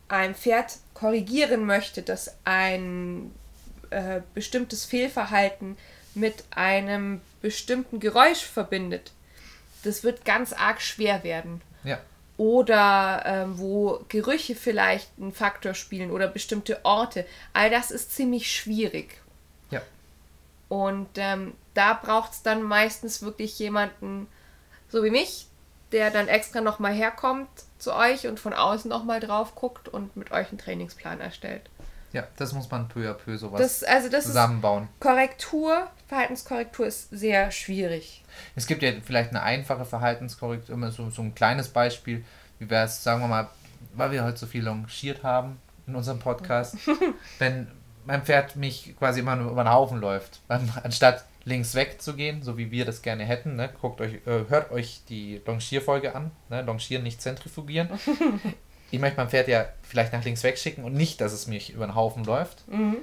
ein 0.08 0.36
Pferd 0.36 0.78
korrigieren 0.94 1.66
möchte, 1.66 2.02
dass 2.02 2.36
ein 2.44 3.32
äh, 3.90 4.22
bestimmtes 4.34 4.86
Fehlverhalten 4.86 5.78
mit 6.16 6.44
einem 6.52 7.22
bestimmten 7.42 8.00
Geräusch 8.00 8.44
verbindet, 8.44 9.12
das 9.84 10.04
wird 10.04 10.26
ganz 10.26 10.54
arg 10.54 10.82
schwer 10.82 11.24
werden. 11.24 11.62
Ja. 11.84 12.00
Oder 12.38 13.24
ähm, 13.26 13.60
wo 13.60 14.04
Gerüche 14.10 14.56
vielleicht 14.56 15.10
einen 15.20 15.34
Faktor 15.34 15.74
spielen 15.74 16.12
oder 16.12 16.28
bestimmte 16.28 16.84
Orte. 16.84 17.26
All 17.54 17.70
das 17.70 17.92
ist 17.92 18.16
ziemlich 18.16 18.52
schwierig. 18.52 19.22
Ja. 19.70 19.82
Und 20.70 21.10
ähm, 21.18 21.54
da 21.74 21.94
braucht 21.94 22.34
es 22.34 22.42
dann 22.42 22.64
meistens 22.64 23.22
wirklich 23.22 23.60
jemanden, 23.60 24.28
so 24.90 25.04
wie 25.04 25.12
mich, 25.12 25.48
der 25.92 26.10
dann 26.10 26.28
extra 26.28 26.62
nochmal 26.62 26.94
herkommt 26.94 27.50
zu 27.84 27.94
euch 27.96 28.28
und 28.28 28.40
von 28.40 28.54
außen 28.54 28.90
nochmal 28.90 29.20
drauf 29.20 29.56
guckt 29.56 29.88
und 29.90 30.16
mit 30.18 30.32
euch 30.32 30.50
einen 30.50 30.58
Trainingsplan 30.58 31.20
erstellt. 31.22 31.62
Ja, 32.14 32.24
das 32.38 32.54
muss 32.54 32.70
man 32.70 32.88
peu 32.88 33.10
à 33.10 33.14
peu 33.14 33.38
sowas 33.38 33.60
Das, 33.60 33.84
also 33.84 34.08
das 34.10 34.26
zusammenbauen. 34.26 34.88
Korrektur, 35.00 35.88
Verhaltenskorrektur 36.08 36.86
ist 36.86 37.10
sehr 37.10 37.50
schwierig. 37.52 38.24
Es 38.56 38.68
gibt 38.68 38.84
ja 38.84 38.92
vielleicht 39.04 39.32
eine 39.32 39.42
einfache 39.42 39.84
Verhaltenskorrektur, 39.84 40.76
immer 40.76 40.92
so, 40.92 41.10
so 41.10 41.22
ein 41.24 41.34
kleines 41.34 41.70
Beispiel, 41.70 42.24
wie 42.60 42.70
wäre 42.70 42.86
es, 42.86 43.04
sagen 43.04 43.22
wir 43.22 43.28
mal, 43.28 43.50
weil 43.96 44.12
wir 44.12 44.24
heute 44.24 44.38
so 44.38 44.46
viel 44.46 44.64
longiert 44.64 45.24
haben 45.24 45.60
in 45.88 45.96
unserem 45.96 46.20
Podcast, 46.20 46.76
wenn 47.40 47.68
mein 48.06 48.22
Pferd 48.24 48.56
mich 48.58 48.96
quasi 49.00 49.22
immer 49.22 49.36
über 49.40 49.64
den 49.64 49.72
Haufen 49.72 50.00
läuft, 50.00 50.40
an- 50.50 50.72
anstatt 50.84 51.26
links 51.46 51.76
weg 51.76 52.02
zu 52.02 52.16
gehen, 52.16 52.42
so 52.42 52.58
wie 52.58 52.72
wir 52.72 52.86
das 52.86 53.02
gerne 53.02 53.26
hätten, 53.26 53.56
ne, 53.56 53.70
guckt 53.82 54.00
euch, 54.02 54.14
äh, 54.26 54.46
hört 54.50 54.72
euch 54.72 55.02
die 55.10 55.42
Longierfolge 55.46 56.16
an, 56.16 56.32
ne, 56.50 56.62
Longieren, 56.62 57.04
nicht 57.04 57.22
zentrifugieren. 57.22 57.90
ich 58.92 59.00
möchte 59.00 59.18
mein 59.18 59.30
Pferd 59.30 59.48
ja 59.48 59.66
vielleicht 59.82 60.14
nach 60.14 60.24
links 60.24 60.44
wegschicken 60.44 60.84
und 60.84 60.94
nicht, 60.94 61.20
dass 61.20 61.34
es 61.34 61.48
mich 61.48 61.72
über 61.72 61.86
den 61.86 61.96
Haufen 61.96 62.24
läuft. 62.24 62.68
Mhm. 62.68 62.98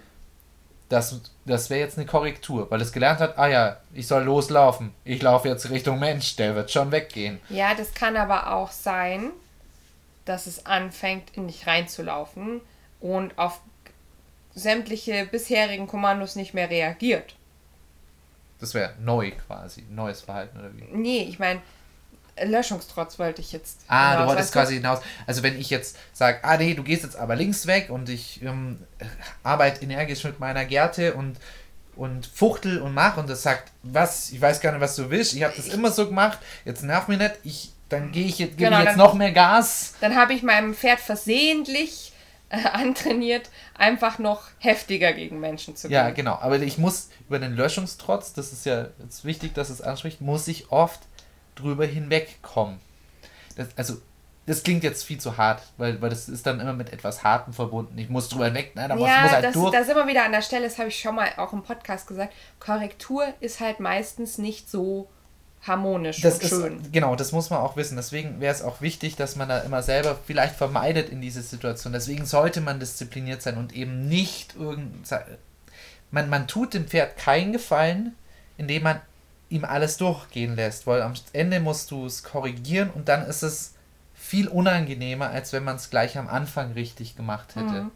Das, 0.88 1.20
das 1.44 1.70
wäre 1.70 1.80
jetzt 1.80 1.98
eine 1.98 2.06
Korrektur, 2.06 2.68
weil 2.70 2.80
es 2.80 2.92
gelernt 2.92 3.20
hat, 3.20 3.38
ah 3.38 3.46
ja, 3.46 3.76
ich 3.94 4.08
soll 4.08 4.24
loslaufen. 4.24 4.92
Ich 5.04 5.22
laufe 5.22 5.46
jetzt 5.46 5.70
Richtung 5.70 6.00
Mensch, 6.00 6.34
der 6.34 6.56
wird 6.56 6.70
schon 6.70 6.90
weggehen. 6.90 7.40
Ja, 7.48 7.74
das 7.74 7.94
kann 7.94 8.16
aber 8.16 8.52
auch 8.52 8.72
sein, 8.72 9.30
dass 10.24 10.46
es 10.46 10.66
anfängt, 10.66 11.36
in 11.36 11.46
dich 11.46 11.66
reinzulaufen 11.66 12.60
und 12.98 13.38
auf 13.38 13.60
sämtliche 14.54 15.26
bisherigen 15.26 15.86
Kommandos 15.86 16.34
nicht 16.34 16.54
mehr 16.54 16.70
reagiert. 16.70 17.36
Das 18.60 18.74
wäre 18.74 18.94
neu 19.00 19.32
quasi, 19.46 19.86
neues 19.90 20.20
Verhalten 20.20 20.58
oder 20.58 20.70
wie? 20.76 20.84
Nee, 20.92 21.26
ich 21.28 21.38
meine, 21.38 21.60
Löschungstrotz 22.42 23.18
wollte 23.18 23.40
ich 23.40 23.52
jetzt. 23.52 23.80
Ah, 23.88 24.10
hinaus, 24.10 24.22
du 24.22 24.28
wolltest 24.28 24.48
weißt 24.48 24.52
quasi 24.52 24.74
hinaus. 24.74 25.00
Also 25.26 25.42
wenn 25.42 25.58
ich 25.58 25.70
jetzt 25.70 25.96
sage, 26.12 26.38
ah 26.42 26.56
nee, 26.56 26.74
du 26.74 26.82
gehst 26.82 27.02
jetzt 27.02 27.16
aber 27.16 27.36
links 27.36 27.66
weg 27.66 27.90
und 27.90 28.08
ich 28.08 28.42
ähm, 28.42 28.78
arbeite 29.42 29.82
energisch 29.82 30.24
mit 30.24 30.40
meiner 30.40 30.64
Gerte 30.64 31.14
und 31.14 31.38
und 31.96 32.26
fuchtel 32.26 32.80
und 32.80 32.94
mach 32.94 33.18
und 33.18 33.28
das 33.28 33.42
sagt, 33.42 33.72
was, 33.82 34.30
ich 34.30 34.40
weiß 34.40 34.60
gar 34.60 34.72
nicht, 34.72 34.80
was 34.80 34.96
du 34.96 35.10
willst, 35.10 35.34
ich 35.34 35.42
habe 35.42 35.52
das 35.54 35.68
immer 35.68 35.90
so 35.90 36.06
gemacht, 36.06 36.38
jetzt 36.64 36.82
nerv 36.82 37.08
mich 37.08 37.18
nicht, 37.18 37.34
ich, 37.42 37.72
dann 37.90 38.10
gehe 38.10 38.24
ich 38.24 38.38
jetzt, 38.38 38.56
gebe 38.56 38.70
Genau, 38.70 38.80
ich 38.80 38.86
jetzt 38.86 38.96
noch 38.96 39.12
mehr 39.12 39.32
Gas. 39.32 39.94
Dann 40.00 40.16
habe 40.16 40.32
ich 40.32 40.42
meinem 40.42 40.74
Pferd 40.74 41.00
versehentlich 41.00 42.09
äh, 42.50 42.62
antrainiert, 42.72 43.48
einfach 43.76 44.18
noch 44.18 44.42
heftiger 44.58 45.12
gegen 45.12 45.40
Menschen 45.40 45.76
zu 45.76 45.88
gehen. 45.88 45.94
Ja, 45.94 46.10
genau. 46.10 46.34
Aber 46.34 46.58
ich 46.60 46.78
muss 46.78 47.08
über 47.28 47.38
den 47.38 47.54
Löschungstrotz, 47.54 48.32
das 48.34 48.52
ist 48.52 48.66
ja 48.66 48.88
jetzt 49.02 49.24
wichtig, 49.24 49.54
dass 49.54 49.70
es 49.70 49.80
anspricht, 49.80 50.20
muss 50.20 50.46
ich 50.48 50.70
oft 50.70 51.00
drüber 51.54 51.86
hinwegkommen. 51.86 52.80
Das, 53.56 53.68
also, 53.76 53.94
das 54.46 54.62
klingt 54.62 54.82
jetzt 54.82 55.04
viel 55.04 55.18
zu 55.18 55.36
hart, 55.36 55.62
weil, 55.76 56.00
weil 56.02 56.10
das 56.10 56.28
ist 56.28 56.46
dann 56.46 56.60
immer 56.60 56.72
mit 56.72 56.92
etwas 56.92 57.22
Hartem 57.22 57.52
verbunden. 57.52 57.96
Ich 57.98 58.08
muss 58.08 58.28
drüber 58.28 58.46
hinweg, 58.46 58.72
nein, 58.74 58.88
da 58.88 58.96
muss, 58.96 59.08
Ja, 59.08 59.22
muss 59.22 59.30
halt 59.32 59.44
das, 59.44 59.54
durch. 59.54 59.72
da 59.72 59.84
sind 59.84 59.96
wir 59.96 60.06
wieder 60.06 60.24
an 60.24 60.32
der 60.32 60.42
Stelle, 60.42 60.64
das 60.64 60.78
habe 60.78 60.88
ich 60.88 60.98
schon 60.98 61.14
mal 61.14 61.28
auch 61.36 61.52
im 61.52 61.62
Podcast 61.62 62.06
gesagt. 62.06 62.32
Korrektur 62.58 63.26
ist 63.40 63.60
halt 63.60 63.80
meistens 63.80 64.38
nicht 64.38 64.70
so 64.70 65.08
harmonisch 65.62 66.20
Das 66.22 66.34
und 66.34 66.42
ist, 66.42 66.48
schön. 66.48 66.92
genau, 66.92 67.16
das 67.16 67.32
muss 67.32 67.50
man 67.50 67.60
auch 67.60 67.76
wissen. 67.76 67.96
Deswegen 67.96 68.40
wäre 68.40 68.54
es 68.54 68.62
auch 68.62 68.80
wichtig, 68.80 69.16
dass 69.16 69.36
man 69.36 69.48
da 69.48 69.58
immer 69.60 69.82
selber 69.82 70.16
vielleicht 70.26 70.54
vermeidet 70.56 71.10
in 71.10 71.20
diese 71.20 71.42
Situation. 71.42 71.92
Deswegen 71.92 72.24
sollte 72.26 72.60
man 72.60 72.80
diszipliniert 72.80 73.42
sein 73.42 73.58
und 73.58 73.74
eben 73.74 74.08
nicht 74.08 74.56
irgend. 74.56 75.06
Man, 76.10 76.28
man 76.30 76.48
tut 76.48 76.74
dem 76.74 76.86
Pferd 76.86 77.16
keinen 77.16 77.52
Gefallen, 77.52 78.14
indem 78.56 78.82
man 78.84 79.00
ihm 79.50 79.64
alles 79.64 79.96
durchgehen 79.96 80.56
lässt, 80.56 80.86
weil 80.86 81.02
am 81.02 81.14
Ende 81.32 81.60
musst 81.60 81.90
du 81.90 82.06
es 82.06 82.22
korrigieren 82.22 82.90
und 82.90 83.08
dann 83.08 83.26
ist 83.26 83.42
es 83.42 83.74
viel 84.14 84.48
unangenehmer, 84.48 85.30
als 85.30 85.52
wenn 85.52 85.64
man 85.64 85.76
es 85.76 85.90
gleich 85.90 86.16
am 86.18 86.28
Anfang 86.28 86.72
richtig 86.72 87.16
gemacht 87.16 87.54
hätte. 87.56 87.82
Mhm. 87.84 87.90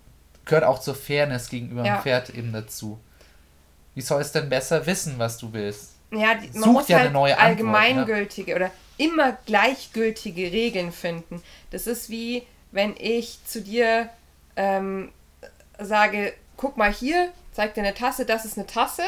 Gehört 0.45 0.65
auch 0.65 0.81
zur 0.81 0.95
Fairness 0.95 1.49
gegenüber 1.49 1.85
Ja. 1.85 1.97
dem 1.97 2.03
Pferd 2.03 2.31
eben 2.31 2.53
dazu. 2.53 2.99
Wie 3.95 4.01
soll 4.03 4.21
es 4.21 4.33
denn 4.33 4.49
besser 4.49 4.85
wissen, 4.87 5.15
was 5.19 5.39
du 5.39 5.53
willst? 5.53 5.93
Ja, 6.17 6.35
die, 6.35 6.59
man 6.59 6.73
muss 6.73 6.89
ja 6.89 6.97
eine 6.97 7.05
halt 7.07 7.13
neue 7.13 7.33
Antwort, 7.39 7.49
allgemeingültige 7.49 8.55
oder 8.55 8.71
immer 8.97 9.37
gleichgültige 9.47 10.53
Regeln 10.53 10.93
finden. 10.93 11.43
Das 11.71 11.87
ist 11.87 12.11
wie, 12.11 12.43
wenn 12.73 12.95
ich 12.99 13.39
zu 13.47 13.61
dir 13.61 14.09
ähm, 14.57 15.11
sage, 15.79 16.33
guck 16.57 16.77
mal 16.77 16.93
hier, 16.93 17.33
zeig 17.53 17.75
dir 17.75 17.83
eine 17.83 17.95
Tasse, 17.95 18.25
das 18.25 18.45
ist 18.45 18.57
eine 18.57 18.67
Tasse. 18.67 19.03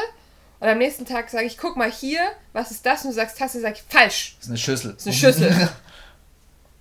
Und 0.58 0.68
am 0.68 0.78
nächsten 0.78 1.04
Tag 1.04 1.28
sage 1.28 1.44
ich, 1.44 1.58
guck 1.58 1.76
mal 1.76 1.90
hier, 1.90 2.20
was 2.52 2.70
ist 2.70 2.86
das? 2.86 3.04
Und 3.04 3.10
du 3.10 3.14
sagst 3.14 3.38
Tasse, 3.38 3.60
sag 3.60 3.74
ich, 3.74 3.84
falsch. 3.88 4.36
Das 4.38 4.46
ist 4.46 4.50
eine 4.50 4.58
Schüssel. 4.58 4.92
Das 4.94 5.06
ist 5.06 5.06
eine 5.06 5.16
Schüssel. 5.16 5.68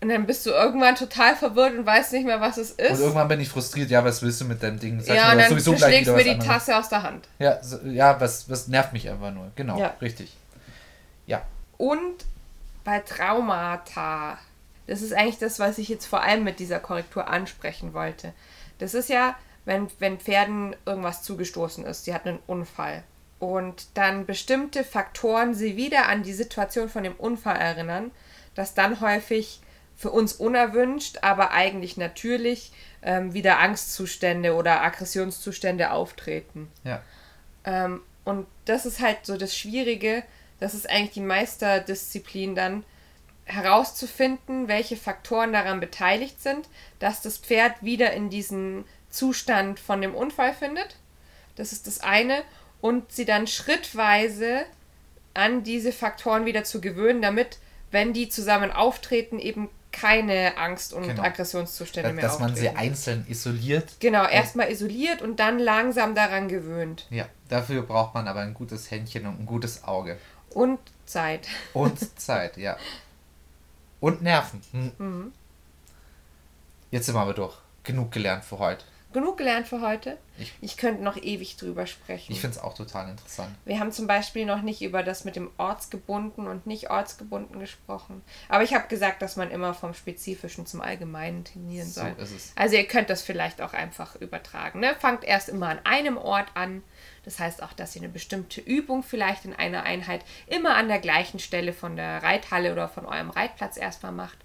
Und 0.05 0.09
dann 0.11 0.27
bist 0.27 0.45
du 0.45 0.51
irgendwann 0.51 0.95
total 0.95 1.35
verwirrt 1.35 1.73
und 1.75 1.83
weißt 1.83 2.13
nicht 2.13 2.25
mehr, 2.25 2.39
was 2.39 2.57
es 2.57 2.73
Und 2.73 2.79
ist. 2.79 2.99
irgendwann 2.99 3.27
bin 3.27 3.39
ich 3.39 3.49
frustriert, 3.49 3.89
ja, 3.89 4.05
was 4.05 4.21
willst 4.21 4.39
du 4.39 4.45
mit 4.45 4.61
deinem 4.61 4.79
Ding? 4.79 4.99
Sag 5.01 5.15
ja, 5.15 5.25
mir 5.25 5.31
und 5.31 5.37
dann 5.39 5.49
sowieso 5.49 5.71
du 5.71 5.77
schlägst 5.79 6.13
mir 6.13 6.23
die 6.23 6.29
anderes. 6.29 6.47
Tasse 6.47 6.77
aus 6.77 6.89
der 6.89 7.01
Hand. 7.01 7.27
Ja, 7.39 7.63
so, 7.63 7.79
ja 7.87 8.21
was, 8.21 8.47
was 8.47 8.67
nervt 8.67 8.93
mich 8.93 9.09
einfach 9.09 9.31
nur. 9.33 9.51
Genau, 9.55 9.79
Ja. 9.79 9.95
richtig. 9.99 10.31
Ja, 11.25 11.41
Und 11.77 12.23
bei 12.83 12.99
Traumata, 12.99 14.37
das 14.85 15.01
ist 15.01 15.11
eigentlich 15.13 15.39
das, 15.39 15.57
was 15.57 15.79
ich 15.79 15.89
jetzt 15.89 16.05
vor 16.05 16.21
allem 16.21 16.43
mit 16.43 16.59
dieser 16.59 16.79
Korrektur 16.79 17.27
ansprechen 17.27 17.95
wollte. 17.95 18.31
Das 18.77 18.93
ist 18.93 19.09
ja, 19.09 19.35
wenn, 19.65 19.87
wenn 19.97 20.19
Pferden 20.19 20.75
irgendwas 20.85 21.23
zugestoßen 21.23 21.83
ist, 21.83 22.05
sie 22.05 22.13
hatten 22.13 22.29
einen 22.29 22.39
Unfall. 22.45 23.01
Und 23.39 23.87
dann 23.95 24.27
bestimmte 24.27 24.83
Faktoren 24.83 25.55
sie 25.55 25.75
wieder 25.77 26.07
an 26.09 26.21
die 26.21 26.33
Situation 26.33 26.89
von 26.89 27.03
dem 27.03 27.15
Unfall 27.15 27.57
erinnern, 27.57 28.11
dass 28.53 28.75
dann 28.75 29.01
häufig 29.01 29.61
für 29.95 30.11
uns 30.11 30.33
unerwünscht, 30.33 31.19
aber 31.21 31.51
eigentlich 31.51 31.97
natürlich 31.97 32.71
ähm, 33.01 33.33
wieder 33.33 33.59
Angstzustände 33.59 34.55
oder 34.55 34.81
Aggressionszustände 34.81 35.91
auftreten. 35.91 36.71
ja. 36.83 37.01
Ähm, 37.63 38.01
und 38.23 38.47
das 38.65 38.87
ist 38.87 38.99
halt 38.99 39.19
so 39.23 39.37
das 39.37 39.55
Schwierige, 39.55 40.23
das 40.59 40.73
ist 40.73 40.89
eigentlich 40.89 41.11
die 41.11 41.21
Meisterdisziplin 41.21 42.55
dann, 42.55 42.83
herauszufinden, 43.45 44.67
welche 44.67 44.97
Faktoren 44.97 45.53
daran 45.53 45.79
beteiligt 45.79 46.41
sind, 46.41 46.67
dass 46.99 47.21
das 47.21 47.37
Pferd 47.37 47.83
wieder 47.83 48.11
in 48.13 48.29
diesen 48.29 48.85
Zustand 49.09 49.79
von 49.79 50.01
dem 50.01 50.15
Unfall 50.15 50.53
findet. 50.53 50.97
Das 51.55 51.71
ist 51.71 51.87
das 51.87 52.01
eine. 52.01 52.41
Und 52.81 53.11
sie 53.11 53.25
dann 53.25 53.47
schrittweise 53.47 54.65
an 55.33 55.63
diese 55.63 55.91
Faktoren 55.91 56.45
wieder 56.45 56.63
zu 56.63 56.81
gewöhnen, 56.81 57.21
damit, 57.21 57.59
wenn 57.91 58.13
die 58.13 58.29
zusammen 58.29 58.71
auftreten, 58.71 59.39
eben 59.39 59.69
keine 59.95 60.57
Angst- 60.57 60.93
und 60.93 61.07
Genau. 61.07 61.23
Aggressionszustände 61.23 62.09
Dass, 62.09 62.15
mehr 62.15 62.25
dass 62.25 62.39
man 62.39 62.55
sie 62.55 62.69
einzeln 62.69 63.25
isoliert. 63.29 63.93
Genau, 63.99 64.27
erstmal 64.27 64.69
isoliert 64.69 65.21
und 65.21 65.39
dann 65.39 65.57
langsam 65.57 66.15
daran 66.15 66.49
gewöhnt. 66.49 67.07
Ja, 67.09 67.27
dafür 67.47 67.81
braucht 67.83 68.13
man 68.13 68.27
aber 68.27 68.41
ein 68.41 68.53
gutes 68.53 68.91
Händchen 68.91 69.25
und 69.25 69.39
ein 69.39 69.45
gutes 69.45 69.85
Auge. 69.85 70.17
Und 70.49 70.79
Zeit. 71.05 71.47
Und 71.73 72.19
Zeit, 72.19 72.57
ja. 72.57 72.77
Und 73.99 74.21
Nerven. 74.21 74.61
Hm. 74.71 74.91
Mhm. 74.97 75.33
Jetzt 76.91 77.05
sind 77.05 77.15
wir 77.15 77.21
aber 77.21 77.33
durch. 77.33 77.55
Genug 77.83 78.11
gelernt 78.11 78.43
für 78.43 78.59
heute. 78.59 78.83
Genug 79.15 79.37
gelernt 79.37 79.65
für 79.67 79.79
heute. 79.79 80.17
Ich- 80.37 80.53
Ich, 80.59 80.75
könnte 80.77 81.01
noch 81.01 81.15
ewig 81.15 81.55
drüber 81.55 81.87
sprechen. 81.87 82.33
Ich 82.33 82.41
finde 82.41 82.57
es 82.57 82.61
auch 82.61 82.73
total 82.73 83.09
interessant. 83.09 83.55
Wir 83.63 83.79
haben 83.79 83.93
zum 83.93 84.07
Beispiel 84.07 84.45
noch 84.45 84.61
nicht 84.61 84.81
über 84.81 85.01
das 85.03 85.23
mit 85.23 85.37
dem 85.37 85.49
ortsgebunden 85.57 86.47
und 86.47 86.67
nicht 86.67 86.89
ortsgebunden 86.89 87.59
gesprochen. 87.61 88.21
Aber 88.49 88.63
ich 88.63 88.73
habe 88.73 88.87
gesagt, 88.89 89.21
dass 89.21 89.37
man 89.37 89.49
immer 89.51 89.73
vom 89.73 89.93
Spezifischen 89.93 90.65
zum 90.65 90.81
Allgemeinen 90.81 91.45
tendieren 91.45 91.87
So 91.87 92.01
soll. 92.01 92.13
ist 92.17 92.31
es. 92.35 92.51
Also 92.57 92.75
ihr 92.75 92.85
könnt 92.85 93.09
das 93.09 93.21
vielleicht 93.21 93.61
auch 93.61 93.71
einfach 93.73 94.17
übertragen. 94.17 94.81
Ne? 94.81 94.93
Fangt 94.99 95.23
erst 95.23 95.47
immer 95.47 95.69
an 95.69 95.79
einem 95.85 96.17
Ort 96.17 96.49
an. 96.53 96.83
Das 97.23 97.39
heißt 97.39 97.63
auch, 97.63 97.71
dass 97.73 97.95
ihr 97.95 98.01
eine 98.01 98.11
bestimmte 98.11 98.59
Übung 98.59 99.01
vielleicht 99.01 99.45
in 99.45 99.53
einer 99.53 99.83
Einheit 99.83 100.25
immer 100.47 100.75
an 100.75 100.89
der 100.89 100.99
gleichen 100.99 101.39
Stelle 101.39 101.71
von 101.71 101.95
der 101.95 102.21
Reithalle 102.21 102.73
oder 102.73 102.89
von 102.89 103.05
eurem 103.05 103.29
Reitplatz 103.29 103.77
erstmal 103.77 104.11
macht. 104.11 104.37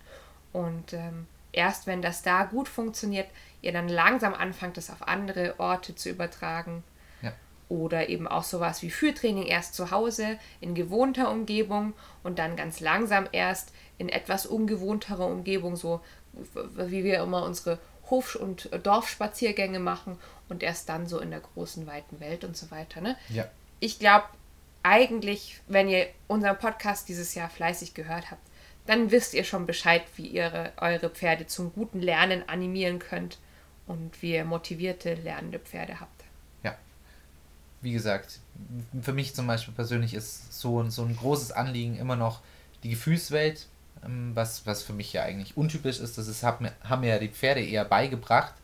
Und 0.53 0.93
ähm, 0.93 1.27
erst 1.53 1.87
wenn 1.87 2.03
das 2.03 2.23
da 2.23 2.45
gut 2.45 2.69
funktioniert, 2.69 3.29
ihr 3.63 3.73
dann 3.73 3.89
langsam 3.89 4.35
anfangt, 4.35 4.77
das 4.77 4.91
auf 4.91 5.07
andere 5.07 5.55
Orte 5.59 5.95
zu 5.95 6.09
übertragen. 6.09 6.83
Ja. 7.23 7.33
Oder 7.69 8.09
eben 8.09 8.27
auch 8.27 8.45
sowas 8.45 8.83
wie 8.83 8.91
Führtraining 8.91 9.45
erst 9.45 9.75
zu 9.75 9.91
Hause 9.91 10.39
in 10.61 10.75
gewohnter 10.75 11.31
Umgebung 11.31 11.95
und 12.23 12.39
dann 12.39 12.57
ganz 12.57 12.81
langsam 12.81 13.29
erst 13.33 13.73
in 13.99 14.09
etwas 14.09 14.47
ungewohnterer 14.47 15.27
Umgebung, 15.27 15.77
so 15.77 16.01
wie 16.33 17.05
wir 17.05 17.23
immer 17.23 17.45
unsere 17.45 17.79
Hof- 18.09 18.37
und 18.37 18.71
Dorfspaziergänge 18.83 19.79
machen 19.79 20.19
und 20.49 20.63
erst 20.63 20.89
dann 20.89 21.07
so 21.07 21.21
in 21.21 21.31
der 21.31 21.41
großen, 21.41 21.87
weiten 21.87 22.21
Welt 22.21 22.45
und 22.45 22.57
so 22.57 22.71
weiter. 22.71 23.01
Ne? 23.01 23.17
Ja. 23.29 23.47
Ich 23.79 23.99
glaube, 23.99 24.25
eigentlich, 24.83 25.61
wenn 25.69 25.89
ihr 25.89 26.09
unseren 26.27 26.59
Podcast 26.59 27.09
dieses 27.09 27.35
Jahr 27.35 27.49
fleißig 27.49 27.95
gehört 27.95 28.31
habt, 28.31 28.43
dann 28.87 29.11
wisst 29.11 29.35
ihr 29.35 29.45
schon 29.45 29.67
Bescheid, 29.67 30.03
wie 30.17 30.27
ihr 30.27 30.73
eure 30.77 31.11
Pferde 31.11 31.47
zum 31.47 31.73
guten 31.73 32.01
Lernen 32.01 32.49
animieren 32.49 32.99
könnt 32.99 33.39
und 33.87 34.23
wie 34.23 34.35
ihr 34.35 34.45
motivierte, 34.45 35.15
lernende 35.15 35.59
Pferde 35.59 36.01
habt. 36.01 36.25
Ja. 36.63 36.77
Wie 37.83 37.93
gesagt, 37.93 38.41
für 39.03 39.13
mich 39.13 39.35
zum 39.35 39.47
Beispiel 39.47 39.75
persönlich 39.75 40.15
ist 40.15 40.53
so, 40.53 40.89
so 40.91 41.05
ein 41.05 41.17
großes 41.17 41.53
Anliegen 41.53 41.97
immer 41.99 42.17
noch 42.17 42.41
die 42.83 42.91
Gefühlswelt, 42.91 43.67
ähm, 44.05 44.33
was, 44.35 44.67
was 44.67 44.83
für 44.83 44.93
mich 44.93 45.13
ja 45.13 45.23
eigentlich 45.23 45.57
untypisch 45.57 46.01
ist. 46.01 46.19
Das 46.19 46.29
ist, 46.29 46.43
hab 46.43 46.61
mir, 46.61 46.73
haben 46.83 47.01
mir 47.01 47.11
ja 47.11 47.19
die 47.19 47.29
Pferde 47.29 47.63
eher 47.63 47.85
beigebracht, 47.85 48.55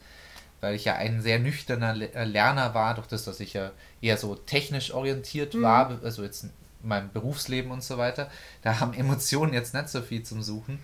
weil 0.61 0.75
ich 0.75 0.85
ja 0.85 0.95
ein 0.95 1.21
sehr 1.23 1.39
nüchterner 1.39 1.95
äh, 2.15 2.25
Lerner 2.25 2.75
war, 2.75 2.95
durch 2.95 3.07
das, 3.07 3.25
dass 3.25 3.41
ich 3.41 3.53
ja 3.53 3.73
eher 4.01 4.17
so 4.17 4.35
technisch 4.35 4.93
orientiert 4.93 5.61
war, 5.61 6.01
also 6.03 6.23
jetzt 6.23 6.47
meinem 6.87 7.11
Berufsleben 7.13 7.71
und 7.71 7.83
so 7.83 7.99
weiter. 7.99 8.31
Da 8.63 8.81
haben 8.81 8.95
Emotionen 8.95 9.53
jetzt 9.53 9.75
nicht 9.75 9.89
so 9.89 10.03
viel 10.03 10.23
zum 10.23 10.43
Suchen. 10.43 10.79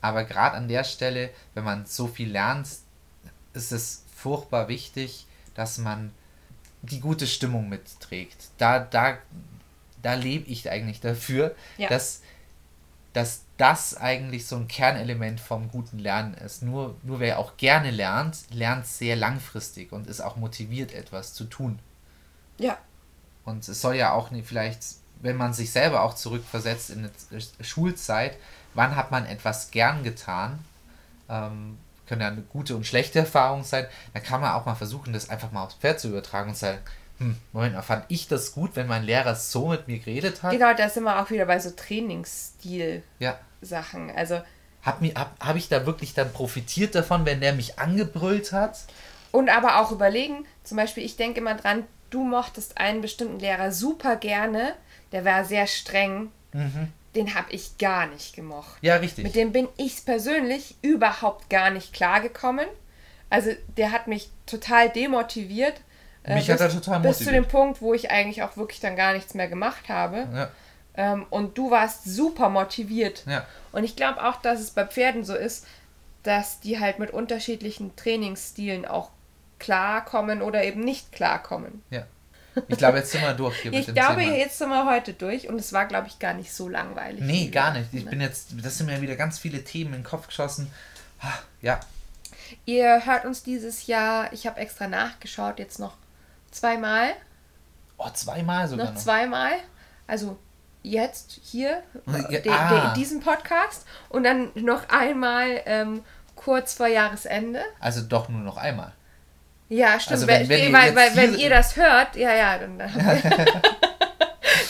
Aber 0.00 0.24
gerade 0.24 0.56
an 0.56 0.68
der 0.68 0.84
Stelle, 0.84 1.30
wenn 1.54 1.64
man 1.64 1.86
so 1.86 2.06
viel 2.06 2.30
lernt, 2.30 2.68
ist 3.54 3.72
es 3.72 4.04
furchtbar 4.14 4.68
wichtig, 4.68 5.26
dass 5.54 5.78
man 5.78 6.12
die 6.82 7.00
gute 7.00 7.26
Stimmung 7.26 7.68
mitträgt. 7.68 8.48
Da, 8.58 8.78
da, 8.78 9.18
da 10.02 10.14
lebe 10.14 10.48
ich 10.48 10.70
eigentlich 10.70 11.00
dafür, 11.00 11.54
Ja. 11.78 11.88
dass, 11.88 12.20
dass 13.14 13.42
das 13.56 13.96
eigentlich 13.96 14.46
so 14.46 14.56
ein 14.56 14.68
Kernelement 14.68 15.40
vom 15.40 15.70
guten 15.70 15.98
Lernen 15.98 16.34
ist. 16.34 16.62
Nur, 16.62 16.94
nur 17.02 17.18
wer 17.18 17.38
auch 17.38 17.56
gerne 17.56 17.90
lernt, 17.90 18.36
lernt 18.50 18.86
sehr 18.86 19.16
langfristig 19.16 19.90
und 19.92 20.06
ist 20.06 20.20
auch 20.20 20.36
motiviert, 20.36 20.92
etwas 20.92 21.32
zu 21.32 21.44
tun. 21.44 21.78
Ja, 22.58 22.78
Und 23.44 23.66
es 23.66 23.80
soll 23.80 23.96
ja 23.96 24.12
auch 24.12 24.30
nicht 24.30 24.46
vielleicht, 24.46 24.82
wenn 25.20 25.36
man 25.36 25.52
sich 25.52 25.72
selber 25.72 26.02
auch 26.02 26.14
zurückversetzt 26.14 26.90
in 26.90 27.10
die 27.30 27.64
Schulzeit, 27.64 28.36
wann 28.74 28.96
hat 28.96 29.10
man 29.10 29.26
etwas 29.26 29.70
gern 29.70 30.04
getan? 30.04 30.58
Ähm, 31.28 31.78
können 32.06 32.20
ja 32.20 32.28
eine 32.28 32.42
gute 32.42 32.76
und 32.76 32.86
schlechte 32.86 33.18
Erfahrung 33.20 33.64
sein. 33.64 33.86
Da 34.14 34.20
kann 34.20 34.40
man 34.40 34.52
auch 34.52 34.64
mal 34.66 34.74
versuchen, 34.76 35.12
das 35.12 35.28
einfach 35.28 35.50
mal 35.50 35.64
aufs 35.64 35.74
Pferd 35.74 35.98
zu 35.98 36.08
übertragen 36.08 36.50
und 36.50 36.56
sagen, 36.56 36.78
hm, 37.18 37.36
Moment 37.52 37.74
mal, 37.74 37.82
fand 37.82 38.04
ich 38.08 38.28
das 38.28 38.52
gut, 38.52 38.76
wenn 38.76 38.86
mein 38.86 39.02
Lehrer 39.02 39.34
so 39.34 39.68
mit 39.68 39.88
mir 39.88 39.98
geredet 39.98 40.42
hat? 40.42 40.52
genau, 40.52 40.72
da 40.74 40.88
sind 40.88 41.02
wir 41.04 41.20
auch 41.20 41.30
wieder 41.30 41.46
bei 41.46 41.58
so 41.58 41.70
Trainingsstil-Sachen. 41.70 44.08
Ja. 44.08 44.14
Also, 44.14 44.40
Hab, 44.84 45.00
mir- 45.00 45.14
hab, 45.14 45.32
hab 45.44 45.56
ich 45.56 45.68
da 45.68 45.86
wirklich 45.86 46.14
dann 46.14 46.32
profitiert 46.32 46.94
davon, 46.94 47.24
wenn 47.24 47.40
der 47.40 47.54
mich 47.54 47.78
angebrüllt 47.78 48.52
hat? 48.52 48.78
und 49.32 49.50
aber 49.50 49.80
auch 49.80 49.92
überlegen, 49.92 50.46
zum 50.64 50.78
Beispiel, 50.78 51.04
ich 51.04 51.16
denke 51.16 51.40
immer 51.40 51.54
dran, 51.56 51.84
du 52.08 52.24
mochtest 52.24 52.78
einen 52.78 53.02
bestimmten 53.02 53.38
Lehrer 53.38 53.70
super 53.70 54.16
gerne, 54.16 54.72
der 55.16 55.24
war 55.24 55.46
sehr 55.46 55.66
streng, 55.66 56.30
den 57.14 57.34
habe 57.34 57.50
ich 57.50 57.78
gar 57.78 58.06
nicht 58.06 58.34
gemocht. 58.36 58.76
Ja, 58.82 58.96
richtig. 58.96 59.24
Mit 59.24 59.34
dem 59.34 59.50
bin 59.50 59.66
ich 59.78 60.04
persönlich 60.04 60.74
überhaupt 60.82 61.48
gar 61.48 61.70
nicht 61.70 61.94
klargekommen. 61.94 62.66
Also 63.30 63.50
der 63.78 63.92
hat 63.92 64.08
mich 64.08 64.28
total 64.44 64.90
demotiviert. 64.90 65.80
äh, 66.24 66.34
Mich 66.34 66.46
bis, 66.48 66.54
hat 66.54 66.60
er 66.60 66.68
total 66.70 67.00
Bis 67.00 67.16
zu 67.18 67.24
motiviert. 67.24 67.44
dem 67.46 67.48
Punkt, 67.50 67.80
wo 67.80 67.94
ich 67.94 68.10
eigentlich 68.10 68.42
auch 68.42 68.58
wirklich 68.58 68.80
dann 68.80 68.94
gar 68.96 69.14
nichts 69.14 69.32
mehr 69.32 69.48
gemacht 69.48 69.88
habe. 69.88 70.28
ja, 70.34 70.50
Ähm, 70.96 71.24
und 71.30 71.56
du 71.56 71.70
warst 71.70 72.04
super 72.04 72.50
motiviert. 72.50 73.24
ja. 73.26 73.46
Und 73.72 73.84
ich 73.84 73.96
glaube 73.96 74.22
auch, 74.22 74.36
dass 74.36 74.60
es 74.60 74.70
bei 74.70 74.84
Pferden 74.86 75.24
so 75.24 75.34
ist, 75.34 75.66
dass 76.24 76.60
die 76.60 76.78
halt 76.78 76.98
mit 76.98 77.10
unterschiedlichen 77.10 77.96
Trainingsstilen 77.96 78.84
auch 78.84 79.10
klarkommen 79.58 80.42
oder 80.42 80.64
eben 80.64 80.80
nicht 80.80 81.12
klarkommen. 81.12 81.82
ja. 81.90 82.04
Ich 82.68 82.78
glaube, 82.78 82.98
jetzt 82.98 83.12
sind 83.12 83.22
wir 83.22 83.34
durch 83.34 83.56
hier 83.60 83.72
Ich 83.72 83.86
glaube, 83.86 84.20
Thema. 84.22 84.34
jetzt 84.36 84.58
sind 84.58 84.68
wir 84.70 84.86
heute 84.86 85.12
durch 85.12 85.48
und 85.48 85.58
es 85.58 85.72
war, 85.72 85.86
glaube 85.86 86.08
ich, 86.08 86.18
gar 86.18 86.34
nicht 86.34 86.52
so 86.52 86.68
langweilig. 86.68 87.20
Nee, 87.22 87.48
gar 87.48 87.72
nicht. 87.72 87.88
Ich 87.92 88.04
dachten, 88.04 88.10
bin 88.10 88.20
jetzt, 88.20 88.48
das 88.62 88.78
sind 88.78 88.86
mir 88.86 89.00
wieder 89.00 89.16
ganz 89.16 89.38
viele 89.38 89.62
Themen 89.64 89.92
in 89.94 90.00
den 90.00 90.04
Kopf 90.04 90.26
geschossen. 90.28 90.70
Ja, 91.62 91.80
Ihr 92.64 93.04
hört 93.04 93.24
uns 93.24 93.42
dieses 93.42 93.86
Jahr, 93.86 94.32
ich 94.32 94.46
habe 94.46 94.60
extra 94.60 94.86
nachgeschaut, 94.86 95.58
jetzt 95.58 95.78
noch 95.78 95.96
zweimal. 96.50 97.10
oh, 97.98 98.08
zweimal 98.10 98.68
sogar 98.68 98.86
Noch 98.86 98.94
noch. 98.94 99.00
zweimal. 99.00 99.52
Also 100.06 100.38
jetzt 100.82 101.40
hier, 101.42 101.82
Ja, 102.06 102.38
de, 102.38 102.50
ah. 102.50 102.92
de, 102.92 103.00
diesen 103.00 103.20
Podcast 103.20 103.84
und 104.08 104.22
dann 104.22 104.50
noch 104.54 104.88
einmal 104.88 105.60
ähm, 105.66 106.02
kurz 106.36 106.74
vor 106.74 106.86
Jahresende. 106.86 107.62
Also 107.80 108.02
doch 108.02 108.28
nur 108.28 108.40
noch 108.42 108.56
einmal. 108.56 108.92
Ja, 109.68 109.98
stimmt. 109.98 110.12
Also 110.12 110.26
wenn- 110.28 110.48
wenn 110.48 110.62
ihr 110.64 110.72
weil, 110.72 110.94
weil, 110.94 111.16
wenn 111.16 111.34
ihr 111.38 111.50
das 111.50 111.76
hört, 111.76 112.14
ja, 112.16 112.32
ja, 112.34 112.58
dann, 112.58 112.78
dann, 112.78 112.90
habt 112.90 113.24
ihr, 113.24 113.62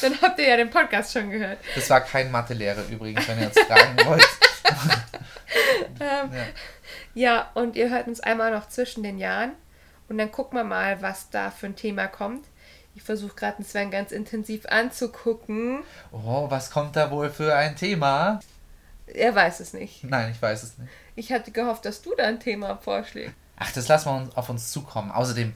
dann 0.00 0.22
habt 0.22 0.38
ihr 0.38 0.48
ja 0.48 0.56
den 0.56 0.70
Podcast 0.70 1.12
schon 1.12 1.30
gehört. 1.30 1.58
Das 1.74 1.88
war 1.90 2.00
kein 2.00 2.30
Mathelehrer 2.30 2.82
übrigens, 2.90 3.26
wenn 3.28 3.38
ihr 3.38 3.44
jetzt 3.46 3.60
fragen 3.60 3.96
wollt. 4.06 4.24
Ähm, 6.00 6.30
Ja. 6.32 6.46
ja, 7.14 7.50
und 7.54 7.76
ihr 7.76 7.90
hört 7.90 8.06
uns 8.08 8.20
einmal 8.20 8.50
noch 8.50 8.68
zwischen 8.68 9.02
den 9.02 9.18
Jahren 9.18 9.52
und 10.08 10.18
dann 10.18 10.30
gucken 10.32 10.58
wir 10.58 10.64
mal, 10.64 11.00
was 11.02 11.30
da 11.30 11.50
für 11.50 11.66
ein 11.66 11.76
Thema 11.76 12.06
kommt. 12.06 12.46
Ich 12.94 13.02
versuche 13.02 13.34
gerade 13.34 13.62
Sven 13.62 13.90
ganz 13.90 14.10
intensiv 14.12 14.64
anzugucken. 14.66 15.82
Oh, 16.12 16.46
was 16.48 16.70
kommt 16.70 16.96
da 16.96 17.10
wohl 17.10 17.28
für 17.28 17.54
ein 17.54 17.76
Thema? 17.76 18.40
Er 19.06 19.34
weiß 19.34 19.60
es 19.60 19.72
nicht. 19.74 20.02
Nein, 20.04 20.32
ich 20.34 20.40
weiß 20.40 20.62
es 20.62 20.78
nicht. 20.78 20.90
Ich 21.14 21.32
hatte 21.32 21.50
gehofft, 21.50 21.84
dass 21.84 22.00
du 22.02 22.14
da 22.16 22.24
ein 22.24 22.40
Thema 22.40 22.76
vorschlägst. 22.78 23.34
Ach, 23.58 23.72
das 23.72 23.88
lassen 23.88 24.10
wir 24.10 24.16
uns 24.16 24.36
auf 24.36 24.48
uns 24.48 24.70
zukommen. 24.70 25.10
Außerdem, 25.10 25.52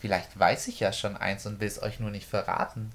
vielleicht 0.00 0.38
weiß 0.38 0.68
ich 0.68 0.80
ja 0.80 0.92
schon 0.92 1.16
eins 1.16 1.46
und 1.46 1.60
will 1.60 1.68
es 1.68 1.82
euch 1.82 2.00
nur 2.00 2.10
nicht 2.10 2.26
verraten. 2.28 2.90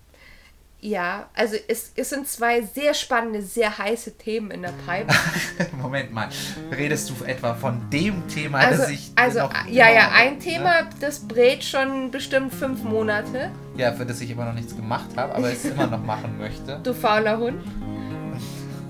Ja, 0.80 1.28
also 1.34 1.56
es, 1.68 1.92
es 1.96 2.10
sind 2.12 2.28
zwei 2.28 2.62
sehr 2.62 2.94
spannende, 2.94 3.42
sehr 3.42 3.76
heiße 3.80 4.16
Themen 4.20 4.52
in 4.52 4.62
der 4.62 4.74
Pipe. 4.86 5.12
Moment 5.82 6.14
mal, 6.14 6.30
redest 6.72 7.10
du 7.10 7.24
etwa 7.26 7.56
von 7.56 7.90
dem 7.90 8.28
Thema, 8.28 8.60
Also, 8.60 8.84
das 8.84 8.92
ich 8.92 9.12
also 9.16 9.40
noch 9.40 9.54
ja, 9.66 9.90
ja, 9.90 10.06
immer- 10.06 10.12
ein 10.12 10.40
Thema, 10.40 10.84
das 11.00 11.22
brät 11.28 11.64
schon 11.64 12.12
bestimmt 12.12 12.54
fünf 12.54 12.84
Monate. 12.84 13.50
Ja, 13.76 13.92
für 13.92 14.06
das 14.06 14.22
ich 14.22 14.30
immer 14.30 14.46
noch 14.46 14.54
nichts 14.54 14.76
gemacht 14.76 15.10
habe, 15.16 15.34
aber 15.34 15.52
es 15.52 15.66
immer 15.66 15.88
noch 15.88 16.04
machen 16.04 16.38
möchte. 16.40 16.80
Du 16.84 16.94
fauler 16.94 17.40
Hund. 17.40 17.64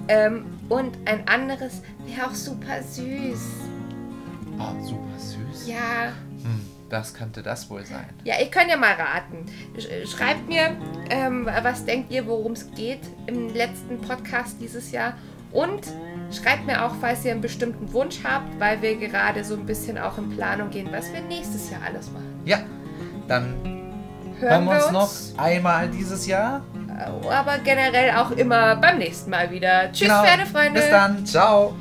Ähm, 0.09 0.45
und 0.67 0.97
ein 1.05 1.25
anderes 1.27 1.81
wäre 2.05 2.27
auch 2.27 2.33
super 2.35 2.83
süß. 2.83 3.39
Oh, 4.59 4.83
super 4.83 5.17
süß. 5.17 5.67
Ja, 5.67 6.13
Hm, 6.43 6.61
das 6.89 7.13
könnte 7.13 7.41
das 7.43 7.69
wohl 7.69 7.85
sein. 7.85 8.05
ja, 8.23 8.35
ihr 8.39 8.47
könnt 8.49 8.69
ja 8.69 8.77
mal 8.77 8.93
raten. 8.93 9.45
Sch- 9.77 10.07
Schreibt 10.09 10.47
mir, 10.47 10.77
ähm, 11.09 11.47
was 11.63 11.85
denkt 11.85 12.11
ihr, 12.11 12.25
worum 12.27 12.53
es 12.53 12.69
geht 12.71 13.01
im 13.27 13.53
letzten 13.53 13.99
Podcast 14.01 14.57
dieses 14.61 14.91
Jahr. 14.91 15.13
Und 15.51 15.81
schreibt 16.31 16.65
mir 16.65 16.85
auch, 16.85 16.91
falls 16.99 17.23
ihr 17.25 17.31
einen 17.31 17.41
bestimmten 17.41 17.91
Wunsch 17.93 18.19
habt, 18.23 18.59
weil 18.59 18.81
wir 18.81 18.97
gerade 18.97 19.43
so 19.43 19.53
ein 19.55 19.65
bisschen 19.65 19.97
auch 19.97 20.17
in 20.17 20.29
Planung 20.29 20.69
gehen, 20.69 20.89
was 20.91 21.11
wir 21.13 21.21
nächstes 21.21 21.69
Jahr 21.71 21.81
alles 21.85 22.11
machen. 22.11 22.41
Ja, 22.45 22.59
dann 23.27 23.55
Hören, 24.39 24.51
hören 24.51 24.65
wir 24.65 24.75
uns 24.85 24.91
noch 24.91 25.11
einmal 25.43 25.87
dieses 25.89 26.27
Jahr. 26.27 26.61
aber 27.29 27.57
generell 27.59 28.11
auch 28.17 28.31
immer 28.31 28.75
beim 28.75 28.97
nächsten 28.97 29.29
Mal 29.31 29.49
wieder. 29.51 29.91
Tschüss, 29.91 30.07
Genau. 30.09 30.23
Pferdefreunde. 30.23 30.79
Bis 30.79 30.89
dann. 30.89 31.25
Ciao. 31.25 31.75